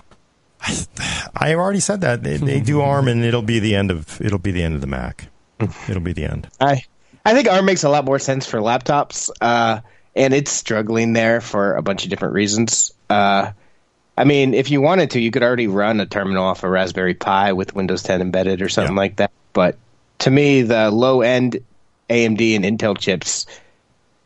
I 1.34 1.54
already 1.54 1.80
said 1.80 2.02
that 2.02 2.22
they, 2.22 2.36
they 2.36 2.60
do 2.60 2.82
ARM, 2.82 3.08
and 3.08 3.24
it'll 3.24 3.40
be 3.40 3.58
the 3.58 3.74
end 3.74 3.90
of 3.90 4.20
it'll 4.20 4.38
be 4.38 4.50
the 4.50 4.62
end 4.62 4.74
of 4.74 4.82
the 4.82 4.86
Mac. 4.86 5.28
It'll 5.88 6.02
be 6.02 6.12
the 6.12 6.26
end. 6.26 6.48
I 6.60 6.82
I 7.24 7.32
think 7.32 7.48
ARM 7.48 7.64
makes 7.64 7.84
a 7.84 7.88
lot 7.88 8.04
more 8.04 8.18
sense 8.18 8.46
for 8.46 8.58
laptops. 8.58 9.30
Uh, 9.40 9.80
and 10.14 10.34
it's 10.34 10.50
struggling 10.50 11.12
there 11.12 11.40
for 11.40 11.74
a 11.74 11.82
bunch 11.82 12.04
of 12.04 12.10
different 12.10 12.34
reasons. 12.34 12.92
Uh, 13.08 13.52
I 14.16 14.24
mean, 14.24 14.54
if 14.54 14.70
you 14.70 14.80
wanted 14.80 15.12
to, 15.12 15.20
you 15.20 15.30
could 15.30 15.42
already 15.42 15.66
run 15.66 16.00
a 16.00 16.06
terminal 16.06 16.44
off 16.44 16.62
a 16.62 16.68
Raspberry 16.68 17.14
Pi 17.14 17.52
with 17.52 17.74
Windows 17.74 18.02
10 18.02 18.20
embedded 18.20 18.60
or 18.60 18.68
something 18.68 18.94
yeah. 18.94 19.00
like 19.00 19.16
that. 19.16 19.30
But 19.52 19.78
to 20.20 20.30
me, 20.30 20.62
the 20.62 20.90
low 20.90 21.22
end 21.22 21.60
AMD 22.08 22.56
and 22.56 22.64
Intel 22.64 22.98
chips, 22.98 23.46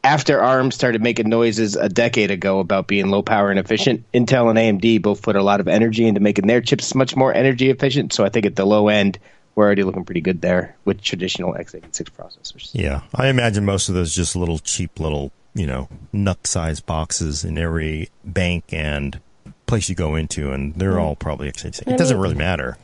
after 0.02 0.40
ARM 0.40 0.70
started 0.70 1.02
making 1.02 1.28
noises 1.28 1.76
a 1.76 1.88
decade 1.88 2.30
ago 2.30 2.58
about 2.58 2.86
being 2.86 3.10
low 3.10 3.22
power 3.22 3.50
and 3.50 3.58
efficient, 3.58 4.04
Intel 4.12 4.50
and 4.50 4.58
AMD 4.58 5.00
both 5.02 5.22
put 5.22 5.36
a 5.36 5.42
lot 5.42 5.60
of 5.60 5.68
energy 5.68 6.06
into 6.06 6.20
making 6.20 6.46
their 6.46 6.60
chips 6.60 6.94
much 6.94 7.14
more 7.14 7.32
energy 7.32 7.70
efficient. 7.70 8.12
So 8.12 8.24
I 8.24 8.30
think 8.30 8.46
at 8.46 8.56
the 8.56 8.66
low 8.66 8.88
end, 8.88 9.18
we're 9.54 9.64
already 9.64 9.84
looking 9.84 10.04
pretty 10.04 10.20
good 10.20 10.40
there 10.40 10.76
with 10.84 11.00
traditional 11.00 11.54
x86 11.54 12.10
processors. 12.10 12.70
Yeah, 12.72 13.02
I 13.14 13.28
imagine 13.28 13.64
most 13.64 13.88
of 13.88 13.94
those 13.94 14.14
just 14.14 14.34
little 14.34 14.58
cheap 14.58 14.98
little 14.98 15.30
you 15.54 15.66
know, 15.66 15.88
nut 16.12 16.46
sized 16.46 16.86
boxes 16.86 17.44
in 17.44 17.58
every 17.58 18.10
bank 18.24 18.64
and 18.70 19.20
place 19.66 19.88
you 19.88 19.94
go 19.94 20.14
into, 20.14 20.52
and 20.52 20.74
they're 20.74 20.92
mm. 20.92 21.00
all 21.00 21.16
probably 21.16 21.50
x86. 21.50 21.92
It 21.92 21.98
doesn't 21.98 22.18
really 22.18 22.34
matter. 22.34 22.76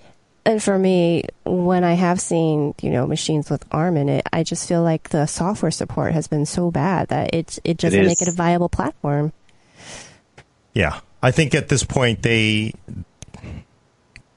And 0.46 0.62
for 0.62 0.78
me, 0.78 1.24
when 1.44 1.84
I 1.84 1.92
have 1.94 2.20
seen 2.20 2.74
you 2.80 2.90
know 2.90 3.06
machines 3.06 3.50
with 3.50 3.64
ARM 3.72 3.96
in 3.96 4.08
it, 4.08 4.26
I 4.32 4.42
just 4.42 4.68
feel 4.68 4.82
like 4.82 5.10
the 5.10 5.26
software 5.26 5.70
support 5.70 6.12
has 6.12 6.28
been 6.28 6.46
so 6.46 6.70
bad 6.70 7.08
that 7.08 7.34
it 7.34 7.58
it 7.64 7.76
doesn't 7.76 8.00
it 8.00 8.06
make 8.06 8.22
it 8.22 8.28
a 8.28 8.32
viable 8.32 8.68
platform. 8.68 9.32
Yeah, 10.72 11.00
I 11.22 11.30
think 11.30 11.54
at 11.54 11.68
this 11.68 11.84
point 11.84 12.22
they 12.22 12.72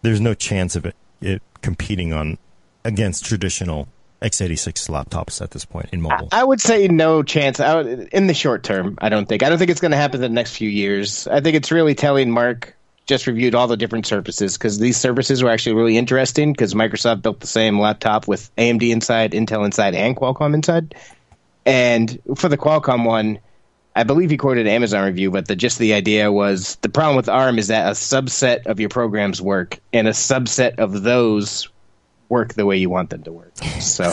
there's 0.02 0.20
no 0.20 0.34
chance 0.34 0.76
of 0.76 0.86
it, 0.86 0.96
it 1.22 1.42
competing 1.62 2.12
on 2.12 2.38
against 2.84 3.26
traditional 3.26 3.88
x86 4.24 4.90
laptops 4.90 5.42
at 5.42 5.52
this 5.52 5.66
point 5.66 5.90
in 5.92 6.02
mobile? 6.02 6.30
I, 6.32 6.44
would 6.44 6.62
say 6.62 6.88
no 6.88 7.24
chance 7.24 7.60
would, 7.60 8.10
in 8.12 8.28
the 8.28 8.34
short 8.34 8.64
term. 8.64 8.98
I 9.02 9.10
don't 9.10 9.28
think. 9.28 9.44
I 9.44 9.50
don't 9.50 9.58
think 9.58 9.70
it's 9.70 9.82
going 9.82 9.92
to 9.92 9.98
happen 9.98 10.24
in 10.24 10.32
the 10.32 10.36
next 10.36 10.56
few 10.56 10.70
years. 10.70 11.28
I 11.28 11.42
think 11.42 11.56
it's 11.56 11.72
really 11.72 11.94
telling. 11.94 12.32
Mark 12.32 12.76
just 13.06 13.28
reviewed 13.28 13.54
all 13.54 13.68
the 13.68 13.78
different 13.78 14.06
Surfaces 14.06 14.58
because 14.58 14.80
these 14.80 14.98
Surfaces 14.98 15.44
were 15.44 15.50
actually 15.50 15.76
really 15.76 15.98
interesting 15.98 16.54
because 16.54 16.74
Microsoft 16.74 17.22
built 17.22 17.42
the 17.42 17.48
same 17.48 17.80
laptop 17.80 18.28
with 18.28 18.50
AMD 18.56 18.90
inside, 18.90 19.34
Intel 19.34 19.66
inside, 19.66 19.94
and 19.94 20.16
Qualcomm 20.16 20.54
inside. 20.54 20.96
And 21.66 22.20
for 22.36 22.50
the 22.50 22.58
Qualcomm 22.58 23.06
one, 23.06 23.40
I 23.96 24.04
believe 24.04 24.32
he 24.32 24.38
quoted 24.38 24.62
an 24.62 24.74
Amazon 24.74 25.06
review, 25.06 25.32
but 25.32 25.48
the 25.48 25.56
just 25.56 25.78
the 25.78 25.94
idea 25.94 26.32
was 26.32 26.78
the 26.78 26.90
problem 26.90 27.16
with 27.16 27.30
ARM 27.30 27.60
is 27.60 27.68
that 27.68 27.88
a 27.88 27.92
subset 27.92 28.66
of 28.66 28.80
your 28.80 28.90
programs 28.90 29.42
work, 29.42 29.80
and 29.92 30.08
a 30.08 30.12
subset 30.12 30.80
of 30.80 31.04
those 31.04 31.68
work 32.34 32.56
the 32.56 32.66
way 32.66 32.78
you 32.78 32.90
want 32.90 33.12
them 33.12 33.22
to 33.24 33.32
work. 33.32 33.56
So, 33.80 34.04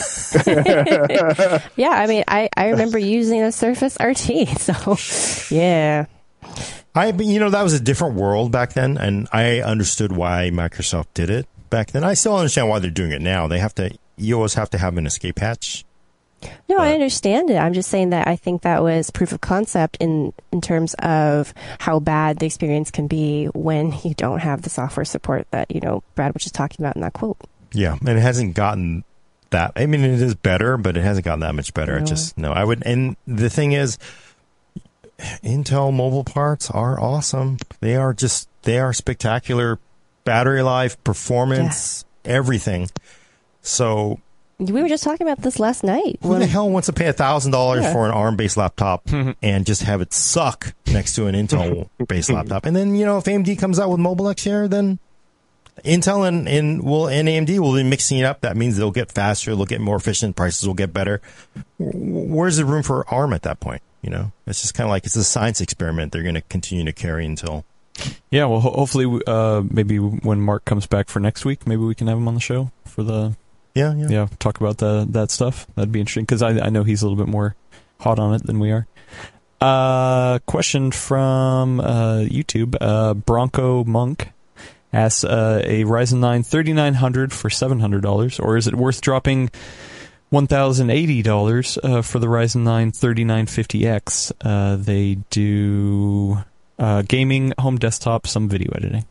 yeah, 1.77 1.91
I 1.91 2.07
mean, 2.07 2.23
I, 2.29 2.51
I 2.55 2.69
remember 2.69 2.99
using 2.99 3.43
a 3.43 3.51
Surface 3.51 3.97
RT. 3.99 4.49
So, 4.61 5.55
yeah. 5.55 6.05
I, 6.95 7.13
you 7.13 7.41
know, 7.41 7.51
that 7.51 7.63
was 7.63 7.73
a 7.73 7.81
different 7.81 8.17
world 8.17 8.53
back 8.53 8.75
then, 8.75 8.99
and 8.99 9.27
I 9.33 9.61
understood 9.61 10.13
why 10.13 10.51
Microsoft 10.53 11.07
did 11.15 11.31
it 11.31 11.47
back 11.71 11.93
then. 11.93 12.05
I 12.05 12.15
still 12.15 12.37
understand 12.37 12.69
why 12.69 12.79
they're 12.79 12.91
doing 12.91 13.13
it 13.13 13.23
now. 13.23 13.47
They 13.47 13.59
have 13.59 13.75
to, 13.77 13.97
you 14.17 14.35
always 14.37 14.55
have 14.55 14.69
to 14.71 14.79
have 14.79 14.99
an 14.99 15.07
escape 15.07 15.39
hatch. 15.39 15.85
No, 16.69 16.77
but, 16.77 16.81
I 16.81 16.93
understand 16.95 17.51
it. 17.51 17.57
I'm 17.57 17.73
just 17.73 17.91
saying 17.91 18.11
that 18.11 18.29
I 18.29 18.37
think 18.37 18.63
that 18.63 18.83
was 18.83 19.11
proof 19.11 19.33
of 19.33 19.41
concept 19.41 19.97
in 20.01 20.33
in 20.53 20.61
terms 20.61 20.95
of 20.99 21.53
how 21.79 22.01
bad 22.01 22.39
the 22.39 22.47
experience 22.47 22.91
can 22.91 23.07
be 23.07 23.47
when 23.47 23.95
you 24.05 24.15
don't 24.15 24.41
have 24.41 24.63
the 24.63 24.71
software 24.71 25.05
support 25.05 25.47
that 25.51 25.71
you 25.71 25.81
know 25.81 26.03
Brad 26.15 26.33
was 26.35 26.43
just 26.43 26.55
talking 26.55 26.85
about 26.85 26.97
in 26.97 27.03
that 27.03 27.13
quote. 27.13 27.39
Yeah, 27.73 27.97
and 28.01 28.09
it 28.09 28.21
hasn't 28.21 28.55
gotten 28.55 29.05
that. 29.51 29.73
I 29.77 29.87
mean, 29.87 30.03
it 30.03 30.21
is 30.21 30.35
better, 30.35 30.77
but 30.77 30.97
it 30.97 31.03
hasn't 31.03 31.25
gotten 31.25 31.41
that 31.41 31.55
much 31.55 31.75
better. 31.75 31.97
No. 31.97 32.05
It 32.05 32.07
just 32.07 32.39
no. 32.39 32.53
I 32.53 32.65
would, 32.65 32.83
and 32.85 33.17
the 33.27 33.51
thing 33.51 33.73
is, 33.73 33.99
Intel 35.43 35.93
mobile 35.93 36.25
parts 36.25 36.71
are 36.71 37.01
awesome. 37.01 37.59
They 37.81 37.97
are 37.97 38.13
just 38.13 38.49
they 38.63 38.79
are 38.79 38.93
spectacular. 38.93 39.79
Battery 40.23 40.63
life, 40.63 41.03
performance, 41.03 42.05
yeah. 42.25 42.33
everything. 42.33 42.91
So 43.63 44.21
we 44.61 44.83
were 44.83 44.89
just 44.89 45.03
talking 45.03 45.27
about 45.27 45.43
this 45.43 45.59
last 45.59 45.83
night. 45.83 46.19
Who 46.23 46.29
when, 46.29 46.41
the 46.41 46.47
hell 46.47 46.69
wants 46.69 46.87
to 46.87 46.93
pay 46.93 47.11
thousand 47.13 47.53
yeah. 47.53 47.59
dollars 47.59 47.93
for 47.93 48.05
an 48.05 48.13
ARM-based 48.13 48.57
laptop 48.57 49.09
and 49.43 49.65
just 49.65 49.83
have 49.83 50.03
it 50.03 50.13
suck 50.13 50.75
next 50.87 51.15
to 51.15 51.27
an 51.27 51.35
Intel-based 51.35 52.31
laptop? 52.33 52.67
And 52.67 52.77
then 52.77 52.95
you 52.95 53.07
know, 53.07 53.19
if 53.19 53.25
AMD 53.25 53.59
comes 53.59 53.79
out 53.79 53.89
with 53.89 53.99
Mobile 53.99 54.29
X 54.29 54.43
Share, 54.43 54.69
then 54.69 54.99
Intel 55.85 56.27
and, 56.27 56.49
and 56.49 56.83
will 56.83 57.09
and 57.09 57.29
AMD 57.29 57.59
will 57.59 57.75
be 57.75 57.83
mixing 57.83 58.19
it 58.19 58.25
up. 58.25 58.43
That 58.43 58.57
means 58.57 58.77
they'll 58.77 58.91
get 58.91 59.11
faster, 59.13 59.55
they'll 59.55 59.65
get 59.65 59.81
more 59.81 59.97
efficient, 59.97 60.37
prices 60.37 60.67
will 60.67 60.75
get 60.75 60.93
better. 60.93 61.21
Where's 61.79 62.57
the 62.57 62.65
room 62.65 62.83
for 62.83 63.09
ARM 63.13 63.33
at 63.33 63.43
that 63.43 63.61
point? 63.61 63.83
You 64.03 64.11
know, 64.11 64.33
it's 64.47 64.63
just 64.63 64.75
kind 64.75 64.87
of 64.87 64.91
like 64.91 65.05
it's 65.05 65.17
a 65.17 65.25
science 65.25 65.61
experiment. 65.61 66.13
They're 66.13 66.23
going 66.23 66.35
to 66.35 66.41
continue 66.43 66.85
to 66.85 66.93
carry 66.93 67.27
until. 67.27 67.65
Yeah, 68.31 68.47
well, 68.47 68.61
ho- 68.61 68.71
hopefully, 68.71 69.23
uh, 69.27 69.63
maybe 69.69 69.99
when 69.99 70.41
Mark 70.41 70.65
comes 70.65 70.87
back 70.87 71.09
for 71.09 71.21
next 71.21 71.45
week, 71.45 71.67
maybe 71.67 71.83
we 71.83 71.95
can 71.95 72.07
have 72.07 72.17
him 72.17 72.27
on 72.27 72.35
the 72.35 72.41
show 72.41 72.71
for 72.87 73.03
the. 73.03 73.37
Yeah, 73.75 73.95
yeah, 73.95 74.09
yeah. 74.09 74.29
Talk 74.39 74.59
about 74.59 74.79
the 74.79 75.07
that 75.11 75.31
stuff. 75.31 75.67
That'd 75.75 75.93
be 75.93 76.01
interesting 76.01 76.25
because 76.25 76.43
I 76.43 76.59
I 76.67 76.71
know 76.71 76.83
he's 76.83 77.03
a 77.03 77.09
little 77.09 77.23
bit 77.23 77.31
more 77.31 77.55
hot 78.01 78.19
on 78.19 78.35
it 78.35 78.45
than 78.47 78.59
we 78.59 78.71
are. 78.73 78.87
Uh, 79.61 80.39
question 80.47 80.91
from 80.91 81.81
uh, 81.81 82.21
YouTube. 82.21 82.77
Uh, 82.81 83.13
Bronco 83.15 83.85
Monk 83.85 84.33
asks 84.93 85.25
uh, 85.25 85.63
a 85.65 85.85
Ryzen 85.85 86.19
9 86.19 86.43
3900 86.43 87.33
for 87.33 87.49
$700, 87.49 88.41
or 88.45 88.57
is 88.57 88.67
it 88.67 88.75
worth 88.75 89.01
dropping 89.01 89.51
$1,080 90.33 91.79
uh, 91.83 92.03
for 92.03 92.19
the 92.19 92.27
Ryzen 92.27 92.63
9 92.63 92.93
3950X? 92.93 94.33
Uh, 94.41 94.77
they 94.77 95.17
do 95.31 96.39
uh, 96.79 97.03
gaming, 97.03 97.53
home 97.59 97.79
desktop, 97.79 98.27
some 98.27 98.49
video 98.49 98.73
editing. 98.75 99.05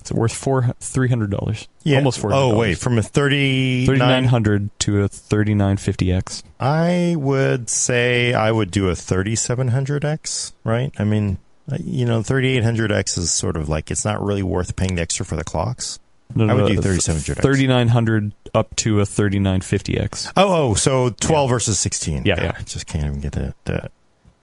It's 0.00 0.10
worth 0.10 0.32
four 0.32 0.74
three 0.80 1.08
hundred 1.10 1.30
dollars. 1.30 1.68
Yeah, 1.82 1.98
almost 1.98 2.18
four. 2.20 2.32
Oh 2.32 2.56
wait, 2.56 2.78
from 2.78 2.96
a 2.96 3.02
thirty 3.02 3.84
thirty 3.84 3.98
nine 3.98 4.24
hundred 4.24 4.70
to 4.80 5.02
a 5.02 5.08
thirty 5.08 5.54
nine 5.54 5.76
fifty 5.76 6.10
X. 6.10 6.42
I 6.58 7.16
would 7.18 7.68
say 7.68 8.32
I 8.32 8.50
would 8.50 8.70
do 8.70 8.88
a 8.88 8.94
thirty 8.94 9.36
seven 9.36 9.68
hundred 9.68 10.04
X. 10.04 10.54
Right? 10.64 10.90
I 10.98 11.04
mean, 11.04 11.38
Uh, 11.70 11.76
you 11.82 12.04
know, 12.04 12.20
3800X 12.20 13.18
is 13.18 13.32
sort 13.32 13.56
of 13.56 13.68
like 13.68 13.90
it's 13.90 14.04
not 14.04 14.22
really 14.22 14.42
worth 14.42 14.76
paying 14.76 14.96
the 14.96 15.02
extra 15.02 15.24
for 15.24 15.36
the 15.36 15.44
clocks. 15.44 15.98
No, 16.34 16.46
no, 16.46 16.52
I 16.52 16.62
would 16.62 16.72
do 16.72 16.78
uh, 16.78 16.82
3700X. 16.82 17.42
3900 17.42 18.32
up 18.54 18.76
to 18.76 19.00
a 19.00 19.04
3950X. 19.04 20.32
Oh, 20.36 20.70
oh, 20.70 20.74
so 20.74 21.10
12 21.10 21.48
yeah. 21.48 21.52
versus 21.52 21.78
16. 21.78 22.24
Yeah, 22.24 22.36
God, 22.36 22.42
yeah. 22.42 22.52
I 22.56 22.62
just 22.62 22.86
can't 22.86 23.04
even 23.04 23.20
get 23.20 23.32
that. 23.64 23.92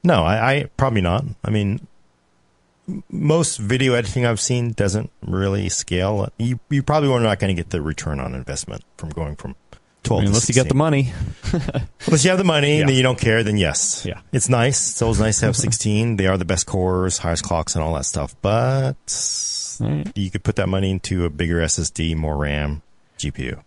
No, 0.03 0.23
I, 0.23 0.53
I 0.53 0.63
probably 0.77 1.01
not. 1.01 1.25
I 1.43 1.49
mean, 1.49 1.87
most 3.09 3.57
video 3.57 3.93
editing 3.93 4.25
I've 4.25 4.39
seen 4.39 4.71
doesn't 4.71 5.11
really 5.21 5.69
scale. 5.69 6.29
You 6.37 6.59
you 6.69 6.83
probably 6.83 7.11
are 7.11 7.19
not 7.19 7.39
going 7.39 7.53
to 7.53 7.61
get 7.61 7.71
the 7.71 7.81
return 7.81 8.19
on 8.19 8.33
investment 8.33 8.83
from 8.97 9.09
going 9.09 9.35
from 9.35 9.55
12 10.07 10.19
I 10.19 10.23
mean, 10.23 10.27
unless 10.29 10.49
you 10.49 10.55
get 10.55 10.69
the 10.69 10.75
money. 10.75 11.11
unless 12.05 12.23
you 12.23 12.29
have 12.29 12.38
the 12.38 12.43
money 12.43 12.77
yeah. 12.77 12.81
and 12.81 12.91
you 12.91 13.03
don't 13.03 13.19
care, 13.19 13.43
then 13.43 13.57
yes. 13.57 14.05
Yeah. 14.05 14.21
It's 14.31 14.49
nice. 14.49 14.91
It's 14.91 15.01
always 15.01 15.19
nice 15.19 15.39
to 15.39 15.47
have 15.47 15.55
16. 15.55 16.15
They 16.15 16.27
are 16.27 16.38
the 16.38 16.45
best 16.45 16.65
cores, 16.65 17.17
highest 17.17 17.43
clocks, 17.43 17.75
and 17.75 17.84
all 17.84 17.93
that 17.95 18.05
stuff. 18.05 18.35
But 18.41 18.93
That's 18.93 19.81
you 20.15 20.31
could 20.31 20.43
put 20.43 20.55
that 20.55 20.67
money 20.67 20.91
into 20.91 21.25
a 21.25 21.29
bigger 21.29 21.59
SSD, 21.59 22.15
more 22.15 22.38
RAM, 22.38 22.81
GPU. 23.17 23.61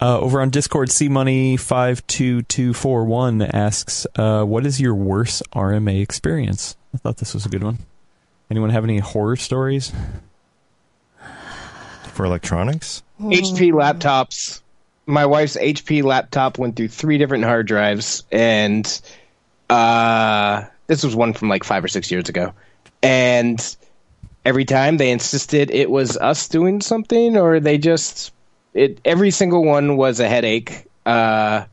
Uh, 0.00 0.18
over 0.20 0.40
on 0.40 0.50
Discord, 0.50 0.92
C 0.92 1.08
Money 1.08 1.56
five 1.56 2.06
two 2.06 2.42
two 2.42 2.72
four 2.72 3.04
one 3.04 3.42
asks, 3.42 4.06
uh, 4.14 4.44
"What 4.44 4.64
is 4.64 4.80
your 4.80 4.94
worst 4.94 5.42
RMA 5.52 6.00
experience?" 6.00 6.76
I 6.94 6.98
thought 6.98 7.16
this 7.16 7.34
was 7.34 7.46
a 7.46 7.48
good 7.48 7.64
one. 7.64 7.78
Anyone 8.48 8.70
have 8.70 8.84
any 8.84 8.98
horror 8.98 9.34
stories? 9.34 9.92
For 12.12 12.24
electronics? 12.24 13.02
HP 13.20 13.72
laptops. 13.72 14.62
My 15.08 15.24
wife's 15.24 15.56
HP 15.56 16.02
laptop 16.02 16.58
went 16.58 16.76
through 16.76 16.88
three 16.88 17.16
different 17.16 17.44
hard 17.44 17.66
drives, 17.66 18.24
and 18.30 19.00
uh, 19.70 20.64
this 20.86 21.02
was 21.02 21.16
one 21.16 21.32
from 21.32 21.48
like 21.48 21.64
five 21.64 21.82
or 21.82 21.88
six 21.88 22.10
years 22.10 22.28
ago. 22.28 22.52
And 23.02 23.76
every 24.44 24.66
time 24.66 24.98
they 24.98 25.10
insisted 25.10 25.70
it 25.70 25.90
was 25.90 26.18
us 26.18 26.48
doing 26.48 26.82
something, 26.82 27.38
or 27.38 27.58
they 27.58 27.78
just 27.78 28.32
it. 28.74 29.00
Every 29.02 29.30
single 29.30 29.64
one 29.64 29.96
was 29.96 30.20
a 30.20 30.28
headache, 30.28 30.84
uh, 31.06 31.64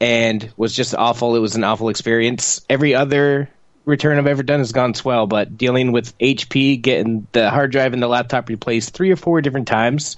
and 0.00 0.48
was 0.56 0.72
just 0.72 0.94
awful. 0.94 1.34
It 1.34 1.40
was 1.40 1.56
an 1.56 1.64
awful 1.64 1.88
experience. 1.88 2.64
Every 2.70 2.94
other 2.94 3.50
return 3.86 4.18
I've 4.18 4.28
ever 4.28 4.44
done 4.44 4.60
has 4.60 4.70
gone 4.70 4.94
swell, 4.94 5.26
but 5.26 5.58
dealing 5.58 5.90
with 5.90 6.16
HP, 6.18 6.80
getting 6.80 7.26
the 7.32 7.50
hard 7.50 7.72
drive 7.72 7.92
and 7.92 8.00
the 8.00 8.06
laptop 8.06 8.48
replaced 8.48 8.94
three 8.94 9.10
or 9.10 9.16
four 9.16 9.40
different 9.40 9.66
times, 9.66 10.16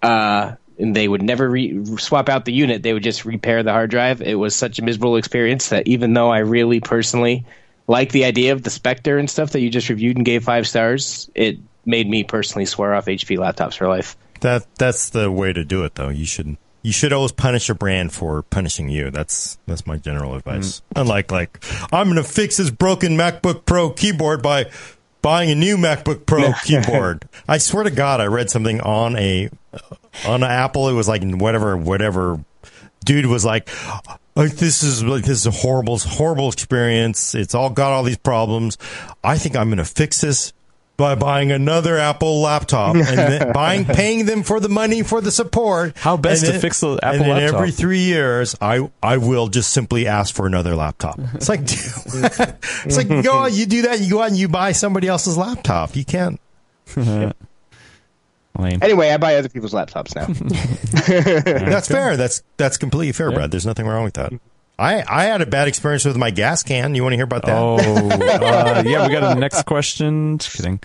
uh, 0.00 0.52
and 0.78 0.94
they 0.94 1.08
would 1.08 1.22
never 1.22 1.48
re- 1.48 1.84
swap 1.96 2.28
out 2.28 2.44
the 2.44 2.52
unit. 2.52 2.82
They 2.82 2.92
would 2.92 3.02
just 3.02 3.24
repair 3.24 3.62
the 3.62 3.72
hard 3.72 3.90
drive. 3.90 4.22
It 4.22 4.36
was 4.36 4.54
such 4.54 4.78
a 4.78 4.82
miserable 4.82 5.16
experience 5.16 5.70
that 5.70 5.86
even 5.86 6.14
though 6.14 6.30
I 6.30 6.38
really 6.38 6.80
personally 6.80 7.44
like 7.86 8.12
the 8.12 8.24
idea 8.24 8.52
of 8.52 8.62
the 8.62 8.70
Spectre 8.70 9.18
and 9.18 9.28
stuff 9.28 9.50
that 9.52 9.60
you 9.60 9.70
just 9.70 9.88
reviewed 9.88 10.16
and 10.16 10.24
gave 10.24 10.44
five 10.44 10.68
stars, 10.68 11.30
it 11.34 11.58
made 11.84 12.08
me 12.08 12.22
personally 12.22 12.66
swear 12.66 12.94
off 12.94 13.06
HP 13.06 13.38
laptops 13.38 13.76
for 13.76 13.88
life. 13.88 14.16
That 14.40 14.66
that's 14.76 15.10
the 15.10 15.32
way 15.32 15.52
to 15.52 15.64
do 15.64 15.84
it, 15.84 15.96
though. 15.96 16.10
You 16.10 16.26
should 16.26 16.56
you 16.82 16.92
should 16.92 17.12
always 17.12 17.32
punish 17.32 17.68
a 17.68 17.74
brand 17.74 18.12
for 18.12 18.42
punishing 18.42 18.88
you. 18.88 19.10
That's 19.10 19.58
that's 19.66 19.86
my 19.86 19.96
general 19.96 20.36
advice. 20.36 20.80
Mm. 20.94 21.00
Unlike 21.02 21.32
like 21.32 21.64
I'm 21.92 22.06
going 22.06 22.22
to 22.22 22.24
fix 22.24 22.58
this 22.58 22.70
broken 22.70 23.16
MacBook 23.16 23.64
Pro 23.64 23.90
keyboard 23.90 24.42
by 24.42 24.70
buying 25.22 25.50
a 25.50 25.54
new 25.54 25.76
MacBook 25.76 26.26
Pro 26.26 26.52
keyboard. 26.64 27.28
I 27.48 27.58
swear 27.58 27.84
to 27.84 27.90
God, 27.90 28.20
I 28.20 28.26
read 28.26 28.50
something 28.50 28.80
on 28.80 29.16
a 29.16 29.50
on 30.26 30.42
Apple. 30.42 30.88
It 30.88 30.94
was 30.94 31.08
like 31.08 31.22
whatever 31.22 31.76
whatever 31.76 32.42
dude 33.04 33.26
was 33.26 33.44
like. 33.44 33.68
Like 34.36 34.52
this 34.52 34.84
is 34.84 35.02
like 35.02 35.24
this 35.24 35.38
is 35.38 35.46
a 35.46 35.50
horrible 35.50 35.98
horrible 35.98 36.48
experience. 36.48 37.34
It's 37.34 37.54
all 37.54 37.70
got 37.70 37.92
all 37.92 38.04
these 38.04 38.18
problems. 38.18 38.78
I 39.24 39.36
think 39.36 39.56
I'm 39.56 39.68
going 39.68 39.78
to 39.78 39.84
fix 39.84 40.20
this 40.20 40.52
by 40.98 41.14
buying 41.14 41.50
another 41.52 41.96
Apple 41.96 42.42
laptop 42.42 42.96
and 42.96 43.04
then 43.06 43.52
buying 43.52 43.86
paying 43.86 44.26
them 44.26 44.42
for 44.42 44.60
the 44.60 44.68
money 44.68 45.02
for 45.02 45.20
the 45.22 45.30
support. 45.30 45.96
How 45.96 46.18
best 46.18 46.42
And 46.42 46.48
to 46.48 46.52
then- 46.52 46.60
fix 46.60 46.80
the 46.80 46.88
Apple 46.88 46.96
laptop? 46.96 47.12
and 47.14 47.22
then 47.22 47.30
laptop? 47.44 47.54
every 47.60 47.70
three 47.70 48.00
years, 48.00 48.54
I 48.60 48.90
I 49.02 49.16
will 49.16 49.48
just 49.48 49.72
simply 49.72 50.06
ask 50.06 50.34
for 50.34 50.46
another 50.46 50.76
laptop. 50.76 51.18
It's 51.34 51.48
like 51.48 51.60
it's 51.64 52.96
like 52.96 53.08
you 53.08 53.22
go 53.22 53.38
out, 53.44 53.52
you 53.52 53.64
do 53.64 53.82
that, 53.82 54.00
you 54.00 54.10
go 54.10 54.20
out 54.22 54.28
and 54.28 54.36
you 54.36 54.48
buy 54.48 54.72
somebody 54.72 55.08
else's 55.08 55.38
laptop. 55.38 55.96
You 55.96 56.04
can't. 56.04 56.38
Lame. 58.58 58.80
Anyway, 58.82 59.10
I 59.10 59.18
buy 59.18 59.36
other 59.36 59.48
people's 59.48 59.72
laptops 59.72 60.16
now. 60.16 60.26
That's 61.70 61.86
fair. 61.86 62.16
That's 62.16 62.42
that's 62.56 62.76
completely 62.76 63.12
fair, 63.12 63.30
Brad. 63.30 63.52
There's 63.52 63.66
nothing 63.66 63.86
wrong 63.86 64.02
with 64.02 64.14
that. 64.14 64.32
I 64.78 65.02
I 65.08 65.24
had 65.24 65.42
a 65.42 65.46
bad 65.46 65.68
experience 65.68 66.04
with 66.04 66.16
my 66.16 66.30
gas 66.30 66.62
can. 66.62 66.94
You 66.94 67.02
want 67.02 67.12
to 67.12 67.16
hear 67.16 67.24
about 67.24 67.44
that? 67.46 67.56
Oh, 67.56 67.76
uh, 67.78 68.82
yeah, 68.86 69.06
we 69.06 69.12
got 69.12 69.36
a 69.36 69.40
next 69.40 69.64
question. 69.66 70.38
Just 70.38 70.56
kidding. 70.56 70.80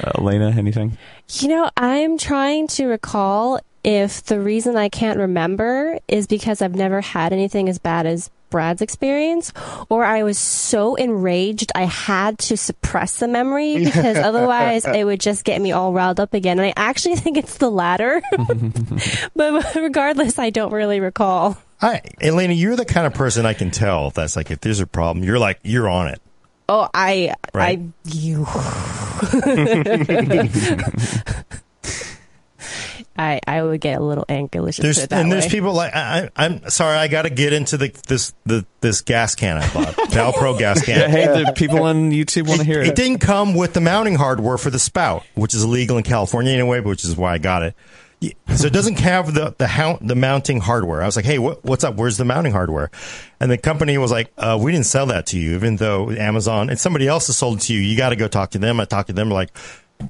Uh, 0.00 0.12
Alaina, 0.14 0.50
anything? 0.56 0.96
You 1.40 1.48
know, 1.48 1.70
I'm 1.76 2.18
trying 2.18 2.68
to 2.68 2.86
recall 2.86 3.60
if 3.82 4.22
the 4.24 4.40
reason 4.40 4.76
I 4.76 4.88
can't 4.88 5.18
remember 5.18 5.98
is 6.08 6.26
because 6.26 6.62
I've 6.62 6.74
never 6.74 7.00
had 7.00 7.32
anything 7.32 7.68
as 7.68 7.78
bad 7.78 8.06
as 8.06 8.30
Brad's 8.50 8.82
experience, 8.82 9.52
or 9.88 10.04
I 10.04 10.22
was 10.22 10.38
so 10.38 10.94
enraged 10.94 11.72
I 11.74 11.84
had 11.84 12.38
to 12.40 12.56
suppress 12.56 13.18
the 13.18 13.28
memory 13.28 13.84
because 13.84 14.16
otherwise 14.16 14.84
it 14.86 15.04
would 15.04 15.20
just 15.20 15.44
get 15.44 15.60
me 15.60 15.72
all 15.72 15.92
riled 15.92 16.20
up 16.20 16.34
again. 16.34 16.58
And 16.58 16.66
I 16.66 16.72
actually 16.76 17.16
think 17.22 17.36
it's 17.36 17.58
the 17.58 17.70
latter. 17.70 18.22
but 19.34 19.74
regardless, 19.74 20.38
I 20.38 20.50
don't 20.50 20.72
really 20.72 21.00
recall. 21.00 21.58
I, 21.80 22.00
Alaina, 22.22 22.54
you're 22.54 22.76
the 22.76 22.86
kind 22.86 23.06
of 23.06 23.14
person 23.14 23.44
I 23.44 23.52
can 23.52 23.70
tell 23.70 24.10
that's 24.10 24.36
like 24.36 24.50
if 24.50 24.60
there's 24.60 24.80
a 24.80 24.86
problem, 24.86 25.24
you're 25.24 25.38
like 25.38 25.60
you're 25.62 25.88
on 25.88 26.08
it. 26.08 26.22
Oh, 26.68 26.88
I, 26.92 27.34
Right. 27.54 27.78
I, 27.78 27.92
you. 28.04 28.44
I, 33.18 33.40
I 33.46 33.62
would 33.62 33.80
get 33.80 33.98
a 33.98 34.04
little 34.04 34.24
angry. 34.28 34.60
Let's 34.60 34.76
just 34.76 34.82
There's 34.82 34.96
put 34.98 35.04
it 35.04 35.10
that 35.10 35.20
and 35.22 35.32
there's 35.32 35.44
way. 35.44 35.50
people 35.50 35.72
like 35.72 35.94
I, 35.94 36.30
I, 36.36 36.44
I'm 36.46 36.68
sorry, 36.70 36.96
I 36.96 37.08
got 37.08 37.22
to 37.22 37.30
get 37.30 37.52
into 37.52 37.76
the 37.76 37.88
this 38.08 38.34
the 38.44 38.66
this 38.80 39.00
gas 39.00 39.34
can 39.34 39.56
I 39.58 39.72
bought, 39.72 39.94
Valpro 40.10 40.58
gas 40.58 40.82
can. 40.84 41.10
Hey, 41.10 41.26
the 41.44 41.52
people 41.54 41.82
on 41.84 42.10
YouTube 42.10 42.46
want 42.48 42.60
to 42.60 42.66
hear 42.66 42.80
It 42.82 42.88
it. 42.88 42.94
didn't 42.96 43.18
come 43.20 43.54
with 43.54 43.72
the 43.74 43.80
mounting 43.80 44.14
hardware 44.16 44.58
for 44.58 44.70
the 44.70 44.78
spout, 44.78 45.24
which 45.34 45.54
is 45.54 45.64
illegal 45.64 45.96
in 45.98 46.02
California 46.04 46.52
anyway, 46.52 46.80
which 46.80 47.04
is 47.04 47.16
why 47.16 47.32
I 47.34 47.38
got 47.38 47.62
it. 47.62 47.74
So 48.54 48.66
it 48.66 48.72
doesn't 48.72 48.98
have 49.00 49.34
the 49.34 49.54
the, 49.58 49.68
hou- 49.68 49.98
the 50.00 50.14
mounting 50.16 50.58
hardware. 50.58 51.02
I 51.02 51.06
was 51.06 51.16
like, 51.16 51.26
"Hey, 51.26 51.38
what, 51.38 51.62
what's 51.66 51.84
up? 51.84 51.96
Where's 51.96 52.16
the 52.16 52.24
mounting 52.24 52.52
hardware?" 52.52 52.90
And 53.40 53.50
the 53.50 53.58
company 53.58 53.98
was 53.98 54.10
like, 54.10 54.32
uh, 54.38 54.58
"We 54.60 54.72
didn't 54.72 54.86
sell 54.86 55.04
that 55.06 55.26
to 55.26 55.38
you, 55.38 55.54
even 55.54 55.76
though 55.76 56.10
Amazon 56.10 56.70
and 56.70 56.80
somebody 56.80 57.06
else 57.06 57.26
has 57.26 57.36
sold 57.36 57.58
it 57.58 57.60
to 57.64 57.74
you. 57.74 57.80
You 57.80 57.94
got 57.94 58.08
to 58.10 58.16
go 58.16 58.26
talk 58.26 58.52
to 58.52 58.58
them." 58.58 58.80
I 58.80 58.86
talked 58.86 59.08
to 59.08 59.12
them 59.12 59.30
like, 59.30 59.50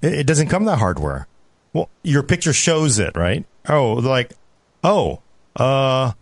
"It, 0.03 0.15
it 0.21 0.27
doesn't 0.29 0.49
come 0.49 0.65
that 0.67 0.79
hardware." 0.79 1.27
Well, 1.77 1.91
your 2.03 2.23
picture 2.23 2.55
shows 2.55 2.99
it, 2.99 3.15
right? 3.17 3.45
Oh, 3.69 3.95
like, 3.95 4.33
oh, 4.83 5.21
uh, 5.55 6.13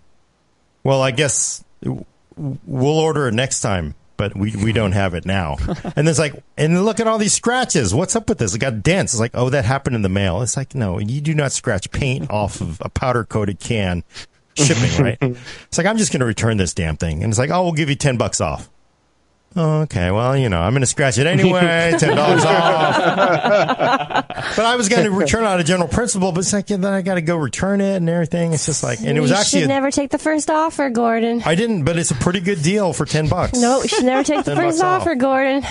well, 0.83 1.01
I 1.01 1.13
guess 1.13 1.63
we'll 2.37 2.99
order 2.99 3.29
it 3.29 3.35
next 3.35 3.61
time, 3.61 3.95
but 4.17 4.37
we, 4.37 4.57
we 4.57 4.73
don't 4.73 4.91
have 4.91 5.15
it 5.15 5.25
now. 5.25 5.57
and 5.97 6.09
it's 6.09 6.19
like, 6.19 6.35
and 6.59 6.85
look 6.85 6.99
at 6.99 7.07
all 7.07 7.19
these 7.19 7.35
scratches. 7.35 7.95
What's 7.95 8.17
up 8.17 8.29
with 8.29 8.39
this? 8.39 8.53
It 8.57 8.59
got 8.59 8.83
dents. 8.83 9.13
It's 9.13 9.21
like, 9.21 9.31
oh, 9.35 9.49
that 9.51 9.65
happened 9.65 9.95
in 9.95 10.03
the 10.03 10.09
mail. 10.09 10.43
It's 10.43 10.57
like, 10.57 10.75
no, 10.75 10.99
you 10.99 11.21
do 11.21 11.35
not 11.35 11.53
scratch 11.53 11.89
paint 11.93 12.33
off 12.33 12.61
of 12.61 12.81
a 12.81 12.89
powder 12.89 13.23
coated 13.23 13.61
can 13.61 14.03
shipping, 14.57 15.05
right? 15.05 15.19
It's 15.69 15.79
like, 15.79 15.87
I'm 15.87 15.99
just 15.99 16.11
going 16.11 16.21
to 16.21 16.27
return 16.27 16.57
this 16.57 16.75
damn 16.75 16.97
thing. 16.97 17.23
And 17.23 17.33
it's 17.33 17.39
like, 17.39 17.51
oh, 17.51 17.63
we'll 17.63 17.73
give 17.75 17.91
you 17.91 17.97
10 17.97 18.17
bucks 18.17 18.41
off. 18.41 18.69
Oh, 19.57 19.83
okay. 19.83 20.11
Well, 20.11 20.37
you 20.37 20.49
know, 20.49 20.61
I'm 20.61 20.73
going 20.73 20.81
to 20.83 20.87
scratch 20.87 21.17
it 21.19 21.27
anyway. 21.29 21.93
$10 21.95 22.17
off. 22.17 22.97
but 24.57 24.65
I 24.67 24.75
was 24.77 24.89
going 24.89 25.05
to 25.05 25.11
return 25.11 25.45
on 25.45 25.61
a 25.61 25.65
general 25.65 25.89
principle, 25.89 26.33
but 26.33 26.41
it's 26.41 26.53
like, 26.53 26.71
yeah, 26.71 26.77
then 26.77 26.93
I 26.93 27.03
got 27.03 27.15
to 27.15 27.21
go 27.23 27.37
return 27.37 27.81
it 27.81 27.97
and 27.97 28.09
everything. 28.09 28.53
It's 28.53 28.67
just 28.67 28.83
like, 28.83 29.01
and 29.01 29.17
it 29.17 29.21
was 29.21 29.31
you 29.31 29.37
actually, 29.37 29.61
should 29.61 29.71
a- 29.71 29.75
never 29.75 29.91
take 29.93 30.11
the 30.11 30.19
first 30.19 30.51
offer, 30.51 30.91
Gordon. 30.91 31.43
I 31.45 31.55
didn't, 31.55 31.85
but 31.85 31.97
it's 31.99 32.11
a 32.11 32.15
pretty 32.17 32.41
good 32.41 32.63
deal 32.63 32.93
for 32.93 33.05
10 33.05 33.29
bucks. 33.29 33.61
No, 33.61 33.81
you 33.83 33.89
should 33.89 34.05
never 34.05 34.25
take 34.25 34.39
the 34.45 34.55
10 34.55 34.57
bucks 34.57 34.75
first 34.77 34.83
off. 34.85 35.03
offer, 35.03 35.15
Gordon. 35.15 35.63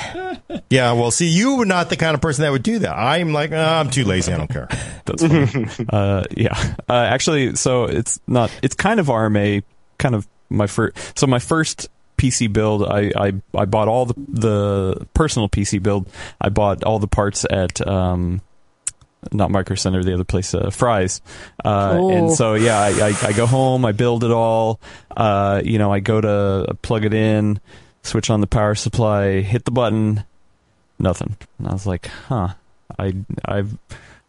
Yeah, 0.70 0.94
well, 0.94 1.12
see, 1.12 1.28
you 1.28 1.58
were 1.58 1.66
not 1.66 1.90
the 1.90 1.98
kind 1.98 2.16
of 2.16 2.22
person 2.22 2.44
that 2.44 2.52
would 2.52 2.64
do 2.64 2.80
that. 2.80 2.94
I'm 2.98 3.34
like, 3.34 3.52
"Ah, 3.54 3.80
I'm 3.80 3.90
too 3.90 4.06
lazy. 4.06 4.32
I 4.32 4.38
don't 4.38 4.50
care. 4.50 4.68
That's 5.06 5.26
funny. 5.26 5.68
uh, 5.90 6.24
yeah. 6.36 6.76
Uh, 6.90 6.94
actually, 6.94 7.56
so 7.56 7.84
it's 7.86 8.20
not. 8.28 8.50
It's 8.64 8.76
kind 8.76 9.00
of 9.00 9.08
RMA. 9.08 9.64
Kind 9.98 10.16
of 10.16 10.28
my 10.50 10.68
first. 10.68 11.18
So 11.18 11.28
my 11.28 11.40
first 11.40 11.90
PC 12.32 12.52
build, 12.52 12.84
I, 12.88 13.12
I 13.16 13.34
I 13.54 13.66
bought 13.66 13.88
all 13.88 14.06
the 14.06 14.16
the 14.28 15.08
personal 15.14 15.50
PC 15.50 15.82
build. 15.82 16.08
I 16.40 16.50
bought 16.50 16.84
all 16.84 17.00
the 17.00 17.08
parts 17.08 17.46
at. 17.50 17.86
Um, 17.86 18.42
not 19.32 19.52
Micro 19.52 19.78
Center, 19.78 20.04
the 20.04 20.14
other 20.14 20.26
place, 20.26 20.54
uh, 20.54 20.70
Fry's. 20.70 21.22
Uh, 21.64 21.94
Cool. 21.96 22.12
and 22.12 22.32
so, 22.34 22.56
yeah, 22.56 22.78
I, 22.78 22.90
I, 22.90 23.18
I 23.28 23.32
go 23.32 23.46
home, 23.46 23.86
I 23.86 23.94
build 23.94 24.26
it 24.26 24.32
all. 24.32 24.82
Uh, 25.16 25.62
you 25.64 25.78
know, 25.80 25.94
I 25.94 26.02
go 26.02 26.20
to 26.20 26.76
plug 26.82 27.06
it 27.06 27.14
in, 27.14 27.62
switch 28.02 28.30
on 28.30 28.42
the 28.42 28.48
power 28.48 28.76
supply, 28.76 29.40
hit 29.40 29.64
the 29.64 29.72
button, 29.72 30.26
nothing. 31.00 31.38
And 31.58 31.70
I 31.70 31.72
was 31.72 31.88
like, 31.88 32.08
huh, 32.28 32.50
I, 33.00 33.14
I've, 33.46 33.78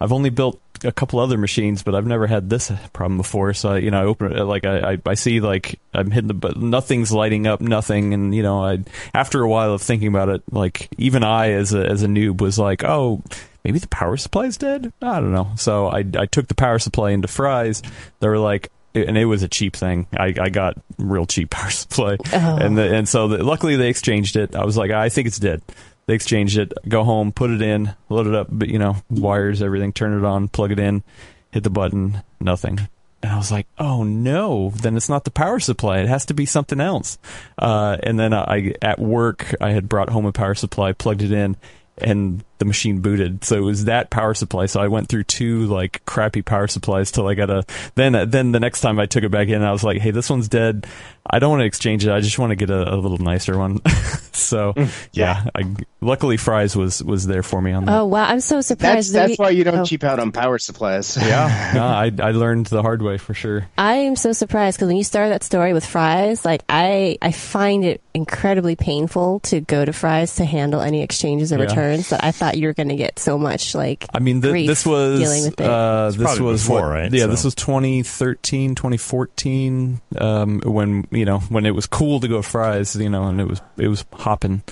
I've 0.00 0.12
only 0.12 0.30
built 0.30 0.60
a 0.82 0.92
couple 0.92 1.18
other 1.18 1.38
machines, 1.38 1.82
but 1.82 1.94
I've 1.94 2.06
never 2.06 2.26
had 2.26 2.50
this 2.50 2.70
problem 2.92 3.16
before. 3.16 3.54
So, 3.54 3.70
I, 3.70 3.78
you 3.78 3.90
know, 3.90 4.00
I 4.00 4.04
open 4.04 4.32
it, 4.32 4.44
like, 4.44 4.64
I, 4.64 4.92
I, 4.92 4.98
I 5.06 5.14
see, 5.14 5.40
like, 5.40 5.80
I'm 5.92 6.10
hitting 6.10 6.28
the 6.28 6.34
button, 6.34 6.70
nothing's 6.70 7.12
lighting 7.12 7.46
up, 7.46 7.60
nothing. 7.60 8.12
And, 8.12 8.34
you 8.34 8.42
know, 8.42 8.64
I, 8.64 8.84
after 9.14 9.42
a 9.42 9.48
while 9.48 9.72
of 9.72 9.82
thinking 9.82 10.08
about 10.08 10.28
it, 10.28 10.42
like, 10.50 10.88
even 10.98 11.24
I, 11.24 11.52
as 11.52 11.72
a, 11.72 11.86
as 11.86 12.02
a 12.02 12.06
noob, 12.06 12.40
was 12.40 12.58
like, 12.58 12.84
oh, 12.84 13.22
maybe 13.64 13.78
the 13.78 13.88
power 13.88 14.16
supply's 14.16 14.56
dead? 14.56 14.92
I 15.00 15.20
don't 15.20 15.32
know. 15.32 15.52
So 15.56 15.86
I, 15.86 16.04
I 16.18 16.26
took 16.26 16.48
the 16.48 16.54
power 16.54 16.78
supply 16.78 17.10
into 17.10 17.28
Fry's. 17.28 17.82
They 18.20 18.28
were 18.28 18.38
like, 18.38 18.70
and 18.94 19.18
it 19.18 19.24
was 19.24 19.42
a 19.42 19.48
cheap 19.48 19.74
thing. 19.74 20.06
I, 20.16 20.34
I 20.40 20.50
got 20.50 20.76
real 20.98 21.26
cheap 21.26 21.50
power 21.50 21.70
supply, 21.70 22.16
oh. 22.32 22.56
and 22.56 22.76
the, 22.78 22.94
and 22.94 23.08
so 23.08 23.28
the, 23.28 23.42
luckily 23.42 23.76
they 23.76 23.88
exchanged 23.88 24.36
it. 24.36 24.54
I 24.54 24.64
was 24.64 24.76
like, 24.76 24.90
I 24.90 25.08
think 25.08 25.26
it's 25.26 25.38
dead. 25.38 25.62
They 26.06 26.14
exchanged 26.14 26.58
it. 26.58 26.72
Go 26.88 27.04
home, 27.04 27.32
put 27.32 27.50
it 27.50 27.62
in, 27.62 27.94
load 28.08 28.26
it 28.26 28.34
up, 28.34 28.48
but 28.50 28.68
you 28.68 28.78
know, 28.78 28.96
wires, 29.10 29.62
everything. 29.62 29.92
Turn 29.92 30.16
it 30.18 30.24
on, 30.24 30.48
plug 30.48 30.72
it 30.72 30.78
in, 30.78 31.02
hit 31.50 31.62
the 31.62 31.70
button, 31.70 32.22
nothing. 32.40 32.88
And 33.22 33.32
I 33.32 33.38
was 33.38 33.50
like, 33.50 33.66
oh 33.78 34.02
no, 34.02 34.70
then 34.70 34.98
it's 34.98 35.08
not 35.08 35.24
the 35.24 35.30
power 35.30 35.58
supply. 35.58 36.00
It 36.00 36.08
has 36.08 36.26
to 36.26 36.34
be 36.34 36.44
something 36.44 36.78
else. 36.78 37.16
Uh, 37.56 37.96
and 38.02 38.18
then 38.20 38.34
I, 38.34 38.74
at 38.82 38.98
work, 38.98 39.54
I 39.62 39.70
had 39.70 39.88
brought 39.88 40.10
home 40.10 40.26
a 40.26 40.32
power 40.32 40.54
supply, 40.54 40.92
plugged 40.92 41.22
it 41.22 41.32
in, 41.32 41.56
and 41.96 42.44
the 42.58 42.64
machine 42.64 43.00
booted. 43.00 43.44
So 43.44 43.56
it 43.56 43.60
was 43.60 43.84
that 43.86 44.10
power 44.10 44.34
supply. 44.34 44.66
So 44.66 44.80
I 44.80 44.88
went 44.88 45.08
through 45.08 45.24
two 45.24 45.66
like 45.66 46.04
crappy 46.06 46.42
power 46.42 46.66
supplies 46.68 47.10
till 47.10 47.26
I 47.26 47.34
got 47.34 47.50
a. 47.50 47.64
Then 47.94 48.30
then 48.30 48.52
the 48.52 48.60
next 48.60 48.80
time 48.80 48.98
I 48.98 49.06
took 49.06 49.24
it 49.24 49.30
back 49.30 49.48
in, 49.48 49.62
I 49.62 49.72
was 49.72 49.84
like, 49.84 50.00
hey, 50.00 50.10
this 50.10 50.30
one's 50.30 50.48
dead. 50.48 50.86
I 51.28 51.38
don't 51.38 51.50
want 51.50 51.60
to 51.60 51.66
exchange 51.66 52.06
it. 52.06 52.12
I 52.12 52.20
just 52.20 52.38
want 52.38 52.50
to 52.50 52.56
get 52.56 52.70
a, 52.70 52.94
a 52.94 52.96
little 52.96 53.18
nicer 53.18 53.56
one. 53.56 53.80
so 54.32 54.74
mm, 54.74 55.08
yeah, 55.12 55.46
I, 55.54 55.74
luckily 56.02 56.36
Fry's 56.36 56.76
was 56.76 57.02
was 57.02 57.26
there 57.26 57.42
for 57.42 57.62
me 57.62 57.72
on 57.72 57.86
that. 57.86 57.98
Oh 57.98 58.04
wow, 58.06 58.24
I'm 58.24 58.40
so 58.40 58.56
That's 58.56 58.66
surprised. 58.68 59.14
that 59.14 59.28
that's 59.28 59.38
we- 59.38 59.42
why 59.42 59.50
you 59.50 59.64
don't 59.64 59.78
oh. 59.78 59.84
cheap 59.84 60.04
out 60.04 60.18
on 60.18 60.32
power 60.32 60.58
supplies. 60.58 61.16
Yeah, 61.24 61.72
no, 61.74 61.82
I 61.86 62.12
I 62.18 62.32
learned 62.32 62.66
the 62.66 62.82
hard 62.82 63.00
way 63.00 63.16
for 63.16 63.32
sure. 63.32 63.66
I 63.78 63.94
am 63.94 64.14
so 64.16 64.32
surprised 64.32 64.76
because 64.76 64.88
when 64.88 64.96
you 64.98 65.04
started 65.04 65.30
that 65.30 65.42
story 65.42 65.72
with 65.72 65.86
Fry's, 65.86 66.44
like 66.44 66.62
I, 66.68 67.16
I 67.22 67.32
find 67.32 67.84
it 67.84 68.02
incredibly 68.12 68.76
painful 68.76 69.40
to 69.40 69.60
go 69.60 69.84
to 69.84 69.92
Fry's 69.92 70.36
to 70.36 70.44
handle 70.44 70.80
any 70.82 71.00
exchanges 71.02 71.52
or 71.52 71.56
Yeah. 71.56 71.64
returns. 71.64 72.10
That 72.10 72.22
I 72.22 72.32
thought 72.44 72.58
you 72.58 72.66
were 72.68 72.74
going 72.74 72.88
to 72.90 72.96
get 72.96 73.18
so 73.18 73.38
much 73.38 73.74
like. 73.74 74.06
I 74.12 74.18
mean, 74.18 74.40
th- 74.42 74.52
grief 74.52 74.66
this 74.66 74.84
was 74.86 75.20
dealing 75.20 75.44
with 75.44 75.60
it. 75.60 75.66
uh, 75.66 76.10
this 76.10 76.38
was 76.40 76.62
before, 76.62 76.82
what- 76.82 76.88
right? 76.88 77.12
Yeah, 77.12 77.22
So- 77.22 77.28
this 77.28 77.44
was 77.44 77.54
2013, 77.54 78.74
2014, 78.74 80.00
um, 80.18 80.60
when 80.64 81.06
you 81.10 81.24
know 81.24 81.38
when 81.48 81.66
it 81.66 81.74
was 81.74 81.86
cool 81.86 82.20
to 82.20 82.28
go 82.28 82.42
Fry's, 82.42 82.94
you 82.96 83.08
know, 83.08 83.24
and 83.24 83.40
it 83.40 83.48
was 83.48 83.60
it 83.76 83.88
was 83.88 84.04
hopping. 84.12 84.62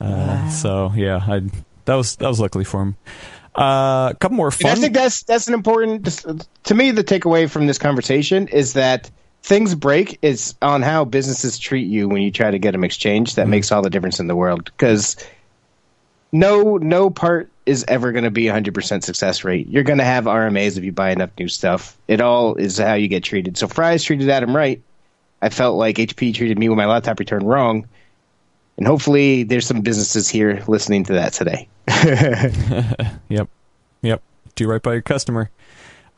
Uh, 0.00 0.04
Wow. 0.04 0.48
So 0.50 0.92
yeah, 0.94 1.16
I 1.26 1.40
that 1.86 1.94
was 1.94 2.16
that 2.16 2.28
was 2.28 2.40
luckily 2.40 2.64
for 2.64 2.82
him. 2.82 2.96
Uh, 3.58 4.10
a 4.12 4.16
couple 4.20 4.36
more 4.36 4.48
And 4.60 4.68
I 4.68 4.74
think 4.74 4.92
that's 4.94 5.22
that's 5.22 5.48
an 5.48 5.54
important. 5.54 6.04
To 6.64 6.74
me, 6.74 6.90
the 6.90 7.02
takeaway 7.04 7.48
from 7.48 7.66
this 7.66 7.78
conversation 7.78 8.48
is 8.48 8.74
that 8.74 9.10
things 9.42 9.74
break 9.74 10.18
is 10.22 10.54
on 10.60 10.82
how 10.82 11.04
businesses 11.06 11.58
treat 11.58 11.86
you 11.86 12.08
when 12.08 12.20
you 12.20 12.30
try 12.30 12.50
to 12.50 12.58
get 12.58 12.72
them 12.72 12.84
exchanged. 12.84 13.36
That 13.36 13.42
Mm-hmm. 13.42 13.50
makes 13.52 13.72
all 13.72 13.80
the 13.80 13.88
difference 13.88 14.20
in 14.20 14.26
the 14.26 14.36
world 14.36 14.64
because 14.66 15.16
no 16.32 16.76
no 16.76 17.10
part 17.10 17.50
is 17.66 17.84
ever 17.88 18.12
going 18.12 18.24
to 18.24 18.30
be 18.30 18.48
a 18.48 18.52
hundred 18.52 18.74
percent 18.74 19.04
success 19.04 19.44
rate. 19.44 19.68
You're 19.68 19.82
going 19.82 19.98
to 19.98 20.04
have 20.04 20.24
RMAs 20.24 20.76
if 20.76 20.84
you 20.84 20.92
buy 20.92 21.10
enough 21.10 21.30
new 21.38 21.48
stuff. 21.48 21.96
It 22.08 22.20
all 22.20 22.54
is 22.56 22.78
how 22.78 22.94
you 22.94 23.08
get 23.08 23.24
treated. 23.24 23.56
So 23.56 23.66
Fry's 23.68 24.04
treated 24.04 24.28
Adam 24.28 24.54
right. 24.54 24.80
I 25.42 25.48
felt 25.48 25.76
like 25.76 25.96
HP 25.96 26.34
treated 26.34 26.58
me 26.58 26.68
with 26.68 26.78
my 26.78 26.86
laptop 26.86 27.18
return 27.18 27.44
wrong. 27.44 27.86
And 28.76 28.86
hopefully, 28.86 29.42
there's 29.42 29.66
some 29.66 29.80
businesses 29.80 30.28
here 30.28 30.62
listening 30.68 31.04
to 31.04 31.14
that 31.14 31.32
today. 31.32 31.68
Yep, 33.28 33.48
yep. 34.02 34.22
Do 34.54 34.68
right 34.68 34.82
by 34.82 34.92
your 34.92 35.02
customer. 35.02 35.50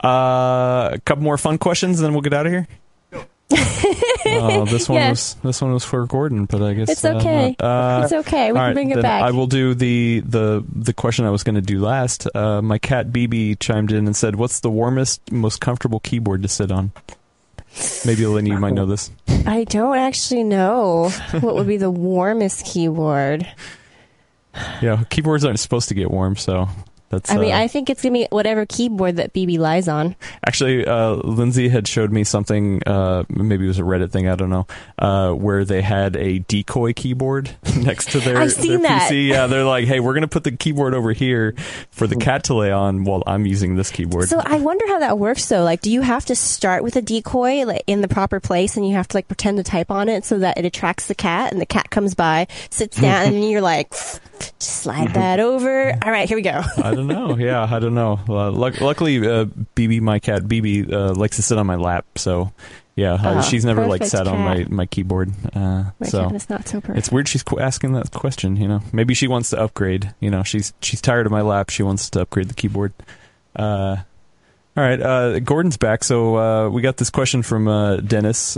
Uh, 0.03 0.89
a 0.93 0.99
couple 1.05 1.23
more 1.23 1.37
fun 1.37 1.57
questions, 1.57 1.99
and 1.99 2.05
then 2.05 2.13
we'll 2.13 2.21
get 2.21 2.33
out 2.33 2.45
of 2.45 2.51
here. 2.51 2.67
Oh, 3.51 4.65
this 4.65 4.87
one 4.89 4.95
Yes. 4.97 5.35
was 5.35 5.41
this 5.43 5.61
one 5.61 5.73
was 5.73 5.83
for 5.83 6.05
Gordon, 6.05 6.45
but 6.45 6.61
I 6.61 6.73
guess 6.73 6.89
It's 6.89 7.03
uh, 7.05 7.15
okay. 7.15 7.55
not. 7.59 7.65
Uh, 7.65 8.01
it's 8.03 8.13
okay. 8.27 8.51
We 8.51 8.57
can 8.57 8.65
right, 8.65 8.73
bring 8.73 8.91
it 8.91 9.01
back. 9.01 9.23
I 9.23 9.31
will 9.31 9.47
do 9.47 9.73
the 9.73 10.21
the 10.25 10.63
the 10.73 10.93
question 10.93 11.25
I 11.25 11.29
was 11.31 11.43
going 11.43 11.55
to 11.55 11.61
do 11.61 11.79
last. 11.79 12.27
Uh, 12.35 12.61
my 12.61 12.77
cat 12.77 13.07
BB 13.11 13.59
chimed 13.59 13.91
in 13.91 14.05
and 14.05 14.15
said, 14.15 14.35
"What's 14.35 14.59
the 14.59 14.69
warmest, 14.69 15.31
most 15.31 15.61
comfortable 15.61 15.99
keyboard 15.99 16.43
to 16.43 16.47
sit 16.47 16.71
on?" 16.71 16.91
Maybe 18.05 18.25
Lenny, 18.25 18.49
you 18.49 18.57
might 18.59 18.73
know 18.73 18.85
this. 18.87 19.11
I 19.45 19.63
don't 19.63 19.97
actually 19.97 20.43
know 20.43 21.09
what 21.39 21.53
would 21.55 21.67
be 21.67 21.77
the 21.77 21.91
warmest 21.91 22.65
keyboard. 22.65 23.47
Yeah, 24.81 25.03
keyboards 25.09 25.45
aren't 25.45 25.59
supposed 25.59 25.89
to 25.89 25.93
get 25.93 26.09
warm, 26.09 26.35
so 26.35 26.67
that's. 27.09 27.31
I 27.31 27.37
mean, 27.37 27.51
uh, 27.51 27.57
I 27.57 27.67
think 27.67 27.89
it's 27.89 28.01
gonna 28.01 28.13
be 28.13 28.27
whatever 28.29 28.65
keyboard 28.65 29.17
that 29.17 29.33
BB 29.33 29.57
lies 29.57 29.87
on. 29.87 30.15
Actually, 30.45 30.85
uh, 30.85 31.15
Lindsay 31.15 31.69
had 31.69 31.87
showed 31.87 32.11
me 32.11 32.23
something. 32.23 32.81
Uh, 32.85 33.23
maybe 33.29 33.65
it 33.65 33.67
was 33.67 33.79
a 33.79 33.83
Reddit 33.83 34.11
thing. 34.11 34.27
I 34.27 34.35
don't 34.35 34.49
know. 34.49 34.67
Uh, 34.97 35.33
where 35.33 35.65
they 35.65 35.81
had 35.81 36.15
a 36.15 36.39
decoy 36.39 36.93
keyboard 36.93 37.51
next 37.77 38.11
to 38.11 38.19
their, 38.19 38.37
I've 38.37 38.51
seen 38.51 38.81
their 38.81 38.99
that. 38.99 39.11
PC. 39.11 39.27
Yeah, 39.29 39.47
they're 39.47 39.63
like, 39.63 39.85
"Hey, 39.85 39.99
we're 39.99 40.13
gonna 40.13 40.27
put 40.27 40.43
the 40.43 40.51
keyboard 40.51 40.93
over 40.93 41.11
here 41.11 41.55
for 41.91 42.07
the 42.07 42.15
cat 42.15 42.43
to 42.45 42.53
lay 42.53 42.71
on 42.71 43.03
while 43.03 43.23
I'm 43.25 43.45
using 43.45 43.75
this 43.75 43.89
keyboard." 43.89 44.29
So 44.29 44.41
I 44.43 44.59
wonder 44.59 44.87
how 44.87 44.99
that 44.99 45.17
works 45.17 45.47
though. 45.47 45.63
Like, 45.63 45.81
do 45.81 45.91
you 45.91 46.01
have 46.01 46.25
to 46.25 46.35
start 46.35 46.83
with 46.83 46.95
a 46.95 47.01
decoy 47.01 47.65
like 47.65 47.83
in 47.87 48.01
the 48.01 48.07
proper 48.07 48.39
place, 48.39 48.77
and 48.77 48.87
you 48.87 48.95
have 48.95 49.07
to 49.09 49.17
like 49.17 49.27
pretend 49.27 49.57
to 49.57 49.63
type 49.63 49.89
on 49.91 50.09
it 50.09 50.25
so 50.25 50.39
that 50.39 50.57
it 50.57 50.65
attracts 50.65 51.07
the 51.07 51.15
cat, 51.15 51.51
and 51.51 51.59
the 51.61 51.65
cat 51.65 51.89
comes 51.89 52.13
by, 52.15 52.47
sits 52.69 52.99
down, 52.99 53.27
and 53.33 53.49
you're 53.49 53.61
like, 53.61 53.89
just 53.89 54.61
slide 54.61 55.13
that 55.15 55.39
over. 55.39 55.91
All 56.03 56.11
right, 56.11 56.27
here 56.27 56.37
we 56.37 56.43
go. 56.43 56.61
I 56.99 57.13
don't 57.13 57.29
know. 57.29 57.37
Yeah, 57.37 57.63
I 57.69 57.79
don't 57.79 57.95
know. 57.95 58.19
Uh, 58.27 58.51
luck- 58.51 58.81
luckily, 58.81 59.17
uh, 59.19 59.45
BB, 59.75 60.01
my 60.01 60.19
cat 60.19 60.43
BB, 60.43 60.91
uh, 60.91 61.13
likes 61.13 61.35
to 61.37 61.41
sit 61.41 61.57
on 61.57 61.65
my 61.67 61.75
lap. 61.75 62.05
So, 62.15 62.51
yeah, 62.95 63.13
uh, 63.13 63.35
Oh, 63.37 63.41
she's 63.41 63.63
never 63.63 63.87
like 63.87 64.03
sat 64.03 64.27
on 64.27 64.39
my, 64.39 64.65
my 64.69 64.85
keyboard. 64.85 65.31
Uh, 65.55 65.85
My 65.99 66.07
so 66.07 66.23
cat 66.25 66.35
is 66.35 66.49
not 66.49 66.67
so 66.67 66.81
perfect. 66.81 66.97
it's 66.97 67.11
weird 67.11 67.27
she's 67.27 67.43
qu- 67.43 67.59
asking 67.59 67.93
that 67.93 68.11
question. 68.11 68.55
You 68.57 68.67
know, 68.67 68.81
maybe 68.91 69.13
she 69.13 69.27
wants 69.27 69.51
to 69.51 69.59
upgrade. 69.61 70.13
You 70.19 70.29
know, 70.31 70.43
she's 70.43 70.73
she's 70.81 70.99
tired 71.01 71.25
of 71.25 71.31
my 71.31 71.41
lap. 71.41 71.69
She 71.69 71.81
wants 71.83 72.09
to 72.11 72.21
upgrade 72.21 72.49
the 72.49 72.53
keyboard. 72.55 72.91
Uh, 73.55 73.97
all 74.77 74.83
right, 74.83 75.01
uh, 75.01 75.39
Gordon's 75.39 75.77
back. 75.77 76.03
So 76.03 76.37
uh, 76.37 76.69
we 76.69 76.81
got 76.81 76.97
this 76.97 77.09
question 77.09 77.41
from 77.41 77.67
uh, 77.67 77.97
Dennis. 77.97 78.57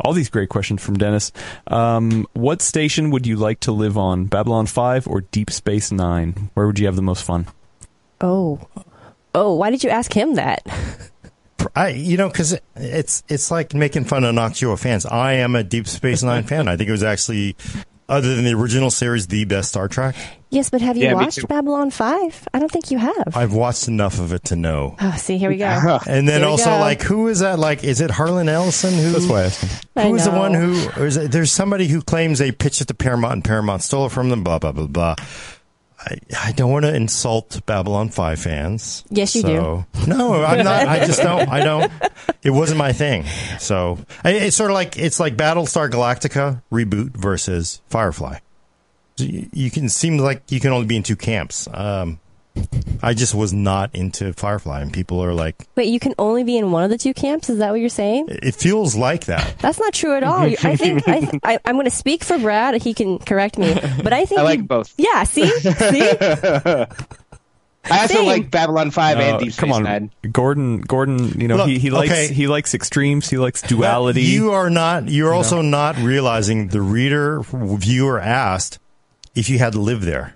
All 0.00 0.12
these 0.12 0.28
great 0.28 0.48
questions 0.48 0.82
from 0.82 0.96
Dennis. 0.96 1.32
Um, 1.66 2.26
what 2.34 2.62
station 2.62 3.10
would 3.10 3.26
you 3.26 3.36
like 3.36 3.60
to 3.60 3.72
live 3.72 3.96
on, 3.98 4.26
Babylon 4.26 4.66
Five 4.66 5.06
or 5.06 5.22
Deep 5.22 5.50
Space 5.50 5.90
Nine? 5.92 6.50
Where 6.54 6.66
would 6.66 6.78
you 6.78 6.86
have 6.86 6.96
the 6.96 7.02
most 7.02 7.22
fun? 7.24 7.46
oh, 8.20 8.60
oh, 9.34 9.54
why 9.54 9.70
did 9.70 9.84
you 9.84 9.90
ask 9.90 10.12
him 10.12 10.34
that? 10.34 10.66
I, 11.74 11.88
you 11.88 12.16
know, 12.16 12.28
because 12.28 12.58
it's 12.76 13.22
it's 13.28 13.50
like 13.50 13.74
making 13.74 14.04
fun 14.04 14.24
of 14.24 14.34
Noctua 14.34 14.78
fans. 14.78 15.04
I 15.04 15.34
am 15.34 15.54
a 15.54 15.62
Deep 15.62 15.86
Space 15.86 16.22
Nine 16.22 16.42
fan. 16.48 16.68
I 16.68 16.76
think 16.76 16.88
it 16.88 16.92
was 16.92 17.02
actually, 17.02 17.56
other 18.08 18.34
than 18.34 18.44
the 18.44 18.54
original 18.54 18.90
series, 18.90 19.26
the 19.26 19.44
best 19.44 19.70
Star 19.70 19.88
Trek. 19.88 20.16
Yes, 20.56 20.70
but 20.70 20.80
have 20.80 20.96
you 20.96 21.04
Yeah, 21.04 21.12
watched. 21.12 21.46
Babylon 21.48 21.90
Five? 21.90 22.48
I 22.54 22.58
don't 22.58 22.72
think 22.72 22.90
you 22.90 22.96
have. 22.96 23.36
I've 23.36 23.52
watched 23.52 23.88
enough 23.88 24.18
of 24.18 24.32
it 24.32 24.44
to 24.44 24.56
know. 24.56 24.96
oh, 24.98 25.14
see, 25.18 25.36
here 25.36 25.50
we 25.50 25.58
go. 25.58 25.98
And 26.06 26.26
then 26.26 26.42
also, 26.44 26.70
go. 26.70 26.78
like, 26.78 27.02
who 27.02 27.28
is 27.28 27.40
that? 27.40 27.58
Like, 27.58 27.84
is 27.84 28.00
it 28.00 28.10
Harlan 28.10 28.48
Ellison? 28.48 28.94
Who, 28.94 29.10
That's 29.12 29.26
why 29.26 29.40
I 29.40 29.44
asked 29.44 29.62
him. 29.62 29.80
I 29.96 30.08
Who 30.08 30.14
is 30.14 30.24
the 30.24 30.30
one 30.30 30.54
who? 30.54 30.88
Or 30.96 31.06
is 31.06 31.18
it, 31.18 31.30
there's 31.30 31.52
somebody 31.52 31.88
who 31.88 32.00
claims 32.00 32.38
they 32.38 32.52
pitched 32.52 32.80
it 32.80 32.88
to 32.88 32.94
Paramount 32.94 33.34
and 33.34 33.44
Paramount 33.44 33.82
stole 33.82 34.06
it 34.06 34.12
from 34.12 34.30
them. 34.30 34.42
Blah 34.44 34.58
blah 34.58 34.72
blah 34.72 34.86
blah. 34.86 35.16
I, 35.98 36.18
I 36.44 36.52
don't 36.52 36.70
want 36.70 36.84
to 36.86 36.94
insult 36.94 37.60
Babylon 37.66 38.08
Five 38.08 38.38
fans. 38.38 39.04
Yes, 39.10 39.34
you 39.34 39.42
so, 39.42 39.84
do. 39.96 40.06
No, 40.06 40.42
I'm 40.42 40.64
not. 40.64 40.88
I 40.88 41.04
just 41.04 41.20
don't. 41.20 41.48
I 41.50 41.62
don't. 41.64 41.92
It 42.42 42.50
wasn't 42.50 42.78
my 42.78 42.92
thing. 42.92 43.24
So 43.58 43.98
I, 44.24 44.30
it's 44.32 44.56
sort 44.56 44.70
of 44.70 44.74
like 44.74 44.96
it's 44.96 45.20
like 45.20 45.36
Battlestar 45.36 45.90
Galactica 45.90 46.62
reboot 46.72 47.10
versus 47.16 47.82
Firefly. 47.88 48.38
You, 49.18 49.48
you 49.52 49.70
can 49.70 49.88
seem 49.88 50.18
like 50.18 50.50
you 50.52 50.60
can 50.60 50.72
only 50.72 50.86
be 50.86 50.96
in 50.96 51.02
two 51.02 51.16
camps. 51.16 51.68
Um, 51.72 52.20
I 53.02 53.12
just 53.14 53.34
was 53.34 53.52
not 53.52 53.94
into 53.94 54.32
Firefly, 54.32 54.80
and 54.80 54.92
people 54.92 55.22
are 55.22 55.34
like, 55.34 55.66
Wait, 55.74 55.88
you 55.88 56.00
can 56.00 56.14
only 56.18 56.42
be 56.44 56.56
in 56.56 56.70
one 56.70 56.84
of 56.84 56.90
the 56.90 56.96
two 56.98 57.12
camps? 57.14 57.50
Is 57.50 57.58
that 57.58 57.70
what 57.70 57.80
you're 57.80 57.88
saying? 57.90 58.26
it 58.30 58.54
feels 58.54 58.94
like 58.94 59.26
that. 59.26 59.58
That's 59.58 59.78
not 59.78 59.92
true 59.92 60.14
at 60.14 60.22
all. 60.22 60.40
I 60.62 60.76
think 60.76 61.06
I, 61.06 61.38
I, 61.42 61.58
I'm 61.64 61.74
going 61.76 61.84
to 61.84 61.90
speak 61.90 62.24
for 62.24 62.38
Brad. 62.38 62.80
He 62.82 62.94
can 62.94 63.18
correct 63.18 63.58
me, 63.58 63.74
but 64.02 64.12
I 64.12 64.24
think 64.24 64.40
I 64.40 64.44
like 64.44 64.58
you- 64.60 64.64
both. 64.64 64.94
Yeah, 64.96 65.24
see, 65.24 65.46
see, 65.48 65.70
I 67.88 68.00
also 68.00 68.14
Same. 68.14 68.26
like 68.26 68.50
Babylon 68.50 68.90
Five 68.90 69.18
Uh, 69.18 69.20
and 69.20 69.38
Deep 69.38 69.52
Space 69.52 69.60
come 69.60 69.72
on, 69.72 69.84
Nine. 69.84 70.10
Gordon. 70.32 70.80
Gordon, 70.80 71.40
you 71.40 71.46
know 71.46 71.56
Look, 71.58 71.68
he, 71.68 71.78
he 71.78 71.90
likes 71.90 72.10
okay. 72.12 72.32
he 72.34 72.48
likes 72.48 72.74
extremes. 72.74 73.30
He 73.30 73.36
likes 73.38 73.62
duality. 73.62 74.22
You 74.22 74.52
are 74.52 74.70
not. 74.70 75.08
You're 75.08 75.32
also 75.32 75.62
not 75.62 75.96
realizing 75.98 76.68
the 76.68 76.80
reader 76.82 77.42
viewer 77.44 78.18
asked 78.18 78.80
if 79.36 79.48
you 79.48 79.58
had 79.60 79.74
to 79.74 79.80
live 79.80 80.00
there. 80.02 80.34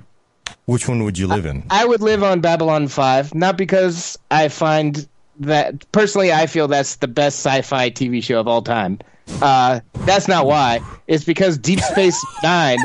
Which 0.66 0.86
one 0.88 1.02
would 1.02 1.18
you 1.18 1.26
live 1.26 1.46
in? 1.46 1.64
I 1.70 1.84
would 1.84 2.00
live 2.00 2.22
on 2.22 2.40
Babylon 2.40 2.86
5, 2.86 3.34
not 3.34 3.56
because 3.56 4.16
I 4.30 4.48
find 4.48 5.08
that 5.40 5.90
personally 5.90 6.32
I 6.32 6.46
feel 6.46 6.68
that's 6.68 6.96
the 6.96 7.08
best 7.08 7.40
sci-fi 7.44 7.90
TV 7.90 8.22
show 8.22 8.38
of 8.38 8.46
all 8.46 8.62
time. 8.62 9.00
Uh, 9.42 9.80
that's 10.04 10.28
not 10.28 10.46
why. 10.46 10.80
It's 11.08 11.24
because 11.24 11.58
Deep 11.58 11.80
Space 11.80 12.24
9 12.44 12.78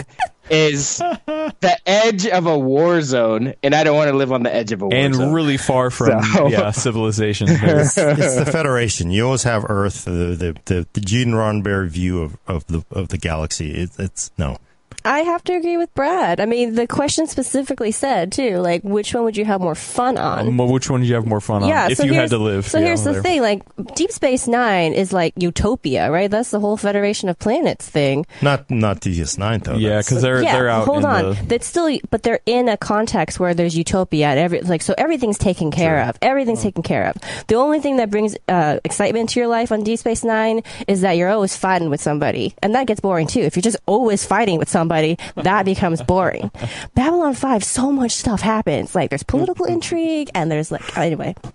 is 0.50 0.98
the 0.98 1.78
edge 1.86 2.26
of 2.28 2.46
a 2.48 2.58
war 2.58 3.02
zone 3.02 3.54
and 3.64 3.74
I 3.76 3.84
don't 3.84 3.96
want 3.98 4.10
to 4.10 4.16
live 4.16 4.32
on 4.32 4.44
the 4.44 4.54
edge 4.56 4.72
of 4.72 4.82
a 4.82 4.88
war 4.88 4.96
and 4.96 5.14
zone. 5.14 5.24
And 5.26 5.34
really 5.36 5.58
far 5.58 5.90
from 5.92 6.24
So- 6.34 6.48
yeah 6.48 6.72
civilization. 6.72 7.48
There's- 7.48 7.98
it's 7.98 8.36
the 8.36 8.46
Federation. 8.46 9.12
You 9.12 9.26
always 9.26 9.44
have 9.44 9.66
Earth, 9.70 10.06
the 10.06 10.12
the 10.12 10.56
the, 10.66 10.88
the 10.94 11.02
Gene 11.02 11.32
Roddenberry 11.32 11.90
view 11.90 12.22
of, 12.22 12.38
of 12.48 12.66
the 12.68 12.84
of 12.92 13.10
the 13.10 13.18
galaxy. 13.18 13.72
It, 13.72 13.92
it's 14.00 14.32
no. 14.38 14.58
I 15.06 15.20
have 15.20 15.44
to 15.46 15.54
agree 15.54 15.78
with 15.78 15.94
Brad. 15.94 16.40
I 16.40 16.46
mean, 16.46 16.76
the 16.76 16.88
question 16.88 17.28
specifically 17.28 17.92
said 17.92 18.32
too, 18.32 18.58
like 18.58 18.84
which 18.84 19.14
one 19.14 19.24
would 19.24 19.38
you 19.38 19.46
have 19.46 19.62
more 19.62 19.76
fun 19.76 20.18
on? 20.18 20.58
Well, 20.58 20.68
which 20.68 20.90
one 20.90 21.02
did 21.02 21.10
you 21.10 21.16
have 21.16 21.28
more 21.28 21.42
fun 21.42 21.64
on? 21.64 21.70
yeah, 21.70 21.90
if 21.90 21.98
so 21.98 22.04
you 22.04 22.14
had 22.14 22.30
to 22.32 22.38
live. 22.38 22.66
So 22.66 22.80
yeah, 22.80 22.88
here's 22.88 23.04
the 23.04 23.14
there. 23.14 23.22
thing: 23.22 23.42
like 23.42 23.64
Deep 23.96 24.12
Space 24.12 24.48
Nine 24.48 24.94
is 24.94 25.14
like 25.14 25.34
utopia, 25.38 26.12
right? 26.12 26.30
That's 26.30 26.52
the 26.52 26.60
whole 26.60 26.78
Federation 26.78 27.30
of 27.30 27.38
Planets 27.38 27.88
thing. 27.88 28.26
Not 28.42 28.70
not 28.72 29.02
DS9 29.02 29.64
though. 29.64 29.76
Yeah, 29.76 30.00
because 30.00 30.22
they're 30.22 30.42
yeah, 30.42 30.54
they're 30.54 30.70
out. 30.70 30.86
hold 30.86 31.00
in 31.00 31.06
on. 31.06 31.24
The, 31.24 31.44
That's 31.46 31.68
still, 31.68 31.98
but 32.10 32.24
they're 32.24 32.42
in 32.46 32.70
a 32.70 32.78
context 32.78 33.40
where 33.40 33.54
there's 33.54 33.78
utopia 33.78 34.28
and 34.30 34.40
every 34.40 34.62
like 34.62 34.82
so 34.82 34.96
everything's 34.98 35.38
taken 35.38 35.72
care 35.72 36.02
of. 36.10 36.18
Everything's 36.22 36.64
taken 36.64 36.84
care 36.84 37.08
of. 37.08 37.16
The 37.48 37.56
only 37.56 37.80
thing 37.80 37.98
that 37.98 38.10
brings 38.10 38.36
uh, 38.48 38.80
excitement 38.84 39.30
to 39.30 39.40
your 39.40 39.48
life 39.48 39.72
on 39.72 39.84
Deep 39.84 40.00
Space 40.00 40.24
Nine 40.24 40.64
is 40.88 41.02
that 41.02 41.14
you're 41.14 41.30
always 41.30 41.56
fighting 41.56 41.90
with 41.90 42.02
somebody, 42.02 42.56
and 42.64 42.74
that 42.74 42.88
gets 42.88 43.00
boring 43.00 43.28
too. 43.28 43.42
If 43.42 43.56
you're 43.56 43.62
just 43.62 43.78
always 43.86 44.26
fighting 44.26 44.58
with 44.58 44.70
somebody, 44.70 44.95
somebody, 44.96 45.18
that 45.44 45.66
becomes 45.66 46.02
boring. 46.02 46.52
Babylon 46.96 47.34
5, 47.34 47.64
so 47.64 47.92
much 47.92 48.12
stuff 48.12 48.42
happens. 48.42 48.96
Like 48.96 49.10
there's 49.10 49.24
political 49.24 49.66
mm-hmm. 49.66 49.76
intrigue 49.76 50.30
and 50.34 50.50
there's 50.52 50.72
like, 50.72 50.98
anyway. 50.98 51.36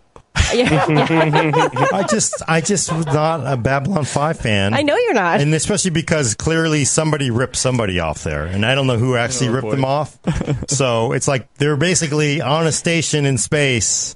Yeah, 0.54 0.88
yeah. 0.88 1.86
I 1.92 2.04
just, 2.08 2.42
I 2.48 2.60
just 2.60 2.90
was 2.92 3.06
not 3.06 3.46
a 3.46 3.56
Babylon 3.56 4.04
Five 4.04 4.38
fan. 4.38 4.74
I 4.74 4.82
know 4.82 4.96
you're 4.96 5.14
not. 5.14 5.40
and 5.40 5.54
especially 5.54 5.90
because 5.92 6.34
clearly 6.34 6.84
somebody 6.84 7.30
ripped 7.30 7.54
somebody 7.56 8.00
off 8.00 8.24
there, 8.24 8.46
and 8.46 8.64
I 8.66 8.74
don't 8.74 8.88
know 8.88 8.96
who 8.96 9.14
actually 9.16 9.48
Oh, 9.48 9.52
ripped 9.52 9.64
boy. 9.66 9.70
them 9.72 9.84
off. 9.84 10.18
so 10.68 11.12
it's 11.12 11.28
like 11.28 11.52
they're 11.54 11.76
basically 11.76 12.40
on 12.40 12.66
a 12.66 12.72
station 12.72 13.26
in 13.26 13.38
space, 13.38 14.14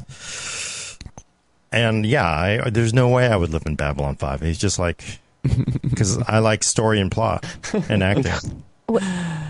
and 1.70 2.04
yeah, 2.06 2.26
I, 2.26 2.70
there's 2.70 2.94
no 2.94 3.10
way 3.10 3.28
I 3.28 3.36
would 3.36 3.50
live 3.50 3.62
in 3.66 3.76
Babylon 3.76 4.16
Five. 4.16 4.42
It's 4.42 4.58
just 4.58 4.78
like 4.78 5.04
because 5.42 6.18
I 6.18 6.38
like 6.40 6.64
story 6.64 7.00
and 7.00 7.12
plot 7.12 7.44
and 7.88 8.02
acting. 8.02 8.64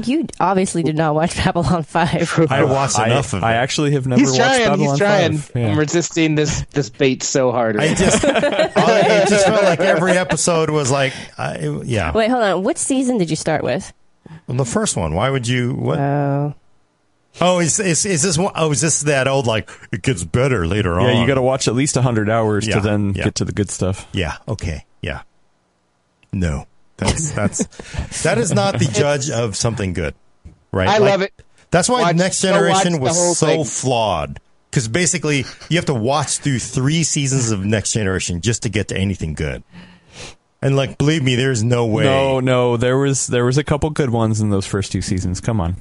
You 0.04 0.26
obviously 0.38 0.82
did 0.84 0.96
not 0.96 1.14
watch 1.14 1.36
Babylon 1.36 1.82
5. 1.82 2.46
I 2.50 2.64
watched 2.64 2.98
I, 2.98 3.06
enough 3.06 3.32
of 3.32 3.42
it. 3.42 3.46
I 3.46 3.54
actually 3.54 3.92
have 3.92 4.06
never 4.06 4.20
He's 4.20 4.30
watched 4.30 4.40
trying. 4.44 4.60
Babylon 4.68 4.88
He's 4.90 4.98
trying. 4.98 5.38
5. 5.38 5.52
Yeah. 5.56 5.68
I'm 5.70 5.78
resisting 5.78 6.34
this 6.36 6.62
this 6.70 6.88
bait 6.90 7.22
so 7.22 7.50
hard. 7.50 7.76
I 7.76 7.94
just, 7.94 8.24
I, 8.24 9.00
it 9.24 9.28
just 9.28 9.46
felt 9.46 9.64
like 9.64 9.80
every 9.80 10.12
episode 10.12 10.70
was 10.70 10.90
like, 10.90 11.12
I, 11.36 11.54
it- 11.56 11.86
yeah. 11.86 12.12
Wait, 12.12 12.30
hold 12.30 12.42
on. 12.44 12.62
Which 12.62 12.76
season 12.78 13.18
did 13.18 13.28
you 13.28 13.36
start 13.36 13.64
with? 13.64 13.92
Well, 14.46 14.56
the 14.56 14.64
first 14.64 14.96
one. 14.96 15.14
Why 15.14 15.30
would 15.30 15.48
you? 15.48 15.74
What? 15.74 15.98
Oh. 15.98 16.54
Oh, 17.40 17.58
is, 17.58 17.80
is 17.80 18.06
is 18.06 18.22
this 18.22 18.38
one? 18.38 18.52
Oh, 18.54 18.70
is 18.70 18.80
this 18.80 19.00
that 19.02 19.26
old 19.26 19.46
like 19.48 19.68
it 19.90 20.02
gets 20.02 20.22
better 20.22 20.66
later 20.68 21.00
on? 21.00 21.08
Yeah, 21.08 21.20
you 21.20 21.26
got 21.26 21.34
to 21.34 21.42
watch 21.42 21.66
at 21.66 21.74
least 21.74 21.96
100 21.96 22.30
hours 22.30 22.66
Yeah, 22.68 22.76
to 22.76 22.80
then 22.80 23.12
yeah. 23.14 23.24
get 23.24 23.34
to 23.36 23.44
the 23.44 23.50
good 23.52 23.70
stuff. 23.70 24.06
Yeah. 24.12 24.36
Okay. 24.46 24.84
Yeah. 25.02 25.22
No, 26.32 26.66
that's 26.96 27.30
that's 27.32 27.66
that 28.22 28.38
is 28.38 28.52
not 28.52 28.78
the 28.78 28.86
judge 28.86 29.30
of 29.30 29.56
something 29.56 29.92
good, 29.92 30.14
right? 30.72 30.88
I 30.88 30.98
Like, 30.98 31.10
love 31.10 31.22
it. 31.22 31.32
That's 31.70 31.88
why 31.88 32.02
Watch- 32.02 32.16
Next 32.16 32.40
Generation 32.40 33.00
was 33.00 33.38
so 33.38 33.46
thing. 33.46 33.64
flawed 33.64 34.40
because 34.70 34.86
basically 34.88 35.44
you 35.68 35.76
have 35.76 35.86
to 35.86 35.94
watch 35.94 36.38
through 36.38 36.58
three 36.60 37.02
seasons 37.02 37.50
of 37.50 37.64
Next 37.64 37.92
Generation 37.92 38.40
just 38.40 38.62
to 38.62 38.68
get 38.68 38.88
to 38.88 38.96
anything 38.96 39.34
good. 39.34 39.62
And 40.62 40.76
like, 40.76 40.96
believe 40.96 41.22
me, 41.22 41.34
there's 41.34 41.62
no 41.62 41.84
way. 41.84 42.04
No, 42.04 42.40
no, 42.40 42.76
there 42.76 42.96
was 42.96 43.26
there 43.26 43.44
was 43.44 43.58
a 43.58 43.64
couple 43.64 43.90
good 43.90 44.10
ones 44.10 44.40
in 44.40 44.50
those 44.50 44.66
first 44.66 44.92
two 44.92 45.02
seasons. 45.02 45.40
Come 45.40 45.60
on. 45.60 45.76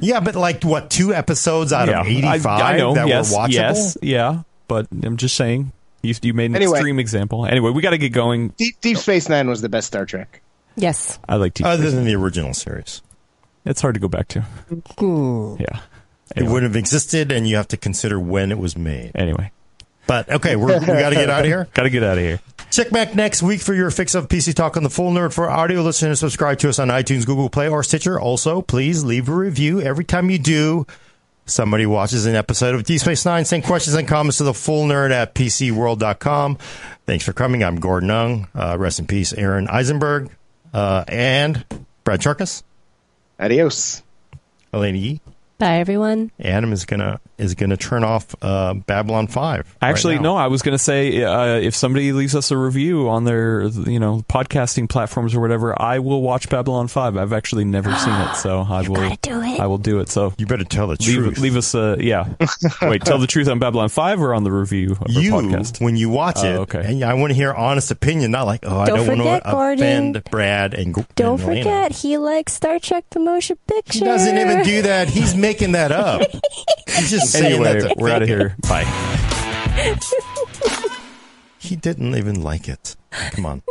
Yeah, 0.00 0.20
but 0.20 0.34
like 0.34 0.64
what? 0.64 0.90
Two 0.90 1.12
episodes 1.14 1.72
out 1.72 1.88
yeah, 1.88 2.00
of 2.00 2.06
eighty-five 2.06 2.46
I, 2.46 2.74
I 2.74 2.76
know. 2.78 2.94
that 2.94 3.06
yes, 3.08 3.30
were 3.30 3.38
watchable. 3.38 3.52
yes, 3.52 3.96
yeah. 4.02 4.42
But 4.68 4.88
I'm 5.04 5.16
just 5.16 5.36
saying, 5.36 5.70
you, 6.02 6.14
you 6.22 6.34
made 6.34 6.46
an 6.50 6.56
Anyway. 6.56 6.78
extreme 6.78 6.98
example. 6.98 7.46
Anyway, 7.46 7.70
we 7.70 7.82
got 7.82 7.90
to 7.90 7.98
get 7.98 8.08
going. 8.12 8.48
Deep, 8.56 8.80
Deep 8.80 8.96
Space 8.96 9.28
Nine 9.28 9.48
was 9.48 9.60
the 9.62 9.68
best 9.68 9.86
Star 9.86 10.04
Trek. 10.06 10.40
Yes. 10.76 11.18
I 11.28 11.36
like 11.36 11.54
Deep 11.54 11.66
Other 11.66 11.90
than 11.90 12.04
the 12.04 12.14
original 12.14 12.54
series. 12.54 13.02
It's 13.64 13.80
hard 13.80 13.94
to 13.94 14.00
go 14.00 14.08
back 14.08 14.28
to. 14.28 14.42
Hmm. 14.98 15.56
Yeah. 15.58 15.80
It 16.36 16.44
wouldn't 16.44 16.70
have 16.70 16.76
existed, 16.76 17.32
and 17.32 17.48
you 17.48 17.56
have 17.56 17.68
to 17.68 17.76
consider 17.76 18.18
when 18.20 18.50
it 18.52 18.58
was 18.58 18.76
made. 18.76 19.12
Anyway, 19.14 19.52
But 20.06 20.28
okay, 20.28 20.56
we're, 20.56 20.78
we 20.78 20.86
got 20.86 21.10
to 21.10 21.14
get 21.16 21.30
out 21.30 21.40
of 21.40 21.46
here. 21.46 21.68
got 21.74 21.84
to 21.84 21.90
get 21.90 22.02
out 22.02 22.18
of 22.18 22.24
here. 22.24 22.40
Check 22.70 22.90
back 22.90 23.14
next 23.14 23.42
week 23.42 23.60
for 23.60 23.72
your 23.74 23.90
fix 23.90 24.14
of 24.14 24.28
PC 24.28 24.52
Talk 24.54 24.76
on 24.76 24.82
the 24.82 24.90
Full 24.90 25.12
Nerd. 25.12 25.32
For 25.32 25.48
audio 25.48 25.82
listeners, 25.82 26.20
subscribe 26.20 26.58
to 26.58 26.68
us 26.68 26.78
on 26.78 26.88
iTunes, 26.88 27.24
Google 27.24 27.48
Play, 27.48 27.68
or 27.68 27.82
Stitcher. 27.82 28.20
Also, 28.20 28.60
please 28.60 29.04
leave 29.04 29.28
a 29.28 29.34
review. 29.34 29.80
Every 29.80 30.04
time 30.04 30.28
you 30.30 30.38
do, 30.38 30.84
somebody 31.46 31.86
watches 31.86 32.26
an 32.26 32.34
episode 32.34 32.74
of 32.74 32.82
D 32.82 32.98
Space 32.98 33.24
Nine. 33.24 33.44
Send 33.44 33.64
questions 33.64 33.94
and 33.94 34.06
comments 34.06 34.38
to 34.38 34.44
the 34.44 34.52
Full 34.52 34.86
Nerd 34.86 35.12
at 35.12 35.34
PCWorld.com. 35.34 36.58
Thanks 37.06 37.24
for 37.24 37.32
coming. 37.32 37.62
I'm 37.62 37.76
Gordon 37.76 38.10
Ung. 38.10 38.48
Uh, 38.54 38.76
rest 38.78 38.98
in 38.98 39.06
peace, 39.06 39.32
Aron 39.32 39.68
Eisenberg, 39.68 40.30
uh, 40.76 41.04
and 41.08 41.64
Brad 42.04 42.20
Chacos, 42.20 42.62
Adios. 43.40 44.02
Alaina 44.72 44.98
Yee. 44.98 45.20
Bye, 45.58 45.78
everyone. 45.78 46.30
Adam 46.38 46.70
is 46.72 46.84
gonna 46.84 47.18
is 47.38 47.54
gonna 47.54 47.76
turn 47.76 48.04
off 48.04 48.34
uh, 48.42 48.74
Babylon 48.74 49.26
Five. 49.26 49.76
Actually, 49.82 50.16
now. 50.16 50.22
no. 50.22 50.36
I 50.36 50.46
was 50.48 50.62
going 50.62 50.76
to 50.76 50.82
say 50.82 51.22
uh, 51.22 51.56
if 51.56 51.74
somebody 51.74 52.12
leaves 52.12 52.34
us 52.34 52.50
a 52.50 52.56
review 52.56 53.08
on 53.08 53.24
their, 53.24 53.64
you 53.64 53.98
know, 54.00 54.24
podcasting 54.28 54.88
platforms 54.88 55.34
or 55.34 55.40
whatever, 55.40 55.80
I 55.80 55.98
will 55.98 56.22
watch 56.22 56.48
Babylon 56.48 56.88
Five. 56.88 57.16
I've 57.16 57.32
actually 57.32 57.64
never 57.64 57.94
seen 57.96 58.14
it, 58.14 58.36
so 58.36 58.60
I 58.68 58.82
will. 58.88 59.10
do 59.22 59.40
it. 59.42 59.60
I 59.60 59.66
will 59.66 59.78
do 59.78 60.00
it. 60.00 60.08
So 60.08 60.32
You 60.38 60.46
better 60.46 60.64
tell 60.64 60.86
the 60.88 60.96
truth. 60.96 61.26
leave, 61.26 61.38
leave 61.38 61.56
us 61.56 61.74
a 61.74 61.96
yeah. 62.00 62.28
Wait, 62.82 63.02
tell 63.02 63.18
the 63.18 63.26
truth 63.26 63.48
on 63.48 63.58
Babylon 63.58 63.88
Five 63.88 64.20
or 64.20 64.34
on 64.34 64.44
the 64.44 64.52
review 64.52 64.96
of 65.00 65.10
you 65.10 65.34
our 65.36 65.42
podcast. 65.42 65.80
when 65.82 65.96
you 65.96 66.08
watch 66.10 66.38
it. 66.44 66.56
Oh, 66.56 66.62
okay. 66.62 66.82
And 66.84 67.02
I 67.04 67.14
want 67.14 67.30
to 67.30 67.34
hear 67.34 67.52
honest 67.52 67.90
opinion, 67.90 68.30
not 68.30 68.46
like 68.46 68.60
oh 68.64 68.78
I 68.78 68.86
Don't 68.86 69.06
don't 69.06 69.18
want 69.18 69.44
to 69.44 69.50
Gordon. 69.50 69.82
offend 70.16 70.24
Brad 70.30 70.74
and 70.74 70.94
Don't 71.16 71.40
and 71.40 71.48
Alaina. 71.50 71.62
forget, 71.62 71.92
he 71.92 72.16
likes 72.18 72.52
Star 72.52 72.78
Trek 72.78 73.04
the 73.10 73.20
Motion 73.20 73.56
Picture. 73.66 73.98
He 73.98 74.04
doesn't 74.04 74.36
even 74.38 74.62
do 74.64 74.82
that. 74.82 75.08
He's 75.08 75.34
making 75.34 75.72
that 75.72 75.92
up. 75.92 76.22
He's 76.86 77.10
just 77.10 77.10
saying 77.10 77.25
Anyway, 77.34 77.92
we're 77.96 78.10
out 78.10 78.22
of 78.22 78.28
here. 78.28 78.56
Bye. 78.68 78.84
He 81.66 81.74
didn't 81.74 82.14
even 82.14 82.42
like 82.44 82.68
it. 82.68 82.94
Come 83.32 83.44
on. 83.44 83.62